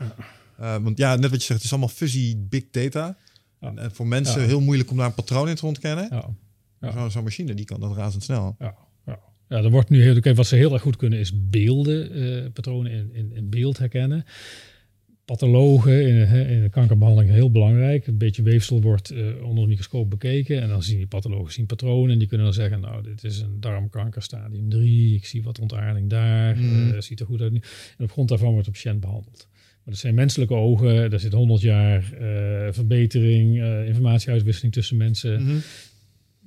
eh, 0.57 0.75
want 0.81 0.97
ja, 0.97 1.15
net 1.15 1.29
wat 1.29 1.39
je 1.39 1.45
zegt, 1.45 1.53
het 1.53 1.63
is 1.63 1.71
allemaal 1.71 1.89
fuzzy 1.89 2.35
big 2.37 2.63
data. 2.71 3.17
Ja. 3.61 3.67
En, 3.67 3.77
en 3.77 3.91
voor 3.91 4.07
mensen 4.07 4.41
Ja. 4.41 4.47
heel 4.47 4.61
moeilijk 4.61 4.91
om 4.91 4.97
daar 4.97 5.05
een 5.05 5.13
patroon 5.13 5.49
in 5.49 5.55
te 5.55 5.65
ontkennen. 5.65 6.07
Ja, 6.11 6.25
Ja. 6.81 7.09
Zo'n 7.09 7.23
machine, 7.23 7.53
die 7.53 7.65
kan 7.65 7.79
dat 7.79 7.95
razendsnel. 7.95 8.55
ja, 8.59 8.75
ja. 9.05 9.19
ja, 9.49 9.57
er 9.57 9.69
wordt 9.69 9.89
nu 9.89 10.01
heel, 10.01 10.33
wat 10.35 10.47
ze 10.47 10.55
heel 10.55 10.73
erg 10.73 10.81
goed 10.81 10.95
kunnen 10.95 11.19
is 11.19 11.47
beelden, 11.49 12.11
eh, 12.45 12.51
patronen 12.53 12.91
in, 12.91 13.09
in, 13.13 13.31
in 13.35 13.49
beeld 13.49 13.77
herkennen. 13.77 14.25
Pathologen 15.27 16.07
in, 16.07 16.27
in 16.47 16.61
de 16.61 16.69
kankerbehandeling 16.69 17.31
heel 17.31 17.51
belangrijk. 17.51 18.07
Een 18.07 18.17
beetje 18.17 18.41
weefsel 18.41 18.81
wordt 18.81 19.13
onder 19.43 19.63
de 19.63 19.69
microscoop 19.69 20.09
bekeken. 20.09 20.61
En 20.61 20.69
dan 20.69 20.83
zien 20.83 20.97
die 20.97 21.07
pathologen 21.07 21.53
zien 21.53 21.65
patronen. 21.65 22.11
En 22.11 22.19
die 22.19 22.27
kunnen 22.27 22.45
dan 22.45 22.55
zeggen, 22.55 22.79
nou, 22.79 23.03
dit 23.03 23.23
is 23.23 23.39
een 23.39 23.59
darmkanker 23.59 24.21
stadium 24.21 24.69
3. 24.69 25.15
Ik 25.15 25.25
zie 25.25 25.43
wat 25.43 25.59
ontaarding 25.59 26.09
daar. 26.09 26.57
Mm. 26.57 27.01
ziet 27.01 27.19
er 27.19 27.25
goed 27.25 27.41
uit. 27.41 27.53
En 27.53 28.03
op 28.03 28.11
grond 28.11 28.29
daarvan 28.29 28.51
wordt 28.51 28.65
de 28.65 28.71
patiënt 28.71 28.99
behandeld. 28.99 29.47
Maar 29.53 29.93
dat 29.93 29.97
zijn 29.97 30.15
menselijke 30.15 30.53
ogen. 30.53 31.09
Daar 31.09 31.19
zit 31.19 31.33
100 31.33 31.61
jaar 31.61 32.03
verbetering, 32.71 33.63
informatieuitwisseling 33.85 34.73
tussen 34.73 34.97
mensen. 34.97 35.43
Mhm 35.43 35.57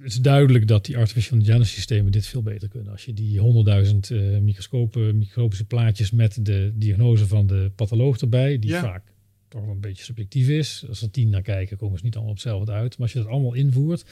het 0.02 0.12
is 0.12 0.20
duidelijk 0.20 0.66
dat 0.66 0.84
die 0.84 0.96
artificial 0.96 1.38
intelligence 1.38 1.72
systemen 1.72 2.12
dit 2.12 2.26
veel 2.26 2.42
beter 2.42 2.68
kunnen. 2.68 2.92
Als 2.92 3.04
je 3.04 3.12
die 3.12 3.40
honderdduizend 3.40 4.10
uh, 4.10 4.38
microscopen, 4.38 5.18
microscopische 5.18 5.64
plaatjes 5.64 6.10
met 6.10 6.44
de 6.44 6.72
diagnose 6.74 7.26
van 7.26 7.46
de 7.46 7.70
patholoog 7.76 8.18
erbij, 8.18 8.58
die 8.58 8.74
vaak 8.74 9.12
toch 9.48 9.60
wel 9.60 9.70
een 9.70 9.80
beetje 9.80 10.04
subjectief 10.04 10.48
is. 10.48 10.84
Als 10.88 11.02
er 11.02 11.10
tien 11.10 11.28
naar 11.28 11.42
kijken, 11.42 11.76
komen 11.76 11.98
ze 11.98 12.04
niet 12.04 12.14
allemaal 12.14 12.32
op 12.32 12.38
hetzelfde 12.38 12.72
uit. 12.72 12.90
Maar 12.90 13.06
als 13.06 13.12
je 13.12 13.18
dat 13.18 13.28
allemaal 13.28 13.54
invoert, 13.54 14.04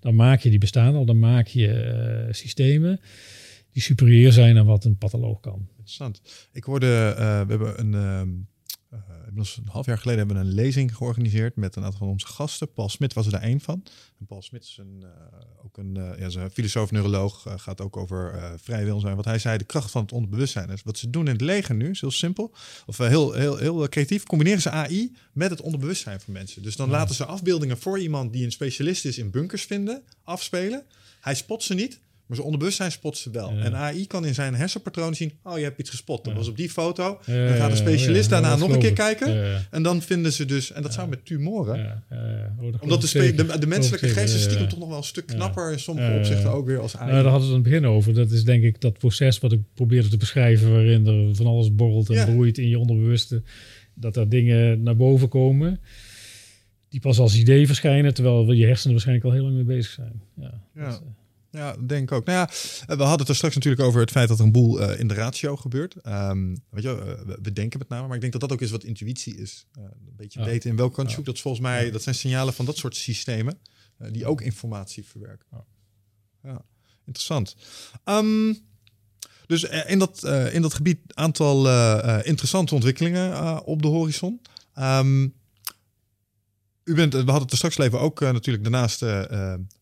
dan 0.00 0.14
maak 0.14 0.40
je 0.40 0.50
die 0.50 0.58
bestaan 0.58 0.94
al, 0.94 1.04
dan 1.04 1.18
maak 1.18 1.46
je 1.46 2.24
uh, 2.26 2.32
systemen 2.32 3.00
die 3.72 3.82
superieur 3.82 4.32
zijn 4.32 4.58
aan 4.58 4.66
wat 4.66 4.84
een 4.84 4.96
patholoog 4.96 5.40
kan. 5.40 5.68
Interessant. 5.68 6.20
Ik 6.52 6.64
hoorde, 6.64 6.86
uh, 6.86 7.16
we 7.16 7.50
hebben 7.50 7.80
een 7.80 7.94
ehm, 7.94 8.28
inmiddels 9.36 9.56
een 9.56 9.72
half 9.72 9.86
jaar 9.86 9.98
geleden 9.98 10.26
hebben 10.26 10.44
we 10.44 10.48
een 10.48 10.54
lezing 10.54 10.96
georganiseerd 10.96 11.56
met 11.56 11.76
een 11.76 11.84
aantal 11.84 11.98
van 11.98 12.08
onze 12.08 12.26
gasten. 12.26 12.72
Paul 12.72 12.88
Smit 12.88 13.12
was 13.12 13.26
er 13.26 13.32
daar 13.32 13.42
één 13.42 13.60
van. 13.60 13.82
En 14.18 14.26
Paul 14.26 14.42
Smit 14.42 14.62
is 14.62 14.76
een, 14.80 15.02
uh, 15.02 15.08
ook 15.64 15.76
een, 15.76 15.98
uh, 15.98 16.18
ja, 16.18 16.42
een 16.42 16.50
filosoof, 16.50 16.90
neuroloog, 16.90 17.46
uh, 17.46 17.52
gaat 17.56 17.80
ook 17.80 17.96
over 17.96 18.54
vrij 18.62 18.84
wil 18.84 19.00
zijn. 19.00 19.16
Wat 19.16 19.24
hij 19.24 19.38
zei, 19.38 19.58
de 19.58 19.64
kracht 19.64 19.90
van 19.90 20.02
het 20.02 20.12
onderbewustzijn 20.12 20.70
is. 20.70 20.82
Wat 20.82 20.98
ze 20.98 21.10
doen 21.10 21.26
in 21.26 21.32
het 21.32 21.40
leger 21.40 21.74
nu, 21.74 21.90
is 21.90 22.00
heel 22.00 22.10
simpel, 22.10 22.54
of 22.86 22.98
heel, 22.98 23.32
heel, 23.32 23.56
heel 23.56 23.88
creatief, 23.88 24.24
combineren 24.24 24.60
ze 24.60 24.70
AI 24.70 25.16
met 25.32 25.50
het 25.50 25.60
onderbewustzijn 25.60 26.20
van 26.20 26.32
mensen. 26.32 26.62
Dus 26.62 26.76
dan 26.76 26.90
laten 26.90 27.14
ze 27.14 27.24
afbeeldingen 27.24 27.78
voor 27.78 27.98
iemand 27.98 28.32
die 28.32 28.44
een 28.44 28.52
specialist 28.52 29.04
is 29.04 29.18
in 29.18 29.30
bunkers 29.30 29.64
vinden, 29.64 30.02
afspelen. 30.24 30.84
Hij 31.20 31.34
spot 31.34 31.62
ze 31.62 31.74
niet, 31.74 32.00
maar 32.26 32.36
zijn 32.36 32.48
onderbewustzijn 32.48 32.92
spot 32.92 33.16
ze 33.16 33.30
wel. 33.30 33.50
En 33.50 33.74
AI 33.74 34.06
kan 34.06 34.26
in 34.26 34.34
zijn 34.34 34.54
hersenpatroon 34.54 35.14
zien, 35.14 35.32
oh 35.42 35.58
je 35.58 35.64
hebt 35.64 35.78
iets 35.78 35.90
gespot. 35.90 36.24
Dat 36.24 36.34
was 36.34 36.48
op 36.48 36.56
die 36.56 36.70
foto. 36.70 37.20
dan 37.26 37.56
gaat 37.56 37.70
de 37.70 37.76
specialist 37.76 38.30
daarna 38.30 38.56
nog 38.56 38.72
een 38.72 38.78
keer 38.78 38.92
kijken. 38.92 39.60
En 39.70 39.82
dan 39.82 40.02
vinden 40.02 40.32
ze 40.32 40.44
dus, 40.44 40.72
en 40.72 40.82
dat 40.82 40.92
zou 40.92 41.08
met 41.08 41.24
tumoren. 41.24 42.02
Oh, 42.60 42.82
Omdat 42.82 43.00
de, 43.00 43.34
de, 43.34 43.58
de, 43.58 43.66
menselijke 43.66 44.08
geest 44.08 44.34
is 44.34 44.42
stiekem 44.42 44.68
toch 44.68 44.78
nog 44.78 44.88
wel 44.88 44.96
een 44.96 45.04
stuk 45.04 45.26
knapper 45.26 45.72
in 45.72 45.78
sommige 45.78 46.16
opzichten 46.18 46.50
ook 46.50 46.66
weer 46.66 46.80
als 46.80 46.96
AI. 46.96 47.10
Nou, 47.10 47.22
daar 47.22 47.32
hadden 47.32 47.48
we 47.48 47.54
het 47.54 47.64
aan 47.64 47.72
het 47.72 47.80
begin 47.80 47.96
over. 47.96 48.14
Dat 48.14 48.30
is 48.30 48.44
denk 48.44 48.62
ik 48.62 48.80
dat 48.80 48.98
proces 48.98 49.38
wat 49.38 49.52
ik 49.52 49.60
probeerde 49.74 50.08
te 50.08 50.16
beschrijven, 50.16 50.72
waarin 50.72 51.06
er 51.06 51.34
van 51.34 51.46
alles 51.46 51.74
borrelt 51.74 52.10
en 52.10 52.32
broeit 52.32 52.58
in 52.58 52.68
je 52.68 52.78
onderbewuste. 52.78 53.42
Dat 53.94 54.16
er 54.16 54.28
dingen 54.28 54.82
naar 54.82 54.96
boven 54.96 55.28
komen 55.28 55.80
die 56.88 57.00
pas 57.00 57.18
als 57.18 57.38
idee 57.38 57.66
verschijnen, 57.66 58.14
terwijl 58.14 58.52
je 58.52 58.66
hersenen 58.66 58.92
waarschijnlijk 58.92 59.26
al 59.26 59.32
heel 59.32 59.42
lang 59.42 59.54
mee 59.54 59.64
bezig 59.64 59.92
zijn. 59.92 60.22
Ja, 60.34 60.62
ja. 60.74 60.88
Dus, 60.88 61.00
ja, 61.56 61.76
denk 61.86 62.12
ook. 62.12 62.24
Nou 62.24 62.38
ja, 62.38 62.46
we 62.96 63.02
hadden 63.02 63.18
het 63.18 63.28
er 63.28 63.34
straks 63.34 63.54
natuurlijk 63.54 63.82
over 63.82 64.00
het 64.00 64.10
feit 64.10 64.28
dat 64.28 64.38
er 64.38 64.44
een 64.44 64.52
boel 64.52 64.82
uh, 64.82 65.00
in 65.00 65.08
de 65.08 65.14
ratio 65.14 65.56
gebeurt. 65.56 65.96
Um, 66.06 66.62
weet 66.70 66.82
je, 66.82 67.16
uh, 67.26 67.34
we 67.42 67.52
denken 67.52 67.78
met 67.78 67.88
name, 67.88 68.06
maar 68.06 68.14
ik 68.14 68.20
denk 68.20 68.32
dat 68.32 68.40
dat 68.40 68.52
ook 68.52 68.60
is 68.60 68.70
wat 68.70 68.84
intuïtie 68.84 69.36
is. 69.36 69.66
Uh, 69.78 69.84
een 69.84 70.16
beetje 70.16 70.44
weten 70.44 70.70
in 70.70 70.76
welk 70.76 70.94
kant 70.94 71.10
je 71.10 71.22
Dat 71.22 71.34
is 71.34 71.40
volgens 71.40 71.62
mij, 71.62 71.90
dat 71.90 72.02
zijn 72.02 72.14
signalen 72.14 72.54
van 72.54 72.64
dat 72.64 72.76
soort 72.76 72.96
systemen 72.96 73.58
die 74.10 74.26
ook 74.26 74.40
informatie 74.40 75.04
verwerken. 75.04 75.46
Ja, 76.42 76.62
interessant. 77.04 77.56
Um, 78.04 78.58
dus 79.46 79.62
in 79.64 79.98
dat, 79.98 80.24
in 80.52 80.62
dat 80.62 80.74
gebied 80.74 80.98
aantal 81.06 81.58
interessante 82.22 82.74
ontwikkelingen 82.74 83.64
op 83.64 83.82
de 83.82 83.88
horizon. 83.88 84.40
Um, 84.78 85.34
u 86.84 86.94
bent, 86.94 87.12
we 87.12 87.18
hadden 87.18 87.42
het 87.42 87.50
er 87.50 87.56
straks 87.56 87.78
even 87.78 88.00
ook 88.00 88.20
natuurlijk 88.20 88.64
daarnaast 88.64 89.04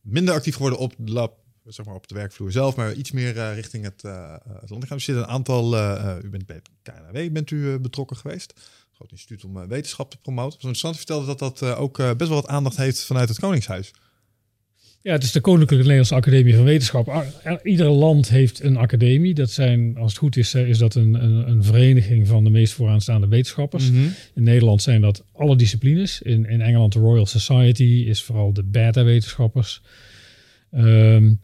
minder 0.00 0.34
actief 0.34 0.54
geworden 0.54 0.78
op 0.78 0.94
lab 0.98 1.42
zeg 1.72 1.86
maar 1.86 1.94
op 1.94 2.08
de 2.08 2.14
werkvloer 2.14 2.52
zelf, 2.52 2.76
maar 2.76 2.92
iets 2.92 3.10
meer 3.10 3.36
uh, 3.36 3.54
richting 3.54 3.84
het, 3.84 4.02
uh, 4.06 4.34
het 4.60 4.70
land 4.70 4.84
gaan. 4.84 4.96
Er 4.96 5.02
zitten 5.02 5.24
een 5.24 5.30
aantal, 5.30 5.74
u 6.24 6.28
bent 6.28 6.46
bij 6.46 6.60
KNW 6.82 7.32
bent 7.32 7.50
u 7.50 7.78
betrokken 7.78 8.16
geweest. 8.16 8.52
Groot 8.92 9.10
instituut 9.10 9.44
om 9.44 9.68
wetenschap 9.68 10.10
te 10.10 10.16
promoten. 10.16 10.60
Zo 10.60 10.66
interessant 10.66 10.96
vertelde 10.96 11.26
dat 11.26 11.38
dat 11.38 11.62
ook 11.62 11.96
best 11.96 12.30
wel 12.30 12.40
wat 12.40 12.46
aandacht 12.46 12.76
heeft 12.76 13.04
vanuit 13.04 13.28
het 13.28 13.38
Koningshuis. 13.38 13.92
Ja, 15.04 15.12
het 15.12 15.22
is 15.22 15.32
de 15.32 15.40
Koninklijke 15.40 15.76
Nederlandse 15.76 16.14
Academie 16.14 16.54
van 16.54 16.64
Wetenschap. 16.64 17.24
Ieder 17.62 17.88
land 17.88 18.28
heeft 18.28 18.62
een 18.62 18.76
academie. 18.76 19.34
Dat 19.34 19.50
zijn, 19.50 19.96
als 19.96 20.10
het 20.10 20.20
goed 20.20 20.36
is, 20.36 20.54
is 20.54 20.78
dat 20.78 20.94
een, 20.94 21.14
een, 21.14 21.48
een 21.48 21.64
vereniging 21.64 22.28
van 22.28 22.44
de 22.44 22.50
meest 22.50 22.72
vooraanstaande 22.72 23.28
wetenschappers. 23.28 23.90
Mhm. 23.90 24.06
In 24.34 24.42
Nederland 24.42 24.82
zijn 24.82 25.00
dat 25.00 25.24
alle 25.32 25.56
disciplines. 25.56 26.22
In, 26.22 26.46
in 26.46 26.60
Engeland 26.60 26.92
de 26.92 26.98
Royal 26.98 27.26
Society 27.26 28.04
is 28.06 28.22
vooral 28.22 28.52
de 28.52 28.62
beta-wetenschappers. 28.62 29.82
Um, 30.70 31.40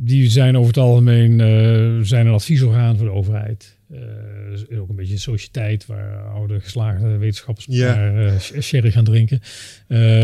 die 0.00 0.30
zijn 0.30 0.56
over 0.56 0.68
het 0.68 0.76
algemeen 0.76 1.30
uh, 1.30 2.04
zijn 2.04 2.26
een 2.26 2.32
adviesorgaan 2.32 2.96
voor 2.96 3.06
de 3.06 3.12
overheid. 3.12 3.76
Uh, 3.92 4.80
ook 4.80 4.88
een 4.88 4.96
beetje 4.96 5.12
een 5.12 5.18
sociëteit 5.18 5.86
waar 5.86 6.22
oude 6.22 6.60
geslaagde 6.60 7.16
wetenschappers 7.16 7.66
ja. 7.70 8.12
uh, 8.12 8.38
sherry 8.38 8.90
gaan 8.90 9.04
drinken. 9.04 9.40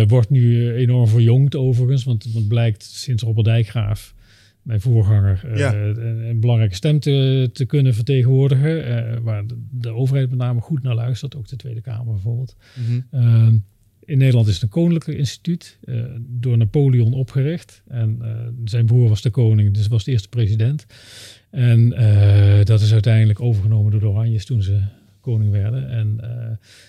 wordt 0.09 0.31
nu 0.31 0.73
enorm 0.75 1.09
verjongd 1.09 1.57
overigens, 1.57 2.05
want 2.05 2.25
het 2.25 2.49
blijkt 2.49 2.83
sinds 2.83 3.23
Robert 3.23 3.47
Dijkgraaf, 3.47 4.15
mijn 4.63 4.81
voorganger, 4.81 5.41
een, 5.45 6.29
een, 6.29 6.41
belangrijke 6.41 6.75
stem 6.75 7.01
te, 7.01 7.51
te 7.53 7.65
kunnen 7.65 7.95
vertegenwoordigen. 7.95 9.23
waar 9.23 9.47
de, 9.47 9.67
de, 9.71 9.93
overheid 9.93 10.31
met 10.31 10.39
name 10.39 10.61
goed 10.61 10.83
naar 10.83 10.95
luistert, 10.95 11.37
ook 11.37 11.49
de 11.49 11.57
Tweede 11.57 11.81
Kamer 11.81 12.13
bijvoorbeeld. 12.13 12.57
Mm 13.11 13.65
in 14.05 14.19
Nederland 14.19 14.47
is 14.47 14.55
het 14.55 14.63
een 14.63 14.69
koninklijk 14.69 15.19
instituut, 15.19 15.79
uh, 15.85 16.05
door 16.21 16.57
Napoleon 16.57 17.13
opgericht. 17.13 17.83
En 17.87 18.19
uh, 18.23 18.29
zijn 18.65 18.87
broer 18.87 19.09
was 19.09 19.23
de 19.23 19.31
koning, 19.31 19.75
dus 19.75 19.87
was 19.87 20.05
de 20.05 20.11
eerste 20.11 20.29
president. 20.29 20.87
En 21.51 21.93
uh, 21.93 22.65
dat 22.65 22.81
is 22.81 22.93
uiteindelijk 22.93 23.41
overgenomen 23.41 23.91
door 23.91 24.01
de 24.01 24.09
Oranjes 24.09 24.45
toen 24.45 24.63
ze 24.63 24.81
koning 25.21 25.51
werden. 25.51 25.89
En 25.89 26.21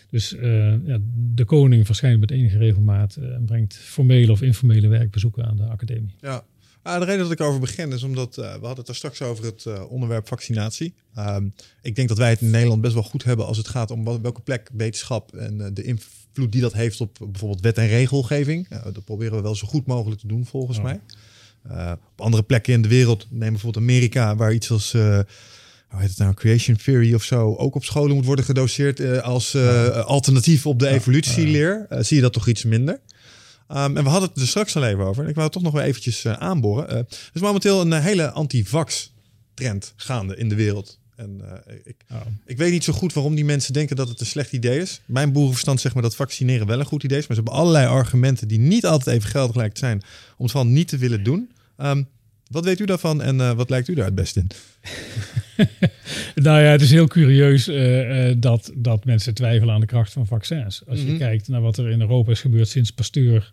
dus 0.10 0.30
ja, 0.86 0.98
de 1.16 1.46
koning 1.46 1.86
verschijnt 1.86 2.20
met 2.20 2.32
enige 2.32 2.58
regelmaat 2.58 3.16
en 3.16 3.46
brengt 3.46 3.78
formele 3.78 4.32
of 4.32 4.42
informele 4.42 4.88
werkbezoeken 4.88 5.46
aan 5.46 5.58
de 5.58 5.64
academie. 5.64 6.16
Ja, 6.20 6.44
Ah, 6.82 7.00
de 7.00 7.06
reden 7.06 7.22
dat 7.22 7.32
ik 7.32 7.42
over 7.42 7.60
begin 7.60 7.92
is 7.92 8.04
omdat 8.04 8.36
we 8.36 8.42
hadden 8.42 8.78
het 8.78 8.88
er 8.88 8.96
straks 8.96 9.22
over 9.22 9.46
het 9.46 9.88
onderwerp 9.88 10.28
vaccinatie. 10.28 10.96
Um, 11.18 11.54
ik 11.82 11.96
denk 11.96 12.08
dat 12.08 12.18
wij 12.18 12.30
het 12.30 12.42
in 12.42 12.50
Nederland 12.50 12.82
best 12.82 12.94
wel 12.94 13.04
goed 13.04 13.24
hebben 13.24 13.46
als 13.46 13.58
het 13.58 13.68
gaat 13.68 13.92
om 13.92 14.22
welke 14.22 14.42
plek 14.42 14.70
wetenschap 14.74 15.36
en 15.36 15.74
de 15.74 15.84
invloed 16.36 16.52
die 16.52 16.62
dat 16.62 16.74
heeft 16.74 17.02
op 17.02 17.18
bijvoorbeeld 17.20 17.62
wet 17.62 17.78
en 17.78 17.88
regelgeving. 17.88 18.68
dat 18.94 19.06
proberen 19.06 19.36
we 19.36 19.42
wel 19.42 19.56
zo 19.56 19.68
goed 19.68 19.86
mogelijk 19.86 20.20
te 20.20 20.28
doen 20.28 20.46
volgens 20.46 20.82
mij. 20.82 21.00
op 21.94 22.22
andere 22.22 22.44
plekken 22.44 22.74
in 22.74 22.82
de 22.82 22.88
wereld, 22.88 23.28
neem 23.30 23.52
bijvoorbeeld 23.52 23.84
Amerika, 23.84 24.36
waar 24.36 24.54
iets 24.54 24.72
als 24.72 24.92
hoe 24.92 26.04
heet 26.04 26.10
het 26.10 26.18
nou, 26.18 26.34
creation 26.34 26.76
theory 26.76 27.14
of 27.14 27.24
zo, 27.24 27.56
ook 27.56 27.76
op 27.76 27.84
scholen 27.84 28.16
moet 28.16 28.26
worden 28.26 28.46
gedoseerd 28.46 29.22
als 29.22 29.56
alternatief 30.06 30.66
op 30.66 30.80
de 30.80 30.88
evolutieleer. 30.88 31.86
zie 31.90 32.16
je 32.16 32.22
dat 32.22 32.34
toch 32.34 32.48
iets 32.48 32.64
minder? 32.64 33.00
Um, 33.72 33.98
en 33.98 34.04
we 34.04 34.10
hadden 34.10 34.30
het 34.30 34.42
er 34.42 34.48
straks 34.48 34.76
al 34.76 34.84
even 34.84 35.06
over. 35.06 35.28
Ik 35.28 35.34
wou 35.34 35.44
het 35.44 35.52
toch 35.54 35.64
nog 35.64 35.74
wel 35.74 35.82
eventjes 35.82 36.26
uh, 36.26 36.34
aanboren. 36.34 36.90
Uh, 36.90 36.98
er 36.98 37.30
is 37.34 37.42
momenteel 37.42 37.82
een 37.82 37.92
uh, 37.92 38.00
hele 38.00 38.32
anti-vax 38.32 39.14
trend 39.54 39.94
gaande 39.96 40.36
in 40.36 40.50
de 40.50 40.56
wereld. 40.56 41.00
En 41.16 41.42
ik, 41.84 41.96
oh. 42.12 42.22
ik 42.46 42.58
weet 42.58 42.72
niet 42.72 42.84
zo 42.84 42.94
goed 42.94 43.14
waarom 43.14 43.36
die 43.36 43.46
mensen 43.46 43.74
denken 43.74 43.96
dat 43.96 44.10
het 44.10 44.20
een 44.20 44.26
slecht 44.26 44.52
idee 44.52 44.80
is. 44.80 45.02
Mijn 45.06 45.32
boerenverstand 45.32 45.82
zegt 45.82 45.94
maar 45.94 46.04
dat 46.04 46.16
vaccineren 46.16 46.68
wel 46.68 46.80
een 46.80 46.86
goed 46.86 47.04
idee 47.04 47.18
is. 47.18 47.28
Maar 47.28 47.38
ze 47.38 47.44
hebben 47.44 47.60
allerlei 47.60 47.88
argumenten 47.88 48.48
die 48.48 48.60
niet 48.60 48.86
altijd 48.86 49.18
even 49.18 49.30
geldig 49.30 49.56
lijkt 49.56 49.78
zijn 49.78 50.02
om 50.38 50.44
het 50.44 50.52
van 50.52 50.74
niet 50.74 50.88
te 50.88 50.98
willen 50.98 51.24
doen. 51.24 51.52
Um, 51.78 52.08
wat 52.48 52.66
weet 52.66 52.80
u 52.80 52.86
daarvan 52.86 53.22
en 53.22 53.56
wat 53.56 53.70
lijkt 53.70 53.88
u 53.88 53.94
daar 53.94 54.06
het 54.06 54.16
best 54.16 54.38
in? 54.38 54.48
nou 56.46 56.62
ja, 56.62 56.72
het 56.72 56.82
is 56.82 56.92
heel 56.92 57.08
curieus 57.08 57.68
uh, 57.68 58.28
uh, 58.30 58.36
dat, 58.38 58.72
dat 58.76 59.06
mensen 59.06 59.34
twijfelen 59.34 59.74
aan 59.74 59.80
de 59.80 59.86
kracht 59.86 60.14
van 60.14 60.28
vaccins. 60.28 60.82
Als 60.88 61.00
je 61.00 61.08
mhm. 61.08 61.18
kijkt 61.18 61.48
naar 61.48 61.62
wat 61.62 61.78
er 61.78 61.90
in 61.90 62.02
Europa 62.02 62.32
is 62.32 62.42
gebeurd 62.42 62.68
sinds 62.68 62.92
Pasteur 62.92 63.52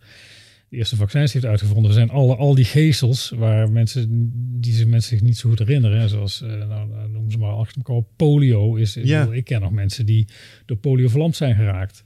de 0.72 0.78
eerste 0.78 0.96
vaccins 0.96 1.32
heeft 1.32 1.44
uitgevonden. 1.44 1.90
Er 1.90 1.96
zijn 1.96 2.10
alle, 2.10 2.36
al 2.36 2.54
die 2.54 2.64
gezels 2.64 3.32
waar 3.36 3.70
mensen, 3.70 4.30
die 4.60 4.72
zich 4.72 4.86
mensen 4.86 5.18
zich 5.18 5.26
niet 5.26 5.36
zo 5.38 5.48
goed 5.48 5.58
herinneren. 5.58 6.08
Zoals, 6.08 6.42
uh, 6.42 6.66
nou, 6.68 7.08
noem 7.10 7.30
ze 7.30 7.38
maar 7.38 7.52
achter 7.52 7.82
elkaar 7.84 8.02
polio. 8.16 8.74
Is, 8.74 8.94
ja. 8.94 9.32
ik 9.32 9.44
ken 9.44 9.60
nog 9.60 9.70
mensen 9.70 10.06
die 10.06 10.28
door 10.66 10.76
polio 10.76 11.08
verlamd 11.08 11.36
zijn 11.36 11.54
geraakt. 11.54 12.04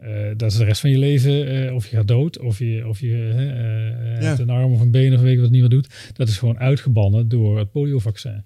Uh, 0.00 0.30
dat 0.36 0.50
is 0.50 0.56
de 0.56 0.64
rest 0.64 0.80
van 0.80 0.90
je 0.90 0.98
leven, 0.98 1.64
uh, 1.64 1.74
of 1.74 1.86
je 1.86 1.96
gaat 1.96 2.08
dood, 2.08 2.38
of 2.38 2.58
je, 2.58 2.88
of 2.88 3.00
je 3.00 3.06
uh, 3.06 4.20
ja. 4.20 4.26
hebt 4.26 4.38
een 4.38 4.50
arm 4.50 4.72
of 4.72 4.80
een 4.80 4.90
been 4.90 5.14
of 5.14 5.20
weet 5.20 5.40
wat 5.40 5.50
niet 5.50 5.60
meer 5.60 5.70
doet. 5.70 6.12
Dat 6.12 6.28
is 6.28 6.38
gewoon 6.38 6.58
uitgebannen 6.58 7.28
door 7.28 7.58
het 7.58 7.70
poliovaccin. 7.70 8.44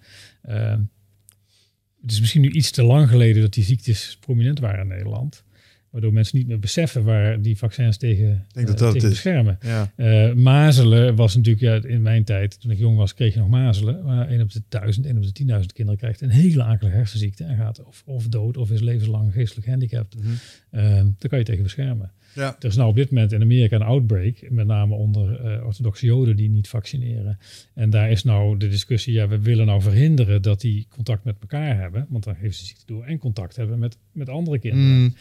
het 2.01 2.11
is 2.11 2.21
misschien 2.21 2.43
nu 2.43 2.51
iets 2.51 2.71
te 2.71 2.83
lang 2.83 3.09
geleden 3.09 3.43
dat 3.43 3.53
die 3.53 3.65
ziektes 3.65 4.17
prominent 4.21 4.61
waren 4.61 4.81
in 4.81 4.89
Nederland. 4.89 5.45
Waardoor 5.91 6.13
mensen 6.13 6.39
niet 6.39 6.47
meer 6.47 6.59
beseffen 6.59 7.05
waar 7.05 7.43
die 7.43 7.59
vaccins 7.59 7.97
tegen, 7.97 8.29
Ik 8.49 8.55
denk 8.55 8.67
dat 8.67 8.77
eh, 8.77 8.83
dat 8.83 8.93
tegen 8.93 9.09
beschermen. 9.09 9.59
Ja. 9.61 9.93
Eh, 9.97 10.33
mazelen 10.33 11.15
was 11.15 11.37
natuurlijk 11.37 11.85
ja, 11.85 11.89
in 11.89 12.03
mijn 12.03 12.25
tijd, 12.25 12.61
toen 12.61 12.71
ik 12.71 12.79
jong 12.79 12.97
was, 12.97 13.15
kreeg 13.15 13.35
je 13.35 13.41
nog 13.41 13.49
mazelen. 13.49 14.05
Maar 14.05 14.29
1 14.29 14.41
op 14.43 14.53
de 14.53 14.63
1000, 14.69 15.07
1 15.07 15.17
op 15.17 15.23
de 15.23 15.45
10.000 15.45 15.73
kinderen 15.73 15.97
krijgt 15.97 16.21
een 16.21 16.31
hele 16.31 16.63
akelige 16.63 16.97
hersenziekte 16.97 17.45
en 17.45 17.57
gaat 17.57 17.85
of, 17.85 18.03
of 18.07 18.29
dood 18.29 18.57
of 18.57 18.71
is 18.71 18.81
levenslang 18.81 19.33
geestelijk 19.33 19.65
gehandicapt. 19.65 20.17
Mhm. 20.17 20.27
Eh, 20.71 20.83
daar 21.19 21.29
kan 21.29 21.39
je 21.39 21.45
tegen 21.45 21.63
beschermen. 21.63 22.13
Ja. 22.35 22.57
Er 22.59 22.69
is 22.69 22.77
nou 22.77 22.89
op 22.89 22.97
dit 22.97 23.11
moment 23.11 23.33
in 23.33 23.43
Amerika 23.43 23.77
een 23.77 23.83
outbreak, 23.83 24.51
met 24.51 24.67
name 24.67 24.95
onder 24.95 25.41
eh, 25.41 25.67
orthodoxe 25.67 26.07
joden 26.07 26.37
die 26.37 26.51
niet 26.51 26.69
vaccineren. 26.69 27.39
En 27.75 27.91
daar 27.91 28.11
is 28.11 28.25
nou 28.25 28.57
de 28.57 28.69
discussie, 28.69 29.13
ja, 29.13 29.29
we 29.29 29.41
willen 29.41 29.67
nou 29.67 29.83
verhinderen 29.83 30.43
dat 30.43 30.61
die 30.61 30.87
contact 30.89 31.25
met 31.25 31.37
elkaar 31.41 31.79
hebben, 31.81 32.07
want 32.09 32.25
dan 32.25 32.35
geven 32.35 32.55
ze 32.55 32.65
ziekte 32.65 32.87
door 32.87 33.05
en 33.05 33.19
contact 33.19 33.57
hebben 33.57 33.79
met, 33.79 33.99
met 34.13 34.29
andere 34.29 34.59
kinderen. 34.59 34.99
Mm. 34.99 35.15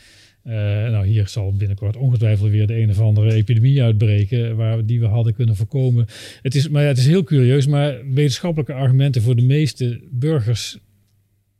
Eh, 0.47 0.53
nou, 0.89 1.07
hier 1.07 1.27
zal 1.27 1.53
binnenkort 1.53 1.97
ongetwijfeld 1.97 2.49
weer 2.49 2.67
de 2.67 2.81
een 2.81 2.89
of 2.89 2.99
andere 2.99 3.33
epidemie 3.33 3.83
uitbreken 3.83 4.55
waar, 4.55 4.85
die 4.85 4.99
we 4.99 5.05
hadden 5.05 5.33
kunnen 5.33 5.55
voorkomen. 5.55 6.05
Het 6.41 6.55
is, 6.55 6.69
maar 6.69 6.81
ja, 6.81 6.87
het 6.87 6.97
is 6.97 7.07
heel 7.07 7.23
curieus, 7.23 7.67
maar 7.67 8.13
wetenschappelijke 8.13 8.73
argumenten 8.73 9.21
voor 9.21 9.35
de 9.35 9.41
meeste 9.41 10.01
burgers 10.11 10.77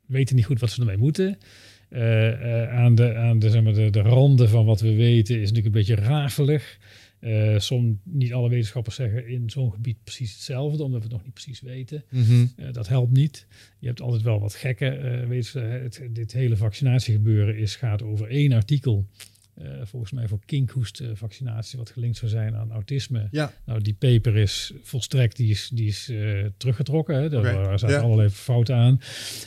weten 0.06 0.36
niet 0.36 0.46
goed 0.46 0.60
wat 0.60 0.70
ze 0.70 0.80
ermee 0.80 0.98
moeten. 0.98 1.38
Eh, 1.90 2.62
eh, 2.62 2.70
aan 2.70 2.96
de, 2.96 3.16
aan 3.16 3.40
de, 3.40 3.50
zeg 3.50 3.64
maar, 3.64 3.74
de, 3.74 3.90
de 3.90 4.02
randen 4.02 4.50
van 4.50 4.66
wat 4.66 4.82
we 4.82 4.94
weten 4.96 5.36
is 5.36 5.50
natuurlijk 5.50 5.66
een 5.66 5.82
beetje 5.82 5.96
rafelig. 5.96 6.78
Eh 7.20 7.60
soms 7.60 7.96
niet 8.04 8.34
alle 8.34 8.50
wetenschappers 8.50 8.96
zeggen 8.96 9.28
in 9.28 9.50
zo'n 9.50 9.72
gebied 9.72 9.98
precies 10.04 10.32
hetzelfde, 10.32 10.84
omdat 10.84 10.98
we 10.98 11.04
het 11.06 11.14
nog 11.14 11.24
niet 11.24 11.34
precies 11.34 11.62
weten. 11.62 12.04
Mhm. 12.10 12.46
Eh, 12.56 12.74
dat 12.74 12.88
helpt 12.88 13.12
niet. 13.12 13.48
Je 13.80 13.88
hebt 13.88 14.02
altijd 14.02 14.22
wel 14.22 14.40
wat 14.40 14.56
gekke. 14.56 14.86
eh 14.88 15.28
weet 15.28 15.48
je, 15.48 15.60
het, 15.60 16.02
dit 16.10 16.32
hele 16.32 16.58
vaccinatiegebeuren 16.58 17.58
is, 17.58 17.76
gaat 17.76 18.04
over 18.04 18.28
één 18.30 18.52
artikel. 18.52 19.06
Eh, 19.58 19.72
volgens 19.84 20.12
mij 20.12 20.28
voor 20.28 20.40
kinkhoestvaccinatie, 20.46 21.78
wat 21.78 21.90
gelinkt 21.90 22.18
zou 22.18 22.32
zijn 22.32 22.56
aan 22.56 22.72
autisme. 22.72 23.28
Ja. 23.32 23.54
Nou, 23.66 23.82
die 23.82 23.94
paper 23.94 24.36
is 24.36 24.74
volstrekt, 24.82 25.36
die 25.36 25.50
is, 25.50 25.70
die 25.74 25.88
is 25.88 26.10
eh, 26.10 26.46
teruggetrokken. 26.58 27.16
Hè. 27.16 27.30
Daar 27.30 27.44
daar 27.44 27.80
zaten 27.80 27.96
ja. 27.96 28.02
allerlei 28.02 28.30
fouten 28.30 28.76
aan. 28.76 29.00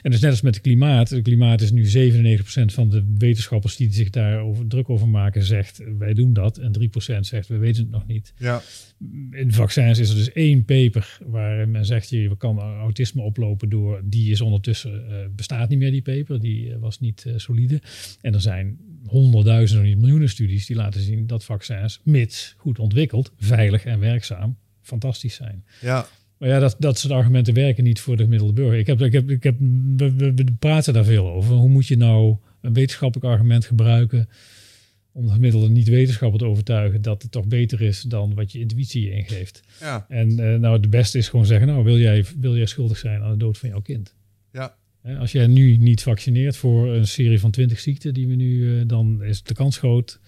En 0.03 0.11
dus 0.11 0.21
net 0.21 0.31
als 0.31 0.41
met 0.41 0.55
het 0.55 0.63
klimaat. 0.63 1.11
Het 1.11 1.23
klimaat 1.23 1.61
is 1.61 1.71
nu 1.71 1.85
97% 1.85 2.41
van 2.65 2.91
de 2.91 3.15
wetenschappers 3.19 3.77
die 3.77 3.93
zich 3.93 4.11
daar 4.11 4.41
over, 4.41 4.67
druk 4.67 4.91
over 4.91 5.09
maken, 5.09 5.43
zegt 5.43 5.83
wij 5.99 6.15
doen 6.15 6.33
dat. 6.33 6.59
En 6.59 6.73
3% 7.17 7.21
zegt 7.21 7.49
we 7.49 7.57
weten 7.57 7.83
het 7.83 7.91
nog 7.91 8.07
niet 8.07 8.33
Ja. 8.37 8.63
in 9.31 9.53
vaccins 9.53 9.99
is 9.99 10.11
er 10.11 10.17
dus 10.17 10.33
één 10.33 10.65
paper 10.65 11.19
waarin 11.27 11.71
men 11.71 11.85
zegt 11.85 12.09
je 12.09 12.37
kan 12.37 12.59
autisme 12.59 13.23
oplopen 13.23 13.69
door 13.69 14.03
die 14.05 14.31
is 14.31 14.41
ondertussen 14.41 15.09
eh, 15.09 15.27
bestaat 15.37 15.69
niet 15.69 15.79
meer 15.79 15.91
die 15.91 16.03
paper 16.03 16.41
die 16.41 16.73
eh, 16.73 16.79
was 16.79 17.01
niet 17.01 17.25
eh, 17.27 17.33
solide 17.37 17.83
en 18.21 18.35
er 18.35 18.41
zijn 18.41 18.79
honderdduizenden 19.07 19.87
niet 19.87 19.99
miljoenen 19.99 20.29
studies 20.29 20.67
die 20.67 20.77
laten 20.77 21.01
zien 21.01 21.27
dat 21.27 21.45
vaccins 21.45 22.01
mits 22.05 22.55
goed 22.57 22.79
ontwikkeld 22.79 23.33
veilig 23.37 23.85
en 23.85 24.01
werkzaam 24.01 24.57
fantastisch 24.83 25.35
zijn 25.35 25.65
Ja. 25.81 26.07
maar 26.39 26.49
ja 26.49 26.59
dat, 26.59 26.77
dat 26.79 26.99
soort 26.99 27.13
argumenten 27.13 27.55
werken 27.55 27.85
niet 27.85 28.01
voor 28.01 28.17
de 28.17 28.23
gemiddelde 28.23 28.53
burger 28.53 28.79
ik 28.79 28.87
heb 28.87 29.01
ik 29.01 29.13
heb 29.13 29.31
ik 29.31 29.43
heb 29.43 29.57
we, 29.97 30.15
we, 30.15 30.35
we 30.35 30.45
praten 30.59 30.95
daar 30.95 31.05
veel 31.05 31.31
over 31.31 31.55
hoe 31.55 31.69
moet 31.69 31.87
je 31.87 31.97
nou 31.97 32.37
een 32.61 32.73
wetenschappelijk 32.73 33.33
argument 33.33 33.65
gebruiken 33.65 34.29
om 35.13 35.27
de 35.27 35.33
gemiddelde 35.33 35.69
niet-wetenschapper 35.69 36.39
te 36.39 36.45
overtuigen 36.45 37.03
dat 37.03 37.23
het 37.23 37.31
toch 37.31 37.47
beter 37.47 37.81
is 37.81 38.03
dan 38.03 38.35
wat 38.35 38.53
je 38.53 38.59
intuïtie 38.59 39.03
je 39.03 39.11
ingeeft. 39.11 39.63
Ja. 39.81 40.07
En 40.09 40.39
eh, 40.39 40.59
nou, 40.59 40.77
het 40.81 40.91
beste 40.91 41.19
is 41.19 41.29
gewoon 41.29 41.47
zeggen, 41.47 41.67
nou, 41.67 41.85
wil 41.85 41.99
jij, 41.99 42.25
wil 42.41 42.57
jij 42.57 42.67
schuldig 42.67 42.99
zijn 42.99 43.23
aan 43.23 43.31
de 43.31 43.37
dood 43.37 43.59
van 43.59 43.69
jouw 43.69 43.81
kind? 43.81 44.15
Ja. 44.53 44.77
Als 45.19 45.33
jij 45.33 45.47
nu 45.47 45.77
niet 45.77 46.03
vaccineert 46.03 46.57
voor 46.57 46.89
een 46.89 47.07
serie 47.07 47.41
van 47.41 47.51
20 47.51 47.81
ziekten 47.81 48.15
die 48.15 48.29
we 48.29 48.35
nu, 48.35 48.81
eh, 48.81 48.87
dan 48.87 49.23
is 49.23 49.43
de 49.43 49.55
kans 49.55 49.79
groot 49.79 50.21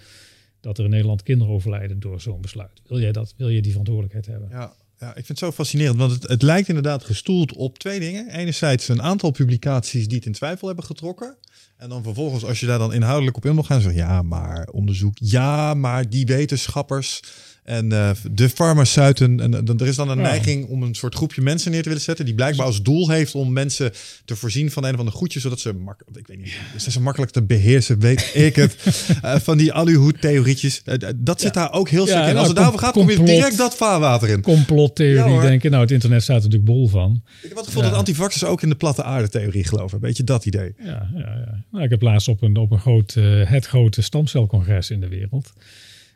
dat 0.61 0.79
er 0.79 0.85
in 0.85 0.91
Nederland 0.91 1.23
kinderen 1.23 1.55
overlijden 1.55 2.01
door 2.01 2.20
zo'n 2.20 2.41
besluit. 2.41 2.83
Wil 2.87 3.01
jij 3.01 3.12
dat? 3.12 3.35
Wil 3.37 3.49
je 3.49 3.62
die 3.62 3.70
verantwoordelijkheid 3.70 4.27
hebben? 4.27 4.49
Ja, 4.51 4.73
ja, 4.99 5.09
ik 5.09 5.14
vind 5.14 5.29
het 5.29 5.39
zo 5.39 5.53
fascinerend, 5.53 5.99
want 5.99 6.12
het, 6.12 6.29
het 6.29 6.43
lijkt 6.43 6.68
inderdaad 6.68 7.05
gestoeld 7.05 7.53
op 7.53 7.79
twee 7.79 8.01
dingen. 8.01 8.31
Enerzijds 8.31 8.89
een 8.89 9.03
aantal 9.03 9.31
publicaties 9.31 10.09
die 10.09 10.16
het 10.16 10.27
in 10.27 10.33
twijfel 10.33 10.66
hebben 10.66 10.85
getrokken. 10.85 11.37
En 11.77 11.89
dan 11.89 12.03
vervolgens, 12.03 12.45
als 12.45 12.61
je 12.61 12.66
daar 12.66 12.79
dan 12.79 12.93
inhoudelijk 12.93 13.37
op 13.37 13.45
in 13.45 13.55
wil 13.55 13.62
gaan, 13.62 13.81
zeg 13.81 13.95
ja, 13.95 14.23
maar 14.23 14.68
onderzoek, 14.73 15.14
ja, 15.14 15.75
maar 15.75 16.09
die 16.09 16.27
wetenschappers 16.27 17.20
en 17.64 17.92
eh, 17.92 18.10
de 18.30 18.48
farmaceuten. 18.48 19.40
En 19.40 19.50
dan 19.64 19.80
er 19.80 19.86
is 19.86 19.96
dan 19.96 20.08
een 20.08 20.16
Ja. 20.16 20.22
neiging 20.22 20.68
om 20.68 20.82
een 20.82 20.94
soort 20.94 21.14
groepje 21.14 21.42
mensen 21.42 21.70
neer 21.70 21.82
te 21.82 21.88
willen 21.88 22.02
zetten, 22.04 22.24
die 22.24 22.34
blijkbaar 22.34 22.66
als 22.66 22.82
doel 22.82 23.08
heeft 23.10 23.34
om 23.34 23.52
mensen 23.52 23.92
te 24.24 24.36
voorzien 24.36 24.70
van 24.70 24.84
een 24.84 24.92
of 24.92 24.98
ander 24.98 25.14
goedje, 25.14 25.40
zodat 25.40 25.60
ze 25.60 25.72
makkelijk, 25.72 26.16
ik 26.16 26.26
weet 26.26 26.38
niet, 26.38 26.82
zo 26.92 27.00
makkelijk 27.00 27.32
te 27.32 27.42
beheersen, 27.42 27.98
weet 27.98 28.30
ik 28.34 28.56
het, 28.56 28.76
Eh, 29.22 29.36
van 29.38 29.56
die 29.58 29.72
aluhoed-theorietjes. 29.72 30.82
Eh, 30.84 31.08
dat 31.16 31.40
zit 31.40 31.54
Ja. 31.54 31.60
daar 31.60 31.72
ook 31.72 31.88
heel 31.88 32.06
Ja, 32.06 32.10
sterk 32.10 32.20
in. 32.20 32.26
nou, 32.26 32.38
Als 32.38 32.46
het 32.46 32.56
daarover 32.56 32.80
gaat, 32.80 32.92
kom 32.92 33.10
je 33.10 33.22
direct 33.22 33.56
dat 33.56 33.76
vaarwater 33.76 34.28
in. 34.28 34.40
Complottheorie 34.42 35.40
denken. 35.40 35.70
Nou, 35.70 35.82
het 35.82 35.92
internet 35.92 36.22
staat 36.22 36.36
er 36.36 36.42
natuurlijk 36.42 36.70
bol 36.70 36.88
van. 36.88 37.22
Ik 37.42 37.48
heb 37.48 37.56
het 37.56 37.66
gevoel 37.66 37.82
dat 37.82 37.92
antivaxers 37.92 38.44
ook 38.44 38.62
in 38.62 38.68
de 38.68 38.74
platte 38.74 39.02
aarde 39.02 39.28
theorie 39.28 39.64
geloven. 39.64 40.00
Weet 40.00 40.16
je 40.16 40.24
dat 40.24 40.46
idee? 40.46 40.74
Ja, 40.78 41.10
ja, 41.14 41.18
ja. 41.18 41.64
Nou, 41.72 41.84
ik 41.84 41.90
heb 41.90 42.02
laatst 42.02 42.28
op 42.28 42.42
een, 42.42 42.56
op 42.56 42.70
een 42.70 42.80
groot, 42.80 43.14
het 43.44 43.66
grote 43.66 44.02
stamcelcongres 44.02 44.90
in 44.90 45.00
de 45.00 45.08
wereld. 45.08 45.52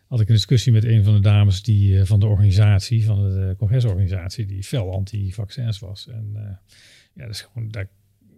Had 0.08 0.20
ik 0.20 0.28
een 0.28 0.34
discussie 0.34 0.72
met 0.72 0.84
een 0.84 1.04
van 1.04 1.14
de 1.14 1.20
dames 1.20 1.62
die, 1.62 1.98
eh, 2.00 2.06
van 2.06 2.20
de 2.20 2.26
organisatie, 2.26 3.04
van 3.04 3.22
de 3.30 3.54
congresorganisatie, 3.58 4.46
die 4.46 4.62
fel 4.62 4.92
anti-vaccins 4.92 5.78
was. 5.78 6.08
En 6.08 6.30
eh, 6.34 6.42
ja, 7.14 7.22
dat 7.26 7.34
is 7.34 7.40
gewoon, 7.40 7.68
daar, 7.70 7.82
ik 7.82 7.88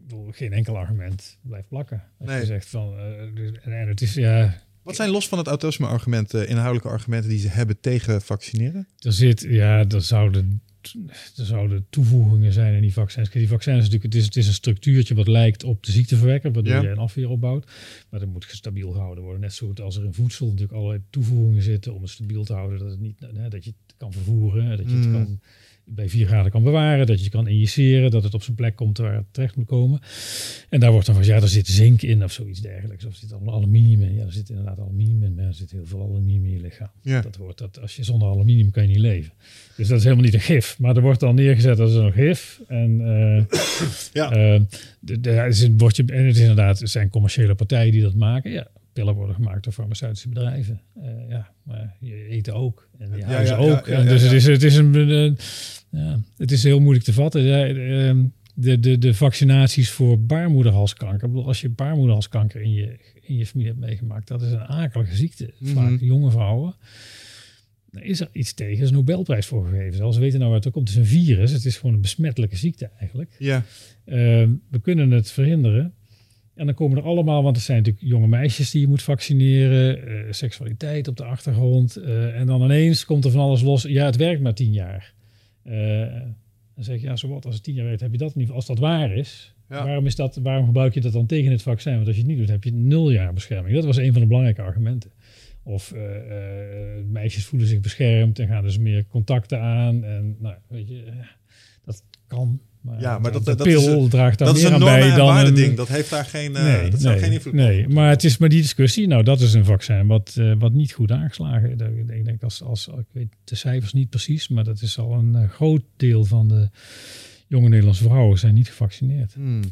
bedoel, 0.08 0.30
geen 0.32 0.52
enkel 0.52 0.76
argument 0.78 1.38
blijft 1.42 1.68
plakken. 1.68 2.02
Als 2.18 2.28
Nee. 2.28 2.38
je 2.40 2.46
zegt 2.46 2.68
van, 2.68 2.98
eh, 2.98 3.34
dus- 3.34 3.52
en, 3.62 3.80
en 3.80 3.88
het 3.88 4.00
is, 4.00 4.14
ja, 4.14 4.66
Wat 4.82 4.96
zijn 4.96 5.10
los 5.10 5.28
van 5.28 5.38
het 5.38 5.46
autisme-argument 5.46 6.34
inhoudelijke 6.34 6.88
argumenten 6.88 7.30
die 7.30 7.38
ze 7.38 7.48
hebben 7.48 7.80
tegen 7.80 8.22
vaccineren? 8.22 8.88
er 8.98 9.12
zit, 9.12 9.40
ja, 9.48 9.84
er 9.88 10.02
zouden, 10.02 10.62
er 11.36 11.44
zouden 11.44 11.86
toevoegingen 11.90 12.52
zijn 12.52 12.74
in 12.74 12.80
die 12.82 12.92
vaccins. 12.92 13.30
Die 13.30 13.48
vaccins 13.48 13.76
is 13.76 13.82
natuurlijk, 13.84 14.12
het 14.12 14.14
is, 14.14 14.24
het 14.24 14.36
is 14.36 14.46
een 14.46 14.52
structuurtje 14.52 15.14
wat 15.14 15.28
lijkt 15.28 15.64
op 15.64 15.82
de 15.84 15.92
ziekteverwekker, 15.92 16.52
waardoor 16.52 16.72
Ja. 16.74 16.80
je 16.82 16.88
een 16.88 16.98
afweer 16.98 17.28
opbouwt. 17.28 17.70
Maar 18.10 18.20
dat 18.20 18.28
moet 18.28 18.46
stabiel 18.48 18.90
gehouden 18.90 19.22
worden. 19.24 19.40
Net 19.42 19.52
zo 19.52 19.66
goed 19.66 19.80
als 19.80 19.96
er 19.96 20.04
in 20.04 20.14
voedsel 20.14 20.46
natuurlijk 20.46 20.72
allerlei 20.72 21.02
toevoegingen 21.10 21.62
zitten 21.62 21.94
om 21.94 22.02
het 22.02 22.10
stabiel 22.10 22.44
te 22.44 22.52
houden, 22.52 22.78
dat, 22.78 22.90
het 22.90 23.00
niet, 23.00 23.20
hè, 23.34 23.48
dat 23.48 23.64
je 23.64 23.70
het 23.86 23.94
kan 23.96 24.12
vervoeren, 24.12 24.76
dat 24.76 24.90
je 24.90 24.96
het 24.96 25.06
Mm. 25.06 25.12
kan 25.12 25.40
bij 25.90 26.08
4 26.08 26.26
graden 26.26 26.50
kan 26.50 26.62
bewaren, 26.62 27.06
dat 27.06 27.24
je 27.24 27.30
kan 27.30 27.48
injiceren, 27.48 28.10
dat 28.10 28.22
het 28.22 28.34
op 28.34 28.42
zijn 28.42 28.56
plek 28.56 28.76
komt 28.76 28.98
waar 28.98 29.14
het 29.14 29.24
terecht 29.30 29.56
moet 29.56 29.66
komen. 29.66 30.00
En 30.68 30.80
daar 30.80 30.90
wordt 30.90 31.06
dan 31.06 31.14
van, 31.14 31.24
ja, 31.24 31.34
er 31.36 31.48
zit 31.48 31.66
zink 31.66 32.02
in 32.02 32.24
of 32.24 32.32
zoiets 32.32 32.60
dergelijks. 32.60 33.04
Of 33.04 33.12
er 33.12 33.18
zit 33.18 33.32
allemaal 33.32 33.54
aluminium 33.54 34.02
in. 34.02 34.14
Ja, 34.14 34.24
er 34.24 34.32
zit 34.32 34.48
inderdaad 34.48 34.78
aluminium 34.78 35.22
in, 35.22 35.34
maar 35.34 35.44
er 35.44 35.54
zit 35.54 35.70
heel 35.70 35.86
veel 35.86 36.00
aluminium 36.00 36.44
in 36.44 36.50
je 36.50 36.60
lichaam. 36.60 36.90
Ja. 37.02 37.20
Dat 37.20 37.36
wordt 37.36 37.58
dat, 37.58 37.80
als 37.80 37.96
je 37.96 38.04
zonder 38.04 38.28
aluminium 38.28 38.70
kan 38.70 38.82
je 38.82 38.88
niet 38.88 38.98
leven. 38.98 39.32
Dus 39.76 39.88
dat 39.88 39.96
is 39.98 40.02
helemaal 40.04 40.24
niet 40.24 40.34
een 40.34 40.40
gif. 40.40 40.78
Maar 40.78 40.96
er 40.96 41.02
wordt 41.02 41.20
dan 41.20 41.34
neergezet 41.34 41.80
als 41.80 41.94
een 41.94 42.12
gif. 42.12 42.60
En, 42.68 43.00
eh, 43.00 43.58
Ja. 44.12 44.30
eh, 44.30 44.60
de, 45.00 45.20
de, 45.20 45.44
is 45.48 45.60
een 45.62 45.76
bordje, 45.76 46.04
en 46.06 46.24
het 46.26 46.34
is 46.34 46.40
inderdaad, 46.40 46.78
het 46.78 46.90
zijn 46.90 47.08
commerciële 47.08 47.54
partijen 47.54 47.92
die 47.92 48.02
dat 48.02 48.14
maken. 48.14 48.50
Ja, 48.50 48.66
pillen 48.92 49.14
worden 49.14 49.34
gemaakt 49.34 49.64
door 49.64 49.72
farmaceutische 49.72 50.28
bedrijven. 50.28 50.80
Eh, 51.02 51.08
ja, 51.28 51.50
maar 51.62 51.96
je 52.00 52.26
eten 52.28 52.54
ook. 52.54 52.88
En 52.98 53.10
je 53.10 53.16
Ja, 53.18 53.30
ja, 53.30 53.40
ja, 53.40 53.56
ook. 53.56 53.86
ja, 53.86 53.92
en 53.98 54.06
dus. 54.06 54.22
Het, 54.22 54.32
is, 54.32 54.46
het, 54.46 54.62
is 54.62 54.76
een, 54.76 54.94
een- 54.94 55.38
ja, 55.90 56.20
het 56.36 56.50
is 56.52 56.62
heel 56.62 56.80
moeilijk 56.80 57.04
te 57.04 57.12
vatten. 57.12 57.42
Ehm, 57.44 58.24
de, 58.54 58.80
de, 58.80 58.98
de 58.98 59.14
vaccinaties 59.14 59.90
voor 59.90 60.20
baarmoederhalskanker. 60.20 61.24
Ik 61.28 61.32
bedoel, 61.32 61.46
als 61.46 61.60
je 61.60 61.68
baarmoederhalskanker 61.68 62.60
in 62.60 62.72
je, 62.72 62.98
in 63.20 63.36
je 63.36 63.46
familie 63.46 63.70
hebt 63.72 63.84
meegemaakt, 63.84 64.28
dat 64.28 64.42
is 64.42 64.52
een 64.52 64.66
akelige 64.66 65.16
ziekte. 65.16 65.52
Mhm. 65.58 65.72
Vaak 65.72 66.00
jonge 66.00 66.30
vrouwen. 66.30 66.74
Daar 67.90 68.04
is 68.04 68.20
er 68.20 68.28
iets 68.32 68.52
tegen. 68.54 68.76
Er 68.76 68.82
is 68.82 68.88
een 68.88 68.94
Nobelprijs 68.94 69.46
voor 69.46 69.64
gegeven. 69.66 69.96
Zelfs 69.96 70.16
we 70.16 70.22
weten 70.22 70.38
nou 70.38 70.50
waar 70.50 70.58
het 70.58 70.68
ook 70.68 70.74
komt. 70.74 70.88
Het 70.88 70.98
is 70.98 71.04
een 71.04 71.24
virus. 71.24 71.52
Het 71.52 71.64
is 71.64 71.76
gewoon 71.76 71.94
een 71.94 72.00
besmettelijke 72.00 72.56
ziekte 72.56 72.90
eigenlijk. 72.98 73.36
Ja. 73.38 73.64
Ehm, 74.04 74.50
we 74.70 74.80
kunnen 74.80 75.10
het 75.10 75.30
verhinderen. 75.30 75.92
En 76.54 76.66
dan 76.66 76.74
komen 76.74 76.98
er 76.98 77.04
allemaal, 77.04 77.42
want 77.42 77.56
er 77.56 77.62
zijn 77.62 77.78
natuurlijk 77.78 78.06
jonge 78.06 78.26
meisjes 78.28 78.70
die 78.70 78.80
je 78.80 78.88
moet 78.88 79.02
vaccineren, 79.02 80.06
eh, 80.06 80.32
seksualiteit 80.32 81.08
op 81.08 81.16
de 81.16 81.24
achtergrond. 81.24 81.96
eh, 81.96 82.40
en 82.40 82.46
dan 82.46 82.62
ineens 82.62 83.04
komt 83.04 83.24
er 83.24 83.30
van 83.30 83.40
alles 83.40 83.62
los. 83.62 83.82
Ja, 83.82 84.04
het 84.04 84.16
werkt 84.16 84.42
maar 84.42 84.54
tien 84.54 84.72
jaar. 84.72 85.14
Eh, 85.68 86.20
dan 86.74 86.84
zeg 86.84 87.00
je, 87.00 87.06
ja, 87.06 87.16
zo 87.16 87.28
wat, 87.28 87.44
als 87.46 87.54
het 87.54 87.64
tien 87.64 87.74
jaar 87.74 87.84
werkt, 87.84 88.00
heb 88.00 88.12
je 88.12 88.18
dat 88.18 88.34
niet. 88.34 88.50
Als 88.50 88.66
dat 88.66 88.78
waar 88.78 89.12
is, 89.12 89.54
Ja. 89.68 89.84
waarom, 89.84 90.06
is 90.06 90.16
dat, 90.16 90.36
waarom 90.36 90.64
gebruik 90.66 90.94
je 90.94 91.00
dat 91.00 91.12
dan 91.12 91.26
tegen 91.26 91.50
het 91.50 91.62
vaccin? 91.62 91.94
Want 91.94 92.06
als 92.06 92.16
je 92.16 92.22
het 92.22 92.30
niet 92.30 92.38
doet, 92.38 92.48
heb 92.48 92.64
je 92.64 92.72
nul 92.72 93.10
jaar 93.10 93.32
bescherming. 93.32 93.74
Dat 93.74 93.84
was 93.84 93.96
een 93.96 94.12
van 94.12 94.20
de 94.20 94.26
belangrijke 94.26 94.62
argumenten. 94.62 95.10
Of 95.62 95.92
eh, 95.92 96.96
eh, 96.98 97.04
meisjes 97.04 97.44
voelen 97.44 97.68
zich 97.68 97.80
beschermd 97.80 98.38
en 98.38 98.48
gaan 98.48 98.62
dus 98.62 98.78
meer 98.78 99.06
contacten 99.06 99.60
aan. 99.60 100.04
En 100.04 100.36
nou, 100.38 100.56
weet 100.68 100.88
je, 100.88 101.12
dat 101.84 102.04
kan. 102.26 102.60
Maar, 102.80 103.00
Ja, 103.00 103.18
maar 103.18 103.32
dat- 103.32 103.44
de 103.44 103.54
dat 103.54 103.66
pil 103.66 104.08
draagt 104.08 104.38
daar 104.38 104.48
Dat 104.48 104.56
is 104.56 104.62
meer 104.62 104.72
een 104.72 104.78
aan 104.88 105.00
bij 105.00 105.14
dan 105.16 105.36
een, 105.36 105.54
ding. 105.54 105.76
Dat 105.76 105.88
heeft 105.88 106.10
daar 106.10 106.24
geen, 106.24 106.56
eh, 106.56 106.62
nee, 106.62 106.90
dat 106.90 107.00
nee, 107.00 107.18
geen 107.18 107.32
invloed 107.32 107.52
op 107.52 107.58
nee, 107.58 107.88
maar 107.88 108.10
het 108.10 108.24
is 108.24 108.38
maar 108.38 108.48
die 108.48 108.60
discussie. 108.62 109.06
Nou, 109.06 109.22
dat 109.22 109.40
is 109.40 109.54
een 109.54 109.64
vaccin 109.64 110.06
wat, 110.06 110.34
eh, 110.38 110.52
wat 110.58 110.72
niet 110.72 110.92
goed 110.92 111.10
aangeslagen. 111.10 111.70
is. 111.70 112.16
Ik 112.16 112.24
denk, 112.24 112.42
als, 112.42 112.62
als 112.62 112.88
ik 112.88 113.06
weet 113.12 113.28
de 113.44 113.54
cijfers 113.56 113.92
niet 113.92 114.10
precies, 114.10 114.48
maar 114.48 114.64
dat 114.64 114.82
is 114.82 114.98
al 114.98 115.12
een 115.12 115.34
eh, 115.34 115.48
groot 115.50 115.82
deel 115.96 116.24
van 116.24 116.48
de 116.48 116.68
jonge 117.46 117.68
Nederlandse 117.68 118.02
vrouwen 118.04 118.38
zijn 118.38 118.54
niet 118.54 118.68
gevaccineerd. 118.68 119.34
Hmm. 119.34 119.62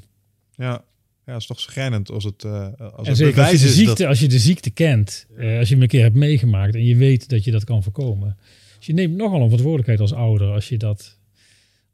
Ja. 0.56 0.84
Ja, 1.26 1.32
het 1.32 1.40
is 1.40 1.46
toch 1.46 1.60
schrijnend 1.60 2.10
als 2.10 2.24
het, 2.24 2.44
uh, 2.44 2.68
als 2.78 3.08
als 3.08 3.18
je, 3.18 3.32
de 3.32 3.68
ziekte, 3.68 4.06
als 4.06 4.20
je 4.20 4.28
de 4.28 4.38
ziekte 4.38 4.70
kent, 4.70 5.26
uh, 5.38 5.58
als 5.58 5.68
je 5.68 5.74
hem 5.74 5.82
een 5.82 5.88
keer 5.88 6.02
hebt 6.02 6.14
meegemaakt 6.16 6.74
en 6.74 6.84
je 6.84 6.96
weet 6.96 7.28
dat 7.28 7.44
je 7.44 7.50
dat 7.50 7.64
kan 7.64 7.82
voorkomen. 7.82 8.36
Dus 8.76 8.86
je 8.86 8.92
neemt 8.92 9.16
nogal 9.16 9.34
een 9.40 9.44
verantwoordelijkheid 9.44 10.00
als 10.00 10.12
ouder 10.12 10.52
als 10.52 10.68
je 10.68 10.76
dat, 10.76 11.15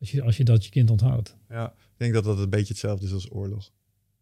als 0.03 0.11
je, 0.11 0.23
als 0.23 0.37
je, 0.37 0.45
dat 0.45 0.65
je 0.65 0.71
kind 0.71 0.91
onthoudt. 0.91 1.37
Ja, 1.49 1.67
ik 1.67 1.97
denk 1.97 2.13
dat 2.13 2.25
dat 2.25 2.39
een 2.39 2.51
beetje 2.51 2.73
hetzelfde 2.73 3.07
is 3.07 3.13
als 3.13 3.33
oorlog. 3.33 3.71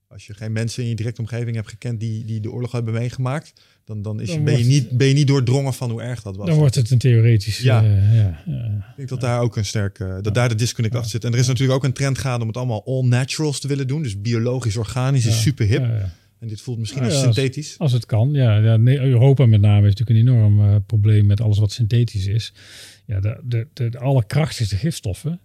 Als 0.09 0.27
je 0.27 0.35
geen 0.35 0.53
mensen 0.53 0.83
in 0.83 0.89
je 0.89 0.95
directe 0.95 1.21
omgeving 1.21 1.57
hebt 1.57 1.69
gekend 1.69 2.01
die, 2.01 2.25
die 2.25 2.41
de 2.41 2.51
oorlog 2.51 2.73
hebben 2.73 2.95
meegemaakt, 2.95 3.53
dan, 3.85 4.03
dan, 4.03 4.21
is 4.21 4.33
je, 4.33 4.41
ben, 4.41 4.59
je 4.59 4.65
niet, 4.65 4.91
ben 4.91 5.07
je 5.07 5.15
niet 5.15 5.27
doordrongen 5.27 5.75
van 5.75 5.91
hoe 5.91 6.03
erg 6.03 6.23
dat 6.23 6.37
was. 6.37 6.47
Dan 6.47 6.57
wordt 6.57 6.75
het 6.75 6.91
een 6.91 6.99
theoretisch. 6.99 7.59
Ja. 7.59 7.85
Uh, 7.85 8.15
ja, 8.15 8.43
Ik 8.91 8.97
denk 8.97 9.09
dat 9.09 9.21
daar 9.21 9.41
ook 9.41 9.57
een 9.57 9.65
sterke, 9.65 10.19
dat 10.23 10.35
daar 10.35 10.49
de 10.49 10.55
disconnect 10.55 10.95
achter 10.95 11.11
zit. 11.11 11.25
En 11.25 11.33
er 11.33 11.39
is 11.39 11.47
natuurlijk 11.47 11.79
ook 11.79 11.85
een 11.85 11.93
trend 11.93 12.19
gaande 12.19 12.41
om 12.41 12.47
het 12.47 12.57
allemaal 12.57 12.85
all 12.87 13.05
naturals 13.05 13.61
te 13.61 13.69
willen 13.69 13.87
doen. 13.87 14.03
Dus 14.03 14.21
biologisch, 14.21 14.77
organisch 14.77 15.27
is 15.27 15.43
super 15.43 15.67
hip. 15.67 15.83
En 16.39 16.49
dit 16.49 16.61
voelt 16.61 16.79
misschien 16.79 17.03
als 17.03 17.21
synthetisch. 17.21 17.69
Als, 17.69 17.79
als, 17.79 17.93
het 17.93 18.07
kan, 18.07 18.33
ja. 18.33 18.57
ja 18.57 18.77
nee, 18.77 18.99
Europa 19.01 19.47
met 19.47 19.61
name 19.61 19.83
heeft 19.87 19.99
natuurlijk 19.99 20.29
een 20.29 20.35
enorm 20.35 20.61
uh, 20.61 20.77
probleem 20.87 21.27
met 21.27 21.41
alles 21.41 21.59
wat 21.59 21.73
synthetisch 21.73 22.27
is. 22.27 22.53
Ja, 23.07 23.21
de, 23.21 23.41
de, 23.45 23.67
de, 23.73 23.89
de 23.89 23.99
allerkrachtigste 23.99 24.77
gifstoffen 24.77 25.41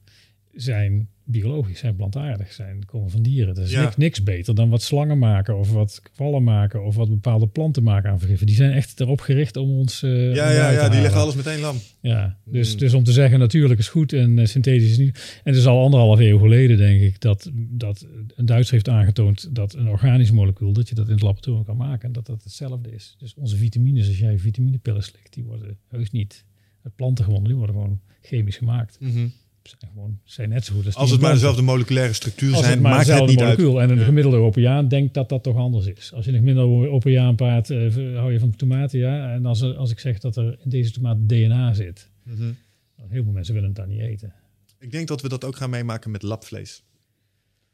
zijn 0.56 1.10
biologisch, 1.28 1.80
zijn 1.80 1.96
plantaardig, 1.96 2.54
zijn 2.54 2.86
komen 2.86 3.10
van 3.10 3.22
dieren. 3.22 3.56
Er 3.56 3.64
is 3.64 3.76
niks, 3.76 3.98
niks, 3.98 4.24
beter 4.24 4.56
dan 4.56 4.70
wat 4.70 4.82
slangen 4.82 5.18
maken 5.18 5.58
of 5.58 5.72
wat 5.72 6.02
kwallen 6.14 6.44
maken 6.44 6.84
of 6.84 6.96
wat 6.96 7.10
bepaalde 7.10 7.48
planten 7.48 7.84
maken 7.84 8.10
aan 8.10 8.20
vergiffen. 8.20 8.48
Die 8.48 8.56
zijn 8.56 8.72
echt 8.72 9.00
erop 9.00 9.22
gericht 9.22 9.58
om 9.58 9.70
ons. 9.70 10.04
Uh, 10.04 10.36
ja, 10.36 10.52
ja, 10.52 10.70
ja 10.70 10.90
die 10.90 11.02
leggen 11.02 11.20
alles 11.20 11.36
meteen 11.36 11.60
lam. 11.60 11.78
Ja, 12.02 12.38
dus, 12.44 12.74
mm. 12.74 12.80
dus 12.80 12.94
om 12.94 13.04
te 13.04 13.12
zeggen 13.12 13.40
natuurlijk 13.40 13.80
is 13.80 13.88
goed 13.88 14.14
en 14.14 14.38
uh, 14.38 14.46
synthetisch 14.46 14.92
is 14.92 14.98
niet. 14.98 15.42
En 15.44 15.52
het 15.52 15.56
is 15.56 15.66
al 15.66 15.84
anderhalf 15.84 16.20
eeuw 16.20 16.40
geleden, 16.40 16.78
denk 16.78 17.02
ik, 17.02 17.22
dat, 17.22 17.52
dat 17.54 18.08
een 18.36 18.46
Duits 18.46 18.70
heeft 18.70 18.90
aangetoond 18.90 19.56
dat 19.56 19.74
een 19.74 19.88
organisch 19.88 20.32
molecuul, 20.32 20.74
dat 20.74 20.90
je 20.90 20.96
dat 20.96 21.08
in 21.08 21.14
het 21.14 21.22
laboratorium 21.22 21.66
kan 21.66 21.78
maken 21.78 22.08
en 22.08 22.14
dat 22.14 22.26
dat 22.26 22.44
hetzelfde 22.44 22.92
is. 22.92 23.16
Dus 23.20 23.34
onze 23.34 23.56
vitamines, 23.56 24.08
als 24.08 24.20
jij 24.20 24.40
vitaminepillen 24.40 25.04
slikt, 25.04 25.34
die 25.34 25.44
worden 25.44 25.78
heus 25.88 26.12
niet 26.12 26.46
uit 26.84 26.96
planten 26.96 27.24
gewonnen, 27.24 27.50
die 27.50 27.58
worden 27.58 27.76
gewoon 27.76 28.00
chemisch 28.22 28.58
gemaakt. 28.58 28.98
Mm 29.00 29.32
zijn 29.68 29.92
gewoon 29.94 30.20
zijn 30.24 30.50
net 30.50 30.66
zo 30.66 30.74
goed 30.74 30.86
als, 30.86 30.96
als 30.96 31.12
het 31.12 31.22
maar 31.22 31.34
dezelfde 31.34 31.62
moleculaire 31.62 32.14
structuur 32.14 32.56
zijn, 32.56 32.82
maakt 32.82 33.08
het 33.08 33.26
niet 33.26 33.40
molecuul. 33.40 33.80
uit. 33.80 33.90
En 33.90 33.98
een 33.98 34.04
gemiddelde 34.04 34.38
Europeaan 34.38 34.88
denkt 34.88 35.14
dat 35.14 35.30
dat 35.30 35.44
toch 35.44 35.56
anders 35.56 35.86
is. 35.86 36.12
Als 36.14 36.26
je 36.26 36.32
een 36.32 36.38
gemiddelde 36.38 36.86
Europeaan 36.86 37.36
praat, 37.36 37.70
uh, 37.70 38.18
hou 38.18 38.32
je 38.32 38.40
van 38.40 38.56
tomaten, 38.56 39.00
ja. 39.00 39.34
En 39.34 39.46
als, 39.46 39.62
als 39.62 39.92
ik 39.92 40.00
zeg 40.00 40.20
dat 40.20 40.36
er 40.36 40.60
in 40.64 40.70
deze 40.70 40.92
tomaat 40.92 41.18
DNA 41.30 41.74
zit, 41.74 42.10
mm 42.24 42.36
-hmm. 42.36 42.58
dan 42.98 43.10
heel 43.10 43.24
veel 43.24 43.32
mensen 43.32 43.54
willen 43.54 43.70
het 43.70 43.78
dan 43.78 43.88
niet 43.88 44.02
eten. 44.02 44.34
Ik 44.80 44.92
denk 44.92 45.08
dat 45.08 45.22
we 45.22 45.30
dat 45.30 45.44
ook 45.44 45.56
gaan 45.56 45.70
meemaken 45.70 46.12
met 46.12 46.22
labvlees. 46.22 46.84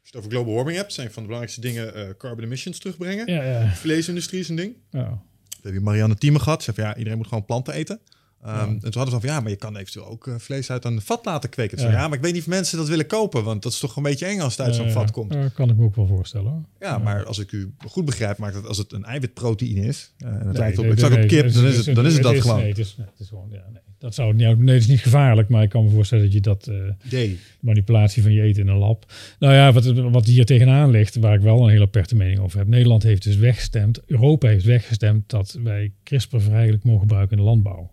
Als 0.00 0.10
je 0.10 0.16
het 0.16 0.16
over 0.16 0.30
global 0.30 0.54
warming 0.54 0.76
hebt, 0.76 0.92
zijn 0.92 1.10
van 1.10 1.22
de 1.22 1.28
belangrijkste 1.28 1.60
dingen 1.60 1.96
uh, 1.96 2.08
carbon 2.18 2.44
emissions 2.44 2.78
terugbrengen. 2.78 3.32
Ja, 3.32 3.42
ja. 3.42 3.74
Vleesindustrie 3.74 4.40
is 4.40 4.48
een 4.48 4.56
ding. 4.56 4.74
Ja. 4.90 5.22
We 5.50 5.68
hebben 5.68 5.82
Marianne 5.82 6.14
Thieme 6.14 6.38
gehad. 6.38 6.62
Ze 6.62 6.74
van 6.74 6.84
ja, 6.84 6.96
iedereen 6.96 7.18
moet 7.18 7.26
gewoon 7.26 7.44
planten 7.44 7.74
eten. 7.74 8.00
Um, 8.46 8.50
En 8.52 8.78
toen 8.80 8.92
hadden 8.92 9.14
we 9.14 9.20
van 9.20 9.28
ja, 9.28 9.40
maar 9.40 9.50
je 9.50 9.56
kan 9.56 9.76
eventueel 9.76 10.06
ook 10.06 10.26
uh, 10.26 10.34
vlees 10.38 10.70
uit 10.70 10.84
een 10.84 11.00
vat 11.00 11.24
laten 11.24 11.50
kweken. 11.50 11.78
Ja. 11.78 11.90
ja. 11.90 12.08
maar 12.08 12.16
ik 12.16 12.24
weet 12.24 12.32
niet 12.32 12.42
of 12.42 12.48
mensen 12.48 12.78
dat 12.78 12.88
willen 12.88 13.06
kopen, 13.06 13.44
want 13.44 13.62
dat 13.62 13.72
is 13.72 13.78
toch 13.78 13.96
een 13.96 14.02
beetje 14.02 14.26
eng 14.26 14.40
als 14.40 14.56
het 14.56 14.66
uit 14.66 14.74
zo'n 14.74 14.90
vat 14.90 15.10
komt. 15.10 15.32
Ja, 15.32 15.48
kan 15.48 15.70
ik 15.70 15.76
me 15.76 15.84
ook 15.84 15.96
wel 15.96 16.06
voorstellen. 16.06 16.66
Ja, 16.80 16.98
maar 16.98 17.24
als 17.24 17.38
ik 17.38 17.52
u 17.52 17.74
goed 17.86 18.04
begrijp, 18.04 18.38
maakt 18.38 18.54
het 18.54 18.66
als 18.66 18.78
het 18.78 18.92
een 18.92 19.04
eiwitproteïne 19.04 19.86
is. 19.86 20.12
Uh, 20.18 20.28
en 20.28 20.46
het 20.46 20.58
lijkt 20.58 20.78
op, 20.78 20.84
ik 20.84 20.98
zag 20.98 21.12
op 21.12 21.26
kip, 21.26 21.52
dan 21.52 21.64
is 21.64 21.86
het, 21.86 21.94
dan 21.94 22.06
is 22.06 22.14
het 22.14 22.22
dat 22.22 22.40
gewoon. 22.40 22.58
Nee, 22.58 22.68
het 22.68 22.78
is, 22.78 22.96
het 22.98 23.20
is 23.20 23.28
gewoon, 23.28 23.48
ja, 23.50 23.64
nee. 23.72 23.82
Dat 23.98 24.14
zou 24.14 24.34
niet, 24.34 24.58
nee, 24.58 24.74
het 24.74 24.82
is 24.82 24.88
niet 24.88 25.00
gevaarlijk, 25.00 25.48
maar 25.48 25.62
ik 25.62 25.68
kan 25.68 25.84
me 25.84 25.90
voorstellen 25.90 26.24
dat 26.24 26.32
je 26.32 26.40
dat 26.40 26.70
uh, 27.12 27.30
manipulatie 27.60 28.22
van 28.22 28.32
je 28.32 28.42
eten 28.42 28.62
in 28.62 28.68
een 28.68 28.76
lab. 28.76 29.12
Nou 29.38 29.54
ja, 29.54 29.72
wat, 29.72 29.84
wat 30.10 30.26
hier 30.26 30.44
tegenaan 30.44 30.90
ligt, 30.90 31.16
waar 31.16 31.34
ik 31.34 31.40
wel 31.40 31.62
een 31.62 31.70
hele 31.70 31.84
aperte 31.84 32.16
mening 32.16 32.38
over 32.38 32.58
heb. 32.58 32.68
Nederland 32.68 33.02
heeft 33.02 33.22
dus 33.22 33.36
weggestemd, 33.36 34.00
Europa 34.06 34.48
heeft 34.48 34.64
weggestemd 34.64 35.30
dat 35.30 35.58
wij 35.62 35.92
CRISPR 36.04 36.38
vrijelijk 36.38 36.84
mogen 36.84 37.00
gebruiken 37.00 37.36
in 37.36 37.42
de 37.42 37.48
landbouw. 37.48 37.90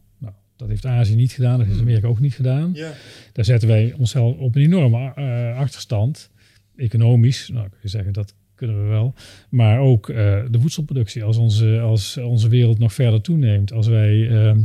Dat 0.60 0.68
heeft 0.68 0.86
Azië 0.86 1.16
niet 1.16 1.32
gedaan, 1.32 1.58
dat 1.58 1.68
heeft 1.68 1.80
Amerika 1.80 2.08
ook 2.08 2.20
niet 2.20 2.34
gedaan. 2.34 2.72
Ja. 2.74 2.94
Daar 3.34 3.46
zetten 3.46 3.68
wij 3.68 3.94
onszelf 3.98 4.38
op 4.38 4.56
een 4.56 4.62
enorme 4.62 5.14
uh, 5.18 5.58
achterstand. 5.58 6.30
Economisch, 6.76 7.50
nou 7.54 7.70
kun 7.70 7.78
je 7.82 7.88
zeggen 7.88 8.14
dat 8.14 8.34
kunnen 8.56 8.84
we 8.84 8.90
wel. 8.90 9.14
Maar 9.50 9.80
ook 9.80 10.10
uh, 10.10 10.16
de 10.52 10.60
voedselproductie. 10.60 11.24
Als 11.24 11.38
onze, 11.38 11.80
als 11.80 12.18
onze 12.18 12.50
wereld 12.50 12.80
nog 12.80 12.94
verder 12.94 13.22
toeneemt, 13.22 13.72
als 13.72 13.88
wij 13.88 14.16
uh, 14.16 14.56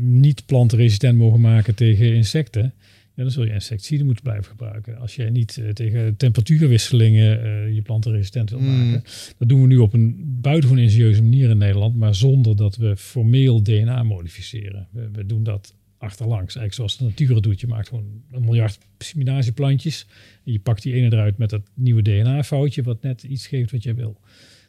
niet 0.00 0.46
plantenresistent 0.46 1.18
mogen 1.18 1.40
maken 1.40 1.74
tegen 1.74 2.14
insecten, 2.14 2.74
ja, 3.14 3.22
dan 3.22 3.30
zul 3.30 3.44
je 3.44 3.52
insecticiden 3.52 4.06
moeten 4.06 4.24
blijven 4.24 4.44
gebruiken. 4.44 4.98
Als 4.98 5.16
jij 5.16 5.30
niet 5.30 5.56
uh, 5.56 5.68
tegen 5.68 6.16
temperatuurwisselingen 6.16 7.46
uh, 7.46 7.74
je 7.74 7.82
planten 7.82 8.12
resistent 8.12 8.50
wil 8.50 8.58
Mm. 8.58 8.66
maken. 8.66 9.02
Dat 9.38 9.48
doen 9.48 9.60
we 9.60 9.66
nu 9.66 9.76
op 9.78 9.92
een 9.92 10.16
buitengewoon 10.40 10.82
ingenieuze 10.82 11.22
manier 11.22 11.50
in 11.50 11.58
Nederland, 11.58 11.96
maar 11.96 12.14
zonder 12.14 12.56
dat 12.56 12.76
we 12.76 12.96
formeel 12.96 13.62
DNA 13.62 14.02
modificeren. 14.02 14.88
We, 14.90 15.08
we 15.12 15.26
doen 15.26 15.42
dat 15.42 15.74
achterlangs, 15.98 16.56
eigenlijk 16.56 16.74
zoals 16.74 16.96
de 16.96 17.04
natuur 17.04 17.34
het 17.34 17.42
doet. 17.42 17.60
Je 17.60 17.66
maakt 17.66 17.88
gewoon 17.88 18.22
een 18.30 18.44
miljard 18.44 18.78
seminatieplantjes 18.98 20.06
en 20.44 20.52
je 20.52 20.58
pakt 20.60 20.82
die 20.82 20.94
ene 20.94 21.06
eruit 21.12 21.38
met 21.38 21.50
dat 21.50 21.62
nieuwe 21.74 22.02
DNA-foutje 22.02 22.82
wat 22.82 23.02
net 23.02 23.22
iets 23.22 23.46
geeft 23.46 23.70
wat 23.70 23.82
je 23.82 23.94
wil. 23.94 24.20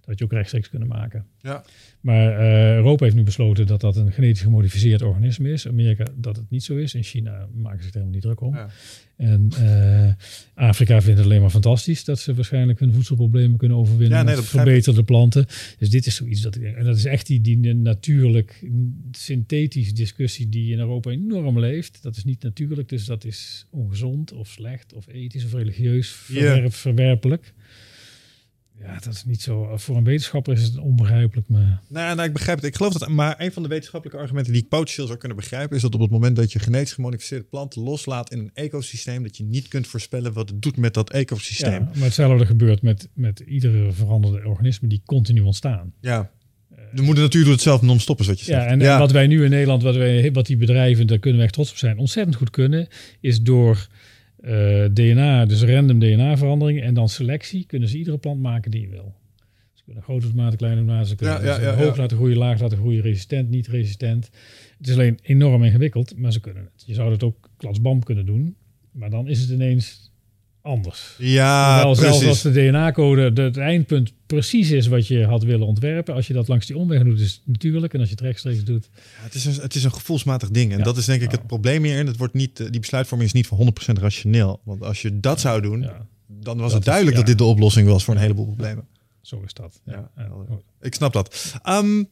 Dat 0.05 0.19
je 0.19 0.25
ook 0.25 0.31
rechtstreeks 0.31 0.69
kunnen 0.69 0.87
maken. 0.87 1.25
Ja. 1.39 1.63
Maar 1.99 2.31
uh, 2.31 2.75
Europa 2.75 3.03
heeft 3.03 3.15
nu 3.15 3.23
besloten 3.23 3.67
dat 3.67 3.81
dat 3.81 3.95
een 3.95 4.11
genetisch 4.11 4.41
gemodificeerd 4.41 5.01
organisme 5.01 5.51
is. 5.51 5.67
Amerika 5.67 6.05
dat 6.15 6.35
het 6.35 6.49
niet 6.49 6.63
zo 6.63 6.75
is. 6.75 6.93
In 6.93 7.03
China 7.03 7.47
maken 7.53 7.77
ze 7.77 7.83
zich 7.83 7.93
helemaal 7.93 8.13
niet 8.13 8.23
druk 8.23 8.41
om. 8.41 8.55
Ja. 8.55 8.69
En 9.15 9.49
uh, 9.59 10.11
Afrika 10.53 11.01
vindt 11.01 11.17
het 11.17 11.27
alleen 11.27 11.41
maar 11.41 11.49
fantastisch 11.49 12.03
dat 12.03 12.19
ze 12.19 12.33
waarschijnlijk 12.33 12.79
hun 12.79 12.93
voedselproblemen 12.93 13.57
kunnen 13.57 13.77
overwinnen. 13.77 14.17
Ja, 14.17 14.23
nee, 14.23 14.35
met 14.35 14.45
verbeterde 14.45 15.03
planten. 15.03 15.45
Dus 15.77 15.89
dit 15.89 16.05
is 16.05 16.15
zoiets 16.15 16.41
dat 16.41 16.55
ik 16.55 16.61
denk. 16.61 16.75
En 16.75 16.85
dat 16.85 16.97
is 16.97 17.05
echt 17.05 17.27
die, 17.27 17.41
die 17.41 17.75
natuurlijk 17.75 18.69
synthetische 19.11 19.93
discussie 19.93 20.49
die 20.49 20.71
in 20.71 20.79
Europa 20.79 21.09
enorm 21.09 21.59
leeft. 21.59 21.99
Dat 22.01 22.15
is 22.15 22.23
niet 22.23 22.43
natuurlijk, 22.43 22.89
dus 22.89 23.05
dat 23.05 23.25
is 23.25 23.65
ongezond 23.69 24.33
of 24.33 24.47
slecht 24.47 24.93
of 24.93 25.07
ethisch 25.07 25.45
of 25.45 25.53
religieus 25.53 26.09
verwerp, 26.09 26.73
verwerpelijk. 26.73 27.53
Ja, 28.85 28.99
dat 28.99 29.13
is 29.13 29.23
niet 29.23 29.41
zo. 29.41 29.77
Voor 29.77 29.97
een 29.97 30.03
wetenschapper 30.03 30.53
is 30.53 30.63
het 30.63 30.77
onbegrijpelijk, 30.77 31.47
maar... 31.49 31.81
Nou, 31.87 32.15
nou, 32.15 32.27
ik 32.27 32.33
begrijp 32.33 32.57
het. 32.57 32.67
Ik 32.67 32.75
geloof 32.75 32.93
dat. 32.93 33.09
Maar 33.09 33.35
een 33.37 33.51
van 33.51 33.63
de 33.63 33.69
wetenschappelijke 33.69 34.21
argumenten 34.21 34.53
die 34.53 34.61
ik 34.61 34.67
potentieel 34.67 35.07
zou 35.07 35.19
kunnen 35.19 35.37
begrijpen, 35.37 35.75
is 35.75 35.81
dat 35.81 35.93
op 35.93 36.01
het 36.01 36.09
moment 36.09 36.35
dat 36.35 36.51
je 36.51 36.59
genetisch 36.59 36.93
gemodificeerde 36.93 37.45
planten 37.45 37.81
loslaat 37.81 38.31
in 38.31 38.39
een 38.39 38.51
ecosysteem, 38.53 39.23
dat 39.23 39.37
je 39.37 39.43
niet 39.43 39.67
kunt 39.67 39.87
voorspellen 39.87 40.33
wat 40.33 40.49
het 40.49 40.61
doet 40.61 40.77
met 40.77 40.93
dat 40.93 41.11
ecosysteem. 41.11 41.71
Ja, 41.71 41.89
maar 41.93 42.03
hetzelfde 42.03 42.45
gebeurt 42.45 42.81
met, 42.81 43.09
met 43.13 43.39
iedere 43.39 43.91
veranderde 43.91 44.47
organisme 44.47 44.87
die 44.87 45.01
continu 45.05 45.39
ontstaan. 45.39 45.93
Ja. 45.99 46.31
De 46.93 47.01
moeder 47.01 47.23
natuur 47.23 47.43
doet 47.43 47.53
het 47.53 47.61
zelf 47.61 47.81
non-stop, 47.81 48.19
is 48.19 48.27
wat 48.27 48.39
je 48.39 48.45
zegt. 48.45 48.61
Ja, 48.61 48.67
en, 48.67 48.81
en 48.81 48.99
wat 48.99 49.11
wij 49.11 49.27
nu 49.27 49.43
in 49.43 49.49
Nederland, 49.49 49.83
wat, 49.83 49.95
wij, 49.95 50.31
wat 50.31 50.45
die 50.45 50.57
bedrijven, 50.57 51.07
daar 51.07 51.19
kunnen 51.19 51.39
we 51.39 51.45
echt 51.45 51.53
trots 51.53 51.71
op 51.71 51.77
zijn, 51.77 51.97
ontzettend 51.97 52.35
goed 52.35 52.49
kunnen, 52.49 52.87
is 53.19 53.41
door 53.41 53.87
uh, 54.45 54.85
DNA, 54.93 55.45
dus 55.45 55.63
random 55.63 55.99
DNA-verandering 55.99 56.81
en 56.81 56.93
dan 56.93 57.09
selectie, 57.09 57.65
kunnen 57.65 57.89
ze 57.89 57.97
iedere 57.97 58.17
plant 58.17 58.41
maken 58.41 58.71
die 58.71 58.81
je 58.81 58.89
wil. 58.89 59.13
Ze 59.73 59.83
kunnen 59.83 60.03
grote 60.03 60.29
tomaten, 60.29 60.57
kleine 60.57 60.79
tomaten, 60.79 61.07
ze 61.07 61.15
kunnen 61.15 61.35
Ja, 61.35 61.45
ja, 61.45 61.55
ze 61.55 61.61
ja, 61.61 61.75
hoog 61.75 61.97
laten 61.97 62.17
groeien, 62.17 62.37
laag 62.37 62.59
laten 62.59 62.77
groeien, 62.77 63.01
resistent, 63.01 63.49
niet 63.49 63.67
resistent. 63.67 64.29
Het 64.77 64.87
is 64.87 64.93
alleen 64.93 65.19
enorm 65.21 65.63
ingewikkeld, 65.63 66.17
maar 66.17 66.31
ze 66.31 66.39
kunnen 66.39 66.63
het. 66.73 66.83
Je 66.85 66.93
zou 66.93 67.11
het 67.11 67.23
ook 67.23 67.49
klasbam 67.57 68.03
kunnen 68.03 68.25
doen, 68.25 68.55
maar 68.91 69.09
dan 69.09 69.27
is 69.27 69.39
het 69.41 69.49
ineens 69.49 70.12
anders. 70.63 71.15
Ja, 71.17 71.73
Terwijl 71.73 71.95
zelfs 71.95 72.17
precies. 72.17 72.27
als 72.43 72.53
de 72.53 72.67
DNA-code 72.69 73.33
de- 73.33 73.41
het 73.41 73.57
eindpunt 73.57 74.13
precies 74.25 74.71
is 74.71 74.87
wat 74.87 75.07
je 75.07 75.25
had 75.25 75.43
willen 75.43 75.67
ontwerpen, 75.67 76.13
als 76.13 76.27
je 76.27 76.33
dat 76.33 76.47
langs 76.47 76.65
die 76.65 76.77
omweg 76.77 77.03
doet, 77.03 77.19
is 77.19 77.31
het 77.31 77.41
natuurlijk. 77.45 77.93
En 77.93 77.99
als 77.99 78.09
je 78.09 78.15
het 78.15 78.23
rechtstreeks 78.23 78.63
doet, 78.63 78.89
Ja, 78.93 78.99
het, 79.23 79.33
is 79.33 79.45
een, 79.45 79.53
het 79.61 79.75
is 79.75 79.83
een 79.83 79.93
gevoelsmatig 79.93 80.49
ding. 80.49 80.71
En 80.71 80.77
Ja. 80.77 80.83
dat 80.83 80.97
is 80.97 81.05
denk 81.05 81.21
ik 81.21 81.31
het 81.31 81.47
probleem 81.47 81.83
hierin. 81.83 82.07
Het 82.07 82.17
wordt 82.17 82.33
niet, 82.33 82.59
eh, 82.59 82.67
die 82.69 82.79
besluitvorming 82.79 83.29
is 83.29 83.35
niet 83.35 83.47
voor 83.47 83.57
100% 83.57 83.97
rationeel. 83.99 84.59
Want 84.63 84.83
als 84.83 85.01
je 85.01 85.19
dat 85.19 85.39
zou 85.39 85.61
doen, 85.61 85.81
ja, 85.81 86.05
dan 86.27 86.57
was 86.57 86.57
Dat 86.57 86.69
het 86.71 86.79
is- 86.79 86.85
duidelijk 86.85 87.15
dat 87.17 87.25
dit 87.25 87.37
de 87.37 87.43
oplossing 87.43 87.87
was 87.87 88.03
voor 88.03 88.13
een 88.15 88.21
heleboel 88.21 88.45
problemen. 88.45 88.85
zo 89.21 89.41
is 89.45 89.53
dat. 89.53 89.79
Ja. 89.85 90.09
Ik 90.81 90.93
snap 90.93 91.13
dat. 91.13 91.55
Ehm, 91.63 92.03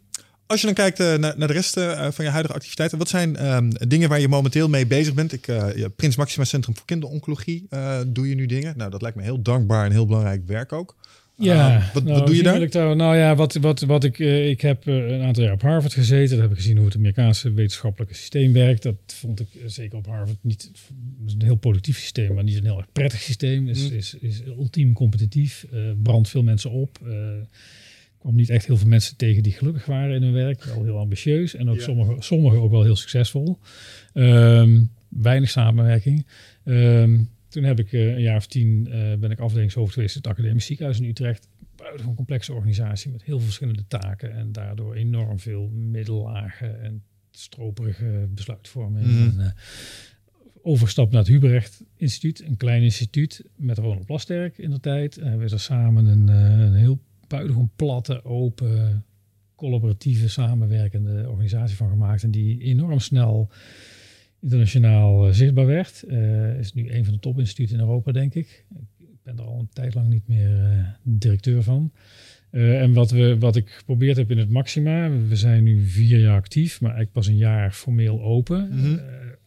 als 0.51 0.59
je 0.59 0.65
dan 0.65 0.75
kijkt 0.75 0.99
eh, 0.99 1.15
naar, 1.15 1.33
naar 1.37 1.47
de 1.47 1.53
rest 1.53 1.77
eh, 1.77 2.11
van 2.11 2.25
je 2.25 2.31
huidige 2.31 2.55
activiteiten, 2.55 2.97
wat 2.97 3.09
zijn 3.09 3.35
ehm, 3.35 3.69
dingen 3.87 4.09
waar 4.09 4.19
je 4.19 4.27
momenteel 4.27 4.69
mee 4.69 4.85
bezig 4.85 5.13
bent? 5.13 5.33
Ik, 5.33 5.45
ja, 5.75 5.87
Prins 5.95 6.15
Maxima 6.15 6.45
Centrum 6.45 6.75
voor 6.75 6.85
Kinderoncologie 6.85 7.67
doe 8.07 8.29
je 8.29 8.35
nu 8.35 8.45
dingen. 8.45 8.77
Nou, 8.77 8.91
dat 8.91 9.01
lijkt 9.01 9.17
me 9.17 9.23
heel 9.23 9.41
dankbaar 9.41 9.85
en 9.85 9.91
heel 9.91 10.05
belangrijk 10.05 10.41
werk 10.45 10.71
ook. 10.73 10.95
Ja, 11.35 11.75
Ehm, 11.75 11.93
wat, 11.93 12.03
nou, 12.03 12.17
wat 12.17 12.27
doe 12.27 12.35
je 12.35 12.43
daar? 12.43 12.95
Nou 12.95 13.17
ja, 13.17 13.35
wat, 13.35 13.53
wat, 13.53 13.79
wat 13.79 14.03
ik, 14.03 14.19
ik 14.19 14.61
heb 14.61 14.85
een 14.85 15.21
aantal 15.21 15.43
jaar 15.43 15.53
op 15.53 15.61
Harvard 15.61 15.93
gezeten. 15.93 16.35
Daar 16.35 16.47
heb 16.47 16.51
ik 16.51 16.61
gezien 16.61 16.77
hoe 16.77 16.85
het 16.85 16.95
Amerikaanse 16.95 17.51
wetenschappelijke 17.51 18.13
systeem 18.13 18.53
werkt. 18.53 18.83
Dat 18.83 18.95
vond 19.05 19.39
ik 19.39 19.47
zeker 19.65 19.97
op 19.97 20.05
Harvard 20.05 20.37
niet 20.41 20.71
is 21.25 21.33
een 21.33 21.41
heel 21.43 21.55
productief 21.55 21.97
systeem, 21.99 22.33
maar 22.33 22.43
niet 22.43 22.57
een 22.57 22.65
heel 22.65 22.77
erg 22.77 22.91
prettig 22.91 23.21
systeem. 23.21 23.67
Is, 23.67 23.89
Mm. 23.89 23.97
is, 23.97 24.15
is 24.19 24.41
ultiem 24.45 24.93
competitief, 24.93 25.65
brandt 26.03 26.29
veel 26.29 26.43
mensen 26.43 26.71
op. 26.71 26.99
eh 28.21 28.27
kwam 28.27 28.35
niet 28.35 28.49
echt 28.49 28.65
heel 28.65 28.77
veel 28.77 28.87
mensen 28.87 29.17
tegen 29.17 29.43
die 29.43 29.51
gelukkig 29.51 29.85
waren 29.85 30.15
in 30.15 30.23
hun 30.23 30.33
werk. 30.33 30.63
Wel 30.63 30.83
heel 30.83 30.97
ambitieus 30.97 31.55
en 31.55 31.69
ook 31.69 31.75
Ja. 31.75 31.81
sommigen 31.81 32.23
sommige 32.23 32.55
ook 32.55 32.71
wel 32.71 32.83
heel 32.83 32.95
succesvol. 32.95 33.59
Ehm, 34.13 34.83
weinig 35.09 35.49
samenwerking. 35.49 36.25
Ehm, 36.63 37.19
toen 37.49 37.63
heb 37.63 37.79
ik 37.79 37.91
een 37.91 38.21
jaar 38.21 38.37
of 38.37 38.47
tien 38.47 38.83
ben 39.19 39.31
ik 39.31 39.39
afdelingshoofd 39.39 39.93
geweest 39.93 40.15
in 40.15 40.21
het 40.21 40.31
Academisch 40.31 40.65
Ziekenhuis 40.65 40.99
in 40.99 41.09
Utrecht. 41.09 41.47
Buitengewoon 41.75 42.15
complexe 42.15 42.53
organisatie 42.53 43.11
met 43.11 43.23
heel 43.23 43.35
veel 43.35 43.45
verschillende 43.45 43.87
taken 43.87 44.33
en 44.33 44.51
daardoor 44.51 44.95
enorm 44.95 45.39
veel 45.39 45.67
middellagen 45.67 46.81
en 46.81 47.03
stroperige 47.31 48.27
besluitvorming. 48.29 49.05
Mm. 49.05 49.39
En, 49.39 49.55
overstap 50.63 51.11
naar 51.11 51.19
het 51.21 51.29
Hubrecht 51.29 51.83
Instituut, 51.95 52.43
een 52.43 52.57
klein 52.57 52.81
instituut 52.81 53.43
met 53.55 53.77
Ronald 53.77 54.05
Plasterk 54.05 54.57
in 54.57 54.69
de 54.69 54.79
tijd. 54.79 55.17
En 55.17 55.37
we 55.37 55.49
er 55.49 55.59
samen 55.59 56.05
een, 56.05 56.27
een 56.27 56.73
heel 56.73 56.99
buitengewoon 57.31 57.71
platte, 57.75 58.23
open, 58.23 59.05
collaboratieve, 59.55 60.29
samenwerkende 60.29 61.29
organisatie 61.29 61.75
van 61.75 61.89
gemaakt. 61.89 62.23
En 62.23 62.31
die 62.31 62.61
enorm 62.61 62.99
snel 62.99 63.49
internationaal 64.41 65.27
uh, 65.27 65.33
zichtbaar 65.33 65.65
werd. 65.65 66.03
Uh, 66.07 66.59
is 66.59 66.73
nu 66.73 66.91
een 66.91 67.05
van 67.05 67.13
de 67.13 67.19
topinstituten 67.19 67.75
in 67.75 67.81
Europa, 67.81 68.11
denk 68.11 68.33
ik. 68.33 68.65
Ik 68.99 69.23
ben 69.23 69.37
er 69.37 69.43
al 69.43 69.59
een 69.59 69.69
tijd 69.73 69.93
lang 69.93 70.07
niet 70.07 70.27
meer 70.27 70.49
uh, 70.49 70.87
directeur 71.03 71.63
van. 71.63 71.91
en 72.51 72.93
wat, 72.93 73.11
we, 73.11 73.37
wat 73.39 73.55
ik 73.55 73.69
geprobeerd 73.69 74.17
heb 74.17 74.31
in 74.31 74.37
het 74.37 74.49
Maxima, 74.49 75.09
we 75.09 75.35
zijn 75.35 75.63
nu 75.63 75.85
vier 75.85 76.19
jaar 76.19 76.37
actief, 76.37 76.81
maar 76.81 76.91
eigenlijk 76.91 77.19
pas 77.19 77.27
een 77.27 77.37
jaar 77.37 77.71
formeel 77.71 78.21
open. 78.21 78.69
Mm 78.71 78.79
-hmm. 78.79 78.99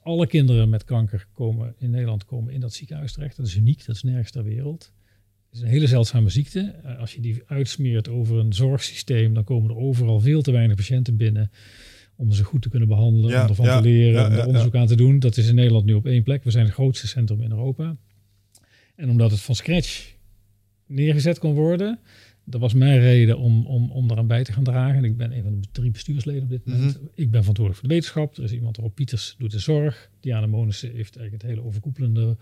alle 0.02 0.27
kinderen 0.27 0.69
met 0.69 0.85
kanker 0.85 1.27
komen 1.32 1.74
in 1.78 1.90
Nederland 1.90 2.24
komen 2.24 2.52
in 2.52 2.61
dat 2.61 2.73
ziekenhuis 2.73 3.12
terecht. 3.12 3.36
Dat 3.36 3.47
is 3.47 3.56
uniek, 3.56 3.86
dat 3.86 3.97
is 3.97 4.02
nergens 4.02 4.31
ter 4.31 4.44
wereld 4.44 4.93
is 5.55 5.60
een 5.60 5.68
hele 5.68 5.86
zeldzame 5.86 6.28
ziekte. 6.28 6.74
Eh, 6.85 6.98
als 6.98 7.14
je 7.14 7.20
die 7.20 7.43
uitsmeert 7.47 8.09
over 8.09 8.39
een 8.39 8.52
zorgsysteem, 8.52 9.35
dan 9.35 9.44
komen 9.44 9.70
er 9.70 9.76
overal 9.76 10.20
veel 10.20 10.43
te 10.43 10.52
weinig 10.52 10.76
patiënten 10.76 11.16
binnen 11.16 11.51
om 12.16 12.32
ze 12.32 12.44
goed 12.44 12.62
te 12.62 12.68
kunnen 12.68 12.89
behandelen, 12.89 13.43
om 13.43 13.48
ervan 13.48 13.66
te 13.66 13.89
leren, 13.89 14.26
om 14.26 14.32
er 14.32 14.47
onderzoek 14.47 14.74
aan 14.74 14.86
te 14.86 14.97
doen. 14.97 15.18
Dat 15.18 15.36
is 15.36 15.48
in 15.48 15.55
Nederland 15.55 15.85
nu 15.85 15.94
op 15.94 16.06
één 16.06 16.22
plek. 16.22 16.44
We 16.44 16.51
zijn 16.51 16.64
het 16.64 16.74
grootste 16.74 17.06
centrum 17.06 17.43
in 17.43 17.51
Europa. 17.51 17.97
En 18.97 19.09
omdat 19.10 19.31
het 19.31 19.40
van 19.40 19.55
scratch 19.55 20.12
neergezet 20.86 21.39
kon 21.39 21.55
worden, 21.55 21.98
dat 22.44 22.60
was 22.60 22.74
mijn 22.74 23.01
reden 23.01 23.39
om, 23.39 23.66
om, 23.66 23.90
om 23.90 24.09
daaraan 24.09 24.26
bij 24.26 24.44
te 24.44 24.52
gaan 24.52 24.64
dragen. 24.64 24.97
En 24.97 25.05
ik 25.05 25.16
ben 25.16 25.32
een 25.32 25.43
van 25.43 25.60
de 25.60 25.68
drie 25.72 25.90
bestuursleden 25.90 26.43
op 26.43 26.48
dit 26.48 26.66
moment. 26.66 27.01
Mhm. 27.01 27.05
Ik 27.14 27.31
ben 27.31 27.40
verantwoordelijk 27.40 27.78
voor 27.78 27.89
de 27.89 27.94
wetenschap. 27.94 28.36
Er 28.36 28.44
is 28.44 28.52
iemand, 28.52 28.76
Rob 28.76 28.94
Pieters, 28.94 29.35
doet 29.39 29.51
de 29.51 29.59
zorg. 29.59 30.10
Diana 30.20 30.47
Monissen 30.47 30.89
heeft 30.89 31.16
eigenlijk 31.16 31.43
het 31.43 31.52
hele 31.52 31.66
overkoepelende 31.66 32.36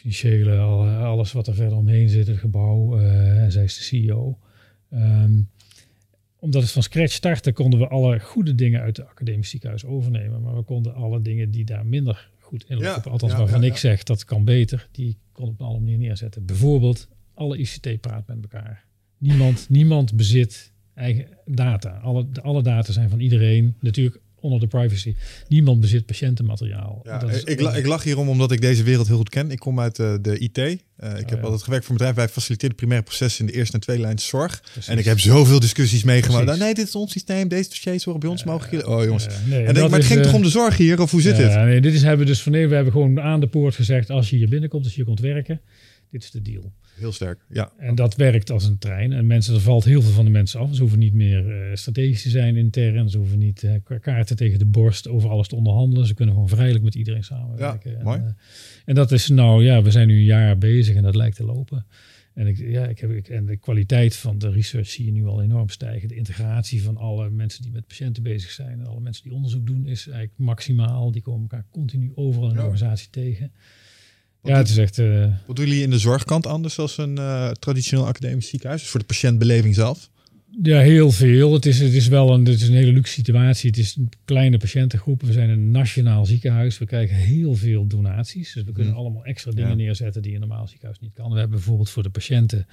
financiële, 0.00 0.56
alles 0.96 1.32
wat 1.32 1.46
er 1.46 1.54
verder 1.54 1.78
omheen 1.78 2.08
zit, 2.08 2.26
het 2.26 2.38
gebouw. 2.38 2.98
Uh, 2.98 3.42
en 3.42 3.52
zij 3.52 3.64
is 3.64 3.76
de 3.76 3.82
CEO. 3.82 4.38
Um, 4.92 5.48
omdat 6.38 6.62
het 6.62 6.70
van 6.70 6.82
scratch 6.82 7.12
startte, 7.12 7.52
konden 7.52 7.78
we 7.78 7.88
alle 7.88 8.20
goede 8.20 8.54
dingen 8.54 8.80
uit 8.80 8.96
de 8.96 9.06
academisch 9.06 9.50
ziekenhuis 9.50 9.84
overnemen. 9.84 10.42
Maar 10.42 10.56
we 10.56 10.62
konden 10.62 10.94
alle 10.94 11.22
dingen 11.22 11.50
die 11.50 11.64
daar 11.64 11.86
minder 11.86 12.30
goed 12.38 12.64
in 12.68 12.76
lopen, 12.76 13.10
althans 13.10 13.32
waarvan 13.32 13.64
ik 13.64 13.76
zeg 13.76 14.02
dat 14.02 14.24
kan 14.24 14.44
beter, 14.44 14.88
die 14.92 15.18
kon 15.32 15.48
op 15.48 15.60
een 15.60 15.66
andere 15.66 15.84
manier 15.84 15.98
neerzetten. 15.98 16.46
Bijvoorbeeld, 16.46 17.08
alle 17.34 17.58
ICT 17.58 18.00
praat 18.00 18.26
met 18.26 18.38
elkaar. 18.42 18.84
Niemand, 19.18 19.68
niemand 19.68 20.16
bezit 20.16 20.72
eigen 20.94 21.26
data. 21.44 21.90
Alle, 21.90 22.26
alle 22.42 22.62
data 22.62 22.92
zijn 22.92 23.10
van 23.10 23.20
iedereen. 23.20 23.76
Natuurlijk 23.80 24.20
onder 24.40 24.60
de 24.60 24.66
privacy. 24.66 25.14
Niemand 25.48 25.80
bezit 25.80 26.06
patiëntenmateriaal. 26.06 27.00
Ja, 27.04 27.22
ik, 27.44 27.60
ik, 27.60 27.86
lach 27.86 28.02
hierom 28.02 28.28
omdat 28.28 28.52
ik 28.52 28.60
deze 28.60 28.82
wereld 28.82 29.06
heel 29.06 29.16
goed 29.16 29.28
ken. 29.28 29.50
Ik 29.50 29.58
kom 29.58 29.80
uit 29.80 29.98
uh, 29.98 30.14
de 30.20 30.38
IT. 30.38 30.58
Uh, 30.58 30.66
eh, 30.66 30.74
ik 31.18 31.24
oh, 31.24 31.28
heb 31.28 31.38
ja. 31.38 31.44
altijd 31.44 31.62
gewerkt 31.62 31.84
voor 31.84 31.94
een 31.94 31.96
bedrijf. 31.96 32.14
Wij 32.16 32.28
faciliteren 32.28 32.74
primaire 32.74 33.04
processen 33.04 33.46
in 33.46 33.52
de 33.52 33.58
eerste 33.58 33.74
en 33.74 33.80
tweede 33.80 34.02
lijn 34.02 34.18
zorg. 34.18 34.60
Precies. 34.60 34.88
En 34.88 34.98
ik 34.98 35.04
heb 35.04 35.20
zoveel 35.20 35.60
discussies 35.60 36.04
meegemaakt. 36.04 36.46
Nou, 36.46 36.58
nee, 36.58 36.74
dit 36.74 36.86
is 36.86 36.94
ons 36.94 37.12
systeem. 37.12 37.48
Deze 37.48 37.68
dossiers 37.68 38.04
horen 38.04 38.20
bij 38.20 38.28
ons 38.28 38.44
mogelijk. 38.44 38.86
Oh 38.86 39.04
jongens. 39.04 39.26
nee, 39.48 39.64
en 39.64 39.74
denk, 39.74 39.90
maar 39.90 39.98
het 39.98 40.08
ging 40.08 40.22
toch 40.22 40.34
om 40.34 40.42
de 40.42 40.48
zorg 40.48 40.76
hier? 40.76 41.00
Of 41.00 41.10
hoe 41.10 41.20
zit 41.20 41.36
het? 41.36 41.54
Nee, 41.54 41.80
dit 41.80 41.94
is 41.94 42.02
hebben 42.02 42.20
we 42.20 42.32
dus 42.32 42.42
van 42.42 42.52
nee, 42.52 42.68
we 42.68 42.74
hebben 42.74 42.92
gewoon 42.92 43.20
aan 43.20 43.40
de 43.40 43.46
poort 43.46 43.74
gezegd. 43.74 44.10
Als 44.10 44.30
je 44.30 44.36
hier 44.36 44.48
binnenkomt, 44.48 44.84
als 44.84 44.94
je 44.94 44.98
hier 44.98 45.06
komt 45.06 45.20
werken. 45.20 45.60
Dit 46.10 46.22
is 46.22 46.30
de 46.30 46.42
deal. 46.42 46.72
Heel 46.94 47.12
sterk, 47.12 47.40
ja. 47.48 47.72
En 47.78 47.94
dat 47.94 48.16
werkt 48.16 48.50
als 48.50 48.64
een 48.64 48.78
trein. 48.78 49.12
En 49.12 49.26
mensen, 49.26 49.54
er 49.54 49.60
valt 49.60 49.84
heel 49.84 50.02
veel 50.02 50.12
van 50.12 50.24
de 50.24 50.30
mensen 50.30 50.60
af. 50.60 50.74
Ze 50.74 50.80
hoeven 50.80 50.98
niet 50.98 51.14
meer 51.14 51.68
uh, 51.70 51.76
strategisch 51.76 52.22
te 52.22 52.30
zijn 52.30 52.56
intern. 52.56 53.10
Ze 53.10 53.18
hoeven 53.18 53.38
niet 53.38 53.62
uh, 53.62 53.98
kaarten 54.00 54.36
tegen 54.36 54.58
de 54.58 54.66
borst 54.66 55.08
over 55.08 55.30
alles 55.30 55.48
te 55.48 55.56
onderhandelen. 55.56 56.06
Ze 56.06 56.14
kunnen 56.14 56.34
gewoon 56.34 56.48
vrijelijk 56.48 56.84
met 56.84 56.94
iedereen 56.94 57.24
samenwerken. 57.24 57.90
Ja, 57.90 57.96
en, 57.96 58.04
mooi. 58.04 58.18
Uh, 58.20 58.26
en 58.84 58.94
dat 58.94 59.12
is 59.12 59.28
nou, 59.28 59.64
ja, 59.64 59.82
we 59.82 59.90
zijn 59.90 60.06
nu 60.06 60.14
een 60.14 60.24
jaar 60.24 60.58
bezig 60.58 60.96
en 60.96 61.02
dat 61.02 61.14
lijkt 61.14 61.36
te 61.36 61.44
lopen. 61.44 61.86
En, 62.34 62.46
ik, 62.46 62.58
ja, 62.58 62.86
ik 62.86 62.98
heb, 62.98 63.10
ik, 63.10 63.28
en 63.28 63.46
de 63.46 63.56
kwaliteit 63.56 64.16
van 64.16 64.38
de 64.38 64.50
research 64.50 64.88
zie 64.88 65.04
je 65.04 65.12
nu 65.12 65.26
al 65.26 65.42
enorm 65.42 65.68
stijgen. 65.68 66.08
De 66.08 66.14
integratie 66.14 66.82
van 66.82 66.96
alle 66.96 67.30
mensen 67.30 67.62
die 67.62 67.72
met 67.72 67.86
patiënten 67.86 68.22
bezig 68.22 68.50
zijn 68.50 68.80
en 68.80 68.86
alle 68.86 69.00
mensen 69.00 69.22
die 69.22 69.32
onderzoek 69.32 69.66
doen 69.66 69.86
is 69.86 70.06
eigenlijk 70.06 70.38
maximaal. 70.38 71.10
Die 71.12 71.22
komen 71.22 71.40
elkaar 71.40 71.66
continu 71.70 72.12
overal 72.14 72.48
in 72.48 72.54
de 72.54 72.62
organisatie 72.62 73.10
tegen. 73.10 73.52
Wat 74.40 74.52
ja, 74.52 74.58
het 74.58 74.68
is 74.68 74.76
echt. 74.76 74.98
Uh, 74.98 75.26
wat 75.46 75.56
doen 75.56 75.66
jullie 75.66 75.82
in 75.82 75.90
de 75.90 75.98
zorgkant 75.98 76.46
anders 76.46 76.74
dan 76.74 76.88
een 76.96 77.16
uh, 77.16 77.50
traditioneel 77.50 78.06
academisch 78.06 78.48
ziekenhuis? 78.48 78.80
Dus 78.80 78.90
voor 78.90 79.00
de 79.00 79.06
patiëntbeleving 79.06 79.74
zelf? 79.74 80.10
Ja, 80.62 80.78
heel 80.78 81.10
veel. 81.10 81.52
Het 81.52 81.66
is, 81.66 81.80
het 81.80 81.92
is 81.92 82.08
wel 82.08 82.32
een, 82.32 82.46
het 82.46 82.60
is 82.60 82.68
een 82.68 82.74
hele 82.74 82.92
luxe 82.92 83.12
situatie. 83.12 83.70
Het 83.70 83.78
is 83.78 83.96
een 83.96 84.08
kleine 84.24 84.56
patiëntengroep. 84.56 85.22
We 85.22 85.32
zijn 85.32 85.50
een 85.50 85.70
nationaal 85.70 86.26
ziekenhuis. 86.26 86.78
We 86.78 86.86
krijgen 86.86 87.16
heel 87.16 87.54
veel 87.54 87.86
donaties. 87.86 88.52
Dus 88.52 88.64
we 88.64 88.72
kunnen 88.72 88.92
hmm. 88.92 89.02
allemaal 89.02 89.24
extra 89.24 89.50
dingen 89.50 89.70
ja. 89.70 89.76
neerzetten 89.76 90.22
die 90.22 90.34
een 90.34 90.40
normaal 90.40 90.66
ziekenhuis 90.66 90.98
niet 91.00 91.12
kan. 91.14 91.30
We 91.32 91.38
hebben 91.38 91.56
bijvoorbeeld 91.56 91.90
voor 91.90 92.02
de 92.02 92.10
patiënten 92.10 92.66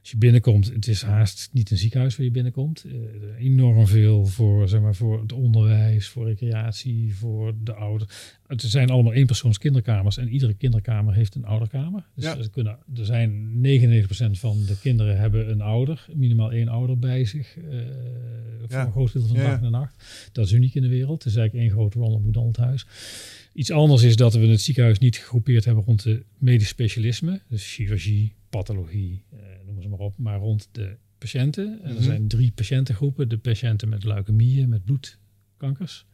als 0.00 0.10
je 0.10 0.16
binnenkomt, 0.16 0.72
het 0.72 0.86
is 0.86 1.02
haast 1.02 1.48
niet 1.52 1.70
een 1.70 1.76
ziekenhuis 1.76 2.16
waar 2.16 2.26
je 2.26 2.32
binnenkomt. 2.32 2.84
Uh, 2.86 2.94
enorm 3.38 3.86
veel 3.86 4.26
voor, 4.26 4.68
zeg 4.68 4.80
maar, 4.80 4.94
voor 4.94 5.20
het 5.20 5.32
onderwijs, 5.32 6.08
voor 6.08 6.26
recreatie, 6.26 7.14
voor 7.14 7.54
de 7.62 7.74
ouderen. 7.74 8.14
Het 8.46 8.62
zijn 8.62 8.90
allemaal 8.90 9.12
eenpersoons 9.12 9.58
kinderkamers 9.58 10.16
en 10.16 10.28
iedere 10.28 10.54
kinderkamer 10.54 11.14
heeft 11.14 11.34
een 11.34 11.44
ouderkamer. 11.44 12.06
Dus 12.14 12.24
ja. 12.24 12.38
er, 12.38 12.50
kunnen, 12.50 12.78
er 12.94 13.04
zijn 13.04 13.52
99% 13.52 14.30
van 14.30 14.64
de 14.66 14.78
kinderen 14.80 15.18
hebben 15.18 15.50
een 15.50 15.60
ouder, 15.60 16.06
minimaal 16.14 16.52
één 16.52 16.68
ouder 16.68 16.98
bij 16.98 17.24
zich. 17.24 17.56
Uh, 17.56 17.64
voor 18.60 18.78
ja. 18.78 18.86
een 18.86 18.92
groot 18.92 19.12
deel 19.12 19.26
van 19.26 19.36
de 19.36 19.42
ja. 19.42 19.48
dag 19.48 19.56
en 19.56 19.62
de 19.62 19.70
nacht. 19.70 20.30
Dat 20.32 20.46
is 20.46 20.52
uniek 20.52 20.74
in 20.74 20.82
de 20.82 20.88
wereld. 20.88 21.22
Het 21.22 21.32
is 21.32 21.38
eigenlijk 21.38 21.68
één 21.68 21.78
groot 21.78 21.94
Ronald 21.94 22.26
McDonald 22.26 22.56
huis. 22.56 22.86
Iets 23.52 23.70
anders 23.70 24.02
is 24.02 24.16
dat 24.16 24.34
we 24.34 24.46
het 24.46 24.60
ziekenhuis 24.60 24.98
niet 24.98 25.16
gegroepeerd 25.16 25.64
hebben 25.64 25.84
rond 25.84 26.02
de 26.02 26.24
medisch 26.38 26.68
specialisme. 26.68 27.40
Dus 27.48 27.74
chirurgie, 27.74 28.34
pathologie, 28.50 29.22
eh, 29.30 29.38
noem 29.80 29.90
ze 29.90 29.96
maar 29.96 30.06
op. 30.06 30.18
Maar 30.18 30.38
rond 30.38 30.68
de 30.72 30.96
patiënten. 31.18 31.64
En 31.64 31.82
er 31.82 31.90
mm 31.90 31.96
-hmm. 31.96 32.04
zijn 32.04 32.28
drie 32.28 32.52
patiëntengroepen. 32.52 33.28
De 33.28 33.38
patiënten 33.38 33.88
met 33.88 34.04
leukemieën, 34.04 34.68
met 34.68 34.84
bloedkankers. 34.84 36.06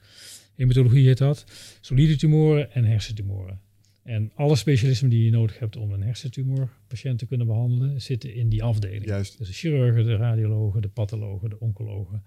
Hematologie 0.55 1.07
heet 1.07 1.19
dat. 1.19 1.45
Solide 1.81 2.17
tumoren 2.17 2.73
en 2.73 2.85
hersentumoren. 2.85 3.61
En 4.03 4.33
alle 4.35 4.57
specialismen 4.57 5.11
die 5.11 5.25
je 5.25 5.31
nodig 5.31 5.59
hebt 5.59 5.77
om 5.77 5.93
een 5.93 6.03
hersentumorpatiënt 6.03 7.19
te 7.19 7.27
kunnen 7.27 7.47
behandelen, 7.47 8.01
zitten 8.01 8.35
in 8.35 8.49
die 8.49 8.63
afdeling. 8.63 9.05
Juist. 9.05 9.39
Dus 9.39 9.47
de 9.47 9.53
chirurgen, 9.53 10.05
de 10.05 10.17
radiologen, 10.17 10.83
de 10.83 10.89
pathologen, 10.89 11.51
de 11.51 11.61
oncologen. 11.61 12.23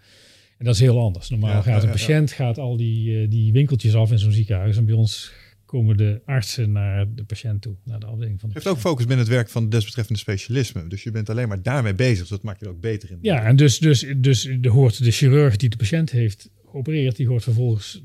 En 0.58 0.66
dat 0.66 0.74
is 0.74 0.80
heel 0.80 1.00
anders. 1.00 1.30
Normaal 1.30 1.50
ja, 1.50 1.62
gaat 1.62 1.84
een 1.84 1.90
patiënt 1.90 2.32
gaat 2.32 2.58
al 2.58 2.78
die, 2.78 3.22
uh, 3.22 3.30
die 3.30 3.52
winkeltjes 3.52 3.96
af 3.96 4.12
in 4.12 4.20
zo'n 4.20 4.32
ziekenhuis. 4.32 4.78
En 4.78 4.86
bij 4.86 4.94
ons 4.94 5.32
komen 5.70 5.98
de 5.98 6.22
artsen 6.26 6.72
naar 6.72 7.06
de 7.16 7.24
patiënt 7.24 7.62
toe, 7.62 7.76
naar 7.84 8.00
de 8.00 8.06
afdeling 8.06 8.40
van 8.40 8.50
de 8.50 8.56
Het 8.56 8.64
heeft 8.64 8.76
ook 8.76 8.82
focus 8.82 9.06
binnen 9.06 9.26
het 9.26 9.36
werk 9.36 9.50
van 9.50 9.64
de 9.64 9.70
desbetreffende 9.70 10.20
specialisme. 10.20 10.88
Dus 10.88 11.04
je 11.04 11.12
bent 11.12 11.30
alleen 11.30 11.48
maar 11.48 11.62
daarmee 11.62 11.94
bezig. 11.94 12.20
Dus 12.20 12.30
dat 12.30 12.44
maakt 12.44 12.60
je 12.60 12.66
er 12.66 12.72
ook 12.72 12.82
beter 12.82 13.12
in. 13.12 13.18
Ja, 13.22 13.44
en 13.44 13.56
dus, 13.56 13.80
dus, 13.80 14.06
dus 14.18 14.50
de, 14.60 14.70
hoort 14.70 15.04
de 15.04 15.12
chirurg 15.12 15.56
die 15.56 15.70
de 15.70 15.78
patiënt 15.78 16.12
heeft 16.12 16.50
geopereerd, 16.66 17.16
die 17.16 17.28
hoort 17.28 17.44
vervolgens 17.44 18.04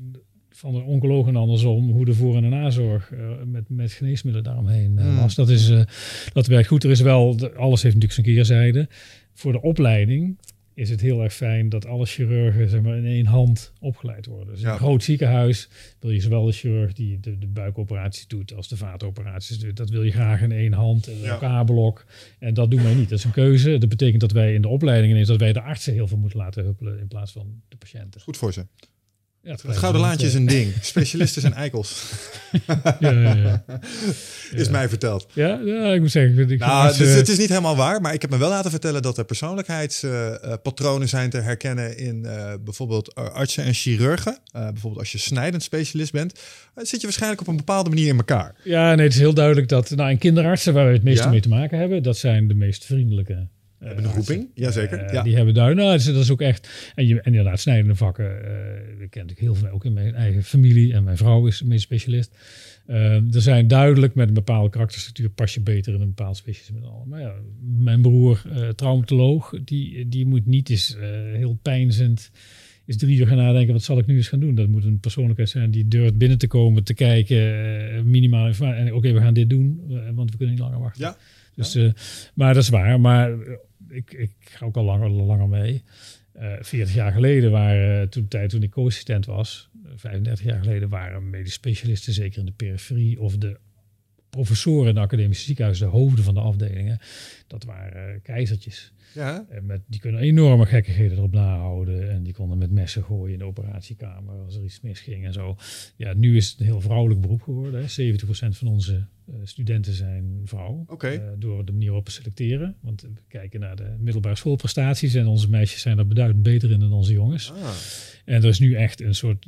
van 0.49 0.73
de 0.73 0.81
oncoloog 0.81 1.27
en 1.27 1.35
andersom 1.35 1.91
hoe 1.91 2.05
de 2.05 2.13
voor- 2.13 2.35
en 2.35 2.41
de 2.41 2.47
nazorg 2.47 3.11
uh, 3.11 3.19
met, 3.45 3.69
met 3.69 3.91
geneesmiddelen 3.91 4.49
daaromheen 4.49 4.97
uh, 4.97 5.21
was. 5.21 5.35
Dat, 5.35 5.49
is, 5.49 5.69
uh, 5.69 5.81
dat 6.33 6.47
werkt 6.47 6.67
goed. 6.67 6.83
Er 6.83 6.89
is 6.89 7.01
wel, 7.01 7.49
alles 7.55 7.81
heeft 7.81 7.95
natuurlijk 7.95 8.13
zijn 8.13 8.25
keerzijde. 8.25 8.87
Voor 9.33 9.51
de 9.51 9.61
opleiding 9.61 10.37
is 10.75 10.89
het 10.89 11.01
heel 11.01 11.23
erg 11.23 11.33
fijn 11.33 11.69
dat 11.69 11.85
alle 11.85 12.05
chirurgen 12.05 12.69
zeg 12.69 12.81
maar, 12.81 12.97
in 12.97 13.05
één 13.05 13.25
hand 13.25 13.73
opgeleid 13.79 14.25
worden. 14.25 14.53
Dus 14.53 14.63
in 14.63 14.69
een 14.69 14.77
groot 14.77 15.03
ziekenhuis 15.03 15.69
wil 15.99 16.11
je 16.11 16.21
zowel 16.21 16.45
de 16.45 16.51
chirurg 16.51 16.93
die 16.93 17.19
de, 17.19 17.37
de 17.37 17.47
buikoperaties 17.47 18.27
doet 18.27 18.53
als 18.53 18.67
de 18.67 18.77
vaatoperaties 18.77 19.59
doet. 19.59 19.77
Dat 19.77 19.89
wil 19.89 20.03
je 20.03 20.11
graag 20.11 20.41
in 20.41 20.51
één 20.51 20.73
hand, 20.73 21.07
in 21.07 21.19
ja. 21.21 21.63
blok 21.63 22.05
En 22.39 22.53
dat 22.53 22.71
doen 22.71 22.83
wij 22.83 22.93
niet. 22.93 23.09
Dat 23.09 23.19
is 23.19 23.25
een 23.25 23.31
keuze. 23.31 23.77
Dat 23.77 23.89
betekent 23.89 24.21
dat 24.21 24.31
wij 24.31 24.53
in 24.53 24.61
de 24.61 24.67
opleiding 24.67 25.11
ineens 25.11 25.27
dat 25.27 25.39
wij 25.39 25.53
de 25.53 25.61
artsen 25.61 25.93
heel 25.93 26.07
veel 26.07 26.17
moeten 26.17 26.39
laten 26.39 26.63
huppelen 26.63 26.99
in 26.99 27.07
plaats 27.07 27.31
van 27.31 27.61
de 27.67 27.77
patiënten. 27.77 28.21
Goed 28.21 28.37
voor 28.37 28.53
ze. 28.53 28.65
Ja, 29.45 29.51
het, 29.51 29.61
het 29.61 29.77
gouden 29.77 30.01
laantje 30.01 30.27
is 30.27 30.33
een 30.33 30.45
ding. 30.45 30.73
Specialisten 30.81 31.41
zijn 31.41 31.53
eikels. 31.53 32.11
ja, 32.99 33.11
ja, 33.11 33.35
ja. 33.35 33.63
Is 34.61 34.69
mij 34.69 34.89
verteld. 34.89 35.27
Ja, 35.33 35.59
ik 35.93 36.01
moet 36.01 36.11
zeggen. 36.11 36.49
Ik 36.49 36.59
nou, 36.59 36.87
het, 36.87 36.99
is, 36.99 37.15
het 37.15 37.29
is 37.29 37.37
niet 37.37 37.49
helemaal 37.49 37.75
waar, 37.75 38.01
maar 38.01 38.13
ik 38.13 38.21
heb 38.21 38.31
me 38.31 38.37
wel 38.37 38.49
laten 38.49 38.71
vertellen 38.71 39.01
dat 39.01 39.17
er 39.17 39.25
persoonlijkheidspatronen 39.25 41.01
uh, 41.01 41.07
zijn 41.07 41.29
te 41.29 41.37
herkennen 41.37 41.97
in 41.97 42.23
uh, 42.25 42.53
bijvoorbeeld 42.63 43.15
artsen 43.15 43.63
en 43.63 43.73
chirurgen. 43.73 44.37
Bijvoorbeeld 44.51 44.99
als 44.99 45.11
je 45.11 45.17
snijdend 45.17 45.63
specialist 45.63 46.11
bent, 46.11 46.39
zit 46.75 46.99
je 46.99 47.07
waarschijnlijk 47.07 47.41
op 47.41 47.47
een 47.47 47.57
bepaalde 47.57 47.89
manier 47.89 48.07
in 48.07 48.17
elkaar. 48.17 48.55
Ja, 48.63 48.95
nee, 48.95 49.05
het 49.05 49.13
is 49.13 49.19
heel 49.19 49.33
duidelijk 49.33 49.67
dat 49.67 49.89
nou, 49.89 50.09
in 50.09 50.17
kinderartsen, 50.17 50.73
waar 50.73 50.87
we 50.87 50.93
het 50.93 51.03
meeste 51.03 51.29
mee 51.29 51.41
te 51.41 51.49
maken 51.49 51.79
hebben, 51.79 52.03
dat 52.03 52.17
zijn 52.17 52.47
de 52.47 52.55
meest 52.55 52.85
vriendelijke 52.85 53.47
hebben 53.79 54.03
een 54.03 54.11
roeping, 54.11 54.49
jazeker. 54.53 55.03
Uh, 55.03 55.13
ja. 55.13 55.23
Die 55.23 55.35
hebben 55.35 55.53
daar, 55.53 55.75
nou, 55.75 55.91
dat 55.91 56.15
is 56.15 56.31
ook 56.31 56.41
echt. 56.41 56.91
En, 56.95 57.07
je, 57.07 57.21
en 57.21 57.23
inderdaad, 57.23 57.59
snijdende 57.59 57.95
vakken. 57.95 58.25
Uh, 58.25 59.01
ik 59.01 59.09
ken 59.09 59.25
natuurlijk 59.25 59.39
heel 59.39 59.55
veel, 59.55 59.69
ook 59.69 59.85
in 59.85 59.93
mijn 59.93 60.15
eigen 60.15 60.43
familie. 60.43 60.93
En 60.93 61.03
mijn 61.03 61.17
vrouw 61.17 61.47
is 61.47 61.63
medisch 61.63 61.81
specialist. 61.81 62.37
Er 62.85 63.41
zijn 63.41 63.67
duidelijk 63.67 64.15
met 64.15 64.27
een 64.27 64.33
bepaalde 64.33 64.69
karakterstructuur 64.69 65.29
pas 65.29 65.53
je 65.53 65.61
beter 65.61 65.93
in 65.93 66.01
een 66.01 66.07
bepaald 66.07 66.37
specialisme. 66.37 66.89
Maar 67.05 67.21
ja, 67.21 67.33
mijn 67.61 68.01
broer, 68.01 68.41
traumatoloog, 68.75 69.53
die, 69.63 70.09
die 70.09 70.25
moet 70.25 70.45
niet 70.45 70.69
eens 70.69 70.97
heel 71.33 71.59
pijnzend 71.61 72.31
is 72.85 72.97
drie 72.97 73.19
uur 73.19 73.27
gaan 73.27 73.37
nadenken, 73.37 73.73
wat 73.73 73.83
zal 73.83 73.97
ik 73.97 74.05
nu 74.05 74.15
eens 74.15 74.27
gaan 74.27 74.39
doen? 74.39 74.55
Dat 74.55 74.67
moet 74.67 74.83
een 74.83 74.99
persoonlijkheid 74.99 75.49
zijn 75.49 75.71
die 75.71 75.87
durft 75.87 76.17
binnen 76.17 76.37
te 76.37 76.47
komen, 76.47 76.83
te 76.83 76.93
kijken, 76.93 78.09
minimaal 78.09 78.51
en 78.59 78.93
oké, 78.93 79.11
we 79.11 79.19
gaan 79.19 79.33
dit 79.33 79.49
doen, 79.49 79.81
want 80.15 80.31
we 80.31 80.37
kunnen 80.37 80.55
niet 80.55 80.63
langer 80.63 80.79
wachten. 80.79 81.01
Ja. 81.01 81.17
Dus, 81.55 81.73
ja. 81.73 81.93
maar 82.33 82.53
dat 82.53 82.63
is 82.63 82.69
waar. 82.69 82.99
Maar 82.99 83.31
ik, 83.89 84.13
ik 84.13 84.31
ga 84.39 84.65
ook 84.65 84.77
al 84.77 84.83
langer, 84.83 85.09
langer 85.09 85.47
mee. 85.47 85.83
Uh, 86.39 86.53
40 86.59 86.93
jaar 86.93 87.11
geleden 87.11 87.51
waren, 87.51 88.09
toen 88.09 88.21
de 88.21 88.27
tijd 88.27 88.49
toen 88.49 88.63
ik 88.63 88.71
co-assistent 88.71 89.25
was, 89.25 89.69
35 89.95 90.45
jaar 90.45 90.59
geleden 90.59 90.89
waren 90.89 91.29
medisch 91.29 91.53
specialisten, 91.53 92.13
zeker 92.13 92.39
in 92.39 92.45
de 92.45 92.51
periferie, 92.51 93.21
of 93.21 93.37
de 93.37 93.59
professoren 94.29 94.87
in 94.87 94.95
de 94.95 94.99
academische 94.99 95.45
ziekenhuizen, 95.45 95.85
de 95.85 95.91
hoofden 95.91 96.23
van 96.23 96.33
de 96.33 96.39
afdelingen, 96.39 96.99
dat 97.47 97.63
waren 97.63 98.21
keizertjes. 98.21 98.93
Ja. 99.13 99.45
En 99.49 99.65
met, 99.65 99.81
die 99.87 99.99
kunnen 99.99 100.21
enorme 100.21 100.65
gekkigheden 100.65 101.17
erop 101.17 101.31
nahouden. 101.31 102.11
En 102.11 102.23
die 102.23 102.33
konden 102.33 102.57
met 102.57 102.71
messen 102.71 103.03
gooien 103.03 103.33
in 103.33 103.39
de 103.39 103.45
operatiekamer 103.45 104.33
als 104.43 104.55
er 104.55 104.63
iets 104.63 104.81
misging 104.81 105.25
en 105.25 105.33
zo. 105.33 105.57
Ja, 105.95 106.13
nu 106.13 106.35
is 106.35 106.49
het 106.49 106.59
een 106.59 106.65
heel 106.65 106.81
vrouwelijk 106.81 107.21
beroep 107.21 107.41
geworden. 107.41 107.85
Hè. 107.85 108.13
70% 108.13 108.25
van 108.57 108.67
onze 108.67 109.05
studenten 109.43 109.93
zijn 109.93 110.41
vrouw. 110.43 110.83
Okay. 110.87 111.15
Uh, 111.15 111.23
door 111.37 111.65
de 111.65 111.71
manier 111.71 111.87
waarop 111.87 112.05
we 112.05 112.11
selecteren. 112.11 112.75
Want 112.81 113.01
we 113.01 113.09
kijken 113.27 113.59
naar 113.59 113.75
de 113.75 113.95
middelbare 113.99 114.35
schoolprestaties. 114.35 115.13
En 115.13 115.27
onze 115.27 115.49
meisjes 115.49 115.81
zijn 115.81 115.97
er 115.97 116.07
beduidend 116.07 116.43
beter 116.43 116.71
in 116.71 116.79
dan 116.79 116.93
onze 116.93 117.13
jongens. 117.13 117.51
Ah. 117.51 117.69
En 118.25 118.35
er 118.35 118.49
is 118.49 118.59
nu 118.59 118.73
echt 118.73 119.01
een 119.01 119.15
soort 119.15 119.45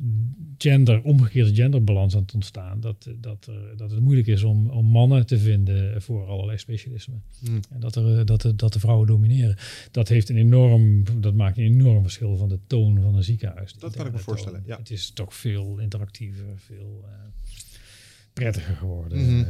gender, 0.58 1.02
omgekeerde 1.02 1.54
genderbalans 1.54 2.14
aan 2.14 2.22
het 2.22 2.34
ontstaan. 2.34 2.80
Dat, 2.80 3.10
dat, 3.20 3.46
er, 3.46 3.76
dat 3.76 3.90
het 3.90 4.00
moeilijk 4.00 4.26
is 4.26 4.42
om, 4.42 4.70
om 4.70 4.86
mannen 4.86 5.26
te 5.26 5.38
vinden 5.38 6.02
voor 6.02 6.26
allerlei 6.26 6.58
specialismen. 6.58 7.22
Hmm. 7.44 7.60
En 7.70 7.80
dat, 7.80 7.96
er, 7.96 8.26
dat, 8.26 8.40
de, 8.40 8.54
dat 8.54 8.72
de 8.72 8.78
vrouwen 8.78 9.06
domineren. 9.06 9.56
Dat 9.90 10.08
heeft 10.08 10.28
een 10.28 10.36
enorm, 10.36 11.02
dat 11.20 11.34
maakt 11.34 11.58
een 11.58 11.64
enorm 11.64 12.02
verschil 12.02 12.36
van 12.36 12.48
de 12.48 12.58
toon 12.66 13.00
van 13.00 13.14
een 13.14 13.24
ziekenhuis. 13.24 13.72
Dat 13.72 13.96
kan 13.96 14.06
ik 14.06 14.12
me 14.12 14.18
voorstellen. 14.18 14.62
Ja. 14.66 14.76
Het 14.76 14.90
is 14.90 15.10
toch 15.10 15.34
veel 15.34 15.78
interactiever, 15.78 16.44
veel 16.56 17.04
uh, 17.04 17.10
prettiger 18.38 18.74
geworden. 18.74 19.18
Mhm. 19.18 19.38
Uh, 19.38 19.46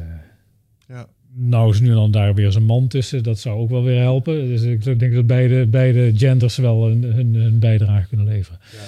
ja. 0.88 1.06
Nou 1.34 1.70
is 1.70 1.80
nu 1.80 1.88
dan 1.88 2.10
daar 2.10 2.34
weer 2.34 2.56
een 2.56 2.62
man 2.62 2.88
tussen. 2.88 3.22
Dat 3.22 3.38
zou 3.38 3.58
ook 3.58 3.70
wel 3.70 3.82
weer 3.82 4.00
helpen. 4.00 4.46
Dus 4.46 4.62
ik 4.62 4.98
denk 4.98 5.14
dat 5.14 5.26
beide, 5.26 5.66
beide 5.66 6.12
genders 6.16 6.56
wel 6.56 6.86
hun, 6.86 7.02
hun, 7.02 7.34
hun 7.34 7.58
bijdrage 7.58 8.08
kunnen 8.08 8.26
leveren. 8.26 8.58
Ja. 8.72 8.78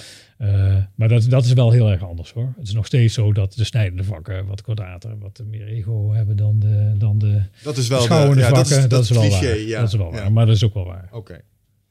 Uh, 0.41 0.77
maar 0.95 1.09
dat, 1.09 1.27
dat 1.29 1.45
is 1.45 1.53
wel 1.53 1.71
heel 1.71 1.91
erg 1.91 2.03
anders 2.03 2.33
hoor. 2.33 2.53
Het 2.57 2.67
is 2.67 2.75
nog 2.75 2.87
steeds 2.87 3.15
zo 3.15 3.33
dat 3.33 3.53
de 3.55 3.65
snijdende 3.65 4.05
vakken 4.05 4.47
wat 4.47 4.63
kordater, 4.63 5.19
wat 5.19 5.43
meer 5.47 5.67
ego 5.67 6.13
hebben 6.13 6.37
dan 6.37 6.59
de, 6.59 6.93
dan 6.99 7.19
de 7.19 7.43
dat 7.63 7.77
is 7.77 7.89
wel 7.89 8.01
de, 8.01 8.09
ja, 8.09 8.49
vakken. 8.49 8.55
Dat 8.55 8.71
is, 8.71 8.89
dat 8.89 9.03
is 9.03 9.11
wel 9.11 9.21
cliché, 9.21 9.47
waar. 9.47 9.59
Ja. 9.59 9.81
Dat 9.81 9.89
is 9.89 9.95
wel 9.95 10.13
waar, 10.13 10.33
maar 10.33 10.47
dat 10.47 10.55
is 10.55 10.65
ook 10.65 10.75
wel 10.75 10.85
waar. 10.85 11.05
Oké. 11.05 11.17
Okay. 11.17 11.41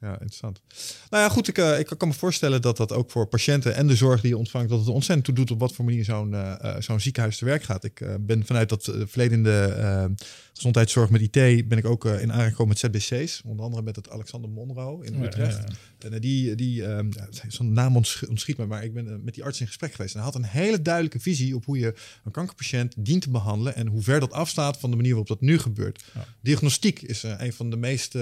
Ja, 0.02 0.12
interessant. 0.12 0.62
Nou 1.10 1.24
ja, 1.24 1.30
goed, 1.30 1.48
ik, 1.48 1.58
uh, 1.58 1.80
ik 1.80 1.94
kan 1.98 2.08
me 2.08 2.14
voorstellen 2.14 2.62
dat 2.62 2.78
dat 2.78 2.92
ook 2.92 3.12
voor 3.12 3.28
patiënten 3.28 3.76
en 3.76 3.88
de 3.88 3.96
zorg 3.96 4.22
die 4.22 4.30
je 4.30 4.38
ontvangt, 4.38 4.70
dat 4.70 4.80
het 4.80 4.88
ontzettend 4.88 5.26
toe 5.26 5.36
doet 5.36 5.52
op 5.52 5.60
wat 5.60 5.74
voor 5.74 5.86
manier 5.86 6.04
zo'n 6.04 6.32
uh, 6.32 6.76
zo'n 6.80 7.00
ziekenhuis 7.00 7.38
te 7.38 7.46
werk 7.46 7.64
gaat. 7.64 7.84
Ik 7.84 8.08
ben 8.20 8.46
vanuit 8.46 8.70
dat 8.70 8.92
verledende 9.06 10.16
gezondheidszorg 10.54 11.10
met 11.10 11.22
IT 11.22 11.68
ben 11.68 11.78
ik 11.78 11.86
ook 11.86 12.06
in 12.06 12.32
aanraking 12.32 12.50
gekomen 12.50 12.68
met 12.68 12.80
ZBC's, 12.80 13.42
onder 13.46 13.66
andere 13.66 13.84
met 13.84 13.96
het 13.96 14.10
Alexander 14.10 14.50
Monro 14.50 15.02
in 15.02 15.24
Utrecht. 15.24 15.64
Ja. 16.00 16.10
En 16.10 16.22
die, 16.22 16.56
die 16.56 16.84
um, 16.84 17.10
zo'n 17.48 17.74
naam 17.74 17.96
ontschiet 17.96 18.58
me, 18.58 18.66
maar 18.66 18.84
ik 18.84 18.94
ben 18.94 19.24
met 19.24 19.34
die 19.34 19.44
arts 19.44 19.60
in 19.60 19.68
gesprek 19.68 19.92
geweest. 19.92 20.14
En 20.14 20.22
hij 20.22 20.32
had 20.32 20.42
een 20.42 20.50
hele 20.50 20.82
duidelijke 20.82 21.20
visie 21.20 21.56
op 21.56 21.66
hoe 21.66 21.80
je 21.80 21.94
een 22.24 22.32
kankerpatiënt 22.32 22.94
dient 22.98 23.22
te 23.22 23.30
behandelen 23.30 23.76
en 23.76 23.88
hoe 23.88 24.02
ver 24.02 24.20
dat 24.20 24.32
afstaat 24.32 24.80
van 24.80 24.90
de 24.90 24.96
manier 24.96 25.12
waarop 25.12 25.28
dat 25.28 25.42
nu 25.42 25.60
gebeurt. 25.60 26.04
Ja. 26.14 26.26
Diagnostiek 26.42 27.02
is 27.02 27.24
een 27.24 27.54
van 27.54 27.70
de 27.70 27.78
meest 27.78 28.14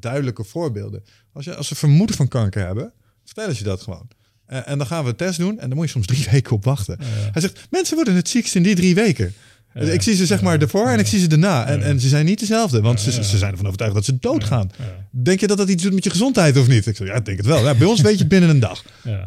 duidelijke 0.00 0.44
voorbeelden. 0.44 1.04
Als, 1.32 1.44
je, 1.44 1.54
als 1.54 1.68
ze 1.68 1.74
vermoeden 1.74 2.16
van 2.16 2.28
kanker 2.28 2.66
hebben, 2.66 2.92
vertellen 3.24 3.54
ze 3.54 3.62
dat 3.62 3.82
gewoon. 3.82 4.08
Uh, 4.48 4.68
en 4.68 4.78
dan 4.78 4.86
gaan 4.86 5.04
we 5.04 5.10
een 5.10 5.16
test 5.16 5.38
doen 5.38 5.58
en 5.58 5.68
dan 5.68 5.76
moet 5.76 5.86
je 5.86 5.92
soms 5.92 6.06
drie 6.06 6.26
weken 6.30 6.52
op 6.52 6.64
wachten. 6.64 6.96
Ja. 7.00 7.06
Hij 7.32 7.40
zegt, 7.40 7.66
mensen 7.70 7.94
worden 7.96 8.14
het 8.14 8.28
ziekst 8.28 8.54
in 8.54 8.62
die 8.62 8.74
drie 8.74 8.94
weken. 8.94 9.34
Dus 9.74 9.88
ik 9.88 10.02
zie 10.02 10.14
ze 10.14 10.26
zeg 10.26 10.42
maar 10.42 10.60
ervoor 10.60 10.88
en 10.88 10.98
ik 10.98 11.06
zie 11.06 11.18
ze 11.18 11.26
daarna. 11.26 11.66
En, 11.66 11.82
en 11.82 12.00
ze 12.00 12.08
zijn 12.08 12.24
niet 12.24 12.38
dezelfde, 12.38 12.80
want 12.80 13.00
ze, 13.00 13.10
ze 13.24 13.38
zijn 13.38 13.50
ervan 13.50 13.66
overtuigd 13.66 13.94
dat 13.94 14.04
ze 14.04 14.18
doodgaan. 14.18 14.70
Denk 15.10 15.40
je 15.40 15.46
dat 15.46 15.58
dat 15.58 15.68
iets 15.68 15.82
doet 15.82 15.94
met 15.94 16.04
je 16.04 16.10
gezondheid 16.10 16.56
of 16.56 16.68
niet? 16.68 16.86
Ik 16.86 16.96
zeg, 16.96 17.06
ja, 17.06 17.14
ik 17.14 17.24
denk 17.24 17.36
het 17.36 17.46
wel. 17.46 17.64
Ja, 17.64 17.74
bij 17.74 17.86
ons 17.86 18.00
weet 18.00 18.12
je 18.12 18.18
het 18.18 18.28
binnen 18.28 18.50
een 18.50 18.60
dag. 18.60 18.84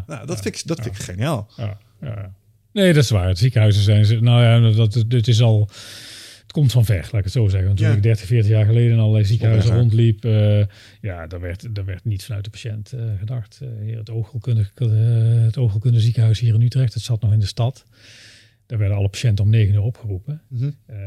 Nou, 0.08 0.26
dat, 0.26 0.42
vind 0.42 0.56
ik, 0.56 0.68
dat 0.68 0.82
vind 0.82 0.96
ik 0.96 1.02
geniaal. 1.02 1.50
Nee, 2.72 2.94
dat 2.94 3.04
is 3.04 3.10
waar. 3.10 3.28
Het 3.28 3.38
ziekenhuizen 3.38 3.84
zijn 3.84 4.06
ze. 4.06 4.20
Nou 4.20 4.44
ja, 4.44 4.76
dat, 4.76 5.04
dit 5.08 5.28
is 5.28 5.42
al. 5.42 5.70
Het 6.42 6.52
komt 6.52 6.72
van 6.72 6.86
ver, 6.86 7.02
laat 7.02 7.14
ik 7.14 7.24
het 7.24 7.32
zo 7.32 7.48
zeggen. 7.48 7.66
Want 7.68 7.78
toen 7.80 7.88
Ja. 7.88 7.94
ik 7.94 8.04
30, 8.04 8.26
40 8.26 8.52
jaar 8.52 8.66
geleden 8.66 8.92
in 8.92 9.00
allerlei 9.00 9.26
ziekenhuizen 9.26 9.76
rondliep, 9.76 10.26
eh, 10.26 10.60
ja, 11.02 11.28
daar 11.28 11.40
werd, 11.40 11.76
daar 11.76 11.86
werd 11.86 12.06
niet 12.06 12.24
vanuit 12.24 12.44
de 12.44 12.50
patiënt 12.50 12.92
eh, 12.92 13.02
gedacht. 13.20 13.60
Eh, 13.62 13.68
hier 13.86 13.98
het, 13.98 14.10
oogheelkundige, 14.10 14.72
eh, 14.76 15.46
het 15.46 15.58
oogheelkundige 15.58 16.04
ziekenhuis 16.04 16.40
hier 16.40 16.54
in 16.54 16.62
Utrecht, 16.62 16.94
het 16.94 17.04
zat 17.04 17.22
nog 17.22 17.32
in 17.34 17.40
de 17.40 17.46
stad. 17.46 17.86
Daar 18.68 18.80
werden 18.80 18.98
alle 18.98 19.10
patiënten 19.10 19.46
om 19.46 19.50
9 19.52 19.74
uur 19.74 19.82
opgeroepen. 19.82 20.42
Mhm. 20.48 20.72
Eh, 20.86 20.98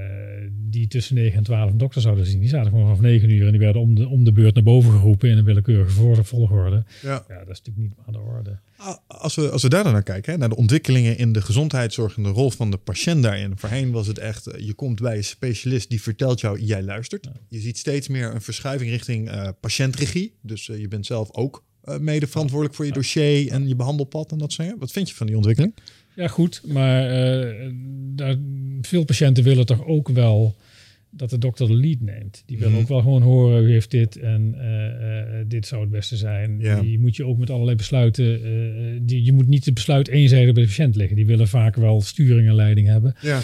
die 0.53 0.89
tussen 0.89 1.15
9 1.15 1.37
en 1.37 1.43
12 1.43 1.71
een 1.71 1.79
dokter 1.79 2.01
zouden 2.01 2.27
zien. 2.27 2.41
Die 2.41 2.49
zaten 2.49 2.71
gewoon 2.71 2.85
vanaf 2.85 3.01
9 3.01 3.31
uur 3.31 3.45
en 3.45 3.51
die 3.51 3.61
werden 3.61 3.81
om 3.81 3.95
de, 3.95 4.09
om 4.09 4.25
de 4.25 4.33
beurt 4.33 4.55
naar 4.55 4.63
boven 4.63 4.93
geroepen 4.93 5.29
in 5.29 5.39
een 5.39 5.45
willekeurige 5.45 6.25
volgorde. 6.25 6.85
Ja. 7.03 7.25
Ja, 7.29 7.39
dat 7.39 7.49
is 7.49 7.63
natuurlijk 7.63 7.77
niet 7.77 7.93
aan 8.07 8.13
de 8.13 8.19
orde. 8.19 8.59
Als 9.07 9.35
we, 9.35 9.51
als 9.51 9.63
we 9.63 9.69
daar 9.69 9.83
dan 9.83 9.93
naar 9.93 10.03
kijken, 10.03 10.33
hè, 10.33 10.39
naar 10.39 10.49
de 10.49 10.57
ontwikkelingen 10.57 11.19
in 11.19 11.33
de 11.33 11.43
gezondheidszorg 11.43 12.17
en 12.17 12.23
de 12.23 12.29
rol 12.29 12.51
van 12.51 12.71
de 12.71 12.77
patiënt 12.77 13.23
daarin. 13.23 13.59
Voorheen 13.59 13.91
was 13.91 14.07
het 14.07 14.19
echt, 14.19 14.47
eh, 14.47 14.67
je 14.67 14.75
komt 14.75 15.01
bij 15.01 15.17
een 15.17 15.25
specialist 15.25 15.91
die 15.91 16.03
vertelt 16.03 16.41
jou, 16.41 16.61
jij 16.61 16.83
luistert. 16.83 17.29
Je 17.49 17.61
ziet 17.61 17.79
steeds 17.79 18.09
meer 18.09 18.35
een 18.35 18.43
verschuiving 18.43 18.91
richting 18.91 19.31
eh, 19.31 19.49
patiëntregie. 19.61 20.35
Dus 20.43 20.67
je 20.67 20.89
bent 20.89 21.07
zelf 21.07 21.33
ook 21.33 21.65
mede 21.99 22.27
verantwoordelijk 22.27 22.77
voor 22.77 22.87
je 22.87 22.93
dossier 22.93 23.51
en 23.51 23.69
je 23.69 23.77
behandelpad 23.77 24.33
en 24.33 24.39
dat 24.39 24.53
soort 24.53 24.67
dingen. 24.67 24.81
Wat 24.81 24.91
vind 24.91 25.09
je 25.09 25.15
van 25.15 25.27
die 25.27 25.37
ontwikkeling? 25.37 25.73
Ja, 25.77 25.83
goed, 26.17 26.63
maar 26.67 27.11
eh, 27.11 27.71
daar, 28.15 28.37
veel 28.81 29.05
patiënten 29.05 29.45
willen 29.45 29.67
toch 29.67 29.87
ook 29.87 30.09
wel 30.09 30.57
dat 31.11 31.31
de 31.31 31.39
dokter 31.39 31.67
de 31.67 31.75
lead 31.77 32.01
neemt. 32.01 32.43
Die 32.47 32.57
willen 32.59 32.73
Mhm. 32.73 32.83
ook 32.83 32.89
wel 32.89 33.01
gewoon 33.01 33.23
horen, 33.23 33.65
u 33.65 33.71
heeft 33.73 33.91
dit 33.91 34.17
en 34.17 34.55
eh, 34.59 34.87
eh, 34.87 35.45
dit 35.49 35.67
zou 35.67 35.81
het 35.81 35.91
beste 35.91 36.17
zijn. 36.17 36.57
Ja. 36.61 36.81
Die 36.81 36.99
moet 36.99 37.17
je 37.17 37.25
ook 37.25 37.39
met 37.39 37.51
allerlei 37.51 37.77
besluiten, 37.77 38.41
die, 39.07 39.25
je 39.25 39.33
moet 39.33 39.49
niet 39.49 39.65
het 39.65 39.75
besluit 39.75 40.09
eenzijdig 40.09 40.55
bij 40.55 40.63
de 40.63 40.69
patiënt 40.69 40.97
liggen. 40.97 41.17
Die 41.17 41.27
willen 41.27 41.49
vaak 41.49 41.77
wel 41.77 42.01
sturing 42.01 42.49
en 42.49 42.55
leiding 42.55 42.87
hebben. 42.87 43.15
Ja. 43.23 43.41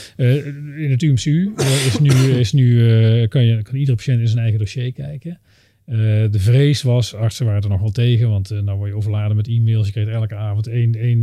In 0.76 0.90
het 0.90 1.02
UMCU 1.02 1.52
is 1.86 1.98
nu, 2.00 2.10
is 2.38 2.52
nu 2.52 2.78
kan, 3.26 3.44
je, 3.44 3.62
kan 3.62 3.74
iedere 3.74 3.96
patiënt 3.96 4.20
in 4.20 4.28
zijn 4.28 4.40
eigen 4.40 4.58
dossier 4.58 4.92
kijken. 4.92 5.38
Eh, 5.86 5.96
de 6.30 6.38
vrees 6.38 6.82
was, 6.82 7.14
artsen 7.14 7.46
waren 7.46 7.62
er 7.62 7.68
nog 7.68 7.80
wel 7.80 7.90
tegen, 7.90 8.28
want 8.28 8.50
eh 8.50 8.60
nou 8.60 8.78
word 8.78 8.90
je 8.90 8.96
overladen 8.96 9.36
met 9.36 9.48
e-mails. 9.48 9.86
Je 9.86 9.92
krijgt 9.92 10.10
elke 10.10 10.34
avond 10.34 10.66
één, 10.66 10.94
één 10.94 11.22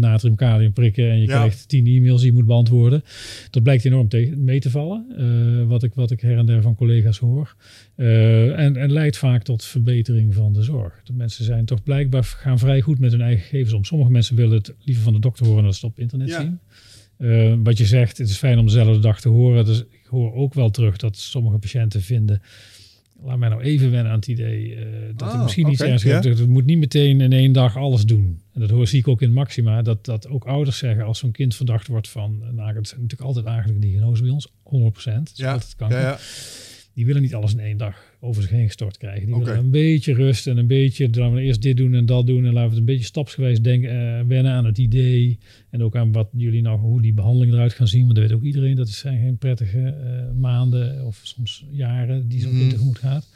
prikken 0.74 1.10
en 1.10 1.20
je 1.20 1.28
Ja. 1.28 1.38
krijgt 1.38 1.68
tien 1.68 1.86
e-mails 1.88 2.22
die 2.22 2.30
je 2.30 2.38
moet 2.38 2.46
beantwoorden. 2.46 3.04
Dat 3.50 3.64
blijkt 3.64 3.86
enorm 3.86 4.08
tegen, 4.08 4.44
mee 4.44 4.60
te 4.60 4.70
vallen, 4.70 5.06
eh, 5.18 5.68
wat, 5.68 5.84
ik, 5.84 5.94
wat 5.94 6.12
ik 6.12 6.22
her 6.22 6.38
en 6.38 6.46
der 6.46 6.62
van 6.62 6.76
collega's 6.76 7.18
hoor. 7.18 7.56
En, 7.96 8.76
en 8.78 8.92
leidt 8.92 9.18
vaak 9.18 9.44
tot 9.44 9.64
verbetering 9.66 10.34
van 10.34 10.54
de 10.54 10.62
zorg. 10.62 11.02
De 11.04 11.14
mensen 11.14 11.46
zijn 11.46 11.66
toch 11.66 11.84
blijkbaar 11.84 12.24
gaan 12.24 12.60
vrij 12.60 12.82
goed 12.82 13.00
met 13.00 13.12
hun 13.12 13.22
eigen 13.22 13.44
gegevens 13.44 13.74
om. 13.74 13.84
Sommige 13.84 14.12
mensen 14.12 14.36
willen 14.36 14.58
het 14.58 14.74
liever 14.80 15.04
van 15.04 15.14
de 15.14 15.20
dokter 15.20 15.46
horen 15.46 15.62
dan 15.62 15.72
dat 15.72 15.80
ze 15.80 15.86
het 15.86 15.96
op 15.96 16.02
internet 16.02 16.30
Ja. 16.30 16.40
zien. 16.42 16.60
Wat 17.64 17.78
je 17.78 17.86
zegt, 17.86 18.18
het 18.18 18.30
is 18.30 18.38
fijn 18.38 18.58
om 18.60 18.66
dezelfde 18.66 19.00
dag 19.02 19.22
te 19.22 19.30
horen. 19.30 19.66
Dus 19.66 19.80
ik 19.80 20.06
hoor 20.10 20.34
ook 20.34 20.54
wel 20.54 20.70
terug 20.70 20.98
dat 20.98 21.18
sommige 21.18 21.58
patiënten 21.58 22.02
vinden. 22.02 22.42
Laat 23.24 23.38
mij 23.38 23.50
nou 23.50 23.62
even 23.62 23.92
wennen 23.92 24.12
aan 24.12 24.18
het 24.20 24.28
idee 24.28 24.76
eh, 24.76 24.86
dat 25.16 25.28
Ah, 25.28 25.36
ik 25.36 25.42
misschien 25.42 25.68
niet 25.68 25.78
ja. 25.78 25.98
heb. 26.12 26.24
Het 26.24 26.48
moet 26.48 26.66
niet 26.66 26.78
meteen 26.78 27.22
in 27.22 27.34
één 27.34 27.52
dag 27.52 27.78
alles 27.78 28.04
doen. 28.06 28.42
En 28.54 28.60
dat 28.60 28.70
hoor 28.70 28.88
zie 28.88 29.00
ik 29.00 29.08
ook 29.08 29.22
in 29.22 29.34
Maxima. 29.34 29.82
Dat, 29.82 30.06
dat 30.06 30.28
ook 30.28 30.46
ouders 30.46 30.78
zeggen 30.78 31.06
als 31.06 31.20
zo'n 31.20 31.32
kind 31.32 31.56
verdacht 31.56 31.88
wordt 31.88 32.10
van. 32.10 32.40
Nou, 32.52 32.76
het 32.76 32.88
zijn 32.88 33.02
natuurlijk 33.02 33.22
altijd 33.30 33.46
eigenlijk 33.46 33.82
diagnose 33.82 34.22
bij 34.22 34.32
ons. 34.32 34.48
100 34.64 35.04
Het 35.06 35.32
is 35.36 35.44
altijd 35.46 35.76
kanker. 35.76 36.00
ja, 36.00 36.04
ja. 36.04 36.18
Die 36.94 37.06
willen 37.06 37.22
niet 37.22 37.36
alles 37.36 37.54
in 37.54 37.60
één 37.60 37.78
dag 37.78 38.16
over 38.20 38.42
zich 38.42 38.52
heen 38.52 38.66
gestort 38.66 38.98
krijgen. 38.98 39.26
Die 39.26 39.36
willen 39.36 39.58
een 39.58 39.70
beetje 39.70 40.14
rust 40.14 40.48
en 40.48 40.58
een 40.58 40.68
beetje, 40.68 41.10
dan 41.10 41.34
we 41.34 41.42
eerst 41.42 41.62
dit 41.62 41.78
doen 41.78 41.94
en 41.94 42.06
dat 42.06 42.28
doen. 42.28 42.46
En 42.46 42.54
laten 42.54 42.62
we 42.62 42.70
het 42.70 42.78
een 42.78 42.86
beetje 42.86 43.06
stapsgewijs 43.06 43.62
denken, 43.62 43.90
eh, 43.90 44.26
wennen 44.28 44.52
aan 44.52 44.66
het 44.66 44.78
idee. 44.78 45.40
En 45.70 45.84
ook 45.84 45.96
aan 45.96 46.12
wat 46.12 46.30
jullie 46.32 46.62
nou, 46.62 46.80
hoe 46.80 47.02
die 47.02 47.14
behandeling 47.14 47.54
eruit 47.54 47.74
gaan 47.74 47.88
zien. 47.88 48.04
Want 48.04 48.16
dat 48.16 48.28
weet 48.28 48.34
ook 48.34 48.44
iedereen, 48.44 48.76
dat 48.76 48.90
zijn 48.90 49.20
geen 49.20 49.38
prettige 49.38 49.80
eh, 49.80 50.40
maanden 50.40 51.06
of 51.06 51.20
soms 51.24 51.66
jaren 51.72 52.28
die 52.30 52.42
zo'n 52.42 52.52
kind 52.52 52.70
tegemoet 52.70 52.98
gaat. 52.98 53.28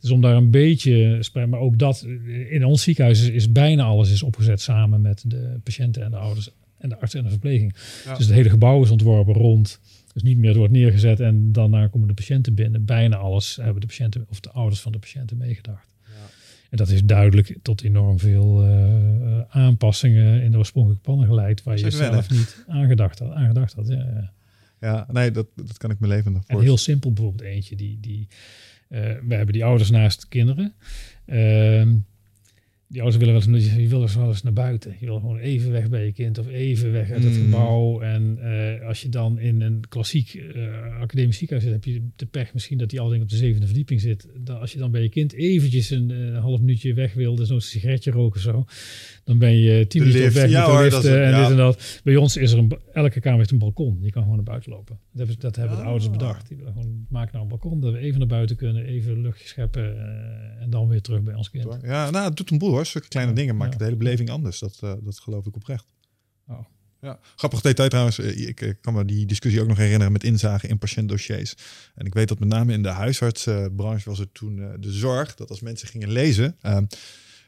Dus 0.00 0.10
om 0.10 0.20
daar 0.20 0.36
een 0.36 0.50
beetje, 0.50 1.24
maar 1.48 1.60
ook 1.60 1.78
dat, 1.78 2.06
eh, 2.06 2.52
in 2.52 2.64
ons 2.64 2.82
ziekenhuis 2.82 3.20
is, 3.22 3.28
is 3.28 3.52
bijna 3.52 3.84
alles 3.84 4.10
is 4.10 4.22
opgezet 4.22 4.60
samen 4.60 5.00
met 5.00 5.24
de 5.26 5.58
patiënten 5.62 6.02
en 6.02 6.10
de 6.10 6.16
ouders 6.16 6.50
en 6.78 6.88
de 6.88 6.98
arts 6.98 7.14
en 7.14 7.22
de 7.22 7.30
verpleging. 7.30 7.74
Ja. 8.04 8.16
Dus 8.16 8.26
het 8.26 8.34
hele 8.34 8.48
gebouw 8.48 8.82
is 8.82 8.90
ontworpen 8.90 9.34
rond. 9.34 9.80
Dus 10.12 10.22
niet 10.22 10.38
meer, 10.38 10.48
het 10.48 10.58
wordt 10.58 10.72
neergezet 10.72 11.20
en 11.20 11.52
daarna 11.52 11.86
komen 11.86 12.08
de 12.08 12.14
patiënten 12.14 12.54
binnen. 12.54 12.84
Bijna 12.84 13.16
alles 13.16 13.56
hebben 13.56 13.80
de 13.80 13.86
patiënten 13.86 14.26
of 14.28 14.40
de 14.40 14.50
ouders 14.50 14.80
van 14.80 14.92
de 14.92 14.98
patiënten 14.98 15.36
meegedacht. 15.36 15.90
En 16.70 16.76
dat 16.76 16.88
is 16.88 17.04
duidelijk 17.04 17.56
tot 17.62 17.82
enorm 17.82 18.18
veel 18.18 18.66
uh, 18.66 19.40
aanpassingen 19.48 20.42
in 20.42 20.50
de 20.50 20.58
oorspronkelijke 20.58 21.04
plannen 21.04 21.26
geleid, 21.26 21.62
waar 21.62 21.78
je 21.78 21.90
zelf 21.90 22.30
niet 22.30 22.64
aangedacht 22.66 23.18
had. 23.18 23.30
Aangedacht 23.30 23.72
had 23.72 23.88
ja, 23.88 23.96
ja. 23.96 24.32
ja, 24.80 25.06
nee, 25.12 25.30
dat, 25.30 25.46
dat 25.54 25.76
kan 25.76 25.90
ik 25.90 26.00
me 26.00 26.06
leven 26.06 26.42
En 26.46 26.60
heel 26.60 26.76
simpel 26.76 27.12
bijvoorbeeld 27.12 27.48
eentje, 27.48 27.76
die, 27.76 27.98
die, 28.00 28.28
uh, 28.88 28.98
we 29.00 29.34
hebben 29.34 29.52
die 29.52 29.64
ouders 29.64 29.90
naast 29.90 30.28
kinderen. 30.28 30.74
Ehm, 31.26 31.96
die 32.90 33.02
ouders 33.02 33.24
willen 33.24 33.34
wel 33.34 33.54
eens, 33.54 33.74
je 33.74 33.88
wil 33.88 34.08
wel 34.16 34.28
eens 34.28 34.42
naar 34.42 34.52
buiten. 34.52 34.96
Je 34.98 35.06
wil 35.06 35.20
gewoon 35.20 35.38
even 35.38 35.70
weg 35.72 35.88
bij 35.88 36.04
je 36.04 36.12
kind 36.12 36.38
of 36.38 36.48
even 36.48 36.92
weg 36.92 37.10
uit 37.10 37.24
het 37.24 37.32
mm. 37.32 37.42
gebouw. 37.42 38.00
En 38.00 38.38
uh, 38.42 38.86
als 38.86 39.02
je 39.02 39.08
dan 39.08 39.38
in 39.38 39.60
een 39.60 39.84
klassiek 39.88 40.34
uh, 40.34 41.00
academisch 41.00 41.38
ziekenhuis 41.38 41.70
zit, 41.70 41.84
heb 41.84 41.94
je 41.94 42.08
de 42.16 42.26
pech 42.26 42.52
misschien 42.52 42.78
dat 42.78 42.90
die 42.90 43.00
al 43.00 43.14
op 43.14 43.28
de 43.28 43.36
zevende 43.36 43.66
verdieping 43.66 44.00
zit. 44.00 44.28
Dat 44.36 44.60
als 44.60 44.72
je 44.72 44.78
dan 44.78 44.90
bij 44.90 45.02
je 45.02 45.08
kind 45.08 45.32
eventjes 45.32 45.90
een 45.90 46.10
uh, 46.10 46.38
half 46.40 46.60
minuutje 46.60 46.94
weg 46.94 47.14
wil, 47.14 47.34
dus 47.34 47.48
een 47.48 47.60
sigaretje 47.60 48.10
roken 48.10 48.36
of 48.36 48.42
zo, 48.42 48.64
dan 49.24 49.38
ben 49.38 49.56
je 49.56 49.86
tien 49.86 50.00
minuten 50.00 50.32
weg 50.32 50.50
ja, 50.50 50.68
met 50.68 50.76
de 50.76 50.82
lift 50.82 51.04
en 51.04 51.30
ja. 51.30 51.40
dit 51.40 51.50
en 51.50 51.56
dat. 51.56 52.00
Bij 52.04 52.16
ons 52.16 52.36
is 52.36 52.52
er 52.52 52.58
een, 52.58 52.78
elke 52.92 53.20
kamer 53.20 53.38
heeft 53.38 53.50
een 53.50 53.58
balkon. 53.58 53.98
Je 54.00 54.10
kan 54.10 54.22
gewoon 54.22 54.36
naar 54.36 54.46
buiten 54.46 54.72
lopen. 54.72 54.98
Dat 55.12 55.18
hebben, 55.18 55.36
dat 55.38 55.56
hebben 55.56 55.76
de 55.76 55.82
ouders 55.82 56.06
ah. 56.06 56.12
bedacht. 56.12 56.48
Die 56.48 56.56
willen 56.56 56.72
gewoon, 56.72 57.06
maak 57.08 57.32
nou 57.32 57.42
een 57.42 57.50
balkon, 57.50 57.80
dat 57.80 57.92
we 57.92 57.98
even 57.98 58.18
naar 58.18 58.28
buiten 58.28 58.56
kunnen, 58.56 58.84
even 58.84 59.20
luchtje 59.20 59.46
scheppen 59.46 59.96
en 60.60 60.70
dan 60.70 60.88
weer 60.88 61.00
terug 61.00 61.22
bij 61.22 61.34
ons 61.34 61.50
kind. 61.50 61.78
Ja, 61.82 62.10
nou, 62.10 62.24
het 62.24 62.36
doet 62.36 62.50
een 62.50 62.58
boel 62.58 62.70
hoor. 62.70 62.79
Zulke 62.88 63.08
kleine 63.08 63.32
dingen 63.32 63.56
maken 63.56 63.78
de 63.78 63.84
hele 63.84 63.96
beleving 63.96 64.30
anders. 64.30 64.58
Dat, 64.58 64.80
uh, 64.84 64.92
dat 65.00 65.20
geloof 65.20 65.46
ik 65.46 65.56
oprecht. 65.56 65.92
Oh. 66.48 66.58
Ja, 67.00 67.18
grappig 67.36 67.60
detail 67.60 67.88
trouwens. 67.88 68.18
Eh, 68.18 68.48
ik, 68.48 68.76
kan 68.80 68.94
me 68.94 69.04
die 69.04 69.26
discussie 69.26 69.60
ook 69.60 69.68
nog 69.68 69.76
herinneren 69.76 70.12
met 70.12 70.24
inzagen 70.24 70.68
in 70.68 70.78
patiëntdossiers. 70.78 71.54
En 71.94 72.06
ik 72.06 72.14
weet 72.14 72.28
dat 72.28 72.38
met 72.38 72.48
name 72.48 72.72
in 72.72 72.82
de 72.82 72.88
huisartsbranche 72.88 74.08
was 74.08 74.18
het 74.18 74.34
toen 74.34 74.56
de 74.80 74.92
zorg 74.92 75.34
dat 75.34 75.50
als 75.50 75.60
mensen 75.60 75.88
gingen 75.88 76.10
lezen. 76.10 76.56
Ehm, 76.60 76.84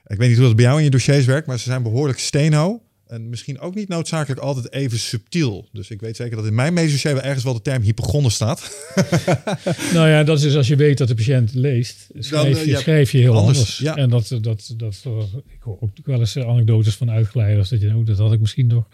ik 0.06 0.18
weet 0.18 0.28
niet 0.28 0.36
hoe 0.36 0.46
dat 0.46 0.56
bij 0.56 0.64
jou 0.64 0.78
in 0.78 0.84
je 0.84 0.90
dossiers 0.90 1.24
werkt, 1.24 1.46
maar 1.46 1.58
ze 1.58 1.64
zijn 1.64 1.82
behoorlijk 1.82 2.18
steenho. 2.18 2.82
En 3.12 3.28
misschien 3.28 3.58
ook 3.58 3.74
niet 3.74 3.88
noodzakelijk 3.88 4.40
altijd 4.40 4.72
even 4.72 4.98
subtiel. 4.98 5.68
Dus 5.72 5.90
ik 5.90 6.00
weet 6.00 6.16
zeker 6.16 6.36
dat 6.36 6.46
in 6.46 6.54
mijn 6.54 6.74
medisch 6.74 7.02
wel 7.02 7.20
ergens 7.20 7.44
wel 7.44 7.54
de 7.54 7.62
term 7.62 7.82
hypochonder 7.82 8.32
staat. 8.32 8.92
nou 9.94 10.08
ja, 10.08 10.24
dat 10.24 10.36
is 10.36 10.42
dus 10.42 10.56
als 10.56 10.68
je 10.68 10.76
weet 10.76 10.98
dat 10.98 11.08
de 11.08 11.14
patiënt 11.14 11.54
leest, 11.54 12.08
schrijf 12.18 12.64
je, 12.64 12.72
Dan, 12.72 12.80
schrijf 12.80 13.12
je 13.12 13.18
heel 13.18 13.36
anders. 13.36 13.78
Ja. 13.78 13.96
En 13.96 14.10
dat, 14.10 14.38
dat, 14.40 14.74
dat, 14.76 15.04
ik 15.48 15.60
hoor 15.60 15.76
ook 15.80 15.90
wel 16.04 16.18
eens 16.20 16.38
anekdotes 16.38 16.94
van 16.94 17.10
uitgeleiders 17.10 17.68
dat 17.68 17.80
je 17.80 17.94
ook 17.94 18.06
dat 18.06 18.18
had 18.18 18.32
ik 18.32 18.40
misschien 18.40 18.66
nog 18.66 18.88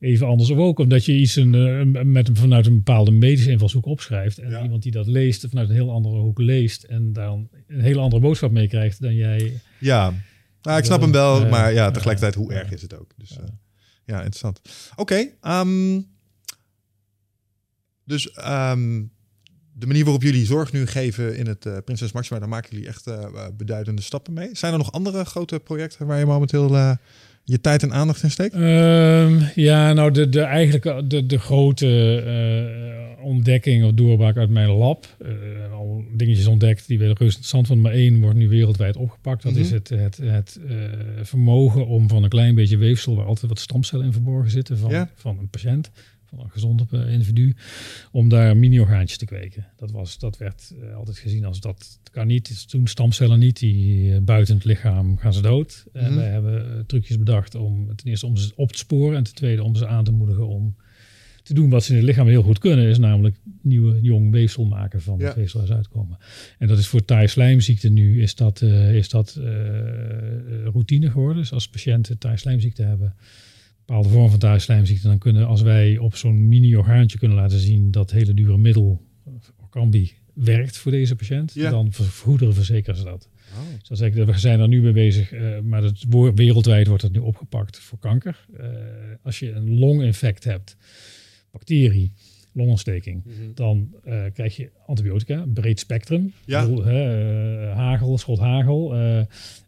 even 0.00 0.26
anders. 0.26 0.50
Of 0.50 0.58
ook 0.58 0.78
omdat 0.78 1.04
je 1.04 1.12
iets 1.12 1.36
een, 1.36 2.10
met, 2.12 2.30
vanuit 2.32 2.66
een 2.66 2.76
bepaalde 2.76 3.10
medische 3.10 3.50
invalshoek 3.50 3.86
opschrijft. 3.86 4.38
En 4.38 4.62
iemand 4.62 4.82
die 4.82 4.92
dat 4.92 5.06
leest 5.06 5.46
vanuit 5.48 5.68
een 5.68 5.74
heel 5.74 5.90
andere 5.90 6.16
hoek 6.16 6.38
leest. 6.38 6.82
En 6.82 7.12
dan 7.12 7.48
een 7.68 7.80
hele 7.80 8.00
andere 8.00 8.22
boodschap 8.22 8.50
meekrijgt 8.50 9.02
dan 9.02 9.14
jij. 9.14 9.52
Ja, 9.78 10.14
nou, 10.66 10.78
ik 10.78 10.84
snap 10.84 11.00
hem 11.00 11.12
wel, 11.12 11.46
maar 11.46 11.72
ja, 11.72 11.90
tegelijkertijd, 11.90 12.34
hoe 12.34 12.52
erg 12.52 12.72
is 12.72 12.82
het 12.82 12.98
ook? 12.98 13.10
Dus 13.16 13.28
ja, 13.28 13.44
ja 14.04 14.16
interessant. 14.16 14.60
Oké, 14.96 15.00
okay, 15.00 15.60
um, 15.60 15.94
ehm, 15.94 16.02
dus 18.04 18.36
um, 18.48 19.10
de 19.78 19.86
manier 19.86 20.04
waarop 20.04 20.22
jullie 20.22 20.46
zorg 20.46 20.72
nu 20.72 20.86
geven 20.86 21.36
in 21.36 21.46
het 21.46 21.66
uh, 21.66 21.76
Prinses 21.84 22.12
Maxima, 22.12 22.38
daar 22.38 22.48
maken 22.48 22.70
jullie 22.70 22.88
echt 22.88 23.06
uh, 23.06 23.24
beduidende 23.56 24.02
stappen 24.02 24.32
mee. 24.32 24.48
Zijn 24.52 24.72
er 24.72 24.78
nog 24.78 24.92
andere 24.92 25.24
grote 25.24 25.58
projecten 25.58 26.06
waar 26.06 26.18
je 26.18 26.26
momenteel 26.26 26.74
uh, 26.74 26.92
je 27.44 27.60
tijd 27.60 27.82
en 27.82 27.92
aandacht 27.92 28.22
in 28.22 28.30
steekt? 28.30 28.54
Um, 28.54 29.48
ja, 29.54 29.92
nou, 29.92 30.10
de, 30.10 30.28
de, 30.28 30.40
eigenlijk 30.40 31.10
de, 31.10 31.26
de 31.26 31.38
grote 31.38 31.86
ontdekking 33.26 33.84
of 33.84 33.92
doorbraak 33.92 34.36
uit 34.36 34.50
mijn 34.50 34.68
lab. 34.68 35.16
Uh, 35.22 35.72
al 35.72 36.04
dingetjes 36.12 36.46
ontdekt 36.46 36.86
die 36.86 36.98
we 36.98 37.04
reuze 37.04 37.24
interessant 37.24 37.66
vonden. 37.66 37.84
Maar 37.84 37.94
één 37.94 38.20
wordt 38.20 38.36
nu 38.36 38.48
wereldwijd 38.48 38.96
opgepakt. 38.96 39.42
Dat 39.42 39.56
is 39.56 39.66
mhm. 39.66 39.74
het, 39.74 39.88
het, 39.88 40.16
het 40.16 40.60
uh, 40.66 40.74
vermogen 41.22 41.86
om 41.86 42.08
van 42.08 42.22
een 42.22 42.28
klein 42.28 42.54
beetje 42.54 42.76
weefsel... 42.76 43.16
waar 43.16 43.26
altijd 43.26 43.48
wat 43.48 43.58
stamcellen 43.58 44.06
in 44.06 44.12
verborgen 44.12 44.50
zitten 44.50 44.78
van, 44.78 45.08
van 45.14 45.38
een 45.38 45.48
patiënt... 45.48 45.90
van 46.24 46.40
een 46.40 46.50
gezond 46.50 46.82
uh, 46.90 47.12
individu, 47.12 47.54
om 48.12 48.28
daar 48.28 48.56
mini-orgaantjes 48.56 49.18
te 49.18 49.24
kweken. 49.24 49.66
Dat, 49.76 49.90
was, 49.90 50.18
dat 50.18 50.36
werd 50.38 50.74
altijd 50.96 51.18
gezien 51.18 51.44
als 51.44 51.60
dat 51.60 52.00
kan 52.10 52.26
niet. 52.26 52.68
Toen 52.68 52.86
stamcellen 52.86 53.38
niet, 53.38 53.58
die 53.58 54.20
buiten 54.20 54.54
het 54.54 54.64
lichaam 54.64 55.16
gaan 55.16 55.32
ze 55.32 55.42
dood. 55.42 55.86
En 55.92 56.10
mhm. 56.10 56.14
wij 56.14 56.30
hebben 56.30 56.84
trucjes 56.86 57.18
bedacht 57.18 57.54
om 57.54 57.96
ten 57.96 58.08
eerste 58.08 58.26
om 58.26 58.36
ze 58.36 58.52
op 58.56 58.72
te 58.72 58.78
sporen... 58.78 59.16
en 59.16 59.24
ten 59.24 59.34
tweede 59.34 59.62
om 59.62 59.74
ze 59.74 59.86
aan 59.86 60.04
te 60.04 60.12
moedigen 60.12 60.46
om 60.46 60.76
te 61.46 61.54
doen 61.54 61.70
wat 61.70 61.84
ze 61.84 61.90
in 61.90 61.96
het 61.96 62.06
lichaam 62.06 62.28
heel 62.28 62.42
goed 62.42 62.58
kunnen, 62.58 62.88
is 62.88 62.98
namelijk 62.98 63.36
nieuwe 63.62 64.00
jong 64.00 64.30
weefsel 64.30 64.64
maken 64.64 65.02
van 65.02 65.20
het 65.20 65.34
weefsel 65.34 65.60
als 65.60 65.70
uitkomen. 65.70 66.18
En 66.58 66.68
dat 66.68 66.78
is 66.78 66.86
voor 66.86 67.04
taai-slijmziekte 67.04 67.88
nu, 67.88 68.22
is 68.22 68.34
dat, 68.34 68.60
uh, 68.60 68.94
is 68.94 69.08
dat 69.08 69.36
uh, 69.38 69.44
routine 70.64 71.10
geworden. 71.10 71.36
Dus 71.36 71.52
als 71.52 71.68
patiënten 71.68 72.18
taai-slijmziekte 72.18 72.82
hebben, 72.82 73.14
bepaalde 73.84 74.08
vorm 74.08 74.30
van 74.30 74.38
taai-slijmziekte, 74.38 75.06
dan 75.06 75.18
kunnen, 75.18 75.46
als 75.46 75.62
wij 75.62 75.98
op 75.98 76.16
zo'n 76.16 76.48
mini-orgaantje 76.48 77.18
kunnen 77.18 77.36
laten 77.36 77.58
zien 77.58 77.90
dat 77.90 78.10
hele 78.10 78.34
dure 78.34 78.58
middel, 78.58 79.02
Orkambi, 79.60 80.12
werkt 80.34 80.76
voor 80.76 80.92
deze 80.92 81.16
patiënt, 81.16 81.54
ja. 81.54 81.70
dan 81.70 81.92
vergoederen 81.92 82.54
verzekeren 82.54 82.96
ze 82.96 83.04
dat. 83.04 83.28
Oh. 83.52 83.58
Zoals 83.82 84.00
ik, 84.00 84.14
we 84.14 84.38
zijn 84.38 84.60
er 84.60 84.68
nu 84.68 84.82
mee 84.82 84.92
bezig, 84.92 85.32
uh, 85.32 85.60
maar 85.60 85.82
het, 85.82 86.04
wereldwijd 86.34 86.86
wordt 86.86 87.02
het 87.02 87.12
nu 87.12 87.18
opgepakt 87.18 87.78
voor 87.78 87.98
kanker. 87.98 88.46
Als 89.22 89.38
je 89.38 89.52
een 89.52 89.78
longinfect 89.78 90.44
hebt, 90.44 90.76
bacterie, 91.56 92.12
longontsteking, 92.52 93.24
mhm. 93.24 93.34
dan 93.54 93.94
uh, 94.04 94.22
krijg 94.32 94.56
je 94.56 94.70
antibiotica, 94.86 95.44
breed 95.54 95.78
spectrum. 95.78 96.32
Ja. 96.44 96.60
Bedoel, 96.60 96.86
uh, 96.88 97.74
hagel, 97.74 98.18
schot 98.18 98.38
hagel. 98.38 98.96
Uh, 98.96 99.20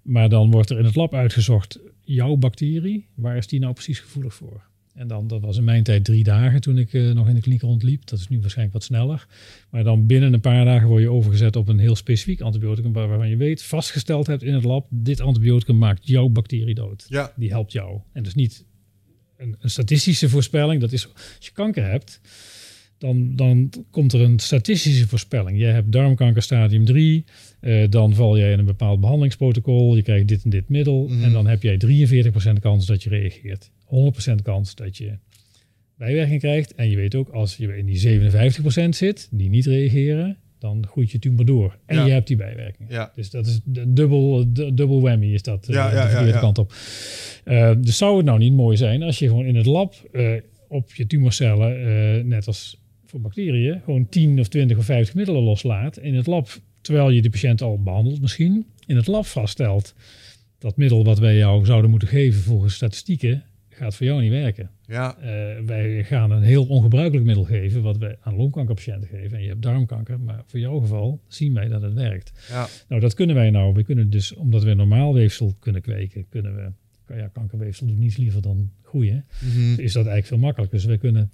maar 0.03 0.29
dan 0.29 0.51
wordt 0.51 0.71
er 0.71 0.79
in 0.79 0.85
het 0.85 0.95
lab 0.95 1.15
uitgezocht, 1.15 1.79
jouw 2.05 2.37
bacterie, 2.37 3.07
waar 3.15 3.37
is 3.37 3.47
die 3.47 3.61
nou 3.61 3.73
precies 3.73 4.01
gevoelig 4.01 4.35
voor? 4.35 4.67
En 4.95 5.09
dan, 5.09 5.27
dat 5.27 5.41
was 5.41 5.57
in 5.57 5.65
mijn 5.65 5.83
tijd 5.83 6.05
drie 6.05 6.25
dagen 6.25 6.61
toen 6.61 6.79
ik 6.79 6.93
nog 6.93 7.29
in 7.29 7.35
de 7.35 7.41
kliniek 7.41 7.61
rondliep. 7.61 8.07
Dat 8.07 8.19
is 8.19 8.29
nu 8.29 8.41
waarschijnlijk 8.41 8.77
wat 8.77 8.85
sneller. 8.85 9.27
Maar 9.71 9.85
dan 9.85 10.07
binnen 10.07 10.33
een 10.33 10.41
paar 10.41 10.65
dagen 10.65 10.89
word 10.89 11.03
je 11.03 11.11
overgezet 11.11 11.57
op 11.57 11.69
een 11.69 11.79
heel 11.79 11.97
specifiek 11.97 12.41
antibioticum 12.41 12.93
waarvan 12.93 13.29
je 13.29 13.37
weet, 13.37 13.63
vastgesteld 13.63 14.27
hebt 14.27 14.43
in 14.43 14.55
het 14.55 14.65
lab, 14.65 14.87
dit 14.91 15.21
antibioticum 15.21 15.79
maakt 15.79 16.07
jouw 16.07 16.29
bacterie 16.29 16.75
dood. 16.75 17.07
Ja. 17.09 17.33
Die 17.37 17.51
helpt 17.51 17.73
jou. 17.73 18.01
En 18.13 18.23
dus 18.23 18.35
niet 18.35 18.65
een, 19.39 19.57
een, 19.59 19.71
statistische 19.71 20.29
voorspelling. 20.29 20.81
Dat 20.81 20.93
is 20.93 21.07
als 21.07 21.47
je 21.47 21.53
kanker 21.53 21.85
hebt, 21.85 22.21
dan, 22.99 23.37
dan 23.37 23.71
komt 23.91 24.13
er 24.13 24.21
een 24.21 24.39
statistische 24.39 25.09
voorspelling. 25.09 25.59
Je 25.59 25.65
hebt 25.65 25.93
darmkanker 25.93 26.43
stadium 26.43 26.85
3, 26.85 27.25
uh, 27.61 27.83
eh, 27.83 27.91
dan 27.91 28.15
val 28.15 28.39
jij 28.39 28.53
in 28.53 28.59
een 28.59 28.65
bepaald 28.65 29.01
behandelingsprotocol, 29.01 29.97
je 29.97 30.03
krijgt 30.03 30.29
dit 30.29 30.45
en 30.45 30.51
dit 30.51 30.69
middel, 30.69 31.09
mhm. 31.09 31.25
en 31.25 31.33
dan 31.33 31.47
heb 31.47 31.63
jij 31.63 31.79
43% 32.57 32.61
kans 32.61 32.87
dat 32.87 33.03
je 33.03 33.09
reageert. 33.09 33.71
100% 34.31 34.35
kans 34.43 34.75
dat 34.75 34.97
je 34.97 35.19
bijwerking 35.97 36.41
krijgt. 36.41 36.75
En 36.75 36.91
je 36.91 36.97
weet 36.97 37.15
ook, 37.15 37.29
als 37.29 37.57
je 37.57 37.77
in 37.77 37.87
die 37.87 38.21
57% 38.85 38.89
zit, 38.89 39.29
die 39.31 39.49
niet 39.49 39.67
reageren, 39.67 40.37
dan 40.59 40.87
groeit 40.91 41.11
je 41.11 41.19
tumor 41.19 41.45
door. 41.45 41.79
En 41.87 42.05
je 42.05 42.13
hebt 42.13 42.27
die 42.27 42.37
bijwerking. 42.37 42.91
Ja. 42.91 43.13
Dus 43.15 43.31
dat 43.31 43.47
is 43.47 43.61
de 43.65 43.93
dubbel, 43.93 44.53
dubbel 44.53 45.01
whammy 45.01 45.33
is 45.33 45.43
dat 45.43 45.67
ja, 45.67 45.93
uh, 45.93 46.03
de 46.03 46.09
verkeerde 46.09 46.39
kant 46.39 46.59
op. 46.59 46.73
Uh, 47.45 47.73
dus 47.79 47.97
zou 47.97 48.17
het 48.17 48.27
nou 48.27 48.39
niet 48.39 48.53
mooi 48.53 48.77
zijn 48.77 49.03
als 49.03 49.19
je 49.19 49.29
gewoon 49.29 49.45
in 49.45 49.57
het 49.57 49.67
lab 49.67 49.95
uh, 50.13 50.33
op 50.69 50.95
je 50.95 51.07
tumorcellen, 51.07 52.29
net 52.29 52.47
als 52.47 52.81
voor 53.07 53.21
bacteriën, 53.21 53.81
gewoon 53.85 54.09
10 54.09 54.41
of 54.41 54.49
20 54.49 54.79
of 54.79 54.85
50 54.85 55.15
middelen 55.15 55.43
loslaat 55.43 55.97
in 55.97 56.15
het 56.15 56.27
lab, 56.27 56.49
terwijl 56.81 57.11
je 57.11 57.23
de 57.23 57.31
patiënt 57.31 57.63
al 57.63 57.83
behandelt 57.83 58.21
misschien, 58.21 58.67
in 58.87 58.97
het 58.97 59.07
lab 59.07 59.27
vaststelt 59.27 59.95
dat 60.59 60.77
middel 60.77 61.05
wat 61.05 61.19
wij 61.19 61.37
jou 61.37 61.65
zouden 61.65 61.91
moeten 61.91 62.09
geven 62.09 62.43
volgens 62.43 62.75
statistieken, 62.75 63.45
gaat 63.79 63.97
voor 63.97 64.07
jou 64.07 64.23
niet 64.23 64.31
werken. 64.31 64.71
Ja. 64.87 65.17
Uh, 65.19 65.25
wij 65.67 66.05
gaan 66.05 66.31
een 66.31 66.43
heel 66.43 66.67
ongebruikelijk 66.67 67.27
middel 67.27 67.45
geven, 67.45 67.83
wat 67.83 67.99
wij 67.99 68.17
aan 68.21 68.37
longkankerpatiënten 68.37 69.09
geven. 69.09 69.37
En 69.37 69.43
je 69.43 69.49
hebt 69.49 69.63
darmkanker, 69.63 70.21
maar 70.21 70.43
voor 70.47 70.61
jouw 70.61 70.79
geval 70.79 71.21
zien 71.27 71.55
wij 71.55 71.69
dat 71.69 71.83
het 71.83 71.95
werkt. 71.95 72.33
Ja. 72.49 72.67
Nou, 72.89 73.01
dat 73.01 73.15
kunnen 73.15 73.37
wij 73.37 73.51
nou. 73.51 73.75
We 73.75 73.85
kunnen 73.85 74.11
dus, 74.11 74.35
omdat 74.35 74.63
we 74.63 74.75
normaal 74.75 75.15
weefsel 75.15 75.55
kunnen 75.59 75.83
kweken, 75.83 76.29
kunnen 76.29 76.55
we, 76.55 77.15
ja, 77.15 77.29
kankerweefsel 77.29 77.87
doet 77.87 77.99
niets 77.99 78.17
liever 78.17 78.43
dan 78.43 78.71
groeien. 78.83 79.25
Mm 79.41 79.79
Is 79.79 79.93
dat 79.93 80.07
eigenlijk 80.07 80.27
veel 80.27 80.39
makkelijker. 80.39 80.79
Dus 80.79 80.87
we 80.87 80.99
kunnen 80.99 81.31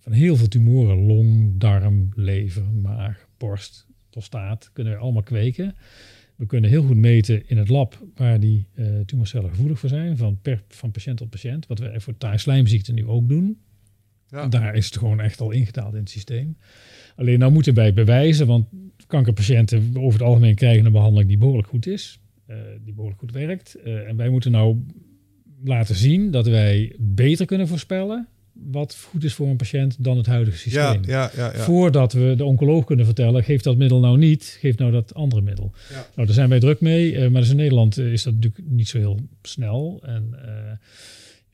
van 0.00 0.12
heel 0.12 0.36
veel 0.36 0.48
tumoren, 0.48 1.06
long, 1.06 1.58
darm, 1.58 2.08
lever, 2.14 2.64
maag, 2.82 3.28
borst, 3.38 3.86
prostaat, 4.10 4.70
kunnen 4.72 4.92
we 4.92 4.98
allemaal 4.98 5.22
kweken. 5.22 5.74
We 6.36 6.46
kunnen 6.46 6.70
heel 6.70 6.82
goed 6.82 6.96
meten 6.96 7.48
in 7.48 7.56
het 7.56 7.68
lab 7.68 8.06
waar 8.14 8.40
die 8.40 8.66
uh, 8.74 9.00
tumorcellen 9.00 9.50
gevoelig 9.50 9.78
voor 9.78 9.88
zijn, 9.88 10.16
van, 10.16 10.38
per, 10.42 10.62
van 10.68 10.90
patiënt 10.90 11.16
tot 11.16 11.30
patiënt. 11.30 11.66
Wat 11.66 11.78
we 11.78 12.00
voor 12.00 12.16
taaislijmziekte 12.16 12.92
nu 12.92 13.06
ook 13.06 13.28
doen. 13.28 13.58
Ja. 14.28 14.46
Daar 14.46 14.74
is 14.74 14.84
het 14.84 14.96
gewoon 14.98 15.20
echt 15.20 15.40
al 15.40 15.50
ingedaald 15.50 15.92
in 15.92 16.00
het 16.00 16.10
systeem. 16.10 16.56
Alleen 17.16 17.38
nou 17.38 17.52
moeten 17.52 17.74
wij 17.74 17.92
bewijzen, 17.92 18.46
want 18.46 18.66
kankerpatiënten 19.06 19.90
over 19.96 20.18
het 20.18 20.28
algemeen 20.28 20.54
krijgen 20.54 20.86
een 20.86 20.92
behandeling 20.92 21.28
die 21.28 21.38
behoorlijk 21.38 21.68
goed 21.68 21.86
is, 21.86 22.20
uh, 22.50 22.56
die 22.84 22.92
behoorlijk 22.94 23.20
goed 23.20 23.32
werkt. 23.32 23.76
Uh, 23.84 24.08
en 24.08 24.16
wij 24.16 24.28
moeten 24.28 24.50
nou 24.50 24.84
laten 25.64 25.94
zien 25.94 26.30
dat 26.30 26.46
wij 26.46 26.94
beter 26.98 27.46
kunnen 27.46 27.68
voorspellen 27.68 28.28
wat 28.54 28.96
goed 29.10 29.24
is 29.24 29.34
voor 29.34 29.48
een 29.48 29.56
patiënt 29.56 30.04
dan 30.04 30.16
het 30.16 30.26
huidige 30.26 30.58
systeem. 30.58 31.02
Ja, 31.04 31.30
ja, 31.36 31.52
ja. 31.54 31.54
Voordat 31.54 32.12
we 32.12 32.34
de 32.36 32.44
oncoloog 32.44 32.84
kunnen 32.84 33.04
vertellen, 33.04 33.44
geef 33.44 33.62
dat 33.62 33.76
middel 33.76 34.00
nou 34.00 34.18
niet, 34.18 34.56
geef 34.60 34.76
nou 34.76 34.92
dat 34.92 35.14
andere 35.14 35.42
middel. 35.42 35.72
Nou, 36.14 36.26
daar 36.26 36.34
zijn 36.34 36.48
wij 36.48 36.60
druk 36.60 36.80
mee, 36.80 37.16
eh, 37.16 37.30
maar 37.30 37.40
dus 37.40 37.50
in 37.50 37.56
Nederland 37.56 37.98
eh, 37.98 38.12
is 38.12 38.22
dat 38.22 38.34
natuurlijk 38.34 38.64
niet 38.68 38.88
zo 38.88 38.98
heel 38.98 39.18
snel. 39.42 40.00
En 40.02 40.34
eh, 40.42 40.72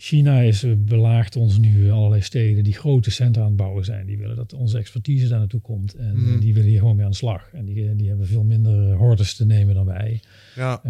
China 0.03 0.41
is, 0.41 0.63
eh, 0.63 0.71
belaagt 0.79 1.37
ons 1.37 1.59
nu 1.59 1.91
allerlei 1.91 2.23
steden 2.23 2.65
die 2.65 2.73
grote 2.75 3.11
centra 3.11 3.41
aan 3.43 3.47
het 3.49 3.57
bouwen 3.57 3.85
zijn. 3.85 4.07
Die 4.07 4.19
willen 4.19 4.37
dat 4.37 4.53
onze 4.53 4.79
expertise 4.79 5.29
daar 5.29 5.39
naartoe 5.39 5.61
komt. 5.61 5.95
En 5.95 6.07
eh, 6.15 6.21
Mhm. 6.23 6.39
die 6.41 6.55
willen 6.55 6.69
hier 6.69 6.79
gewoon 6.79 6.97
mee 6.97 7.05
aan 7.05 7.11
de 7.11 7.17
slag. 7.17 7.49
En 7.53 7.65
die, 7.65 7.85
eh, 7.89 7.91
die 7.97 8.09
hebben 8.09 8.27
veel 8.27 8.43
minder 8.45 8.95
hordes 8.95 9.35
te 9.35 9.47
nemen 9.47 9.75
dan 9.75 9.87
wij. 9.87 10.21
ja. 10.57 10.83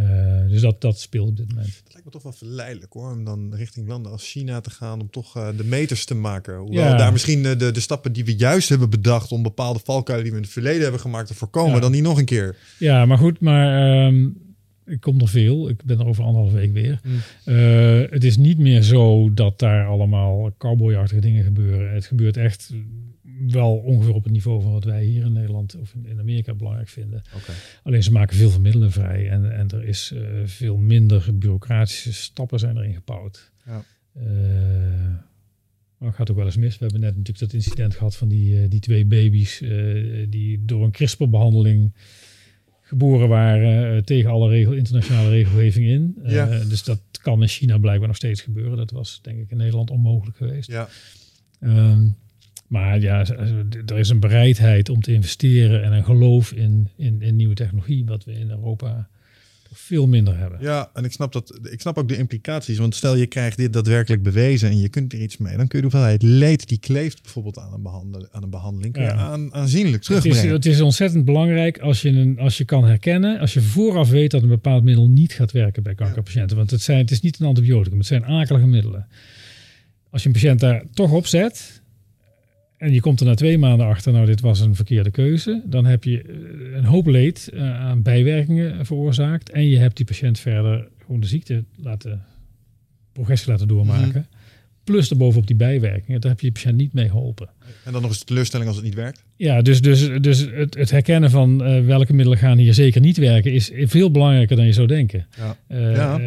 Dus 0.48 0.60
dat, 0.60 0.80
dat 0.80 1.00
speelt 1.00 1.28
op 1.28 1.36
dit 1.36 1.48
moment. 1.48 1.66
Het 1.66 1.92
lijkt 1.92 2.04
me 2.04 2.10
toch 2.12 2.22
wel 2.22 2.32
verleidelijk 2.32 2.92
hoor, 2.92 3.10
om 3.12 3.24
dan 3.24 3.54
richting 3.54 3.88
landen 3.88 4.12
als 4.12 4.30
China 4.30 4.60
te 4.60 4.70
gaan 4.70 5.00
om 5.00 5.10
toch 5.10 5.32
de 5.56 5.64
meters 5.64 6.04
te 6.04 6.14
maken. 6.14 6.58
Hoewel 6.58 6.84
Ja. 6.84 6.96
daar 6.96 7.12
misschien 7.12 7.42
de, 7.42 7.56
de 7.70 7.80
stappen 7.80 8.12
die 8.12 8.24
we 8.24 8.36
juist 8.36 8.68
hebben 8.68 8.90
bedacht 8.90 9.32
om 9.32 9.42
bepaalde 9.42 9.80
valkuilen 9.84 10.24
die 10.24 10.32
we 10.34 10.38
in 10.40 10.44
het 10.44 10.54
verleden 10.54 10.82
hebben 10.82 11.00
gemaakt 11.00 11.26
te 11.28 11.34
voorkomen, 11.34 11.74
Ja. 11.74 11.80
dan 11.80 11.90
niet 11.92 12.02
nog 12.02 12.18
een 12.18 12.24
keer. 12.24 12.56
Ja, 12.78 13.06
maar 13.06 13.18
goed, 13.18 13.40
maar 13.40 14.06
ehm, 14.06 14.28
ik 14.90 15.00
kom 15.00 15.16
nog 15.16 15.30
veel. 15.30 15.68
Ik 15.68 15.84
ben 15.84 15.98
er 15.98 16.06
over 16.06 16.24
anderhalf 16.24 16.52
week 16.52 16.72
weer. 16.72 17.00
Hmm. 17.02 17.18
Eh, 17.54 18.10
het 18.10 18.24
is 18.24 18.36
niet 18.36 18.58
meer 18.58 18.82
zo 18.82 19.34
dat 19.34 19.58
daar 19.58 19.86
allemaal 19.86 20.54
cowboyachtige 20.58 21.20
dingen 21.20 21.44
gebeuren. 21.44 21.92
Het 21.94 22.06
gebeurt 22.06 22.36
echt 22.36 22.74
wel 23.46 23.76
ongeveer 23.76 24.14
op 24.14 24.24
het 24.24 24.32
niveau 24.32 24.62
van 24.62 24.72
wat 24.72 24.84
wij 24.84 25.04
hier 25.04 25.24
in 25.24 25.32
Nederland 25.32 25.76
of 25.76 25.94
in, 26.02 26.18
Amerika 26.18 26.54
belangrijk 26.54 26.88
vinden. 26.88 27.22
Alleen 27.82 28.02
ze 28.02 28.12
maken 28.12 28.36
veel 28.36 28.50
van 28.50 28.62
middelen 28.62 28.92
vrij 28.92 29.30
en, 29.30 29.56
en 29.56 29.68
er 29.68 29.84
is 29.84 30.12
eh, 30.12 30.22
veel 30.44 30.76
minder 30.76 31.28
bureaucratische 31.34 32.12
stappen 32.12 32.58
zijn 32.58 32.76
erin 32.76 32.94
gebouwd. 32.94 33.50
Ja. 33.66 33.84
Eh, 34.12 34.22
maar 35.98 36.08
het 36.08 36.16
gaat 36.16 36.30
ook 36.30 36.36
wel 36.36 36.46
eens 36.46 36.56
mis. 36.56 36.78
We 36.78 36.84
hebben 36.84 37.00
net 37.00 37.16
natuurlijk 37.16 37.38
dat 37.38 37.52
incident 37.52 37.94
gehad 37.94 38.16
van 38.16 38.28
die, 38.28 38.68
die 38.68 38.80
twee 38.80 39.04
baby's 39.04 39.62
die 40.28 40.64
door 40.64 40.84
een 40.84 40.90
CRISPR-behandeling 40.90 41.92
geboren 42.90 43.28
waren 43.28 43.96
eh, 43.96 44.02
tegen 44.02 44.30
alle 44.30 44.48
regel, 44.48 44.72
internationale 44.72 45.28
regelgeving 45.28 45.86
in. 45.86 46.16
Eh, 46.24 46.32
Ja. 46.32 46.46
Dus 46.46 46.84
dat 46.84 47.00
kan 47.22 47.42
in 47.42 47.48
China 47.48 47.78
blijkbaar 47.78 48.08
nog 48.08 48.16
steeds 48.16 48.40
gebeuren. 48.40 48.76
Dat 48.76 48.90
was 48.90 49.18
denk 49.22 49.38
ik 49.40 49.50
in 49.50 49.56
Nederland 49.56 49.90
onmogelijk 49.90 50.36
geweest. 50.36 50.70
Ja. 50.70 50.88
Ehm, 51.60 52.08
maar 52.66 53.00
ja, 53.00 53.24
er 53.86 53.98
is 53.98 54.08
een 54.08 54.20
bereidheid 54.20 54.88
om 54.88 55.00
te 55.00 55.12
investeren 55.12 55.82
en 55.82 55.92
een 55.92 56.04
geloof 56.04 56.52
in, 56.52 56.88
in, 56.96 57.22
in 57.22 57.36
nieuwe 57.36 57.54
technologie, 57.54 58.04
wat 58.04 58.24
we 58.24 58.32
in 58.32 58.50
Europa 58.50 59.08
veel 59.72 60.06
minder 60.06 60.38
hebben. 60.38 60.58
ja, 60.62 60.90
en 60.94 61.04
ik 61.04 61.12
snap, 61.12 61.32
dat, 61.32 61.58
ik 61.70 61.80
snap 61.80 61.98
ook 61.98 62.08
de 62.08 62.16
implicaties. 62.16 62.78
Want 62.78 62.94
stel 62.94 63.14
je 63.16 63.26
krijgt 63.26 63.56
dit 63.56 63.72
daadwerkelijk 63.72 64.22
bewezen 64.22 64.68
en 64.70 64.78
je 64.80 64.88
kunt 64.88 65.12
er 65.12 65.20
iets 65.20 65.36
mee, 65.36 65.56
dan 65.56 65.66
kun 65.68 65.78
je 65.80 65.86
de 65.86 65.90
hoeveelheid 65.92 66.22
leed 66.22 66.68
die 66.68 66.78
kleeft 66.78 67.22
bijvoorbeeld 67.22 67.58
aan 67.58 67.72
een, 67.72 67.82
behandel, 67.82 68.28
aan 68.30 68.42
een 68.42 68.50
behandeling, 68.50 68.92
kun 68.92 69.02
je 69.02 69.08
Ja. 69.08 69.14
aan, 69.16 69.54
aanzienlijk 69.54 69.94
Het 70.06 70.10
is, 70.16 70.20
terugbrengen. 70.22 70.54
het 70.54 70.66
is 70.66 70.80
ontzettend 70.80 71.24
belangrijk 71.24 71.78
als 71.78 72.02
je, 72.02 72.08
een, 72.08 72.38
als 72.38 72.58
je 72.58 72.64
kan 72.64 72.84
herkennen, 72.84 73.38
als 73.40 73.54
je 73.54 73.60
vooraf 73.60 74.08
weet 74.10 74.30
dat 74.30 74.42
een 74.42 74.48
bepaald 74.48 74.82
middel 74.84 75.08
niet 75.08 75.32
gaat 75.32 75.52
werken 75.52 75.82
bij 75.82 75.94
kankerpatiënten. 75.94 76.56
Want 76.56 76.70
het, 76.70 76.82
zijn, 76.82 76.98
het 76.98 77.10
is 77.10 77.20
niet 77.20 77.40
een 77.40 77.46
antibioticum, 77.46 77.98
het 77.98 78.06
zijn 78.06 78.24
akelige 78.24 78.66
middelen. 78.66 79.06
Als 80.10 80.22
je 80.22 80.28
een 80.28 80.34
patiënt 80.34 80.60
daar 80.60 80.84
toch 80.94 81.12
op 81.12 81.26
zet 81.26 81.79
en 82.80 82.92
je 82.92 83.00
komt 83.00 83.20
er 83.20 83.26
na 83.26 83.34
twee 83.34 83.58
maanden 83.58 83.86
achter, 83.86 84.12
nou 84.12 84.26
dit 84.26 84.40
was 84.40 84.60
een 84.60 84.74
verkeerde 84.74 85.10
keuze, 85.10 85.62
dan 85.64 85.84
heb 85.84 86.04
je 86.04 86.22
eh, 86.22 86.76
een 86.76 86.84
hoop 86.84 87.06
leed 87.06 87.50
eh, 87.52 87.80
aan 87.80 88.02
bijwerkingen 88.02 88.86
veroorzaakt 88.86 89.50
en 89.50 89.68
je 89.68 89.78
hebt 89.78 89.96
die 89.96 90.06
patiënt 90.06 90.38
verder 90.38 90.88
gewoon 91.04 91.20
de 91.20 91.26
ziekte 91.26 91.64
laten, 91.76 92.24
progressie 93.12 93.50
laten 93.50 93.68
doormaken. 93.68 94.26
Plus 94.84 95.08
daarbovenop 95.08 95.46
die 95.46 95.56
bijwerkingen, 95.56 96.20
daar 96.20 96.30
heb 96.30 96.40
je 96.40 96.46
je 96.46 96.52
patiënt 96.52 96.76
niet 96.76 96.92
mee 96.92 97.08
geholpen. 97.08 97.48
En 97.84 97.92
dan 97.92 98.00
nog 98.00 98.10
eens 98.10 98.18
de 98.18 98.24
teleurstelling 98.24 98.68
als 98.68 98.76
het 98.76 98.86
niet 98.86 98.94
werkt. 98.94 99.24
Ja, 99.36 99.62
dus, 99.62 99.80
dus, 99.80 100.10
dus 100.20 100.46
het, 100.50 100.74
het 100.74 100.90
herkennen 100.90 101.30
van 101.30 101.64
eh, 101.64 101.84
welke 101.84 102.12
middelen 102.12 102.38
gaan 102.38 102.58
hier 102.58 102.74
zeker 102.74 103.00
niet 103.00 103.16
werken, 103.16 103.52
is 103.52 103.70
veel 103.74 104.10
belangrijker 104.10 104.56
dan 104.56 104.66
je 104.66 104.72
zou 104.72 104.86
denken. 104.86 105.26
Ja. 105.36 105.56
Ja. 105.68 106.20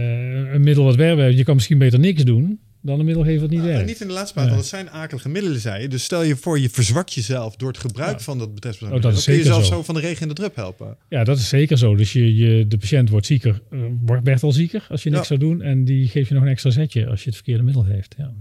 een 0.54 0.64
middel 0.64 0.84
wat 0.84 0.96
werkt, 0.96 1.38
je 1.38 1.44
kan 1.44 1.56
misschien 1.56 1.78
beter 1.78 2.00
niks 2.00 2.24
doen 2.24 2.60
dan 2.84 3.00
een 3.00 3.06
middel 3.06 3.24
geven 3.24 3.42
wat 3.42 3.50
niet 3.50 3.60
en 3.60 3.66
werkt. 3.66 3.86
niet 3.88 4.02
in 4.02 4.08
de 4.08 4.14
laatste 4.14 4.34
plaats, 4.34 4.50
want 4.50 4.62
het 4.62 4.70
zijn 4.70 4.90
akelige 4.90 5.30
middelen, 5.30 5.60
zei 5.60 5.82
je. 5.82 5.88
Dus 5.88 6.04
stel 6.04 6.24
je 6.24 6.36
voor, 6.36 6.60
je 6.60 6.70
verzwakt 6.70 7.14
jezelf 7.14 7.56
door 7.56 7.68
het 7.68 7.78
gebruik 7.78 8.18
Ja. 8.18 8.24
van 8.24 8.38
dat 8.38 8.54
betreffende 8.54 8.96
Oh, 8.96 9.02
dat 9.02 9.18
is 9.18 9.24
kun 9.24 9.34
je 9.36 9.44
zelfs 9.44 9.68
zo. 9.68 9.74
zo 9.74 9.84
van 9.84 9.96
de 9.96 10.02
regen 10.02 10.22
in 10.22 10.28
de 10.28 10.34
drup 10.34 10.56
helpen. 10.56 10.98
Ja, 11.10 11.24
dat 11.24 11.38
is 11.38 11.50
zeker 11.50 11.78
zo. 11.78 11.96
Dus 11.96 12.14
je, 12.14 12.36
je, 12.36 12.68
de 12.68 12.78
patiënt 12.78 13.10
wordt 13.10 13.26
zieker, 13.26 13.62
eh, 13.72 13.80
wordt, 14.06 14.24
werd 14.24 14.44
al 14.44 14.52
zieker 14.52 14.86
als 14.90 15.04
je 15.04 15.10
niks 15.10 15.22
Ja. 15.22 15.28
zou 15.28 15.40
doen. 15.40 15.62
En 15.62 15.86
die 15.86 16.08
geeft 16.08 16.28
je 16.28 16.34
nog 16.34 16.44
een 16.44 16.50
extra 16.50 16.70
zetje 16.70 17.08
als 17.08 17.20
je 17.20 17.26
het 17.26 17.36
verkeerde 17.36 17.64
middel 17.64 17.84
heeft. 17.86 18.16
Ja. 18.18 18.34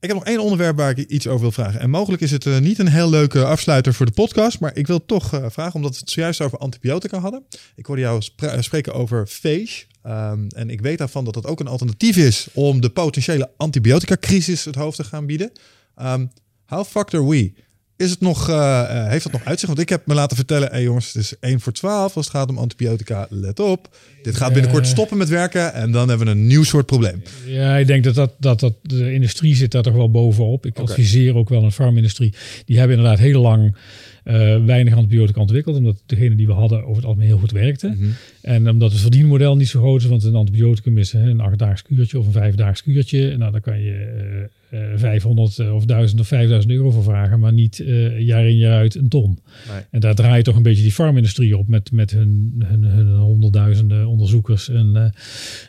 Ik 0.00 0.10
heb 0.10 0.18
nog 0.18 0.28
één 0.28 0.42
onderwerp 0.42 0.76
waar 0.76 0.98
ik 0.98 1.08
iets 1.08 1.26
over 1.26 1.40
wil 1.40 1.52
vragen. 1.52 1.80
En 1.80 1.90
mogelijk 1.90 2.22
is 2.22 2.30
het 2.30 2.46
eh, 2.46 2.58
niet 2.58 2.78
een 2.78 2.88
heel 2.88 3.10
leuke 3.10 3.44
afsluiter 3.44 3.94
voor 3.94 4.06
de 4.06 4.12
podcast, 4.12 4.60
maar 4.60 4.76
ik 4.76 4.86
wil 4.86 5.04
toch 5.06 5.32
eh, 5.34 5.46
vragen, 5.50 5.74
omdat 5.74 5.92
we 5.92 5.98
het 6.00 6.10
zojuist 6.10 6.40
over 6.40 6.58
antibiotica 6.58 7.18
hadden. 7.18 7.44
Ik 7.76 7.86
hoorde 7.86 8.02
jou 8.02 8.22
spreken 8.60 8.94
over 8.94 9.26
phage. 9.26 9.84
Ehm, 10.04 10.46
en 10.48 10.70
ik 10.70 10.80
weet 10.80 10.98
daarvan 10.98 11.24
dat 11.24 11.34
dat 11.34 11.46
ook 11.46 11.60
een 11.60 11.66
alternatief 11.66 12.16
is 12.16 12.48
om 12.52 12.80
de 12.80 12.90
potentiële 12.90 13.50
antibiotica-crisis 13.56 14.64
het 14.64 14.74
hoofd 14.74 14.96
te 14.96 15.04
gaan 15.04 15.26
bieden. 15.26 15.52
Ehm 15.96 16.26
how 16.66 16.84
fucked 16.84 17.14
are 17.14 17.28
we? 17.28 17.52
Is 17.96 18.10
het 18.10 18.20
nog, 18.20 18.48
eh, 18.48 18.80
eh, 18.80 19.08
heeft 19.08 19.22
dat 19.22 19.32
nog 19.32 19.44
uitzicht? 19.44 19.66
Want 19.66 19.78
ik 19.78 19.88
heb 19.88 20.06
me 20.06 20.14
laten 20.14 20.36
vertellen, 20.36 20.68
hey 20.70 20.82
jongens, 20.82 21.06
het 21.06 21.22
is 21.22 21.34
1 21.40 21.60
voor 21.60 21.72
12 21.72 22.16
als 22.16 22.26
het 22.26 22.34
gaat 22.34 22.48
om 22.48 22.58
antibiotica. 22.58 23.26
Let 23.30 23.60
op. 23.60 23.96
Dit 24.22 24.36
gaat 24.36 24.52
binnenkort 24.52 24.86
stoppen 24.86 25.16
met 25.16 25.28
werken 25.28 25.74
en 25.74 25.92
dan 25.92 26.08
hebben 26.08 26.26
we 26.26 26.32
een 26.32 26.46
nieuw 26.46 26.62
soort 26.62 26.86
probleem. 26.86 27.22
Ja, 27.46 27.76
ik 27.76 27.86
denk 27.86 28.04
dat, 28.04 28.14
dat, 28.14 28.34
dat, 28.38 28.60
dat 28.60 28.74
de 28.82 29.12
industrie 29.12 29.54
zit 29.54 29.70
daar 29.70 29.82
toch 29.82 29.94
wel 29.94 30.10
bovenop. 30.10 30.66
Ik 30.66 30.78
adviseer 30.78 31.36
ook 31.36 31.48
wel 31.48 31.62
een 31.62 31.72
farmindustrie. 31.72 32.34
Die 32.64 32.78
hebben 32.78 32.96
inderdaad 32.96 33.20
heel 33.20 33.40
lang 33.40 33.76
eh, 34.24 34.64
weinig 34.64 34.94
antibiotica 34.94 35.40
ontwikkeld, 35.40 35.76
omdat 35.76 36.02
degene 36.06 36.34
die 36.34 36.46
we 36.46 36.52
hadden 36.52 36.82
over 36.82 36.96
het 36.96 37.04
algemeen 37.04 37.26
heel 37.26 37.38
goed 37.38 37.50
werkte. 37.50 37.88
Mhm. 37.88 38.04
En 38.42 38.70
omdat 38.70 38.92
het 38.92 39.00
verdienmodel 39.00 39.56
niet 39.56 39.68
zo 39.68 39.80
groot 39.80 40.00
is, 40.00 40.06
want 40.06 40.24
een 40.24 40.34
antibioticum 40.34 40.98
is 40.98 41.12
een 41.12 41.40
achtdaags 41.40 41.82
kuurtje 41.82 42.18
of 42.18 42.26
een 42.26 42.32
vijfdaags 42.32 42.82
kuurtje. 42.82 43.36
Nou, 43.36 43.52
daar 43.52 43.60
kan 43.60 43.80
je 43.80 43.92
eh, 43.92 44.48
eh, 44.74 44.80
500 44.96 45.70
of 45.70 45.84
1000 45.84 46.20
of 46.20 46.26
5000 46.26 46.72
euro 46.72 46.90
voor 46.90 47.02
vragen, 47.02 47.40
maar 47.40 47.52
niet 47.52 47.80
eh, 47.80 48.20
jaar 48.20 48.48
in 48.48 48.56
jaar 48.56 48.78
uit 48.78 48.94
een 48.94 49.08
ton. 49.08 49.38
Nee. 49.68 49.82
En 49.90 50.00
daar 50.00 50.14
draait 50.14 50.44
toch 50.44 50.56
een 50.56 50.62
beetje 50.62 50.82
die 50.82 50.92
farmindustrie 50.92 51.58
op 51.58 51.68
met, 51.68 51.92
met 51.92 52.10
hun, 52.10 52.62
hun, 52.66 52.82
hun 52.82 53.16
honderdduizenden 53.16 54.06
onderzoekers. 54.06 54.68
En 54.68 55.12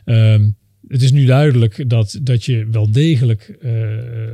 eh, 0.05 0.33
ehm, 0.33 0.49
het 0.87 1.01
is 1.01 1.11
nu 1.11 1.25
duidelijk 1.25 1.89
dat, 1.89 2.19
dat 2.21 2.43
je 2.43 2.67
wel 2.71 2.91
degelijk 2.91 3.57
eh, 3.61 3.71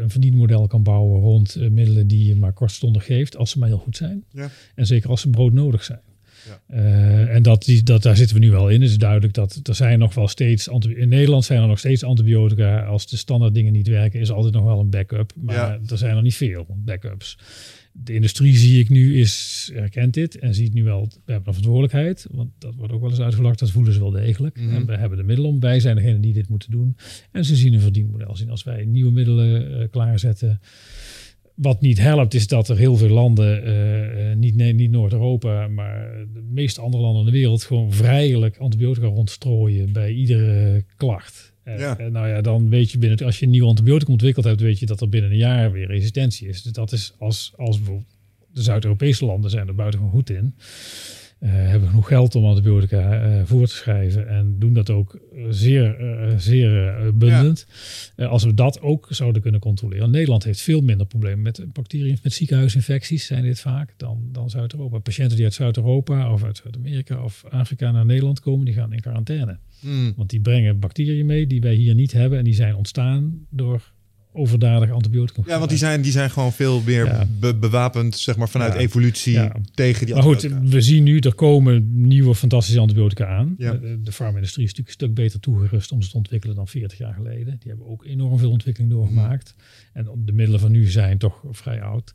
een 0.01 0.09
verdienmodel 0.09 0.67
kan 0.67 0.83
bouwen 0.83 1.21
rond 1.21 1.55
eh, 1.55 1.69
middelen 1.69 2.07
die 2.07 2.25
je 2.25 2.35
maar 2.35 2.53
kortstondig 2.53 3.05
geeft, 3.05 3.37
als 3.37 3.51
ze 3.51 3.59
maar 3.59 3.67
heel 3.67 3.77
goed 3.77 3.97
zijn. 3.97 4.23
Ja. 4.31 4.49
En 4.75 4.85
zeker 4.85 5.09
als 5.09 5.21
ze 5.21 5.29
broodnodig 5.29 5.83
zijn. 5.83 5.99
Ja. 6.47 6.75
Eh, 6.75 7.35
en 7.35 7.43
dat, 7.43 7.63
die, 7.65 7.83
dat, 7.83 8.03
daar 8.03 8.15
zitten 8.15 8.35
we 8.35 8.41
nu 8.41 8.51
wel 8.51 8.69
in. 8.69 8.81
Het 8.81 8.89
is 8.89 8.97
duidelijk 8.97 9.33
dat 9.33 9.59
er 9.63 9.75
zijn 9.75 9.99
nog 9.99 10.13
wel 10.13 10.27
steeds... 10.27 10.67
In 10.67 11.09
Nederland 11.09 11.45
zijn 11.45 11.61
er 11.61 11.67
nog 11.67 11.79
steeds 11.79 12.03
antibiotica. 12.03 12.81
Als 12.83 13.07
de 13.07 13.17
standaard 13.17 13.53
dingen 13.53 13.73
niet 13.73 13.87
werken, 13.87 14.19
is 14.19 14.31
altijd 14.31 14.53
nog 14.53 14.63
wel 14.63 14.79
een 14.79 14.89
backup. 14.89 15.33
Maar 15.35 15.55
Ja. 15.55 15.79
er 15.87 15.97
zijn 15.97 16.15
er 16.15 16.21
niet 16.21 16.35
veel 16.35 16.65
backups. 16.69 17.37
De 17.91 18.13
industrie 18.13 18.57
zie 18.57 18.79
ik 18.79 18.89
nu 18.89 19.19
is, 19.19 19.69
herkent 19.73 20.13
dit 20.13 20.39
en 20.39 20.55
ziet 20.55 20.73
nu 20.73 20.83
wel, 20.83 21.01
we 21.01 21.31
hebben 21.31 21.35
een 21.35 21.53
verantwoordelijkheid. 21.53 22.27
Want 22.31 22.49
dat 22.57 22.75
wordt 22.75 22.93
ook 22.93 23.01
wel 23.01 23.09
eens 23.09 23.19
uitgelakt, 23.19 23.59
dat 23.59 23.71
voelen 23.71 23.93
ze 23.93 23.99
wel 23.99 24.11
degelijk. 24.11 24.59
Mhm. 24.59 24.75
En 24.75 24.85
we 24.85 24.97
hebben 24.97 25.17
de 25.17 25.23
middelen 25.23 25.51
om, 25.51 25.59
wij 25.59 25.79
zijn 25.79 25.95
degene 25.95 26.19
die 26.19 26.33
dit 26.33 26.49
moeten 26.49 26.71
doen. 26.71 26.95
En 27.31 27.45
ze 27.45 27.55
zien 27.55 27.73
een 27.73 27.79
verdienmodel 27.79 28.35
zien. 28.35 28.49
Als 28.49 28.63
wij 28.63 28.85
nieuwe 28.85 29.11
middelen 29.11 29.79
eh, 29.79 29.89
klaarzetten, 29.89 30.59
wat 31.55 31.81
niet 31.81 31.99
helpt, 31.99 32.33
is 32.33 32.47
dat 32.47 32.69
er 32.69 32.77
heel 32.77 32.95
veel 32.95 33.09
landen, 33.09 33.63
eh, 33.63 34.31
eh, 34.31 34.37
niet, 34.37 34.55
nee, 34.55 34.73
niet 34.73 34.91
Noord-Europa, 34.91 35.67
maar 35.67 36.25
de 36.33 36.43
meeste 36.49 36.81
andere 36.81 37.03
landen 37.03 37.25
in 37.25 37.31
de 37.31 37.37
wereld, 37.37 37.63
gewoon 37.63 37.93
vrijelijk 37.93 38.57
antibiotica 38.57 39.07
rondstrooien 39.07 39.93
bij 39.93 40.11
iedere 40.11 40.83
klacht. 40.97 41.50
Ja. 41.79 42.09
nou 42.09 42.27
ja, 42.27 42.41
dan 42.41 42.69
weet 42.69 42.91
je 42.91 42.97
binnen, 42.97 43.25
als 43.25 43.39
je 43.39 43.45
een 43.45 43.51
nieuw 43.51 43.67
antibioticum 43.67 44.13
ontwikkeld 44.13 44.45
hebt, 44.45 44.61
weet 44.61 44.79
je 44.79 44.85
dat 44.85 45.01
er 45.01 45.09
binnen 45.09 45.31
een 45.31 45.37
jaar 45.37 45.71
weer 45.71 45.87
resistentie 45.87 46.47
is. 46.47 46.61
Dus 46.61 46.71
dat 46.71 46.91
is 46.91 47.13
als, 47.17 47.53
als 47.55 47.77
bijvoorbeeld 47.77 48.15
de 48.53 48.61
Zuid-Europese 48.61 49.25
landen 49.25 49.49
zijn 49.49 49.67
er 49.67 49.75
buitengewoon 49.75 50.13
goed 50.13 50.29
in. 50.29 50.55
Eh, 51.41 51.49
hebben 51.51 51.89
genoeg 51.89 52.07
geld 52.07 52.35
om 52.35 52.45
antibiotica 52.45 53.21
eh, 53.21 53.41
voor 53.45 53.67
te 53.67 53.73
schrijven 53.73 54.27
en 54.27 54.55
doen 54.59 54.73
dat 54.73 54.89
ook 54.89 55.19
zeer, 55.49 55.99
eh, 55.99 56.37
zeer 56.37 56.95
bundend. 57.13 57.65
Als 58.17 58.43
we 58.43 58.53
dat 58.53 58.81
ook 58.81 59.07
zouden 59.09 59.41
kunnen 59.41 59.59
controleren. 59.59 60.11
Nederland 60.11 60.43
heeft 60.43 60.61
veel 60.61 60.81
minder 60.81 61.07
problemen 61.07 61.41
met 61.41 61.73
bacteriën, 61.73 62.17
met 62.23 62.33
ziekenhuisinfecties 62.33 63.25
zijn 63.25 63.43
dit 63.43 63.59
vaak 63.59 63.93
dan, 63.97 64.29
dan 64.31 64.49
Zuid-Europa. 64.49 64.99
Patiënten 64.99 65.35
die 65.35 65.45
uit 65.45 65.53
Zuid-Europa 65.53 66.33
of 66.33 66.43
uit 66.43 66.57
Zuid-Amerika 66.57 67.23
of 67.23 67.43
Afrika 67.49 67.91
naar 67.91 68.05
Nederland 68.05 68.39
komen, 68.39 68.65
die 68.65 68.73
gaan 68.73 68.93
in 68.93 69.01
quarantaine. 69.01 69.57
Hmm. 69.79 70.13
Want 70.15 70.29
die 70.29 70.41
brengen 70.41 70.79
bacteriën 70.79 71.25
mee 71.25 71.47
die 71.47 71.61
wij 71.61 71.73
hier 71.73 71.95
niet 71.95 72.11
hebben 72.11 72.37
en 72.37 72.43
die 72.43 72.53
zijn 72.53 72.75
ontstaan 72.75 73.45
door 73.49 73.91
overdadig 74.33 74.91
antibioticum. 74.91 75.43
Ja, 75.47 75.57
want 75.57 75.69
die 75.69 75.77
zijn, 75.79 76.01
die 76.01 76.11
zijn 76.11 76.29
gewoon 76.29 76.51
veel 76.53 76.81
meer 76.85 77.05
Ja. 77.05 77.27
be- 77.39 77.55
bewapend, 77.55 78.17
zeg 78.17 78.35
maar, 78.37 78.49
vanuit 78.49 78.73
Ja. 78.73 78.79
evolutie 78.79 79.33
Ja. 79.33 79.55
tegen 79.73 80.05
die 80.05 80.13
Maar 80.15 80.23
goed, 80.23 80.33
antibiotica. 80.35 80.71
we 80.75 80.81
zien 80.81 81.03
nu, 81.03 81.19
er 81.19 81.33
komen 81.35 82.07
nieuwe 82.07 82.35
fantastische 82.35 82.79
antibiotica 82.79 83.25
aan. 83.27 83.55
De, 83.57 83.99
de 84.03 84.11
farmindustrie 84.11 84.65
is 84.65 84.69
natuurlijk 84.73 84.87
een 84.87 84.93
stuk 85.07 85.13
beter 85.13 85.39
toegerust 85.39 85.91
om 85.91 86.01
ze 86.01 86.09
te 86.09 86.17
ontwikkelen 86.17 86.55
dan 86.55 86.67
40 86.67 86.97
jaar 86.97 87.13
geleden. 87.13 87.45
Die 87.59 87.69
hebben 87.69 87.87
ook 87.87 88.05
enorm 88.05 88.37
veel 88.39 88.51
ontwikkeling 88.51 88.91
doorgemaakt. 88.91 89.55
En 89.93 90.07
de 90.25 90.31
middelen 90.31 90.59
van 90.59 90.71
nu 90.71 90.85
zijn 90.89 91.17
toch 91.17 91.43
vrij 91.51 91.81
oud. 91.81 92.13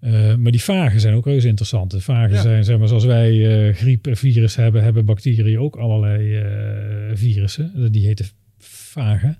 Eh, 0.00 0.34
maar 0.34 0.52
die 0.52 0.62
vagen 0.62 1.00
zijn 1.00 1.14
ook 1.14 1.24
reuze 1.26 1.48
interessant. 1.48 1.90
De 1.90 2.00
vagen 2.00 2.40
zijn, 2.42 2.64
zeg 2.64 2.78
maar, 2.78 2.88
zoals 2.88 3.04
wij 3.04 3.66
eh 3.68 3.74
griep 3.74 4.06
en 4.06 4.16
virus 4.16 4.56
hebben, 4.56 4.82
hebben 4.82 5.04
bacteriën 5.04 5.58
ook 5.58 5.76
allerlei 5.76 6.36
eh, 6.36 7.16
virussen. 7.16 7.92
Die 7.92 8.06
heten 8.06 8.26
vagen. 8.58 9.38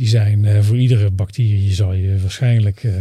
Die 0.00 0.08
zijn 0.08 0.44
eh, 0.44 0.60
voor 0.60 0.78
iedere 0.78 1.10
bacterie 1.10 1.72
zal 1.72 1.92
je 1.92 2.18
waarschijnlijk 2.20 2.84
eh, 2.84 2.92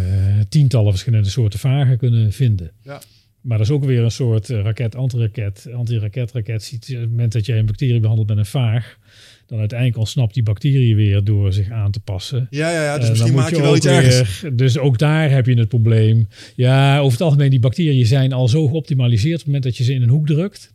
tientallen 0.49 0.91
verschillende 0.91 1.29
soorten 1.29 1.59
vagen 1.59 1.97
kunnen 1.97 2.31
vinden. 2.31 2.71
Ja. 2.83 3.01
Maar 3.41 3.57
dat 3.57 3.67
is 3.67 3.73
ook 3.73 3.85
weer 3.85 4.03
een 4.03 4.11
soort 4.11 4.49
eh, 4.49 4.61
raket, 4.61 4.95
anti-raket, 4.95 5.67
anti-raket-raket. 5.73 6.63
Ziet, 6.63 6.89
Op 6.89 6.99
het 6.99 7.09
moment 7.09 7.31
dat 7.31 7.45
jij 7.45 7.59
een 7.59 7.65
bacterie 7.65 7.99
behandelt 7.99 8.27
met 8.27 8.37
een 8.37 8.45
vaag, 8.45 8.97
dan 9.45 9.59
uiteindelijk 9.59 9.99
ontsnapt 9.99 10.33
die 10.33 10.43
bacterie 10.43 10.95
weer 10.95 11.23
door 11.23 11.53
zich 11.53 11.69
aan 11.69 11.91
te 11.91 11.99
passen. 11.99 12.47
Ja, 12.49 12.71
ja, 12.71 12.83
ja. 12.83 12.97
Dus 12.97 13.09
misschien 13.09 13.33
maak 13.33 13.49
je 13.49 13.61
wel 13.61 13.69
ook 13.69 13.75
iets 13.75 13.85
ergens. 13.85 14.43
Dus 14.53 14.77
ook 14.77 14.97
daar 14.97 15.31
heb 15.31 15.45
je 15.45 15.55
het 15.55 15.69
probleem. 15.69 16.27
Ja, 16.55 16.99
over 16.99 17.11
het 17.11 17.21
algemeen, 17.21 17.49
die 17.49 17.59
bacteriën 17.59 18.05
zijn 18.05 18.33
al 18.33 18.47
zo 18.47 18.67
geoptimaliseerd. 18.67 19.33
Op 19.33 19.39
het 19.39 19.45
moment 19.45 19.63
dat 19.63 19.77
je 19.77 19.83
ze 19.83 19.93
in 19.93 20.01
een 20.01 20.09
hoek 20.09 20.27
drukt, 20.27 20.73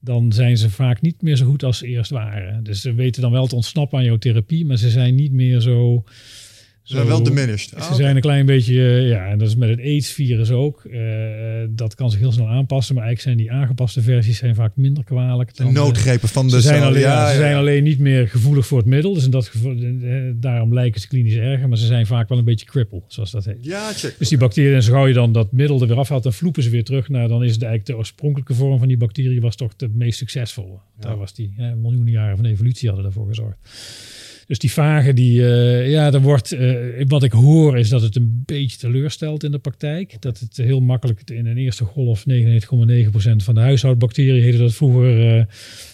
dan 0.00 0.32
zijn 0.32 0.56
ze 0.56 0.70
vaak 0.70 1.00
niet 1.00 1.22
meer 1.22 1.36
zo 1.36 1.46
goed 1.46 1.62
als 1.62 1.78
ze 1.78 1.86
eerst 1.86 2.10
waren. 2.10 2.64
Dus 2.64 2.80
ze 2.80 2.94
weten 2.94 3.22
dan 3.22 3.32
wel 3.32 3.46
te 3.46 3.54
ontsnappen 3.54 3.98
aan 3.98 4.04
jouw 4.04 4.18
therapie, 4.18 4.66
maar 4.66 4.76
ze 4.76 4.90
zijn 4.90 5.14
niet 5.14 5.32
meer 5.32 5.60
zo... 5.60 6.04
Ze 6.90 6.96
zijn 6.96 7.08
wel 7.08 7.22
diminished. 7.22 7.68
Ze 7.68 7.76
Ah, 7.76 7.92
zijn 7.94 8.14
een 8.16 8.22
klein 8.22 8.46
beetje, 8.46 8.74
eh, 8.74 9.08
ja, 9.08 9.26
en 9.28 9.38
dat 9.38 9.48
is 9.48 9.56
met 9.56 9.68
het 9.68 9.78
AIDS-virus 9.80 10.50
ook. 10.50 10.84
Eh, 10.84 11.00
dat 11.70 11.94
kan 11.94 12.10
zich 12.10 12.20
heel 12.20 12.32
snel 12.32 12.48
aanpassen, 12.48 12.94
maar 12.94 13.04
eigenlijk 13.04 13.36
zijn 13.36 13.48
die 13.48 13.60
aangepaste 13.62 14.02
versies 14.02 14.38
zijn 14.38 14.54
vaak 14.54 14.72
minder 14.76 15.04
kwalijk. 15.04 15.56
Dan 15.56 15.66
de- 15.66 15.72
noodgrepen 15.72 16.28
van 16.28 16.44
de 16.48 16.50
ze 16.50 16.60
zijn, 16.60 16.82
alleen, 16.82 17.00
ja, 17.00 17.30
ze 17.30 17.36
zijn 17.36 17.56
alleen 17.56 17.82
niet 17.82 17.98
meer 17.98 18.28
gevoelig 18.28 18.66
voor 18.66 18.78
het 18.78 18.86
middel. 18.86 19.14
Dus 19.14 19.24
in 19.24 19.30
dat 19.30 19.46
geval, 19.48 19.72
eh, 19.76 20.14
daarom 20.34 20.74
lijken 20.74 21.00
ze 21.00 21.08
klinisch 21.08 21.34
erger. 21.36 21.68
Maar 21.68 21.78
ze 21.78 21.86
zijn 21.86 22.06
vaak 22.06 22.28
wel 22.28 22.38
een 22.38 22.44
beetje 22.44 22.66
cripple, 22.66 23.02
zoals 23.06 23.30
dat 23.30 23.44
heet. 23.44 23.58
Ja, 23.64 23.92
check. 23.92 24.14
Dus 24.18 24.28
die 24.28 24.38
bacteriën, 24.38 24.74
en 24.74 24.82
zo 24.82 24.92
gauw 24.92 25.06
je 25.06 25.14
dan 25.14 25.32
dat 25.32 25.52
middel 25.52 25.80
er 25.80 25.86
weer 25.88 25.96
afhaalt, 25.98 26.22
dan 26.22 26.32
vloepen 26.32 26.62
ze 26.62 26.70
weer 26.70 26.84
terug 26.84 27.08
naar, 27.08 27.28
dan 27.28 27.44
is 27.44 27.52
het 27.52 27.62
eigenlijk 27.62 27.86
de 27.92 27.96
oorspronkelijke 27.96 28.54
vorm 28.54 28.78
van 28.78 28.88
die 28.88 28.96
bacterie 28.96 29.40
was 29.40 29.56
toch 29.56 29.76
de 29.76 29.88
meest 29.94 30.18
succesvolle. 30.18 30.78
Daar 31.00 31.16
was 31.16 31.34
die, 31.34 31.52
hè, 31.56 31.74
miljoenen 31.76 32.12
jaren 32.12 32.36
van 32.36 32.44
evolutie 32.46 32.86
hadden 32.88 33.04
daarvoor 33.06 33.26
gezorgd. 33.28 33.58
Dus 34.50 34.58
die 34.58 34.72
vagen, 34.72 35.14
die, 35.14 35.46
eh, 35.46 35.90
ja, 35.90 36.12
er 36.12 36.20
wordt, 36.20 36.52
eh, 36.52 37.04
wat 37.06 37.22
ik 37.22 37.32
hoor 37.32 37.78
is 37.78 37.88
dat 37.88 38.02
het 38.02 38.16
een 38.16 38.42
beetje 38.46 38.78
teleurstelt 38.78 39.44
in 39.44 39.50
de 39.50 39.58
praktijk. 39.58 40.22
Dat 40.22 40.38
het 40.38 40.56
heel 40.56 40.80
makkelijk 40.80 41.30
in 41.30 41.46
een 41.46 41.56
eerste 41.56 41.84
golf 41.84 42.26
99,9% 42.26 43.42
van 43.44 43.54
de 43.54 43.60
huishoudbacteriën, 43.60 44.42
heette 44.42 44.58
dat 44.58 44.74
vroeger, 44.74 45.38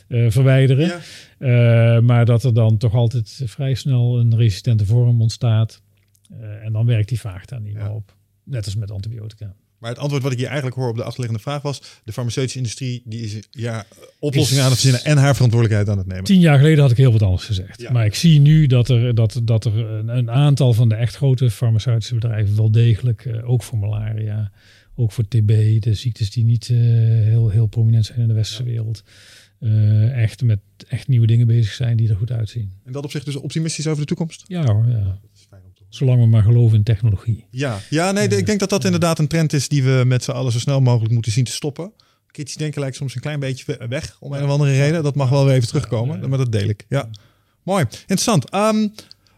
eh, 0.09 0.31
verwijderen. 0.31 1.01
Ja. 1.39 2.01
Maar 2.01 2.24
dat 2.24 2.45
er 2.45 2.55
dan 2.55 2.77
toch 2.77 2.95
altijd 2.95 3.43
vrij 3.45 3.74
snel 3.74 4.19
een 4.19 4.37
resistente 4.37 4.87
vorm 4.87 5.20
ontstaat. 5.20 5.83
En 6.62 6.73
dan 6.73 6.87
werkt 6.87 7.09
die 7.09 7.20
vaag 7.20 7.45
daar 7.45 7.61
niet 7.61 7.74
Ja. 7.74 7.83
meer 7.83 7.93
op. 7.93 8.15
Net 8.45 8.65
als 8.65 8.77
met 8.77 8.91
antibiotica. 8.91 9.55
Maar 9.87 9.95
het 9.95 10.05
antwoord 10.05 10.25
wat 10.25 10.33
ik 10.33 10.39
hier 10.39 10.47
eigenlijk 10.47 10.77
hoor 10.77 10.89
op 10.89 10.97
de 10.97 11.03
achterliggende 11.03 11.43
vraag 11.43 11.63
was... 11.63 11.83
de 12.05 12.13
farmaceutische 12.13 12.59
industrie 12.59 13.03
die 13.05 13.25
is 13.25 13.39
ja, 13.51 13.87
oplossingen 14.19 14.63
aan 14.63 14.71
het 14.71 14.81
verzinnen... 14.81 15.05
en 15.11 15.17
haar 15.23 15.35
verantwoordelijkheid 15.35 15.89
aan 15.89 15.99
het 15.99 16.07
nemen. 16.07 16.25
Tien 16.25 16.41
jaar 16.41 16.59
geleden 16.59 16.81
had 16.81 16.91
ik 16.91 16.97
heel 16.97 17.13
wat 17.13 17.23
anders 17.23 17.45
gezegd. 17.45 17.81
Ja. 17.81 17.93
Maar 17.93 18.07
ik 18.07 18.15
zie 18.15 18.41
nu 18.41 18.67
dat 18.67 18.89
er, 18.89 19.15
dat, 19.15 19.41
dat 19.43 19.65
er 19.65 19.79
een, 20.09 20.31
aantal 20.31 20.73
van 20.73 20.89
de 20.89 20.95
echt 20.95 21.17
grote 21.17 21.51
farmaceutische 21.51 22.15
bedrijven 22.15 22.57
wel 22.57 22.71
degelijk, 22.71 23.25
eh, 23.25 23.51
ook 23.51 23.63
voor 23.63 23.79
malaria, 23.79 24.53
ook 24.95 25.13
voor 25.13 25.29
TB, 25.29 25.83
de 25.83 25.95
ziektes 25.95 26.31
die 26.31 26.45
niet 26.45 26.69
eh, 26.71 26.77
heel, 26.79 27.49
heel 27.49 27.67
prominent 27.67 28.07
zijn 28.07 28.21
in 28.21 28.29
de 28.29 28.35
westerse 28.35 28.65
wereld, 28.65 29.03
eh, 29.61 30.23
echt 30.23 30.43
met 30.43 30.59
echt 30.89 31.09
nieuwe 31.09 31.27
dingen 31.27 31.47
bezig 31.47 31.73
zijn 31.73 31.97
die 31.97 32.09
er 32.09 32.17
goed 32.17 32.33
uitzien. 32.33 32.73
In 32.85 32.93
dat 32.93 33.05
opzicht 33.05 33.25
dus 33.25 33.37
optimistisch 33.37 33.87
over 33.87 34.01
de 34.01 34.07
toekomst? 34.07 34.45
Ja 34.47 34.65
hoor, 34.65 34.89
ja. 34.89 35.19
Zolang 35.97 36.20
we 36.20 36.27
maar 36.27 36.43
geloven 36.43 36.77
in 36.77 36.82
technologie. 36.82 37.47
Ja, 37.51 37.78
ja 37.90 38.12
nee, 38.12 38.28
ik 38.28 38.47
denk 38.47 38.60
dat 38.60 38.70
dat 38.70 38.85
inderdaad 38.85 39.18
een 39.18 39.27
trend 39.27 39.52
is... 39.52 39.68
die 39.68 39.82
we 39.82 40.02
met 40.06 40.24
z'n 40.24 40.31
allen 40.31 40.52
zo 40.52 40.59
snel 40.59 40.81
mogelijk 40.81 41.12
moeten 41.12 41.32
zien 41.32 41.44
te 41.44 41.52
stoppen. 41.52 41.93
Kritisch 42.27 42.56
denken 42.56 42.81
lijkt 42.81 42.97
soms 42.97 43.14
een 43.14 43.20
klein 43.20 43.40
beetje 43.40 43.64
we- 43.66 43.86
weg... 43.89 44.16
om 44.20 44.32
een 44.32 44.44
of 44.44 44.51
andere 44.51 44.77
reden. 44.77 45.02
Dat 45.02 45.14
mag 45.14 45.28
wel 45.28 45.44
weer 45.44 45.55
even 45.55 45.68
terugkomen, 45.68 46.28
maar 46.28 46.39
dat 46.39 46.52
deel 46.52 46.68
ik. 46.68 46.85
Ja, 46.89 47.09
mooi. 47.62 47.85
Interessant. 48.01 48.51
Ehm, 48.51 48.89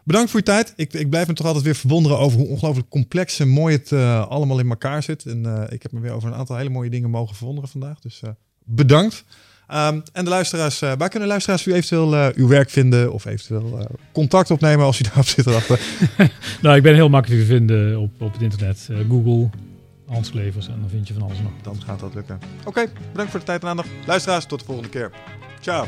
bedankt 0.03 0.29
voor 0.29 0.39
je 0.39 0.45
tijd. 0.45 0.73
Ik, 0.75 0.93
ik 0.93 1.09
blijf 1.09 1.27
me 1.27 1.33
toch 1.33 1.45
altijd 1.45 1.65
weer 1.65 1.75
verwonderen 1.75 2.19
over 2.19 2.39
hoe 2.39 2.47
ongelooflijk 2.47 2.89
complex 2.89 3.39
en 3.39 3.47
mooi 3.47 3.75
het 3.75 3.91
eh, 3.91 4.27
allemaal 4.27 4.59
in 4.59 4.69
elkaar 4.69 5.03
zit. 5.03 5.25
En 5.25 5.45
eh, 5.45 5.73
ik 5.73 5.81
heb 5.81 5.91
me 5.91 5.99
weer 5.99 6.11
over 6.11 6.29
een 6.29 6.35
aantal 6.35 6.55
hele 6.57 6.69
mooie 6.69 6.89
dingen 6.89 7.09
mogen 7.09 7.35
verwonderen 7.35 7.69
vandaag. 7.69 7.99
Dus 7.99 8.21
eh, 8.21 8.29
bedankt. 8.63 9.23
Ehm, 9.69 9.99
en 10.13 10.23
de 10.23 10.29
luisteraars, 10.29 10.81
eh, 10.81 10.91
waar 10.97 11.09
kunnen 11.09 11.27
luisteraars 11.27 11.65
u 11.65 11.73
eventueel 11.73 12.15
eh, 12.15 12.27
uw 12.35 12.47
werk 12.47 12.69
vinden 12.69 13.13
of 13.13 13.25
eventueel 13.25 13.79
eh, 13.79 13.85
contact 14.11 14.51
opnemen 14.51 14.85
als 14.85 14.99
u 14.99 15.03
daarop 15.07 15.25
zit 15.25 15.43
te 15.43 15.51
wachten? 15.51 15.77
Nou, 16.61 16.75
ik 16.75 16.83
ben 16.83 16.93
heel 16.93 17.09
makkelijk 17.09 17.41
te 17.41 17.47
vinden 17.47 17.99
op, 17.99 18.21
op 18.21 18.33
het 18.33 18.41
internet. 18.41 18.89
Google, 19.09 19.49
Hans 20.07 20.31
Klevers 20.31 20.67
en 20.67 20.77
dan 20.79 20.89
vind 20.89 21.07
je 21.07 21.13
van 21.13 21.23
alles 21.23 21.37
nog. 21.41 21.51
Dan 21.61 21.81
gaat 21.85 21.99
dat 21.99 22.13
lukken. 22.13 22.39
Oké, 22.65 22.85
bedankt 23.11 23.31
voor 23.31 23.39
de 23.39 23.45
tijd 23.45 23.61
en 23.61 23.67
aandacht. 23.67 23.89
Luisteraars, 24.05 24.45
tot 24.45 24.59
de 24.59 24.65
volgende 24.65 24.89
keer. 24.89 25.11
Ciao. 25.59 25.87